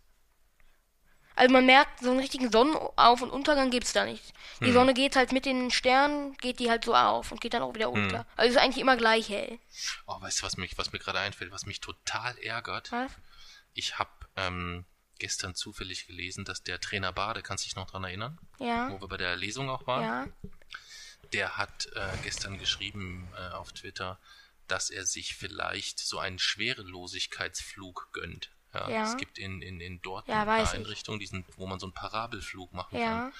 Also 1.36 1.54
man 1.54 1.66
merkt, 1.66 2.02
so 2.02 2.12
einen 2.12 2.20
richtigen 2.20 2.52
Sonnenauf- 2.52 3.22
und 3.22 3.32
Untergang 3.32 3.72
gibt's 3.72 3.94
da 3.94 4.06
nicht. 4.06 4.34
Die 4.60 4.72
Sonne 4.74 4.94
geht 4.94 5.16
halt 5.16 5.32
mit 5.32 5.46
den 5.46 5.72
Sternen, 5.72 6.36
geht 6.38 6.60
die 6.60 6.70
halt 6.70 6.84
so 6.86 6.94
auf 6.94 7.32
und 7.32 7.40
geht 7.42 7.54
dann 7.54 7.64
auch 7.64 7.74
wieder 7.74 7.90
unter. 7.90 8.28
Also 8.36 8.52
ist 8.56 8.62
eigentlich 8.62 8.82
immer 8.82 8.98
gleich 8.98 9.30
hell. 9.30 9.58
Oh, 10.06 10.20
weißt 10.22 10.42
du, 10.42 10.44
was, 10.46 10.58
mich, 10.58 10.78
was 10.78 10.92
mir 10.92 11.00
gerade 11.00 11.20
einfällt, 11.20 11.52
was 11.52 11.66
mich 11.66 11.80
total 11.80 12.38
ärgert? 12.38 12.92
Was? 12.92 13.12
Ich 13.74 13.98
habe 13.98 14.10
ähm, 14.36 14.86
gestern 15.20 15.56
zufällig 15.56 16.06
gelesen, 16.06 16.44
dass 16.46 16.64
der 16.64 16.80
Trainer 16.82 17.14
Bade, 17.14 17.42
kannst 17.42 17.64
du 17.64 17.70
dich 17.70 17.76
noch 17.76 17.90
dran 17.90 18.04
erinnern? 18.04 18.38
Ja. 18.60 18.92
Wo 18.92 19.00
wir 19.02 19.08
bei 19.08 19.18
der 19.18 19.36
Lesung 19.38 19.70
auch 19.70 19.88
waren? 19.88 20.04
Ja. 20.04 20.50
Der 21.34 21.58
hat 21.58 21.88
äh, 21.96 22.10
gestern 22.24 22.60
geschrieben 22.60 23.28
äh, 23.38 23.54
auf 23.54 23.72
Twitter, 23.72 24.20
dass 24.72 24.90
er 24.90 25.06
sich 25.06 25.36
vielleicht 25.36 26.00
so 26.00 26.20
einen 26.20 26.40
Schwerelosigkeitsflug 26.40 28.10
gönnt. 28.14 28.52
Ja, 28.74 28.90
Ja. 28.90 29.04
Es 29.04 29.18
gibt 29.18 29.38
in, 29.38 29.62
in, 29.62 29.82
in 29.82 30.02
Dortmund 30.02 30.36
Ja, 30.36 30.44
eine 30.52 30.64
ich. 30.64 30.70
Einrichtung, 30.72 31.20
diesen, 31.20 31.46
wo 31.58 31.68
man 31.68 31.80
so 31.80 31.86
einen 31.88 31.94
Parabelflug 31.94 32.74
machen 32.74 32.98
Ja. 32.98 33.06
kann. 33.24 33.34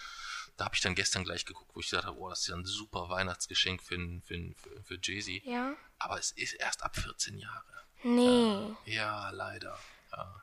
Da 0.58 0.66
habe 0.66 0.76
ich 0.76 0.82
dann 0.82 0.94
gestern 0.96 1.24
gleich 1.24 1.46
geguckt, 1.46 1.72
wo 1.74 1.80
ich 1.80 1.90
gedacht 1.90 2.06
habe, 2.06 2.18
oh, 2.20 2.30
das 2.30 2.42
ist 2.42 2.48
ja 2.48 2.56
ein 2.56 2.66
super 2.66 3.10
Weihnachtsgeschenk 3.10 3.82
für, 3.82 3.96
für, 4.26 4.54
für, 4.58 4.84
für 4.84 5.00
Jay-Z. 5.02 5.44
Ja. 5.46 5.74
Aber 5.98 6.20
es 6.20 6.32
ist 6.32 6.54
erst 6.54 6.84
ab 6.84 6.96
14 6.98 7.38
Jahre. 7.38 7.64
Nee. 8.04 8.76
Ja, 8.86 9.30
leider. 9.32 9.80
Ja. 10.12 10.42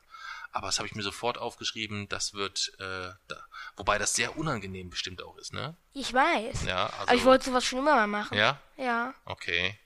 Aber 0.51 0.67
das 0.67 0.79
habe 0.79 0.87
ich 0.87 0.95
mir 0.95 1.03
sofort 1.03 1.37
aufgeschrieben, 1.37 2.09
das 2.09 2.33
wird, 2.33 2.73
äh, 2.79 3.11
da, 3.27 3.45
wobei 3.75 3.99
das 3.99 4.15
sehr 4.15 4.35
unangenehm 4.35 4.89
bestimmt 4.89 5.21
auch 5.21 5.37
ist, 5.37 5.53
ne? 5.53 5.77
Ich 5.93 6.11
weiß. 6.11 6.63
Ja, 6.65 6.87
also, 6.87 7.01
Aber 7.03 7.13
ich 7.13 7.23
wollte 7.23 7.45
sowas 7.45 7.63
schon 7.63 7.79
immer 7.79 7.95
mal 7.95 8.07
machen. 8.07 8.35
ja, 8.35 8.59
Ja. 8.75 9.13
okay. 9.25 9.77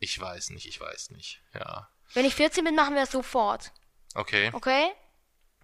Ich 0.00 0.18
weiß 0.18 0.50
nicht, 0.50 0.66
ich 0.66 0.80
weiß 0.80 1.10
nicht. 1.10 1.40
Ja, 1.54 1.88
Wenn 2.14 2.24
ich 2.24 2.34
14 2.34 2.64
bin, 2.64 2.74
machen 2.74 2.94
wir 2.94 3.02
es 3.02 3.10
sofort. 3.12 3.70
okay. 4.14 4.50
Okay? 4.52 4.90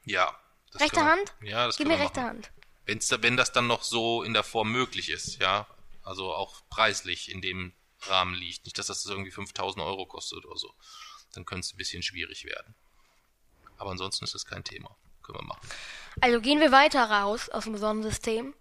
Ja. 0.05 0.39
Rechte 0.75 0.97
können 0.97 1.11
Hand? 1.11 1.35
Ja, 1.43 1.67
das 1.67 1.79
Gib 1.79 1.89
mir 1.89 1.99
rechte 1.99 2.21
machen. 2.21 2.37
Hand. 2.37 2.51
Wenn's 2.85 3.09
da, 3.09 3.21
wenn 3.23 3.37
das 3.37 3.53
dann 3.53 3.67
noch 3.67 3.83
so 3.83 4.23
in 4.23 4.35
der 4.35 4.45
Form 4.45 4.71
möglich 4.71 5.09
ist, 5.11 5.41
ja. 5.41 5.67
Also 6.03 6.33
auch 6.33 6.63
preislich 6.69 7.31
in 7.33 7.41
dem 7.41 7.73
Rahmen 8.03 8.35
liegt. 8.35 8.65
Nicht, 8.67 8.79
dass 8.79 8.87
das 8.87 9.05
irgendwie 9.07 9.31
5000 9.33 9.83
Euro 9.85 10.07
kostet 10.07 10.45
oder 10.45 10.57
so. 10.57 10.73
Dann 11.33 11.45
könnte 11.45 11.65
es 11.67 11.73
ein 11.73 11.79
bisschen 11.79 12.03
schwierig 12.03 12.45
werden. 12.45 12.75
Aber 13.79 13.91
ansonsten 13.91 14.25
ist 14.25 14.35
das 14.35 14.45
kein 14.47 14.63
Thema. 14.63 14.95
Können 15.23 15.39
wir 15.41 15.47
machen. 15.47 15.69
Also 16.21 16.41
gehen 16.41 16.61
wir 16.61 16.71
weiter 16.71 17.11
raus 17.11 17.49
aus 17.49 17.65
dem 17.65 17.77
Sonnensystem. 17.77 18.55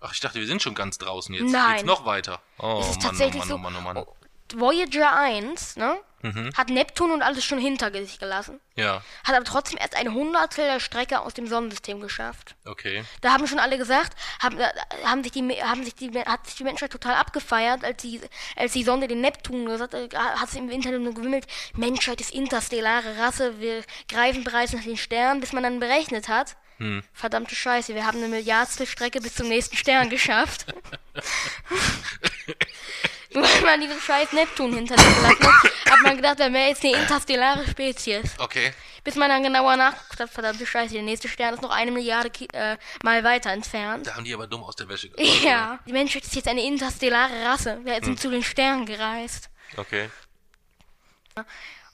Ach, 0.00 0.12
ich 0.14 0.20
dachte, 0.20 0.38
wir 0.38 0.46
sind 0.46 0.62
schon 0.62 0.74
ganz 0.74 0.96
draußen 0.98 1.34
jetzt. 1.34 1.50
Nein. 1.50 1.72
Geht's 1.78 1.84
noch 1.86 2.06
weiter? 2.06 2.40
Oh, 2.58 2.80
Mann, 2.80 3.00
tatsächlich 3.00 3.42
oh 3.42 3.46
Mann, 3.46 3.48
so. 3.48 3.54
oh 3.54 3.58
Mann, 3.58 3.76
oh 3.76 3.80
Mann. 3.80 3.96
oh, 3.98 4.16
Voyager 4.56 5.16
1, 5.16 5.76
ne? 5.76 5.98
Mhm. 6.22 6.50
Hat 6.56 6.68
Neptun 6.68 7.12
und 7.12 7.22
alles 7.22 7.44
schon 7.44 7.58
hinter 7.58 7.92
sich 7.92 8.18
gelassen. 8.18 8.58
Ja, 8.74 9.02
Hat 9.22 9.36
aber 9.36 9.44
trotzdem 9.44 9.78
erst 9.78 9.94
ein 9.94 10.12
Hundertstel 10.12 10.64
der 10.64 10.80
Strecke 10.80 11.20
aus 11.20 11.34
dem 11.34 11.46
Sonnensystem 11.46 12.00
geschafft. 12.00 12.56
okay. 12.64 13.04
Da 13.20 13.32
haben 13.32 13.46
schon 13.46 13.60
alle 13.60 13.78
gesagt, 13.78 14.16
haben, 14.42 14.58
äh, 14.58 14.68
haben 15.04 15.22
sich 15.22 15.32
die, 15.32 15.62
haben 15.62 15.84
sich 15.84 15.94
die, 15.94 16.10
hat 16.10 16.46
sich 16.46 16.56
die 16.56 16.64
Menschheit 16.64 16.90
total 16.90 17.14
abgefeiert, 17.14 17.84
als 17.84 18.02
die, 18.02 18.20
als 18.56 18.72
die 18.72 18.82
Sonde 18.82 19.06
den 19.06 19.20
Neptun 19.20 19.66
gesagt 19.66 19.94
hat, 19.94 20.14
hat 20.14 20.48
es 20.48 20.56
im 20.56 20.70
Internet 20.70 21.02
nur 21.02 21.14
gewimmelt, 21.14 21.46
Menschheit 21.74 22.20
ist 22.20 22.32
interstellare 22.32 23.16
Rasse, 23.18 23.60
wir 23.60 23.84
greifen 24.08 24.42
bereits 24.42 24.72
nach 24.72 24.82
den 24.82 24.96
Sternen, 24.96 25.40
bis 25.40 25.52
man 25.52 25.62
dann 25.62 25.78
berechnet 25.78 26.28
hat. 26.28 26.56
Hm. 26.78 27.02
Verdammte 27.12 27.54
Scheiße, 27.54 27.94
wir 27.94 28.06
haben 28.06 28.18
eine 28.18 28.28
Milliardstel 28.28 28.86
Strecke 28.86 29.20
bis 29.20 29.34
zum 29.34 29.48
nächsten 29.48 29.76
Stern 29.76 30.10
geschafft. 30.10 30.66
Nur 33.34 33.42
weil 33.44 33.60
man 33.62 33.80
diesen 33.80 34.00
scheiß 34.00 34.32
Neptun 34.32 34.72
hinter 34.74 34.96
sich 34.98 35.16
gelassen 35.16 35.46
hat, 35.46 35.92
hat 35.92 36.02
man 36.02 36.16
gedacht, 36.16 36.40
er 36.40 36.52
wäre 36.52 36.68
jetzt 36.68 36.82
eine 36.84 36.94
interstellare 36.96 37.66
Spezies. 37.68 38.22
Okay. 38.38 38.72
Bis 39.04 39.16
man 39.16 39.28
dann 39.28 39.42
genauer 39.42 39.76
nachguckt 39.76 40.18
hat, 40.20 40.30
verdammte 40.30 40.66
Scheiße, 40.66 40.94
der 40.94 41.02
nächste 41.02 41.28
Stern 41.28 41.54
ist 41.54 41.62
noch 41.62 41.70
eine 41.70 41.90
Milliarde 41.90 42.30
Ki 42.30 42.48
äh, 42.52 42.76
Mal 43.02 43.22
weiter 43.24 43.50
entfernt. 43.50 44.06
Da 44.06 44.16
haben 44.16 44.24
die 44.24 44.32
aber 44.34 44.46
dumm 44.46 44.64
aus 44.64 44.76
der 44.76 44.88
Wäsche 44.88 45.08
gekommen. 45.10 45.28
Ja, 45.44 45.78
die 45.86 45.92
Menschheit 45.92 46.24
ist 46.24 46.34
jetzt 46.34 46.48
eine 46.48 46.64
interstellare 46.64 47.44
Rasse. 47.44 47.80
Wir 47.84 47.96
Hm. 47.96 48.04
sind 48.04 48.20
zu 48.20 48.30
den 48.30 48.42
Sternen 48.42 48.86
gereist. 48.86 49.50
Okay. 49.76 50.08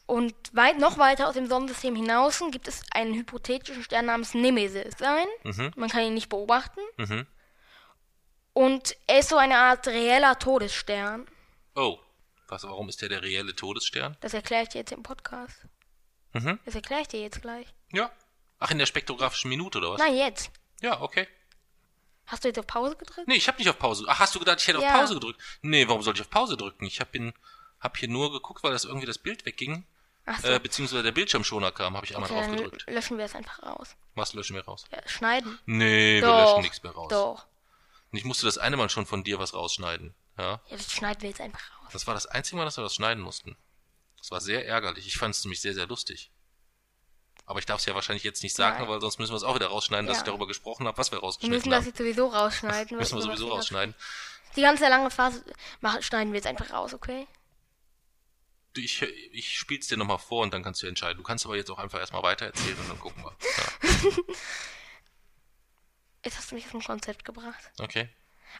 Und 0.07 0.35
weit, 0.53 0.79
noch 0.79 0.99
weiter 0.99 1.29
aus 1.29 1.35
dem 1.35 1.47
Sonnensystem 1.49 1.97
hinaus 1.97 2.43
gibt 2.51 2.69
es 2.69 2.83
einen 2.93 3.15
hypothetischen 3.15 3.83
Stern 3.83 4.07
namens 4.07 4.35
Nemesis 4.35 4.95
sein. 4.99 5.27
Man 5.77 5.89
kann 5.89 6.03
ihn 6.03 6.15
nicht 6.15 6.29
beobachten. 6.29 6.81
Mhm. 6.99 7.27
Und 8.55 8.97
er 9.07 9.19
ist 9.19 9.29
so 9.29 9.37
eine 9.37 9.59
Art 9.59 9.87
reeller 9.87 10.39
Todesstern. 10.39 11.27
Oh. 11.75 11.99
Was, 12.49 12.63
warum 12.65 12.89
ist 12.89 13.03
der 13.03 13.09
der 13.09 13.23
reelle 13.23 13.55
Todesstern? 13.55 14.17
Das 14.21 14.33
erkläre 14.35 14.63
ich 14.63 14.69
dir 14.69 14.79
jetzt 14.79 14.93
im 14.93 15.03
Podcast. 15.03 15.67
Mhm. 16.35 16.59
Das 16.65 16.75
erkläre 16.75 17.03
ich 17.03 17.09
dir 17.09 17.21
jetzt 17.21 17.43
gleich. 17.43 17.67
Ja. 17.93 18.11
Ach, 18.59 18.71
in 18.71 18.79
der 18.79 18.87
spektrographischen 18.87 19.49
Minute 19.49 19.79
oder 19.79 19.91
was? 19.93 19.99
Nein, 19.99 20.15
jetzt. 20.17 20.51
Ja, 20.81 21.01
okay. 21.01 21.27
Hast 22.27 22.45
du 22.45 22.49
jetzt 22.49 22.59
auf 22.59 22.67
Pause 22.67 22.97
gedrückt? 22.97 23.27
Nee, 23.29 23.35
ich 23.35 23.49
habe 23.49 23.59
nicht 23.59 23.69
auf 23.69 23.79
Pause. 23.79 24.05
Ach, 24.09 24.19
hast 24.19 24.35
du 24.35 24.39
gedacht, 24.39 24.61
ich 24.61 24.69
hätte 24.69 24.81
Ja. 24.81 24.95
auf 24.95 25.01
Pause 25.01 25.15
gedrückt? 25.15 25.41
Nee, 25.63 25.87
warum 25.89 26.03
sollte 26.03 26.19
ich 26.21 26.27
auf 26.27 26.31
Pause 26.31 26.57
drücken? 26.57 26.85
Ich 26.87 27.01
habe 27.01 27.33
hab 27.81 27.97
hier 27.97 28.09
nur 28.09 28.33
geguckt, 28.33 28.63
weil 28.63 28.73
das 28.73 28.85
irgendwie 28.85 29.07
das 29.07 29.19
Bild 29.19 29.45
wegging. 29.47 29.85
Ach 30.27 30.39
so. 30.41 30.49
Äh, 30.49 30.59
beziehungsweise 30.59 31.03
der 31.03 31.13
Bildschirmschoner 31.13 31.73
kam, 31.73 31.97
habe 31.97 32.07
ich 32.07 32.15
einmal 32.15 32.31
okay, 32.31 32.41
drauf 32.41 32.57
gedrückt. 32.57 32.85
löschen 32.89 33.19
wir 33.19 33.25
es 33.27 33.35
einfach 33.35 33.63
raus. 33.63 33.95
Was 34.15 34.33
löschen 34.33 34.55
wir 34.57 34.65
raus? 34.65 34.85
Ja, 34.91 35.07
schneiden. 35.07 35.59
Nee, 35.67 36.21
wir 36.21 36.29
Doch. 36.29 36.39
löschen 36.51 36.63
nichts 36.63 36.83
mehr 36.83 36.93
raus. 36.93 37.09
Doch. 37.11 37.47
Und 38.15 38.19
ich 38.19 38.25
musste 38.25 38.47
das 38.47 38.59
eine 38.59 38.77
Mal 38.77 38.89
schon 38.91 39.07
von 39.07 39.25
dir 39.25 39.41
was 39.41 39.55
rausschneiden. 39.55 40.15
Ja. 40.39 40.61
Ja, 40.69 40.77
das 40.77 40.93
schneiden 40.93 41.21
wir 41.23 41.31
jetzt 41.31 41.41
einfach 41.41 41.61
raus. 41.83 41.89
Das 41.93 42.07
war 42.07 42.15
das 42.15 42.27
einzige 42.27 42.57
Mal, 42.57 42.65
dass 42.65 42.77
wir 42.79 42.85
das 42.85 42.95
schneiden 42.95 43.21
mussten. 43.21 43.57
Das 44.19 44.31
war 44.31 44.41
sehr 44.41 44.65
ärgerlich. 44.69 45.09
Ich 45.09 45.17
fand 45.17 45.35
es 45.35 45.43
nämlich 45.45 45.61
sehr, 45.61 45.75
sehr 45.75 45.89
lustig. 45.89 46.31
Aber 47.45 47.59
ich 47.59 47.67
darf 47.67 47.81
es 47.81 47.87
ja 47.87 47.95
wahrscheinlich 47.97 48.23
jetzt 48.23 48.45
nicht 48.45 48.55
sagen, 48.55 48.79
Nein. 48.79 48.89
weil 48.89 49.01
sonst 49.01 49.19
müssen 49.19 49.33
wir 49.33 49.37
es 49.37 49.43
auch 49.43 49.57
wieder 49.57 49.67
rausschneiden, 49.67 50.07
dass 50.07 50.19
Ja. 50.19 50.23
ich 50.23 50.27
darüber 50.27 50.47
gesprochen 50.47 50.87
habe, 50.87 50.97
was 50.97 51.11
wir 51.11 51.19
Wir 51.19 51.23
rausgeschnitten 51.23 51.57
müssen 51.59 51.71
das 51.71 51.79
haben. 51.81 51.87
jetzt 51.89 51.99
sowieso 51.99 52.29
rausschneiden. 52.29 52.99
Müssen 52.99 53.17
wir 53.19 53.23
sowieso 53.23 53.49
rausschneiden. 53.49 53.97
Die 54.55 54.63
ganze 54.63 54.89
lange 54.89 55.11
Phase 55.11 55.45
machen, 55.81 56.01
schneiden 56.01 56.33
wir 56.33 56.39
jetzt 56.39 56.47
einfach 56.47 56.71
raus, 56.73 56.95
okay? 56.95 57.27
Ich, 58.77 59.03
ich 59.03 59.59
spiel's 59.59 59.89
dir 59.89 59.97
nochmal 59.97 60.19
vor 60.21 60.45
und 60.45 60.55
dann 60.55 60.63
kannst 60.63 60.81
du 60.83 60.87
entscheiden. 60.87 61.17
Du 61.17 61.25
kannst 61.25 61.45
aber 61.47 61.57
jetzt 61.57 61.69
auch 61.73 61.79
einfach 61.79 61.99
erstmal 61.99 62.23
weitererzählen 62.23 62.79
und 62.79 62.91
dann 62.91 63.01
gucken 63.01 63.25
wir. 63.25 63.37
Ja. 63.41 64.13
Jetzt 66.25 66.39
hast 66.39 66.51
du 66.51 66.55
mich 66.55 66.73
ein 66.73 66.83
Konzept 66.83 67.25
gebracht. 67.25 67.71
Okay. 67.79 68.09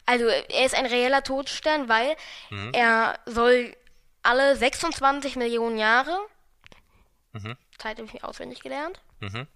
Also, 0.05 0.25
er 0.27 0.65
ist 0.65 0.75
ein 0.75 0.85
reeller 0.85 1.23
Todesstern, 1.23 1.87
weil 1.89 2.15
Mhm. 2.49 2.71
er 2.73 3.19
soll 3.25 3.75
alle 4.23 4.55
26 4.55 5.35
Millionen 5.35 5.77
Jahre, 5.77 6.17
Mhm. 7.33 7.57
Zeit 7.77 7.97
habe 7.97 8.07
ich 8.07 8.13
mir 8.13 8.23
auswendig 8.23 8.61
gelernt, 8.61 9.01
Mhm. 9.19 9.47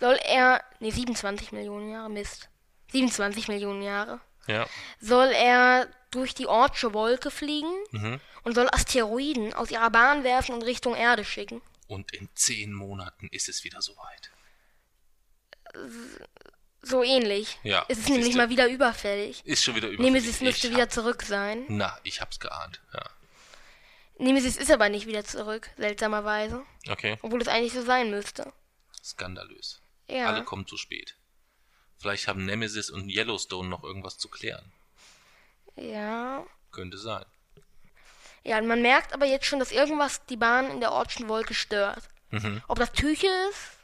soll 0.00 0.18
er, 0.24 0.62
nee, 0.80 0.90
27 0.90 1.52
Millionen 1.52 1.90
Jahre, 1.92 2.10
Mist. 2.10 2.48
27 2.92 3.48
Millionen 3.48 3.82
Jahre. 3.82 4.20
Ja. 4.46 4.66
Soll 5.00 5.28
er 5.28 5.88
durch 6.10 6.34
die 6.34 6.46
Ortsche 6.46 6.94
Wolke 6.94 7.30
fliegen 7.30 7.70
Mhm. 7.90 8.20
und 8.44 8.54
soll 8.54 8.68
Asteroiden 8.72 9.52
aus 9.52 9.70
ihrer 9.70 9.90
Bahn 9.90 10.24
werfen 10.24 10.54
und 10.54 10.62
Richtung 10.62 10.94
Erde 10.94 11.24
schicken. 11.24 11.60
Und 11.86 12.12
in 12.14 12.28
zehn 12.34 12.72
Monaten 12.72 13.28
ist 13.30 13.48
es 13.48 13.64
wieder 13.64 13.82
soweit. 13.82 14.30
So 16.82 17.02
ähnlich. 17.02 17.58
Ja, 17.64 17.84
Es 17.88 17.98
ist 17.98 18.08
nämlich 18.08 18.34
mal 18.34 18.50
wieder 18.50 18.68
überfällig. 18.68 19.44
Ist 19.44 19.64
schon 19.64 19.74
wieder 19.74 19.88
über. 19.88 20.02
Nemesis 20.02 20.40
müsste 20.40 20.70
wieder 20.70 20.88
zurück 20.88 21.22
sein. 21.22 21.64
Na, 21.68 21.98
ich 22.04 22.20
hab's 22.20 22.38
geahnt. 22.38 22.80
Ja. 22.94 23.02
Nemesis 24.18 24.56
ist 24.56 24.70
aber 24.70 24.88
nicht 24.88 25.06
wieder 25.06 25.24
zurück, 25.24 25.70
seltsamerweise. 25.76 26.64
Okay. 26.88 27.18
Obwohl 27.22 27.40
es 27.42 27.48
eigentlich 27.48 27.72
so 27.72 27.82
sein 27.82 28.10
müsste. 28.10 28.52
Skandalös. 29.02 29.80
Ja. 30.08 30.26
Alle 30.26 30.44
kommen 30.44 30.66
zu 30.66 30.76
spät. 30.76 31.16
Vielleicht 31.98 32.28
haben 32.28 32.44
Nemesis 32.44 32.90
und 32.90 33.08
Yellowstone 33.08 33.68
noch 33.68 33.82
irgendwas 33.84 34.18
zu 34.18 34.28
klären. 34.28 34.72
Ja. 35.76 36.44
Könnte 36.70 36.98
sein. 36.98 37.24
Ja, 38.44 38.58
und 38.58 38.66
man 38.66 38.82
merkt 38.82 39.12
aber 39.12 39.26
jetzt 39.26 39.46
schon, 39.46 39.58
dass 39.58 39.72
irgendwas 39.72 40.24
die 40.26 40.36
Bahn 40.36 40.70
in 40.70 40.80
der 40.80 40.92
Ortschen 40.92 41.28
Wolke 41.28 41.54
stört. 41.54 42.08
Mhm. 42.30 42.62
Ob 42.68 42.78
das 42.78 42.92
Tüche 42.92 43.26
ist 43.50 43.78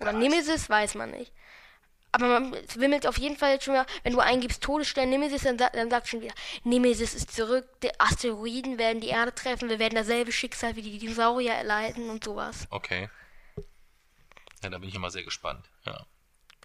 oder 0.00 0.12
Nemesis, 0.12 0.68
weiß 0.68 0.94
man 0.94 1.10
nicht. 1.12 1.32
Aber 2.12 2.28
man, 2.28 2.54
es 2.54 2.78
wimmelt 2.78 3.06
auf 3.06 3.18
jeden 3.18 3.38
Fall 3.38 3.54
jetzt 3.54 3.64
schon 3.64 3.74
wieder, 3.74 3.86
wenn 4.02 4.12
du 4.12 4.20
eingibst 4.20 4.62
Todesstern 4.62 5.08
Nemesis, 5.08 5.42
dann, 5.42 5.56
dann 5.56 5.90
sagt 5.90 6.08
schon 6.08 6.20
wieder, 6.20 6.34
Nemesis 6.62 7.14
ist 7.14 7.34
zurück, 7.34 7.66
die 7.82 7.98
Asteroiden 7.98 8.78
werden 8.78 9.00
die 9.00 9.08
Erde 9.08 9.34
treffen, 9.34 9.70
wir 9.70 9.78
werden 9.78 9.94
dasselbe 9.94 10.30
Schicksal 10.30 10.76
wie 10.76 10.82
die 10.82 10.98
Dinosaurier 10.98 11.54
erleiden 11.54 12.10
und 12.10 12.22
sowas. 12.22 12.66
Okay. 12.68 13.08
Ja, 14.62 14.68
da 14.68 14.78
bin 14.78 14.90
ich 14.90 14.94
immer 14.94 15.10
sehr 15.10 15.24
gespannt. 15.24 15.70
Ja. 15.86 16.06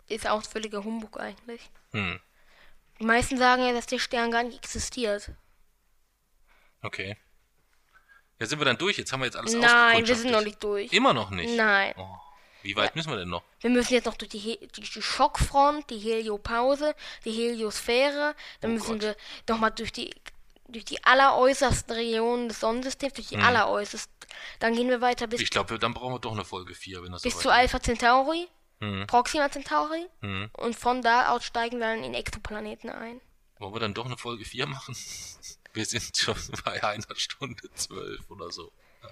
Ist 0.10 0.28
auch 0.28 0.44
völliger 0.44 0.84
Humbug 0.84 1.18
eigentlich. 1.20 1.62
Hm. 1.92 2.20
Die 3.00 3.06
meisten 3.06 3.38
sagen 3.38 3.64
ja, 3.64 3.72
dass 3.72 3.86
der 3.88 4.00
Stern 4.00 4.32
gar 4.32 4.44
nicht 4.44 4.58
existiert. 4.58 5.32
Okay. 6.82 7.18
Ja, 8.40 8.46
sind 8.46 8.60
wir 8.60 8.66
dann 8.66 8.78
durch? 8.78 8.98
Jetzt 8.98 9.14
haben 9.14 9.22
wir 9.22 9.26
jetzt 9.26 9.38
alles 9.38 9.54
Nein, 9.54 10.06
wir 10.06 10.16
sind 10.16 10.32
noch 10.32 10.44
nicht 10.44 10.64
durch. 10.64 10.92
Immer 10.94 11.14
noch 11.14 11.30
nicht? 11.32 11.56
Nein. 11.56 11.94
Oh. 11.98 12.18
Wie 12.64 12.76
weit 12.76 12.96
müssen 12.96 13.10
wir 13.12 13.18
denn 13.18 13.30
noch? 13.30 13.44
Wir 13.62 13.70
müssen 13.70 13.94
jetzt 13.94 14.06
noch 14.06 14.16
durch 14.16 14.30
die, 14.30 14.40
He 14.40 14.68
durch 14.74 14.92
die 14.92 15.02
Schockfront, 15.02 15.90
die 15.90 16.00
Heliopause, 16.00 16.96
die 17.26 17.32
Heliosphäre. 17.32 18.36
Dann 18.62 18.72
Oh 18.72 18.74
müssen 18.76 19.00
Gott. 19.00 19.02
wir 19.02 19.16
nochmal 19.50 19.72
durch 19.72 19.92
die 19.92 20.14
durch 20.70 20.84
die 20.84 21.02
alleräußersten 21.06 21.96
Regionen 21.96 22.50
des 22.50 22.60
Sonnensystems, 22.60 23.14
durch 23.14 23.28
die 23.28 23.38
alleräußersten. 23.38 24.14
Dann 24.60 24.76
gehen 24.76 24.90
wir 24.90 25.00
weiter 25.00 25.26
bis, 25.28 25.40
Ich 25.40 25.50
glaube, 25.50 25.80
dann 25.80 25.94
brauchen 25.94 26.16
wir 26.16 26.20
doch 26.20 26.34
eine 26.34 26.44
Folge 26.44 26.76
4, 26.76 27.04
wenn 27.04 27.14
das 27.14 27.22
bis 27.22 27.36
so 27.36 27.40
zu 27.44 27.50
Alpha 27.52 27.80
Centauri, 27.82 28.48
Mhm. 28.80 29.08
Proxima 29.08 29.50
Centauri. 29.50 30.06
Mhm. 30.22 30.50
Und 30.54 30.76
von 30.76 31.02
da 31.02 31.30
aus 31.30 31.46
steigen 31.46 31.80
wir 31.80 31.88
dann 31.88 32.04
in 32.04 32.14
Exoplaneten 32.14 32.90
ein. 32.90 33.22
Wollen 33.60 33.74
wir 33.74 33.80
dann 33.80 33.94
doch 33.94 34.06
eine 34.06 34.18
Folge 34.18 34.44
4 34.46 34.68
machen? 34.68 34.96
Wir 35.74 35.86
sind 35.86 36.18
schon 36.18 36.36
bei 36.66 36.84
einer 36.84 37.06
Stunde 37.16 37.70
zwölf 37.76 38.30
oder 38.30 38.52
so. 38.52 38.72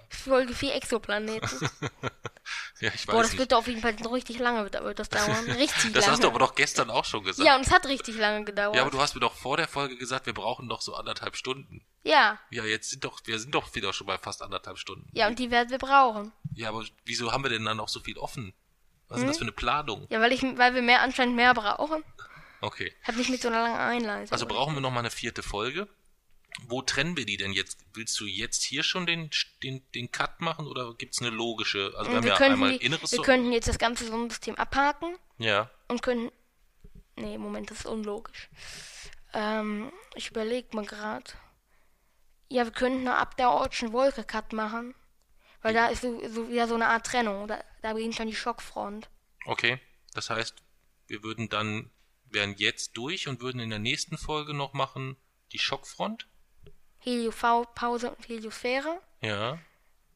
Folge 0.10 0.54
4 0.54 0.76
Exoplaneten. 0.76 1.70
Ja, 2.82 2.90
ich 2.94 3.08
weiß 3.08 3.14
Boah, 3.16 3.22
das 3.22 3.32
nicht. 3.32 3.40
wird 3.40 3.54
auf 3.54 3.68
jeden 3.68 3.80
Fall 3.82 3.94
noch 4.04 4.12
richtig 4.12 4.38
lange 4.40 4.64
wird, 4.70 5.00
das 5.00 5.08
dauern. 5.10 5.46
Richtig 5.52 5.94
Das 5.94 6.04
lange. 6.06 6.12
hast 6.14 6.24
du 6.24 6.28
aber 6.28 6.40
doch 6.40 6.56
gestern 6.56 6.90
auch 6.90 7.06
schon 7.06 7.24
gesagt. 7.24 7.48
ja, 7.48 7.56
und 7.56 7.62
es 7.66 7.72
hat 7.72 7.86
richtig 7.86 8.18
lange 8.18 8.44
gedauert. 8.44 8.76
Ja, 8.76 8.82
aber 8.82 8.92
du 8.92 9.00
hast 9.00 9.14
mir 9.16 9.22
doch 9.22 9.34
vor 9.34 9.56
der 9.56 9.68
Folge 9.70 9.96
gesagt, 9.96 10.26
wir 10.26 10.34
brauchen 10.34 10.68
doch 10.68 10.82
so 10.82 10.94
anderthalb 10.96 11.38
Stunden. 11.38 11.86
ja, 12.04 12.38
Ja, 12.52 12.66
jetzt 12.66 12.90
sind 12.90 13.06
doch, 13.06 13.22
wir 13.24 13.40
sind 13.40 13.56
doch 13.56 13.74
wieder 13.76 13.94
schon 13.94 14.08
bei 14.08 14.18
fast 14.18 14.42
anderthalb 14.42 14.78
Stunden. 14.78 15.08
ja, 15.14 15.28
und 15.28 15.40
die 15.40 15.52
werden 15.52 15.70
wir 15.70 15.78
brauchen. 15.78 16.34
Ja, 16.54 16.68
aber 16.70 16.84
wieso 17.06 17.32
haben 17.32 17.44
wir 17.44 17.50
denn 17.50 17.64
dann 17.64 17.78
noch 17.78 17.88
so 17.90 18.02
viel 18.02 18.18
offen? 18.18 18.54
Was 19.08 19.18
ist 19.18 19.22
Hm? 19.22 19.22
denn 19.22 19.28
das 19.30 19.38
für 19.38 19.44
eine 19.46 19.52
Planung? 19.54 20.08
Ja, 20.10 20.20
weil 20.20 20.34
ich, 20.34 20.42
weil 20.44 20.74
wir 20.76 20.82
mehr 20.82 21.02
anscheinend 21.02 21.36
mehr 21.38 21.54
brauchen. 21.54 22.04
Okay. 22.62 22.94
Hat 23.04 23.16
nicht 23.16 23.30
mit 23.30 23.42
so 23.42 23.48
einer 23.50 23.62
langen 23.62 23.78
Einleitung. 23.78 24.32
Also 24.32 24.46
brauchen 24.48 24.74
wir 24.74 24.82
noch 24.82 24.92
mal 24.92 25.00
eine 25.00 25.12
vierte 25.12 25.44
Folge. 25.44 25.88
Wo 26.64 26.82
trennen 26.82 27.18
wir 27.18 27.26
die 27.26 27.38
denn 27.38 27.52
jetzt? 27.52 27.80
Willst 27.94 28.20
du 28.20 28.26
jetzt 28.26 28.64
hier 28.64 28.84
schon 28.84 29.06
den, 29.06 29.30
den, 29.62 29.84
den 29.94 30.12
Cut 30.12 30.40
machen 30.42 30.68
oder 30.68 30.94
gibt's 30.94 31.20
eine 31.22 31.30
logische? 31.30 31.94
Also 31.98 32.12
wir 32.12 32.18
haben 32.18 32.24
wir, 32.24 32.32
ja 32.32 32.38
könnten 32.38 32.54
einmal 32.54 32.78
die, 32.78 32.86
inneres 32.86 33.12
wir 33.12 33.18
so- 33.18 33.22
könnten 33.24 33.52
jetzt 33.52 33.68
das 33.68 33.78
ganze 33.78 34.06
Sonnensystem 34.08 34.56
abhaken 34.56 35.18
Ja. 35.38 35.70
und 35.88 36.02
können. 36.02 36.32
Nee, 37.18 37.38
Moment, 37.38 37.72
das 37.72 37.80
ist 37.80 37.86
unlogisch. 37.86 38.50
Ähm, 39.34 39.92
ich 40.16 40.30
überlege 40.32 40.76
mal 40.76 40.86
gerade. 40.86 41.32
Ja, 42.50 42.64
wir 42.66 42.72
könnten 42.72 43.08
ab 43.08 43.36
der 43.38 43.50
Ortschen 43.52 43.92
Wolke 43.94 44.24
Cut 44.24 44.54
machen. 44.54 44.96
Weil 45.62 45.74
da 45.74 45.88
ist 45.88 46.04
so, 46.04 46.22
so 46.30 46.50
wieder 46.50 46.68
so 46.68 46.76
eine 46.76 46.88
Art 46.88 47.06
Trennung. 47.08 47.48
Da, 47.48 47.64
da 47.82 47.94
beginnt 47.94 48.16
schon 48.16 48.28
die 48.28 48.36
Schockfront. 48.36 49.10
Okay. 49.46 49.80
Das 50.14 50.30
heißt, 50.30 50.56
wir 51.08 51.24
würden 51.24 51.50
dann, 51.50 51.90
wären 52.30 52.54
jetzt 52.58 52.96
durch 52.98 53.28
und 53.28 53.42
würden 53.42 53.60
in 53.60 53.72
der 53.72 53.80
nächsten 53.80 54.18
Folge 54.18 54.54
noch 54.54 54.74
machen 54.74 55.18
die 55.52 55.60
Schockfront. 55.60 56.28
Heliopause 57.06 58.12
und 58.12 58.28
Heliosphäre. 58.28 59.00
Ja. 59.22 59.60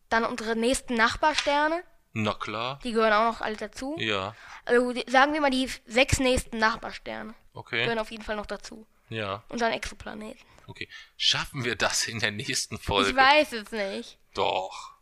Dann 0.10 0.26
unsere 0.26 0.56
nächsten 0.56 0.96
Nachbarsterne. 0.96 1.84
Na 2.14 2.34
klar. 2.34 2.80
Die 2.84 2.92
gehören 2.92 3.14
auch 3.14 3.34
noch 3.34 3.42
alle 3.42 3.56
dazu. 3.56 3.96
Ja. 4.00 4.36
Also 4.66 4.92
die, 4.94 5.06
sagen 5.10 5.34
wir 5.34 5.42
mal 5.42 5.52
die 5.52 5.70
sechs 5.86 6.20
nächsten 6.20 6.58
Nachbarsterne. 6.58 7.36
Okay. 7.54 7.84
Gehören 7.84 8.00
auf 8.00 8.10
jeden 8.12 8.24
Fall 8.24 8.36
noch 8.36 8.48
dazu. 8.48 8.88
Ja. 9.10 9.44
Und 9.50 9.62
dann 9.62 9.72
Exoplaneten. 9.72 10.44
Okay. 10.68 10.90
Schaffen 11.18 11.64
wir 11.66 11.76
das 11.76 12.08
in 12.08 12.20
der 12.20 12.32
nächsten 12.32 12.78
Folge? 12.80 13.12
Ich 13.12 13.16
weiß 13.16 13.54
es 13.54 13.72
nicht. 13.72 14.18
Doch. 14.34 14.94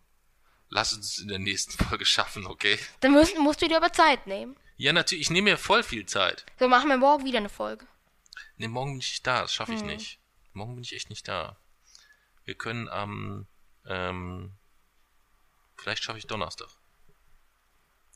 Lass 0.69 0.93
uns 0.93 1.13
es 1.13 1.19
in 1.19 1.29
der 1.29 1.39
nächsten 1.39 1.71
Folge 1.83 2.05
schaffen, 2.05 2.45
okay? 2.45 2.77
Dann 2.99 3.13
müssen, 3.13 3.41
musst 3.41 3.61
du 3.61 3.67
dir 3.69 3.77
aber 3.77 3.93
Zeit 3.93 4.27
nehmen. 4.27 4.57
Ja, 4.75 4.91
natürlich. 4.91 5.23
Ich 5.23 5.29
nehme 5.29 5.51
mir 5.51 5.57
voll 5.57 5.83
viel 5.83 6.05
Zeit. 6.05 6.45
So 6.59 6.67
machen 6.67 6.89
wir 6.89 6.97
morgen 6.97 7.23
wieder 7.25 7.37
eine 7.37 7.49
Folge. 7.49 7.87
Nee, 8.57 8.67
morgen 8.67 8.91
bin 8.93 8.99
ich 8.99 9.11
nicht 9.11 9.27
da. 9.27 9.41
Das 9.41 9.53
schaffe 9.53 9.71
Hm. 9.71 9.77
ich 9.77 9.83
nicht. 9.83 10.19
Morgen 10.53 10.75
bin 10.75 10.83
ich 10.83 10.93
echt 10.93 11.09
nicht 11.09 11.27
da. 11.27 11.57
Wir 12.47 12.55
können 12.55 12.87
am, 12.87 13.45
ähm, 13.85 14.53
vielleicht 15.75 16.01
schaffe 16.01 16.17
ich 16.17 16.27
Donnerstag. 16.27 16.69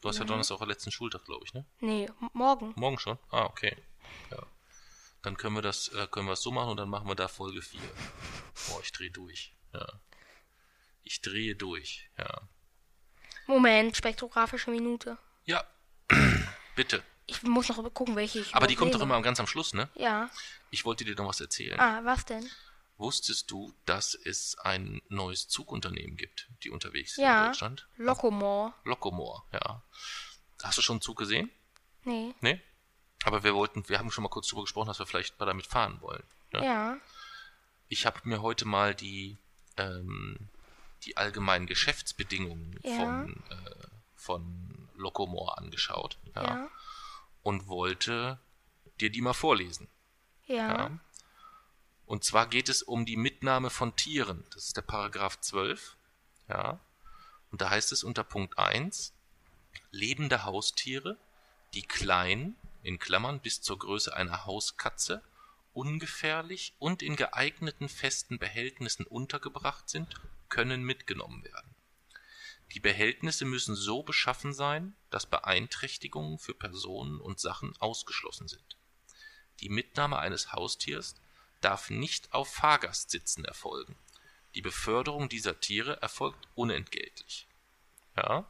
Du 0.01 0.07
hast 0.07 0.19
ja 0.19 0.23
Donnerstag 0.23 0.55
auch 0.55 0.65
letzten 0.65 0.89
Schultag, 0.89 1.25
glaube 1.25 1.43
ich, 1.45 1.53
ne? 1.53 1.65
Nee, 1.81 2.09
morgen. 2.31 2.71
Morgen 2.77 2.97
schon? 2.97 3.19
Ah, 3.29 3.43
okay. 3.43 3.75
Ja. 4.29 4.37
Dann 5.21 5.35
können 5.35 5.55
wir 5.55 5.61
das, 5.61 5.89
äh, 5.89 6.07
können 6.07 6.27
wir 6.27 6.33
es 6.33 6.41
so 6.41 6.49
machen 6.49 6.69
und 6.69 6.77
dann 6.77 6.87
machen 6.87 7.09
wir 7.09 7.15
da 7.15 7.27
Folge 7.27 7.61
4. 7.61 7.81
Boah, 8.69 8.79
ich 8.81 8.93
drehe 8.93 9.11
durch. 9.11 9.53
Ja. 9.73 9.85
Ich 11.03 11.19
drehe 11.19 11.57
durch, 11.57 12.09
ja. 12.17 12.41
Moment, 13.47 13.97
spektrographische 13.97 14.71
Minute. 14.71 15.17
Ja. 15.43 15.61
Bitte. 16.77 17.03
Ich 17.25 17.43
muss 17.43 17.67
noch 17.67 17.93
gucken, 17.93 18.15
welche 18.15 18.39
ich 18.39 18.55
Aber 18.55 18.67
die 18.67 18.77
kommt 18.77 18.95
doch 18.95 19.01
immer 19.01 19.21
ganz 19.21 19.41
am 19.41 19.47
Schluss, 19.47 19.73
ne? 19.73 19.89
Ja. 19.95 20.29
Ich 20.69 20.85
wollte 20.85 21.03
dir 21.03 21.15
noch 21.15 21.27
was 21.27 21.41
erzählen. 21.41 21.77
Ah, 21.81 21.99
was 22.05 22.23
denn? 22.23 22.49
Wusstest 23.01 23.49
du, 23.49 23.73
dass 23.85 24.13
es 24.13 24.57
ein 24.59 25.01
neues 25.09 25.47
Zugunternehmen 25.47 26.15
gibt, 26.17 26.47
die 26.63 26.69
unterwegs 26.69 27.15
sind 27.15 27.23
in 27.23 27.29
Ja. 27.31 27.47
Deutschland? 27.47 27.87
Locomore. 27.97 28.73
Locomore, 28.83 29.41
ja. 29.51 29.83
Hast 30.61 30.77
du 30.77 30.81
schon 30.83 30.95
einen 30.95 31.01
Zug 31.01 31.17
gesehen? 31.17 31.49
Nee. 32.03 32.35
Nee? 32.41 32.61
Aber 33.23 33.43
wir 33.43 33.55
wollten, 33.55 33.87
wir 33.89 33.97
haben 33.99 34.11
schon 34.11 34.23
mal 34.23 34.29
kurz 34.29 34.47
drüber 34.47 34.61
gesprochen, 34.63 34.87
dass 34.87 34.99
wir 34.99 35.05
vielleicht 35.07 35.39
mal 35.39 35.45
damit 35.47 35.65
fahren 35.65 35.99
wollen. 36.01 36.23
Ja. 36.53 36.63
Ja. 36.63 36.97
Ich 37.87 38.05
habe 38.05 38.19
mir 38.23 38.41
heute 38.43 38.65
mal 38.65 38.93
die, 38.93 39.37
ähm, 39.77 40.49
die 41.03 41.17
allgemeinen 41.17 41.65
Geschäftsbedingungen 41.65 42.79
Ja. 42.83 42.97
von, 42.97 43.43
äh, 43.49 43.87
von 44.15 44.89
Locomore 44.93 45.57
angeschaut. 45.57 46.19
Ja, 46.35 46.43
Ja. 46.43 46.69
Und 47.41 47.67
wollte 47.67 48.39
dir 48.99 49.09
die 49.09 49.21
mal 49.21 49.33
vorlesen. 49.33 49.89
Ja. 50.45 50.55
Ja. 50.77 50.99
Und 52.11 52.25
zwar 52.25 52.47
geht 52.47 52.67
es 52.67 52.83
um 52.83 53.05
die 53.05 53.15
Mitnahme 53.15 53.69
von 53.69 53.95
Tieren. 53.95 54.43
Das 54.53 54.65
ist 54.65 54.75
der 54.75 54.81
Paragraph 54.81 55.39
12. 55.39 55.95
Ja. 56.49 56.77
Und 57.53 57.61
da 57.61 57.69
heißt 57.69 57.93
es 57.93 58.03
unter 58.03 58.25
Punkt 58.25 58.59
1, 58.59 59.13
lebende 59.91 60.43
Haustiere, 60.43 61.17
die 61.73 61.83
klein, 61.83 62.57
in 62.83 62.99
Klammern 62.99 63.39
bis 63.39 63.61
zur 63.61 63.79
Größe 63.79 64.13
einer 64.13 64.45
Hauskatze, 64.45 65.23
ungefährlich 65.71 66.73
und 66.79 67.01
in 67.01 67.15
geeigneten 67.15 67.87
festen 67.87 68.39
Behältnissen 68.39 69.05
untergebracht 69.05 69.89
sind, 69.89 70.13
können 70.49 70.83
mitgenommen 70.83 71.45
werden. 71.45 71.73
Die 72.73 72.81
Behältnisse 72.81 73.45
müssen 73.45 73.73
so 73.73 74.03
beschaffen 74.03 74.51
sein, 74.51 74.97
dass 75.11 75.27
Beeinträchtigungen 75.27 76.39
für 76.39 76.55
Personen 76.55 77.21
und 77.21 77.39
Sachen 77.39 77.73
ausgeschlossen 77.77 78.49
sind. 78.49 78.75
Die 79.61 79.69
Mitnahme 79.69 80.19
eines 80.19 80.51
Haustiers 80.51 81.15
darf 81.61 81.89
nicht 81.89 82.33
auf 82.33 82.53
Fahrgastsitzen 82.53 83.45
erfolgen. 83.45 83.95
Die 84.55 84.61
Beförderung 84.61 85.29
dieser 85.29 85.59
Tiere 85.59 86.01
erfolgt 86.01 86.47
unentgeltlich. 86.55 87.47
Ja. 88.17 88.45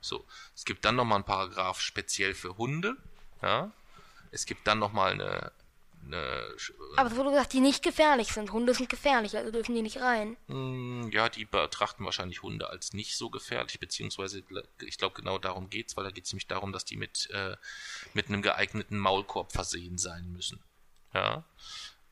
So. 0.00 0.24
Es 0.54 0.64
gibt 0.64 0.84
dann 0.84 0.96
nochmal 0.96 1.16
einen 1.16 1.24
Paragraph 1.24 1.80
speziell 1.80 2.34
für 2.34 2.56
Hunde. 2.56 2.96
Ja. 3.42 3.72
Es 4.30 4.46
gibt 4.46 4.66
dann 4.66 4.78
nochmal 4.78 5.12
eine, 5.12 5.52
eine 6.04 6.56
Aber 6.96 7.10
es 7.10 7.16
wurde 7.16 7.30
gesagt, 7.30 7.52
die 7.52 7.60
nicht 7.60 7.82
gefährlich 7.82 8.28
sind. 8.28 8.52
Hunde 8.52 8.74
sind 8.74 8.88
gefährlich, 8.88 9.36
also 9.36 9.50
dürfen 9.50 9.74
die 9.74 9.82
nicht 9.82 10.00
rein. 10.00 10.36
Mm, 10.46 11.10
Ja, 11.10 11.28
die 11.28 11.44
betrachten 11.44 12.04
wahrscheinlich 12.04 12.42
Hunde 12.42 12.68
als 12.68 12.92
nicht 12.92 13.16
so 13.16 13.30
gefährlich, 13.30 13.80
beziehungsweise 13.80 14.42
ich 14.82 14.98
glaube 14.98 15.14
genau 15.14 15.38
darum 15.38 15.70
geht's, 15.70 15.96
weil 15.96 16.04
da 16.04 16.10
geht's 16.10 16.32
nämlich 16.32 16.46
darum, 16.46 16.72
dass 16.72 16.84
die 16.84 16.96
mit, 16.96 17.30
äh, 17.30 17.56
mit 18.12 18.28
einem 18.28 18.42
geeigneten 18.42 18.98
Maulkorb 18.98 19.52
versehen 19.52 19.98
sein 19.98 20.32
müssen. 20.32 20.62
Ja. 21.12 21.44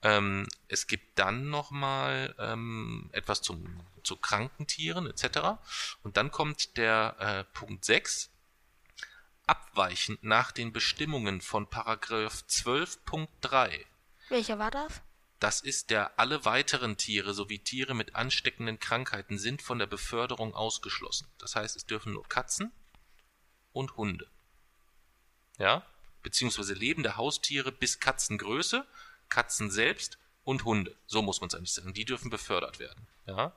Ähm, 0.02 0.48
es 0.68 0.86
gibt 0.86 1.18
dann 1.18 1.48
nochmal 1.48 2.34
ähm, 2.38 3.08
etwas 3.12 3.42
zum, 3.42 3.80
zu 4.02 4.16
kranken 4.16 4.66
Tieren 4.66 5.06
etc. 5.06 5.60
Und 6.02 6.16
dann 6.16 6.30
kommt 6.30 6.76
der 6.76 7.16
äh, 7.18 7.44
Punkt 7.56 7.84
6. 7.84 8.30
Abweichend 9.46 10.22
nach 10.22 10.52
den 10.52 10.72
Bestimmungen 10.72 11.40
von 11.40 11.68
Paragraph 11.68 12.44
12.3 12.48 13.84
Welcher 14.28 14.58
war 14.58 14.70
das? 14.70 15.02
das 15.42 15.60
ist 15.60 15.90
der 15.90 16.20
alle 16.20 16.44
weiteren 16.44 16.96
Tiere 16.96 17.34
sowie 17.34 17.58
Tiere 17.58 17.94
mit 17.94 18.14
ansteckenden 18.14 18.78
Krankheiten 18.78 19.38
sind 19.38 19.60
von 19.60 19.80
der 19.80 19.88
Beförderung 19.88 20.54
ausgeschlossen. 20.54 21.26
Das 21.38 21.56
heißt, 21.56 21.74
es 21.74 21.84
dürfen 21.84 22.12
nur 22.12 22.28
Katzen 22.28 22.70
und 23.72 23.96
Hunde. 23.96 24.30
Ja? 25.58 25.84
Beziehungsweise 26.22 26.74
lebende 26.74 27.16
Haustiere 27.16 27.72
bis 27.72 27.98
Katzengröße, 27.98 28.86
Katzen 29.32 29.70
selbst 29.70 30.18
und 30.44 30.64
Hunde. 30.64 30.94
So 31.06 31.22
muss 31.22 31.40
man 31.40 31.48
es 31.48 31.54
eigentlich 31.54 31.72
sagen. 31.72 31.94
Die 31.94 32.04
dürfen 32.04 32.30
befördert 32.30 32.78
werden. 32.78 33.08
Ja? 33.26 33.56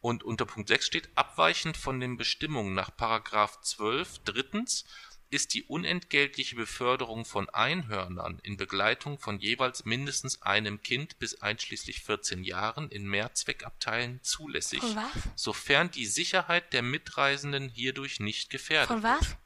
Und 0.00 0.22
unter 0.22 0.46
Punkt 0.46 0.68
6 0.68 0.86
steht, 0.86 1.08
abweichend 1.16 1.76
von 1.76 1.98
den 1.98 2.16
Bestimmungen 2.16 2.74
nach 2.74 2.96
Paragraph 2.96 3.60
12 3.62 4.20
drittens 4.20 4.84
ist 5.30 5.52
die 5.54 5.64
unentgeltliche 5.64 6.54
Beförderung 6.54 7.24
von 7.24 7.48
Einhörnern 7.50 8.38
in 8.44 8.56
Begleitung 8.56 9.18
von 9.18 9.40
jeweils 9.40 9.84
mindestens 9.84 10.40
einem 10.42 10.80
Kind 10.80 11.18
bis 11.18 11.42
einschließlich 11.42 12.02
14 12.02 12.44
Jahren 12.44 12.88
in 12.90 13.06
Mehrzweckabteilen 13.06 14.22
zulässig, 14.22 14.80
Von 14.80 14.96
was? 14.96 15.10
sofern 15.34 15.90
die 15.90 16.06
Sicherheit 16.06 16.72
der 16.72 16.82
Mitreisenden 16.82 17.68
hierdurch 17.68 18.20
nicht 18.20 18.48
gefährdet 18.48 18.88
Von 18.88 19.02
wird. 19.02 19.20
was? 19.20 19.36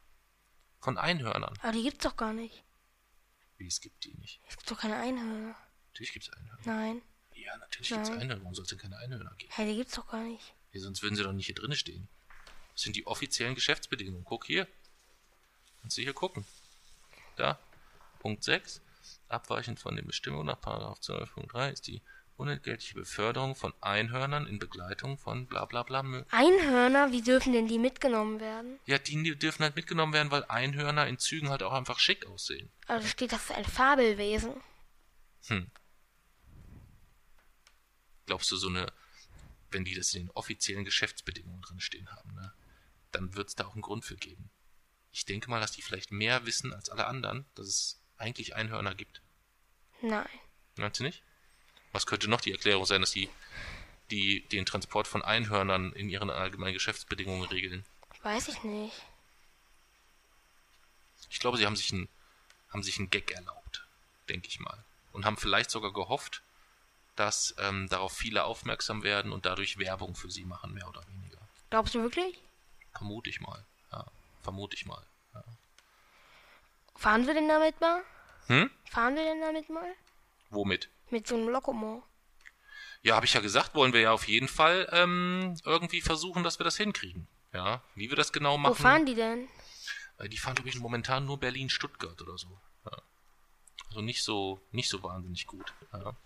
Von 0.79 0.99
Einhörnern. 0.99 1.59
Aber 1.63 1.73
die 1.73 1.83
gibt's 1.83 2.05
doch 2.05 2.17
gar 2.17 2.33
nicht. 2.35 2.63
Wie, 3.63 3.69
es 3.69 3.81
gibt 3.81 4.03
die 4.05 4.13
nicht. 4.15 4.41
Es 4.49 4.57
gibt 4.57 4.69
doch 4.73 4.79
keine 4.81 4.97
Einhörner. 4.97 5.55
Natürlich 5.93 6.13
gibt 6.13 6.27
es 6.27 6.33
Einhörner. 6.33 6.63
Nein. 6.65 7.03
Ja, 7.35 7.57
natürlich 7.59 7.91
gibt 7.91 8.03
es. 8.03 8.11
Einhörner. 8.11 8.41
Warum 8.41 8.55
soll 8.57 8.65
es 8.65 8.71
denn 8.71 8.79
keine 8.79 8.97
Einhörner 8.97 9.33
geben? 9.39 9.53
Hey, 9.55 9.71
die 9.71 9.77
gibt's 9.77 9.95
doch 9.95 10.09
gar 10.09 10.25
nicht. 10.25 10.53
Ja, 10.73 10.81
sonst 10.81 11.01
würden 11.03 11.15
sie 11.15 11.23
doch 11.23 11.33
nicht 11.33 11.47
hier 11.47 11.55
drinnen 11.55 11.77
stehen. 11.77 12.09
Das 12.73 12.83
sind 12.83 12.97
die 12.97 13.07
offiziellen 13.07 13.55
Geschäftsbedingungen. 13.55 14.25
Guck 14.25 14.47
hier. 14.47 14.67
Kannst 15.81 15.97
du 15.97 16.03
hier 16.03 16.13
gucken. 16.13 16.45
Da. 17.37 17.61
Punkt 18.19 18.43
6. 18.43 18.81
Abweichend 19.29 19.79
von 19.79 19.95
den 19.95 20.09
Bestimmungen 20.09 20.47
nach 20.47 20.61
12.3 20.61 21.71
ist 21.71 21.87
die 21.87 22.03
unentgeltliche 22.37 22.95
Beförderung 22.95 23.55
von 23.55 23.73
Einhörnern 23.81 24.47
in 24.47 24.59
Begleitung 24.59 25.19
von 25.19 25.47
bla 25.47 25.65
bla 25.65 25.83
bla. 25.83 26.01
Einhörner? 26.31 27.13
Wie 27.13 27.23
dürfen 27.23 27.53
denn 27.53 27.69
die 27.69 27.79
mitgenommen 27.79 28.41
werden? 28.41 28.79
Ja, 28.87 28.99
die 28.99 29.39
dürfen 29.39 29.63
halt 29.63 29.77
mitgenommen 29.77 30.13
werden, 30.13 30.31
weil 30.31 30.45
Einhörner 30.45 31.07
in 31.07 31.19
Zügen 31.19 31.51
halt 31.51 31.63
auch 31.63 31.73
einfach 31.73 31.99
schick 31.99 32.27
aussehen. 32.27 32.71
Also 32.87 33.07
steht 33.07 33.33
das 33.33 33.43
für 33.43 33.55
ein 33.55 33.65
Fabelwesen. 33.65 34.55
Hm. 35.47 35.71
Glaubst 38.27 38.51
du, 38.51 38.57
so 38.57 38.69
eine, 38.69 38.87
wenn 39.71 39.85
die 39.85 39.95
das 39.95 40.15
in 40.15 40.27
den 40.27 40.31
offiziellen 40.31 40.85
Geschäftsbedingungen 40.85 41.63
drin 41.63 41.81
stehen 41.81 42.11
haben, 42.11 42.35
ne, 42.35 42.53
dann 43.11 43.35
wird 43.35 43.49
es 43.49 43.55
da 43.55 43.67
auch 43.67 43.75
einen 43.75 43.83
Grund 43.83 44.05
für 44.05 44.17
geben. 44.17 44.51
Ich 45.11 45.27
denke 45.27 45.51
mal, 45.51 45.61
dass 45.61 45.73
die 45.73 45.83
vielleicht 45.83 46.11
mehr 46.13 46.47
wissen 46.47 46.73
als 46.73 46.89
alle 46.89 47.07
anderen, 47.07 47.45
dass 47.55 47.67
es 47.67 48.03
eigentlich 48.17 48.55
Einhörner 48.55 48.95
gibt. 48.95 49.23
Nein. 50.01 50.29
Meinst 50.77 51.01
du 51.01 51.05
nicht? 51.05 51.23
Was 51.93 52.07
könnte 52.07 52.29
noch 52.29 52.41
die 52.41 52.53
Erklärung 52.53 52.85
sein, 52.87 53.03
dass 53.03 53.13
die, 53.13 53.29
die 54.11 54.41
den 54.49 54.67
Transport 54.67 55.07
von 55.07 55.23
Einhörnern 55.23 55.93
in 55.93 56.09
ihren 56.09 56.31
allgemeinen 56.31 56.75
Geschäftsbedingungen 56.75 57.45
regeln? 57.45 57.85
Weiß 58.23 58.49
ich 58.49 58.63
nicht. 58.63 59.03
Ich 61.31 61.41
glaube, 61.41 61.59
sie 61.59 61.67
haben 61.67 61.77
sich 61.77 61.93
einen, 61.93 62.09
haben 62.71 62.83
sich 62.83 62.99
einen 62.99 63.11
Gag 63.11 63.31
erlaubt, 63.33 63.85
denke 64.29 64.49
ich 64.49 64.61
mal. 64.61 64.85
Und 65.13 65.25
haben 65.25 65.37
vielleicht 65.37 65.71
sogar 65.71 65.93
gehofft, 65.93 66.43
dass 67.17 67.55
ähm, 67.59 67.89
darauf 67.89 68.13
viele 68.13 68.45
aufmerksam 68.45 69.03
werden 69.03 69.33
und 69.33 69.45
dadurch 69.45 69.79
Werbung 69.79 70.15
für 70.15 70.31
sie 70.31 70.45
machen, 70.45 70.73
mehr 70.73 70.89
oder 70.89 71.07
weniger. 71.09 71.39
Glaubst 71.71 71.95
du 71.95 72.03
wirklich? 72.03 72.41
Vermute 72.93 73.29
ich 73.29 73.41
mal. 73.41 73.65
Ja, 73.91 74.07
vermute 74.43 74.77
ich 74.77 74.87
mal. 74.87 75.03
Ja. 75.35 75.45
Fahren 76.97 77.27
wir 77.27 77.35
denn 77.35 77.49
damit 77.49 77.81
mal? 77.81 78.03
Hm? 78.47 78.71
Fahren 78.91 79.17
wir 79.17 79.25
denn 79.25 79.41
damit 79.41 79.69
mal? 79.69 79.93
Womit? 80.51 80.89
Mit 81.13 81.27
so 81.27 81.35
einem 81.37 81.51
Lokomo. 81.51 82.03
Ja, 83.03 83.17
habe 83.17 83.27
ich 83.27 83.35
ja 83.35 83.41
gesagt, 83.41 83.75
wollen 83.75 83.93
wir 83.93 84.01
ja 84.01 84.13
auf 84.13 84.27
jeden 84.29 84.49
Fall 84.49 84.89
ähm, 84.93 85.55
irgendwie 85.63 86.01
versuchen, 86.01 86.43
dass 86.43 86.59
wir 86.59 86.65
das 86.65 86.79
hinkriegen. 86.79 87.29
Ja, 87.53 87.83
wie 87.95 88.09
wir 88.09 88.17
das 88.17 88.33
genau 88.33 88.57
machen. 88.57 88.71
Wo 88.71 88.83
fahren 88.83 89.05
die 89.05 89.15
denn? 89.15 89.47
Äh, 90.17 90.31
die 90.31 90.39
fahren, 90.39 90.55
glaube 90.55 90.71
ich, 90.71 90.79
momentan 90.79 91.27
nur 91.27 91.39
Berlin-Stuttgart 91.39 92.19
oder 92.23 92.39
so. 92.39 92.59
Ja. 92.87 93.03
Also 93.89 94.01
nicht 94.01 94.23
so, 94.25 94.63
nicht 94.71 94.89
so 94.89 95.03
wahnsinnig 95.03 95.47
gut. 95.47 95.75
Ja. 95.93 96.17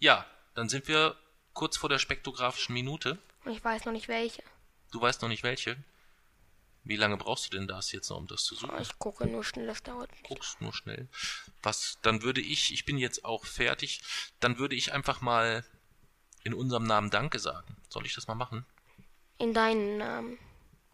ja, 0.00 0.26
dann 0.54 0.68
sind 0.68 0.88
wir 0.88 1.16
kurz 1.52 1.76
vor 1.76 1.88
der 1.88 2.00
spektrographischen 2.00 2.72
Minute. 2.72 3.18
Ich 3.44 3.62
weiß 3.62 3.84
noch 3.84 3.92
nicht 3.92 4.08
welche. 4.08 4.42
Du 4.90 5.00
weißt 5.00 5.22
noch 5.22 5.28
nicht 5.28 5.44
welche? 5.44 5.76
Wie 6.84 6.96
lange 6.96 7.16
brauchst 7.16 7.46
du 7.46 7.56
denn 7.56 7.68
das 7.68 7.92
jetzt 7.92 8.10
noch, 8.10 8.16
um 8.16 8.26
das 8.26 8.44
zu 8.44 8.56
suchen? 8.56 8.80
Ich 8.80 8.98
gucke 8.98 9.26
nur 9.26 9.44
schnell, 9.44 9.66
das 9.66 9.82
dauert 9.82 10.10
nicht. 10.12 10.24
Guckst 10.24 10.60
nur 10.60 10.72
schnell. 10.72 11.08
Was, 11.62 11.98
dann 12.02 12.22
würde 12.22 12.40
ich, 12.40 12.72
ich 12.72 12.84
bin 12.84 12.98
jetzt 12.98 13.24
auch 13.24 13.46
fertig, 13.46 14.02
dann 14.40 14.58
würde 14.58 14.74
ich 14.74 14.92
einfach 14.92 15.20
mal 15.20 15.64
in 16.42 16.54
unserem 16.54 16.84
Namen 16.84 17.10
Danke 17.10 17.38
sagen. 17.38 17.76
Soll 17.88 18.04
ich 18.04 18.14
das 18.14 18.26
mal 18.26 18.34
machen? 18.34 18.66
In 19.38 19.54
deinen 19.54 19.98
Namen. 19.98 20.38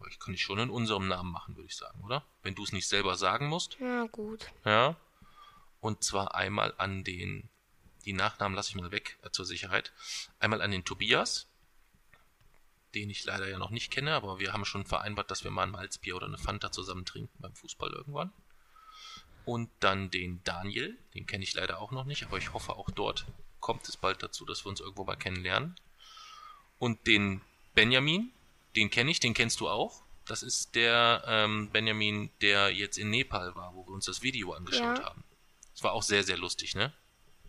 Ich 0.09 0.19
kann 0.19 0.33
ich 0.33 0.43
schon 0.43 0.59
in 0.59 0.69
unserem 0.69 1.07
Namen 1.07 1.31
machen, 1.31 1.55
würde 1.55 1.67
ich 1.67 1.75
sagen, 1.75 2.01
oder? 2.03 2.23
Wenn 2.43 2.55
du 2.55 2.63
es 2.63 2.71
nicht 2.71 2.87
selber 2.87 3.15
sagen 3.15 3.47
musst. 3.47 3.77
Na 3.79 4.05
gut. 4.05 4.47
Ja. 4.65 4.95
Und 5.81 6.03
zwar 6.03 6.35
einmal 6.35 6.73
an 6.77 7.03
den, 7.03 7.49
die 8.05 8.13
Nachnamen 8.13 8.55
lasse 8.55 8.69
ich 8.69 8.75
mal 8.75 8.91
weg 8.91 9.17
äh, 9.23 9.31
zur 9.31 9.45
Sicherheit. 9.45 9.91
Einmal 10.39 10.61
an 10.61 10.71
den 10.71 10.85
Tobias, 10.85 11.47
den 12.95 13.09
ich 13.09 13.23
leider 13.25 13.47
ja 13.47 13.57
noch 13.57 13.69
nicht 13.69 13.91
kenne, 13.91 14.13
aber 14.13 14.39
wir 14.39 14.53
haben 14.53 14.65
schon 14.65 14.85
vereinbart, 14.85 15.29
dass 15.31 15.43
wir 15.43 15.51
mal 15.51 15.63
ein 15.63 15.71
Malzbier 15.71 16.15
oder 16.15 16.25
eine 16.27 16.37
Fanta 16.37 16.71
zusammen 16.71 17.05
trinken 17.05 17.37
beim 17.39 17.53
Fußball 17.53 17.91
irgendwann. 17.91 18.31
Und 19.45 19.69
dann 19.79 20.11
den 20.11 20.43
Daniel, 20.43 20.97
den 21.13 21.25
kenne 21.25 21.43
ich 21.43 21.53
leider 21.53 21.79
auch 21.79 21.91
noch 21.91 22.05
nicht, 22.05 22.23
aber 22.23 22.37
ich 22.37 22.53
hoffe 22.53 22.75
auch 22.75 22.89
dort 22.91 23.25
kommt 23.59 23.87
es 23.89 23.97
bald 23.97 24.23
dazu, 24.23 24.45
dass 24.45 24.63
wir 24.65 24.69
uns 24.69 24.79
irgendwo 24.79 25.03
mal 25.03 25.15
kennenlernen. 25.15 25.75
Und 26.77 27.07
den 27.07 27.41
Benjamin, 27.75 28.31
den 28.75 28.89
kenne 28.89 29.11
ich, 29.11 29.19
den 29.19 29.33
kennst 29.33 29.59
du 29.59 29.67
auch. 29.67 30.01
Das 30.25 30.43
ist 30.43 30.75
der 30.75 31.23
ähm, 31.27 31.69
Benjamin, 31.71 32.29
der 32.41 32.69
jetzt 32.73 32.97
in 32.97 33.09
Nepal 33.09 33.55
war, 33.55 33.73
wo 33.75 33.85
wir 33.85 33.91
uns 33.93 34.05
das 34.05 34.21
Video 34.21 34.53
angeschaut 34.53 34.99
Ja. 34.99 35.05
haben. 35.05 35.23
Das 35.73 35.83
war 35.83 35.91
auch 35.93 36.03
sehr, 36.03 36.23
sehr 36.23 36.37
lustig, 36.37 36.75
ne? 36.75 36.93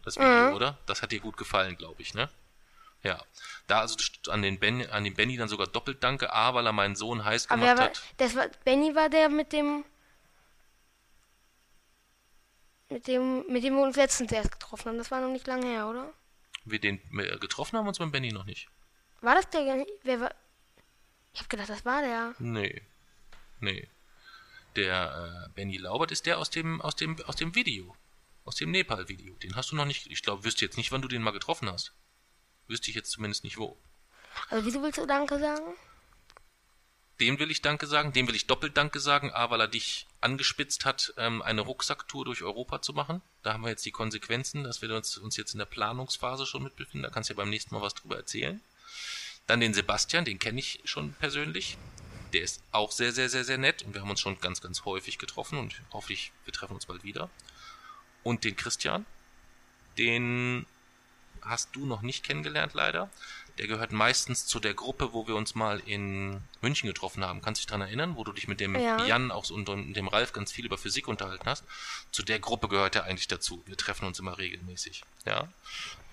Das 0.03 0.17
Video, 0.17 0.49
Mhm. 0.49 0.55
oder? 0.55 0.79
Das 0.87 1.03
hat 1.03 1.13
dir 1.13 1.21
gut 1.21 1.37
gefallen, 1.37 1.77
glaube 1.77 2.01
ich, 2.03 2.15
ne? 2.15 2.31
Ja. 3.03 3.23
Da 3.67 3.81
also 3.81 3.97
an 4.31 4.43
den, 4.43 4.59
ben, 4.59 4.89
an 4.91 5.05
den 5.05 5.15
Benny 5.15 5.37
dann 5.37 5.49
sogar 5.49 5.67
doppelt 5.67 6.03
danke, 6.03 6.33
A, 6.33 6.55
weil 6.55 6.67
er 6.67 6.73
meinen 6.73 6.97
Sohn 6.97 7.25
heiß 7.25 7.49
Aber 7.49 7.61
gemacht 7.61 7.71
wer 7.71 7.79
war, 7.79 7.91
hat. 7.91 8.03
das 8.19 8.37
war, 8.37 8.49
Benny 8.65 8.95
war 8.95 9.09
der 9.09 9.29
mit 9.29 9.53
dem, 9.53 9.85
mit 12.91 13.07
dem, 13.07 13.47
mit 13.49 13.65
dem 13.65 13.77
wir 13.77 13.83
uns 13.83 13.97
letztens 13.97 14.33
erst 14.33 14.53
getroffen 14.53 14.89
haben. 14.89 14.99
Das 14.99 15.11
war 15.11 15.21
noch 15.21 15.31
nicht 15.31 15.47
lange 15.47 15.67
her, 15.67 15.87
oder? 15.89 16.13
Wir 16.65 16.81
den 16.81 17.01
äh, 17.19 17.39
getroffen 17.39 17.79
haben 17.79 17.89
uns 17.89 17.99
mit 17.99 18.13
Benny 18.13 18.33
noch 18.33 18.45
nicht. 18.45 18.69
War 19.23 19.35
das 19.35 19.49
der, 19.51 19.87
wer 20.03 20.21
war, 20.21 20.35
ich 21.33 21.41
hab 21.41 21.49
gedacht, 21.49 21.71
das 21.71 21.85
war 21.85 22.03
der. 22.03 22.35
Nee. 22.39 22.83
Nee. 23.61 23.89
Der 24.77 25.47
äh, 25.47 25.53
Benny 25.55 25.77
Laubert 25.77 26.13
ist 26.13 26.27
der 26.27 26.39
aus 26.39 26.51
dem, 26.51 26.81
aus 26.81 26.97
dem, 26.97 27.21
aus 27.25 27.37
dem 27.37 27.55
Video. 27.55 27.97
Aus 28.45 28.57
dem 28.57 28.71
Nepal-Video. 28.71 29.35
Den 29.37 29.55
hast 29.57 29.71
du 29.71 29.77
noch 29.77 29.85
nicht. 29.85 30.07
Ich 30.07 30.23
glaube, 30.23 30.45
wüsste 30.45 30.65
jetzt 30.65 30.77
nicht, 30.77 30.93
wann 30.93 31.03
du 31.03 31.09
den 31.09 31.23
mal 31.23 31.31
getroffen 31.31 31.71
hast. 31.71 31.93
Wüsste 32.71 32.89
ich 32.89 32.95
jetzt 32.95 33.11
zumindest 33.11 33.43
nicht 33.43 33.59
wo. 33.59 33.77
Also 34.49 34.65
wieso 34.65 34.81
willst 34.81 34.99
du 34.99 35.05
Danke 35.05 35.41
sagen? 35.41 35.75
Dem 37.19 37.41
will 37.41 37.51
ich 37.51 37.63
Danke 37.63 37.89
sagen, 37.89 38.13
dem 38.13 38.29
will 38.29 38.37
ich 38.37 38.47
doppelt 38.47 38.77
Danke 38.77 39.01
sagen, 39.01 39.33
A, 39.33 39.51
weil 39.51 39.61
er 39.61 39.67
dich 39.67 40.07
angespitzt 40.21 40.85
hat, 40.85 41.13
ähm, 41.17 41.43
eine 41.43 41.63
Rucksacktour 41.63 42.25
durch 42.25 42.43
Europa 42.43 42.81
zu 42.81 42.93
machen. 42.93 43.23
Da 43.43 43.53
haben 43.53 43.63
wir 43.63 43.71
jetzt 43.71 43.85
die 43.85 43.91
Konsequenzen, 43.91 44.63
dass 44.63 44.83
wir 44.83 44.95
uns, 44.95 45.19
uns 45.19 45.37
jetzt 45.37 45.53
in 45.53 45.59
der 45.59 45.67
Planungsphase 45.67 46.47
schon 46.47 46.63
mit 46.63 46.77
befinden. 46.77 47.03
Da 47.03 47.11
kannst 47.11 47.29
du 47.29 47.35
ja 47.35 47.39
beim 47.39 47.51
nächsten 47.51 47.75
Mal 47.75 47.83
was 47.83 47.95
drüber 47.95 48.17
erzählen. 48.17 48.61
Dann 49.49 49.59
den 49.59 49.75
Sebastian, 49.75 50.25
den 50.25 50.39
kenne 50.39 50.61
ich 50.61 50.81
schon 50.85 51.15
persönlich. 51.15 51.77
Der 52.33 52.43
ist 52.43 52.63
auch 52.71 52.93
sehr, 52.93 53.13
sehr, 53.13 53.29
sehr, 53.29 53.43
sehr 53.43 53.59
nett 53.59 53.83
und 53.83 53.95
wir 53.95 54.01
haben 54.01 54.11
uns 54.11 54.21
schon 54.21 54.41
ganz, 54.41 54.61
ganz 54.61 54.85
häufig 54.85 55.19
getroffen 55.19 55.59
und 55.59 55.83
hoffe 55.93 56.13
ich, 56.13 56.31
wir 56.45 56.53
treffen 56.53 56.75
uns 56.75 56.87
bald 56.87 57.03
wieder. 57.03 57.31
Und 58.23 58.45
den 58.45 58.55
Christian, 58.55 59.07
den 59.99 60.67
hast 61.43 61.75
du 61.77 61.87
noch 61.87 62.03
nicht 62.03 62.25
kennengelernt 62.25 62.75
leider. 62.75 63.11
Der 63.59 63.67
gehört 63.67 63.93
meistens 63.93 64.47
zu 64.47 64.59
der 64.59 64.73
Gruppe, 64.75 65.13
wo 65.13 65.27
wir 65.27 65.37
uns 65.37 65.55
mal 65.55 65.81
in 65.85 66.43
München 66.63 66.87
getroffen 66.87 67.25
haben. 67.25 67.43
Kannst 67.43 67.61
du 67.61 67.63
dich 67.63 67.71
dran 67.71 67.83
erinnern, 67.83 68.17
wo 68.17 68.25
du 68.25 68.33
dich 68.33 68.49
mit 68.49 68.59
dem 68.61 68.75
Ja. 68.75 69.05
Jan 69.05 69.31
auch 69.31 69.45
so 69.45 69.55
und 69.55 69.69
und 69.69 69.93
dem 69.95 70.09
Ralf 70.09 70.33
ganz 70.33 70.51
viel 70.53 70.65
über 70.65 70.79
Physik 70.79 71.09
unterhalten 71.09 71.45
hast? 71.47 71.65
Zu 72.11 72.23
der 72.23 72.39
Gruppe 72.39 72.69
gehört 72.69 72.97
er 72.97 73.05
eigentlich 73.05 73.29
dazu. 73.29 73.63
Wir 73.67 73.77
treffen 73.77 74.07
uns 74.07 74.19
immer 74.19 74.39
regelmäßig. 74.39 75.03
Ja. 75.27 75.49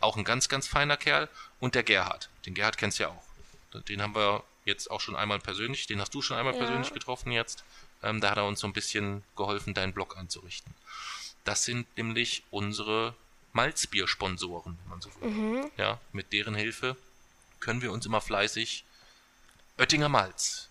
Auch 0.01 0.17
ein 0.17 0.25
ganz, 0.25 0.49
ganz 0.49 0.67
feiner 0.67 0.97
Kerl. 0.97 1.29
Und 1.59 1.73
der 1.75 1.83
Gerhard. 1.83 2.29
Den 2.45 2.53
Gerhard 2.53 2.77
kennst 2.77 2.99
du 2.99 3.03
ja 3.03 3.09
auch. 3.09 3.23
Den 3.87 4.01
haben 4.01 4.15
wir 4.15 4.43
jetzt 4.65 4.91
auch 4.91 4.99
schon 4.99 5.15
einmal 5.15 5.39
persönlich, 5.39 5.87
den 5.87 6.01
hast 6.01 6.13
du 6.13 6.21
schon 6.21 6.35
einmal 6.37 6.53
Ja. 6.53 6.59
persönlich 6.59 6.93
getroffen 6.93 7.31
jetzt. 7.31 7.63
Ähm, 8.03 8.19
da 8.19 8.31
hat 8.31 8.37
er 8.37 8.45
uns 8.45 8.59
so 8.59 8.67
ein 8.67 8.73
bisschen 8.73 9.23
geholfen, 9.37 9.73
deinen 9.73 9.93
Blog 9.93 10.17
einzurichten. 10.17 10.73
Das 11.45 11.63
sind 11.63 11.87
nämlich 11.97 12.43
unsere 12.51 13.15
Malzbier-Sponsoren, 13.57 14.77
wenn 14.81 14.89
man 14.89 15.01
so 15.01 15.09
will. 15.19 15.29
Mhm. 15.29 15.71
Ja, 15.77 15.99
mit 16.11 16.31
deren 16.31 16.55
Hilfe 16.55 16.95
können 17.59 17.81
wir 17.81 17.91
uns 17.91 18.05
immer 18.05 18.21
fleißig 18.21 18.85
Oettinger 19.77 20.09
Malz. 20.09 20.69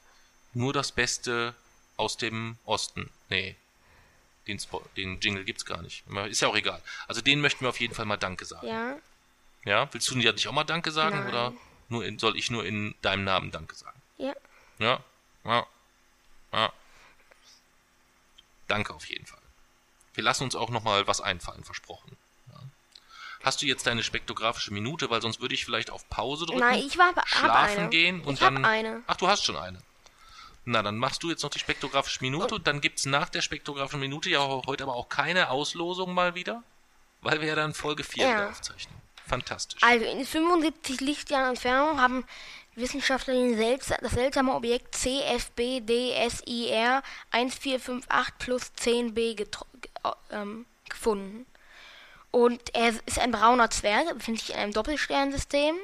Nur 0.54 0.72
das 0.72 0.92
Beste 0.92 1.54
aus 1.96 2.16
dem 2.16 2.56
Osten. 2.64 3.10
Nee. 3.28 3.56
Den, 4.46 4.60
Spo 4.60 4.80
den 4.96 5.20
Jingle 5.20 5.44
gibt's 5.44 5.64
gar 5.64 5.82
nicht. 5.82 6.04
Ist 6.28 6.40
ja 6.40 6.48
auch 6.48 6.56
egal. 6.56 6.80
Also 7.08 7.20
denen 7.20 7.42
möchten 7.42 7.64
wir 7.64 7.68
auf 7.68 7.80
jeden 7.80 7.94
Fall 7.94 8.04
mal 8.06 8.16
Danke 8.16 8.44
sagen. 8.44 8.68
Ja. 8.68 8.96
Ja, 9.64 9.92
willst 9.92 10.08
du 10.08 10.18
ja 10.18 10.32
nicht 10.32 10.46
auch 10.46 10.52
mal 10.52 10.64
Danke 10.64 10.92
sagen 10.92 11.18
Nein. 11.18 11.28
oder 11.28 11.52
nur 11.88 12.04
in, 12.04 12.20
soll 12.20 12.36
ich 12.36 12.50
nur 12.50 12.64
in 12.64 12.94
deinem 13.02 13.24
Namen 13.24 13.50
Danke 13.50 13.74
sagen? 13.74 14.00
Ja. 14.18 14.34
Ja, 14.78 15.02
ja, 15.44 15.66
ja. 16.52 16.72
Danke 18.68 18.94
auf 18.94 19.06
jeden 19.06 19.26
Fall. 19.26 19.42
Wir 20.14 20.22
lassen 20.22 20.44
uns 20.44 20.54
auch 20.54 20.70
noch 20.70 20.84
mal 20.84 21.06
was 21.06 21.20
einfallen, 21.20 21.64
versprochen. 21.64 22.16
Hast 23.46 23.62
du 23.62 23.66
jetzt 23.66 23.86
deine 23.86 24.02
spektrographische 24.02 24.72
Minute, 24.74 25.08
weil 25.08 25.22
sonst 25.22 25.40
würde 25.40 25.54
ich 25.54 25.64
vielleicht 25.64 25.90
auf 25.90 26.08
Pause 26.10 26.46
drücken, 26.46 26.58
Nein, 26.60 26.80
ich 26.84 26.98
war 26.98 27.14
hab 27.14 27.28
schlafen 27.28 27.78
eine. 27.78 27.88
gehen 27.90 28.20
und 28.22 28.34
ich 28.34 28.40
dann. 28.40 28.64
eine. 28.64 29.02
Ach, 29.06 29.16
du 29.16 29.28
hast 29.28 29.44
schon 29.44 29.56
eine. 29.56 29.78
Na, 30.64 30.82
dann 30.82 30.96
machst 30.98 31.22
du 31.22 31.30
jetzt 31.30 31.44
noch 31.44 31.50
die 31.50 31.60
spektrographische 31.60 32.22
Minute 32.24 32.56
und 32.56 32.66
dann 32.66 32.80
gibt's 32.80 33.06
nach 33.06 33.28
der 33.28 33.40
spektrographischen 33.40 34.00
Minute 34.00 34.28
ja 34.30 34.40
heute 34.66 34.82
aber 34.82 34.94
auch 34.96 35.08
keine 35.08 35.50
Auslosung 35.50 36.12
mal 36.12 36.34
wieder, 36.34 36.64
weil 37.20 37.40
wir 37.40 37.46
ja 37.46 37.54
dann 37.54 37.72
Folge 37.72 38.02
4 38.02 38.24
Ja. 38.26 38.30
wieder 38.34 38.48
aufzeichnen. 38.50 38.94
Fantastisch. 39.28 39.80
Also 39.82 40.04
in 40.06 40.26
75 40.26 41.00
Lichtjahren 41.00 41.50
Entfernung 41.50 42.00
haben 42.00 42.24
Wissenschaftler 42.74 43.34
das 44.02 44.10
seltsame 44.12 44.54
Objekt 44.54 44.94
CFB 44.96 45.80
DSIR 45.86 47.02
1458 47.30 48.34
plus 48.38 48.62
10b 48.76 49.36
getro- 49.36 49.66
ge- 49.80 49.90
ähm, 50.30 50.66
gefunden. 50.88 51.46
Und 52.36 52.74
er 52.74 52.92
ist 53.06 53.18
ein 53.18 53.30
brauner 53.30 53.70
Zwerg, 53.70 54.08
er 54.08 54.14
befindet 54.14 54.44
sich 54.44 54.54
in 54.54 54.60
einem 54.60 54.72
Doppelsternsystem. 54.74 55.74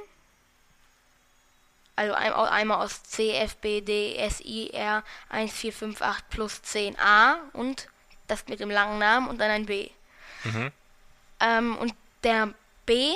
Also 1.96 2.12
ein, 2.12 2.30
einmal 2.30 2.84
aus 2.84 3.04
C, 3.04 3.34
F, 3.38 3.56
B, 3.56 3.80
D, 3.80 4.16
S, 4.16 4.42
I, 4.42 4.68
R 4.68 5.02
1, 5.30 5.50
4, 5.50 5.72
5, 5.72 6.02
8 6.02 6.28
plus 6.28 6.60
10 6.60 6.98
A 6.98 7.38
und 7.54 7.88
das 8.26 8.46
mit 8.48 8.60
dem 8.60 8.68
langen 8.68 8.98
Namen 8.98 9.28
und 9.28 9.38
dann 9.38 9.50
ein 9.50 9.64
B. 9.64 9.88
Mhm. 10.44 10.70
Ähm, 11.40 11.78
und 11.78 11.94
der 12.22 12.52
B 12.84 13.14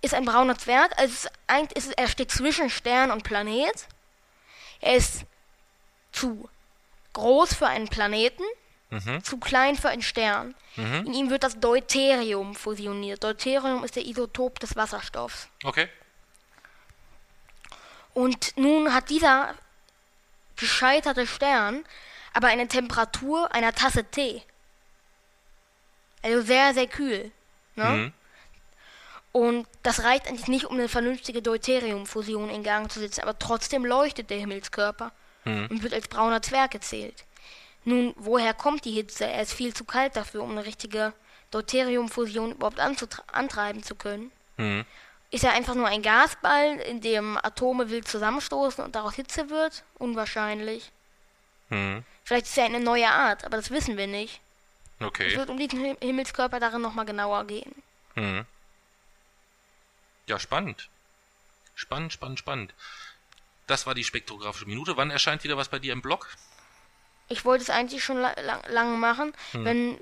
ist 0.00 0.14
ein 0.14 0.24
brauner 0.24 0.56
Zwerg. 0.56 0.96
Also 1.00 1.28
es 1.48 1.72
ist, 1.74 1.88
ist, 1.88 1.98
er 1.98 2.06
steht 2.06 2.30
zwischen 2.30 2.70
Stern 2.70 3.10
und 3.10 3.24
Planet. 3.24 3.88
Er 4.80 4.94
ist 4.94 5.24
zu 6.12 6.48
groß 7.14 7.54
für 7.54 7.66
einen 7.66 7.88
Planeten, 7.88 8.44
Mhm. 8.90 9.22
zu 9.22 9.36
klein 9.38 9.76
für 9.76 9.90
einen 9.90 10.02
Stern. 10.02 10.54
Mhm. 10.76 11.06
In 11.06 11.14
ihm 11.14 11.30
wird 11.30 11.42
das 11.44 11.60
Deuterium 11.60 12.54
fusioniert. 12.54 13.22
Deuterium 13.22 13.84
ist 13.84 13.96
der 13.96 14.06
Isotop 14.06 14.58
des 14.60 14.76
Wasserstoffs. 14.76 15.48
Okay. 15.62 15.88
Und 18.14 18.56
nun 18.56 18.94
hat 18.94 19.10
dieser 19.10 19.54
gescheiterte 20.56 21.26
Stern 21.26 21.84
aber 22.32 22.48
eine 22.48 22.66
Temperatur 22.68 23.52
einer 23.52 23.72
Tasse 23.74 24.04
Tee. 24.04 24.42
Also 26.22 26.42
sehr, 26.42 26.74
sehr 26.74 26.86
kühl. 26.86 27.30
Ne? 27.76 27.84
Mhm. 27.84 28.12
Und 29.32 29.68
das 29.82 30.02
reicht 30.02 30.26
eigentlich 30.26 30.48
nicht, 30.48 30.64
um 30.64 30.74
eine 30.74 30.88
vernünftige 30.88 31.42
Deuteriumfusion 31.42 32.50
in 32.50 32.62
Gang 32.64 32.90
zu 32.90 32.98
setzen, 33.00 33.20
aber 33.20 33.38
trotzdem 33.38 33.84
leuchtet 33.84 34.30
der 34.30 34.38
Himmelskörper 34.38 35.12
Mhm. 35.44 35.66
und 35.70 35.82
wird 35.82 35.94
als 35.94 36.08
brauner 36.08 36.42
Zwerg 36.42 36.72
gezählt. 36.72 37.24
Nun, 37.88 38.12
woher 38.18 38.52
kommt 38.52 38.84
die 38.84 38.92
Hitze? 38.92 39.24
Er 39.26 39.40
ist 39.40 39.54
viel 39.54 39.72
zu 39.72 39.82
kalt 39.84 40.14
dafür, 40.14 40.42
um 40.42 40.50
eine 40.50 40.66
richtige 40.66 41.14
Deuteriumfusion 41.50 42.52
überhaupt 42.52 42.80
antreiben 42.80 43.82
zu 43.82 43.94
können. 43.94 44.30
Mhm. 44.58 44.84
Ist 45.30 45.44
er 45.44 45.52
einfach 45.54 45.74
nur 45.74 45.86
ein 45.86 46.02
Gasball, 46.02 46.76
in 46.80 47.00
dem 47.00 47.38
Atome 47.42 47.88
wild 47.88 48.06
zusammenstoßen 48.06 48.84
und 48.84 48.94
daraus 48.94 49.14
Hitze 49.14 49.48
wird? 49.48 49.84
Unwahrscheinlich. 49.94 50.92
Mhm. 51.70 52.04
Vielleicht 52.24 52.44
ist 52.44 52.58
er 52.58 52.66
eine 52.66 52.80
neue 52.80 53.08
Art, 53.08 53.44
aber 53.46 53.56
das 53.56 53.70
wissen 53.70 53.96
wir 53.96 54.06
nicht. 54.06 54.42
Es 55.00 55.06
Okay. 55.06 55.34
wird 55.34 55.48
um 55.48 55.56
diesen 55.56 55.82
Him- 55.82 55.96
Himmelskörper 56.02 56.60
darin 56.60 56.82
nochmal 56.82 57.06
genauer 57.06 57.46
gehen. 57.46 57.74
Mhm. 58.16 58.44
Ja, 60.26 60.38
spannend. 60.38 60.90
Spannend, 61.74 62.12
spannend, 62.12 62.38
spannend. 62.38 62.74
Das 63.66 63.86
war 63.86 63.94
die 63.94 64.04
spektrographische 64.04 64.66
Minute. 64.66 64.98
Wann 64.98 65.10
erscheint 65.10 65.42
wieder 65.42 65.56
was 65.56 65.68
bei 65.70 65.78
dir 65.78 65.94
im 65.94 66.02
Blog? 66.02 66.28
Ich 67.28 67.44
wollte 67.44 67.62
es 67.62 67.70
eigentlich 67.70 68.02
schon 68.02 68.18
la 68.18 68.32
lang, 68.40 68.62
lang 68.68 68.98
machen, 69.00 69.32
Hm. 69.52 69.64
wenn, 69.64 69.98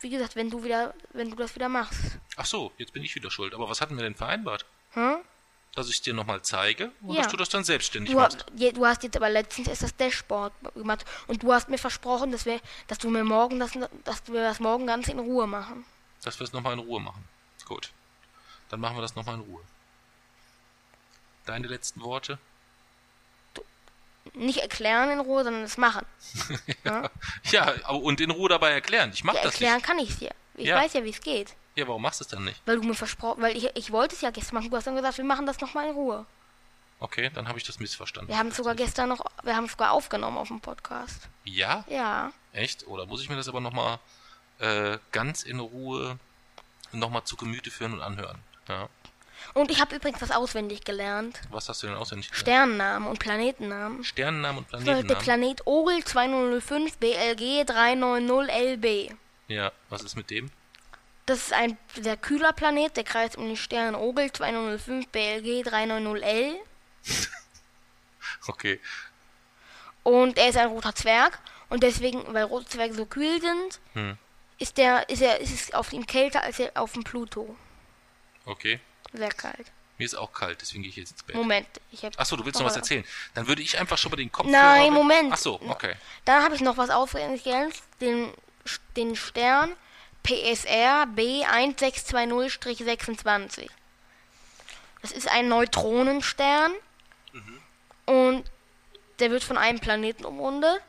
wie 0.00 0.10
gesagt, 0.10 0.36
wenn 0.36 0.50
du 0.50 0.62
wieder, 0.64 0.94
wenn 1.12 1.30
du 1.30 1.36
das 1.36 1.54
wieder 1.54 1.68
machst. 1.68 1.98
Ach 2.36 2.46
so, 2.46 2.72
jetzt 2.78 2.92
bin 2.92 3.02
ich 3.04 3.14
wieder 3.14 3.30
schuld. 3.30 3.54
Aber 3.54 3.68
was 3.68 3.80
hatten 3.80 3.96
wir 3.96 4.02
denn 4.04 4.14
vereinbart? 4.14 4.64
Hm? 4.92 5.16
Dass 5.74 5.88
ich 5.88 5.96
es 5.96 6.02
dir 6.02 6.12
nochmal 6.14 6.42
zeige 6.42 6.92
und 7.02 7.14
Ja. 7.16 7.22
dass 7.22 7.30
du 7.32 7.36
das 7.38 7.48
dann 7.48 7.64
selbstständig 7.64 8.12
Du, 8.12 8.18
machst. 8.18 8.44
du 8.54 8.86
hast 8.86 9.02
jetzt 9.02 9.16
aber 9.16 9.30
letztens 9.30 9.68
erst 9.68 9.82
das 9.82 9.96
Dashboard 9.96 10.52
gemacht 10.74 11.04
und 11.28 11.42
du 11.42 11.52
hast 11.52 11.68
mir 11.68 11.78
versprochen, 11.78 12.30
dass 12.30 12.44
wir, 12.44 12.60
dass 12.88 12.98
du 12.98 13.08
mir 13.10 13.24
morgen 13.24 13.58
das, 13.58 13.72
dass 14.04 14.26
wir 14.28 14.42
das 14.42 14.60
morgen 14.60 14.86
ganz 14.86 15.08
in 15.08 15.18
Ruhe 15.18 15.46
machen. 15.46 15.84
Dass 16.22 16.38
wir 16.38 16.44
es 16.44 16.52
nochmal 16.52 16.74
in 16.74 16.78
Ruhe 16.80 17.00
machen. 17.00 17.24
Gut. 17.66 17.90
Dann 18.68 18.80
machen 18.80 18.96
wir 18.96 19.02
das 19.02 19.14
nochmal 19.16 19.36
in 19.36 19.40
Ruhe. 19.42 19.62
Deine 21.46 21.66
letzten 21.66 22.02
Worte? 22.02 22.38
Nicht 24.34 24.58
erklären 24.60 25.10
in 25.10 25.20
Ruhe, 25.20 25.44
sondern 25.44 25.62
es 25.62 25.76
machen. 25.76 26.06
Ja? 26.84 27.10
Ja, 27.50 27.70
und 27.90 28.20
in 28.20 28.30
Ruhe 28.30 28.48
dabei 28.48 28.70
erklären. 28.70 29.10
Ich 29.12 29.24
mach 29.24 29.34
Ja, 29.34 29.42
das 29.42 29.52
erklären 29.54 29.76
nicht. 29.76 29.86
kann 29.86 29.98
ich 29.98 30.10
es 30.10 30.18
dir. 30.18 30.30
Ich 30.56 30.66
Ja. 30.66 30.76
weiß 30.76 30.92
ja, 30.94 31.04
wie 31.04 31.10
es 31.10 31.20
geht. 31.20 31.54
Ja, 31.74 31.86
warum 31.88 32.02
machst 32.02 32.20
du 32.20 32.24
es 32.24 32.28
dann 32.28 32.44
nicht? 32.44 32.60
Weil 32.66 32.76
du 32.76 32.82
mir 32.82 32.94
versprochen, 32.94 33.42
weil 33.42 33.56
ich, 33.56 33.68
ich 33.74 33.90
wollte 33.92 34.14
es 34.14 34.20
ja 34.20 34.30
gestern 34.30 34.56
machen. 34.56 34.70
Du 34.70 34.76
hast 34.76 34.86
dann 34.86 34.96
gesagt, 34.96 35.16
wir 35.18 35.24
machen 35.24 35.46
das 35.46 35.60
nochmal 35.60 35.86
in 35.88 35.94
Ruhe. 35.94 36.26
Okay, 37.00 37.30
dann 37.34 37.48
habe 37.48 37.58
ich 37.58 37.64
das 37.64 37.80
missverstanden. 37.80 38.28
Wir 38.30 38.38
haben 38.38 38.48
es 38.48 38.56
sogar 38.56 38.74
gestern 38.76 39.08
noch, 39.08 39.24
wir 39.42 39.56
haben 39.56 39.64
es 39.64 39.72
sogar 39.72 39.90
aufgenommen 39.92 40.38
auf 40.38 40.48
dem 40.48 40.60
Podcast. 40.60 41.28
Ja? 41.44 41.84
Ja. 41.88 42.30
Echt? 42.52 42.86
Oder 42.86 43.06
muss 43.06 43.22
ich 43.22 43.28
mir 43.28 43.36
das 43.36 43.48
aber 43.48 43.60
nochmal 43.60 43.98
äh, 44.58 44.98
ganz 45.10 45.42
in 45.42 45.58
Ruhe 45.58 46.18
nochmal 46.92 47.24
zu 47.24 47.36
Gemüte 47.36 47.70
führen 47.70 47.94
und 47.94 48.02
anhören? 48.02 48.38
Ja. 48.68 48.88
Und 49.54 49.70
ich 49.70 49.80
habe 49.80 49.96
übrigens 49.96 50.20
was 50.22 50.30
auswendig 50.30 50.84
gelernt. 50.84 51.40
Was 51.50 51.68
hast 51.68 51.82
du 51.82 51.86
denn 51.88 51.96
auswendig 51.96 52.28
gelernt? 52.28 52.40
Sternennamen 52.42 53.08
und 53.08 53.18
Planetennamen. 53.18 54.04
Sternennamen 54.04 54.58
und 54.58 54.68
Planetennamen? 54.68 55.22
Planet 55.22 55.66
Orel 55.66 56.04
2005 56.04 56.98
BLG 56.98 57.64
390 57.66 58.54
LB. 58.54 59.14
Ja, 59.48 59.72
was 59.90 60.02
ist 60.02 60.16
mit 60.16 60.30
dem? 60.30 60.50
Das 61.26 61.38
ist 61.38 61.52
ein 61.52 61.76
sehr 62.00 62.16
kühler 62.16 62.52
Planet, 62.52 62.96
der 62.96 63.04
kreist 63.04 63.36
um 63.36 63.46
den 63.46 63.56
Stern 63.56 63.94
Orel 63.94 64.32
2005 64.32 65.08
BLG 65.08 65.62
390 65.64 66.24
L. 66.26 66.56
Okay. 68.48 68.80
Und 70.02 70.38
er 70.38 70.48
ist 70.48 70.56
ein 70.56 70.68
roter 70.68 70.94
Zwerg. 70.94 71.38
Und 71.68 71.82
deswegen, 71.82 72.22
weil 72.34 72.44
rote 72.44 72.66
Zwerge 72.66 72.94
so 72.94 73.06
kühl 73.06 73.40
sind, 73.40 73.80
Hm. 73.94 74.18
ist, 74.58 74.76
der, 74.78 75.08
ist, 75.08 75.22
er, 75.22 75.40
ist 75.40 75.52
es 75.52 75.74
auf 75.74 75.92
ihm 75.92 76.06
kälter 76.06 76.42
als 76.42 76.60
auf 76.74 76.92
dem 76.92 77.04
Pluto. 77.04 77.56
Okay. 78.44 78.80
Sehr 79.12 79.28
kalt. 79.30 79.66
Mir 79.98 80.04
ist 80.06 80.14
auch 80.14 80.32
kalt, 80.32 80.60
deswegen 80.60 80.82
gehe 80.82 80.90
ich 80.90 80.96
jetzt 80.96 81.12
ins 81.12 81.22
Bett. 81.22 81.36
Moment, 81.36 81.68
ich 81.90 82.04
hab 82.04 82.18
Achso, 82.18 82.34
du 82.36 82.44
willst 82.44 82.58
noch 82.58 82.66
was 82.66 82.76
erzählen. 82.76 83.04
Dann 83.34 83.46
würde 83.46 83.62
ich 83.62 83.78
einfach 83.78 83.98
schon 83.98 84.10
mal 84.10 84.16
den 84.16 84.32
Kopfhörer... 84.32 84.56
Nein, 84.56 84.86
weg- 84.86 84.92
Moment. 84.92 85.32
Achso, 85.32 85.60
okay. 85.68 85.94
Dann 86.24 86.42
habe 86.42 86.54
ich 86.54 86.60
noch 86.60 86.76
was 86.78 86.90
gelernt. 87.44 87.74
Den, 88.00 88.32
den 88.96 89.14
Stern 89.16 89.72
PSR 90.24 91.06
B1620-26. 91.14 93.68
Das 95.02 95.12
ist 95.12 95.28
ein 95.28 95.48
Neutronenstern. 95.48 96.72
Und 98.06 98.44
der 99.18 99.30
wird 99.30 99.44
von 99.44 99.58
einem 99.58 99.78
Planeten 99.78 100.24
umrundet. 100.24 100.80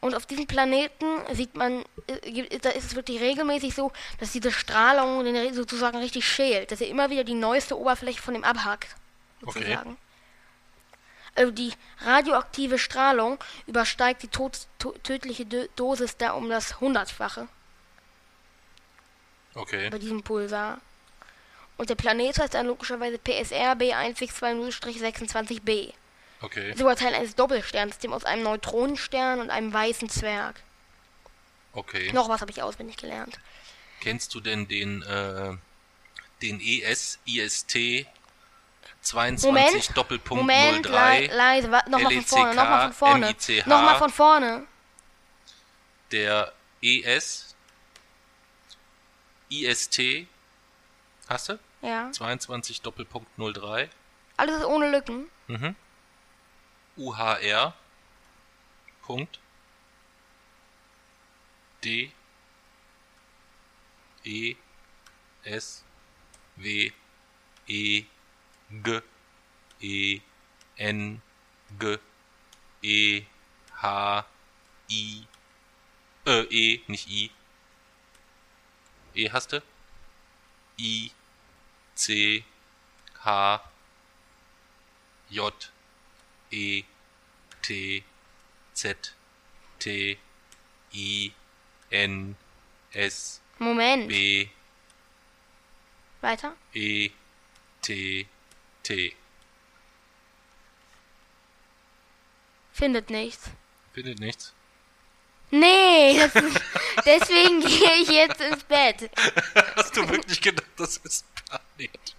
Und 0.00 0.14
auf 0.14 0.24
diesem 0.24 0.46
Planeten 0.46 1.04
sieht 1.32 1.56
man, 1.56 1.84
äh, 2.06 2.58
da 2.58 2.70
ist 2.70 2.86
es 2.86 2.94
wirklich 2.94 3.20
regelmäßig 3.20 3.74
so, 3.74 3.92
dass 4.18 4.32
diese 4.32 4.50
Strahlung 4.50 5.24
den 5.24 5.52
sozusagen 5.52 5.98
richtig 5.98 6.26
schält, 6.26 6.72
dass 6.72 6.80
er 6.80 6.88
immer 6.88 7.10
wieder 7.10 7.24
die 7.24 7.34
neueste 7.34 7.78
Oberfläche 7.78 8.20
von 8.20 8.34
ihm 8.34 8.44
abhackt. 8.44 8.96
Okay. 9.42 9.60
Sozusagen. 9.60 9.98
Also 11.34 11.52
die 11.52 11.72
radioaktive 12.00 12.78
Strahlung 12.78 13.38
übersteigt 13.66 14.22
die 14.22 14.28
tot, 14.28 14.66
to, 14.78 14.92
tödliche 15.02 15.46
Do 15.46 15.66
Dosis 15.76 16.16
da 16.16 16.32
um 16.32 16.48
das 16.48 16.80
hundertfache 16.80 17.46
Okay. 19.54 19.90
bei 19.90 19.98
diesem 19.98 20.22
Pulsar. 20.22 20.80
Und 21.76 21.90
der 21.90 21.94
Planet 21.94 22.38
heißt 22.38 22.54
dann 22.54 22.66
logischerweise 22.66 23.18
PSR 23.18 23.72
B1620-26b. 23.72 25.92
Okay. 26.42 26.74
Sogar 26.76 26.96
Teil 26.96 27.14
eines 27.14 27.34
Doppelsternsystems 27.34 28.14
aus 28.14 28.24
einem 28.24 28.42
Neutronenstern 28.42 29.40
und 29.40 29.50
einem 29.50 29.72
weißen 29.72 30.08
Zwerg. 30.08 30.60
Okay. 31.72 32.12
Noch 32.12 32.28
was 32.28 32.40
habe 32.40 32.50
ich 32.50 32.62
auswendig 32.62 32.96
gelernt. 32.96 33.38
Kennst 34.00 34.34
du 34.34 34.40
denn 34.40 34.66
den, 34.66 35.02
äh, 35.02 35.52
den 36.42 36.60
E 36.60 36.80
ES, 36.80 37.18
IST 37.26 38.06
22 39.02 39.46
Moment, 39.46 39.96
Doppelpunkt 39.96 40.42
Moment, 40.42 40.86
03, 40.86 41.26
le 41.26 41.34
leise, 41.34 41.68
nochmal 41.68 42.00
von 42.00 42.10
LECK, 42.12 42.28
vorne, 42.28 42.54
nochmal 42.54 42.82
von 42.84 42.92
vorne. 42.92 43.26
MICH. 43.26 43.66
Nochmal 43.66 43.98
von 43.98 44.10
vorne. 44.10 44.66
der 46.12 46.52
ES, 46.82 47.54
IST, 49.50 50.26
hast 51.28 51.48
du? 51.50 51.58
Ja. 51.82 52.10
22 52.12 52.82
Doppelpunkt 52.82 53.28
03, 53.38 53.88
Alles 54.36 54.64
ohne 54.64 54.90
Lücken. 54.90 55.28
mhm. 55.46 55.74
UHR, 57.00 57.72
Punkt, 59.02 59.40
D, 61.82 62.12
E, 64.22 64.56
S, 65.44 65.82
W, 66.58 66.92
E, 67.66 68.04
G, 68.70 69.02
E, 69.80 70.20
N, 70.76 71.22
G, 71.78 71.98
E, 72.82 73.24
H, 73.82 74.26
I, 74.90 75.24
äh, 76.26 76.42
E, 76.50 76.82
nicht 76.86 77.08
I. 77.08 77.30
E 79.14 79.30
hast 79.30 79.52
du? 79.52 79.62
I, 80.78 81.10
C, 81.94 82.44
H, 83.24 83.60
J, 85.30 85.72
E, 86.50 86.84
T, 87.62 88.02
Z, 88.74 89.14
T, 89.78 90.18
I, 90.92 91.32
N, 91.90 92.36
S, 92.92 93.40
Moment. 93.58 94.08
B, 94.08 94.48
Weiter. 96.20 96.54
E, 96.74 97.10
T, 97.82 98.26
T. 98.82 99.14
Findet 102.72 103.10
nichts. 103.10 103.50
Findet 103.92 104.18
nichts. 104.20 104.52
Nee, 105.50 106.16
das 106.18 106.34
ist, 106.36 106.60
deswegen 107.04 107.60
gehe 107.60 107.94
ich 108.02 108.08
jetzt 108.08 108.40
ins 108.40 108.62
Bett. 108.64 109.10
Hast 109.76 109.96
du 109.96 110.08
wirklich 110.08 110.40
gedacht, 110.40 110.68
das 110.76 110.96
ist 110.98 111.24
Planet? 111.34 112.16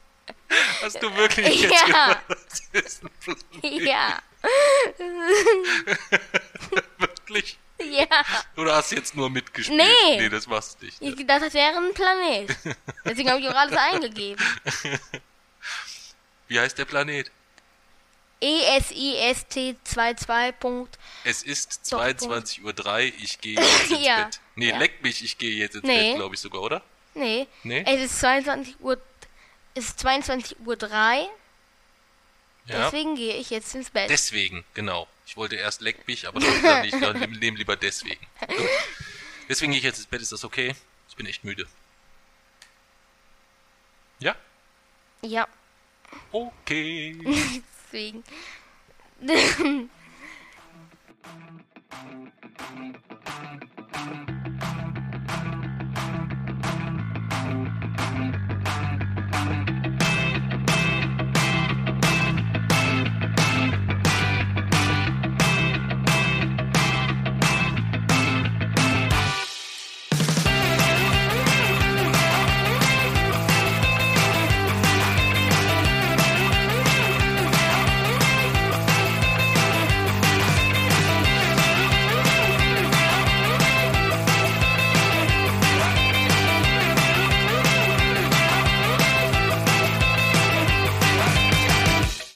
Hast 0.82 1.02
du 1.02 1.16
wirklich 1.16 1.62
jetzt 1.62 1.72
Ja. 1.74 1.86
gesagt, 1.86 2.30
das 2.74 2.84
ist 2.84 3.04
ein 3.04 3.10
Planet? 3.62 3.82
Ja. 3.82 4.22
Wirklich? 7.00 7.58
Ja. 7.80 8.06
Oder 8.58 8.76
hast 8.76 8.92
du 8.92 8.96
jetzt 8.96 9.16
nur 9.16 9.30
mitgespielt? 9.30 9.82
Nee. 9.82 10.18
Nee, 10.18 10.30
das 10.30 10.48
machst 10.48 10.82
du 10.82 10.86
nicht. 10.86 10.98
Ich 11.02 11.16
dachte, 11.26 11.46
das 11.46 11.54
wäre 11.54 11.78
ein 11.78 11.94
Planet. 11.94 12.56
Deswegen 13.06 13.30
habe 13.30 13.40
ich 13.42 13.48
auch 13.50 13.56
alles 13.56 13.76
eingegeben. 13.76 14.44
Wie 16.48 16.60
heißt 16.60 16.78
der 16.78 16.86
Planet? 16.86 17.32
E 18.44 18.62
ESIST 18.78 19.78
22. 19.84 20.88
Es 21.24 21.44
ist 21.44 21.92
Doch, 21.92 22.02
22.03 22.04 22.64
Uhr, 22.64 23.00
ich 23.22 23.40
gehe 23.40 23.60
jetzt 23.60 23.92
ins 23.92 24.00
Ja. 24.06 24.24
Bett. 24.26 24.40
Nee, 24.56 24.70
Ja. 24.70 24.78
leck 24.78 25.04
mich, 25.04 25.24
ich 25.24 25.38
gehe 25.38 25.52
jetzt 25.54 25.76
ins 25.76 25.84
Nee. 25.84 26.10
Bett, 26.12 26.16
glaube 26.18 26.36
ich 26.36 26.42
sogar, 26.42 26.62
oder? 26.62 26.82
Nee. 27.14 27.48
Nee? 27.64 27.84
Es 27.88 28.02
ist 28.02 28.20
22 28.20 28.80
Uhr. 28.80 28.98
Es 29.76 29.86
ist 29.90 30.00
22 30.00 30.58
Uhr 30.66 30.76
3. 30.76 31.28
Ja. 32.66 32.86
Deswegen 32.86 33.16
gehe 33.16 33.36
ich 33.36 33.50
jetzt 33.50 33.74
ins 33.76 33.90
Bett. 33.90 34.10
Deswegen, 34.10 34.64
genau. 34.74 35.08
Ich 35.26 35.38
wollte 35.38 35.56
erst 35.56 35.82
leck 35.82 36.08
mich, 36.08 36.28
aber 36.28 36.40
ich 36.40 36.92
nicht. 36.92 37.02
Dann 37.02 37.32
nehmen 37.32 37.58
lieber 37.58 37.76
deswegen. 37.76 38.26
Deswegen 39.50 39.72
gehe 39.72 39.80
ich 39.80 39.86
jetzt 39.86 39.98
ins 39.98 40.08
Bett. 40.08 40.22
Ist 40.22 40.32
das 40.32 40.44
okay? 40.44 40.76
Ich 41.10 41.16
bin 41.16 41.26
echt 41.26 41.44
müde. 41.44 41.68
Ja? 44.20 44.36
Ja. 45.22 45.48
Okay. 46.32 47.18
deswegen. 47.92 48.24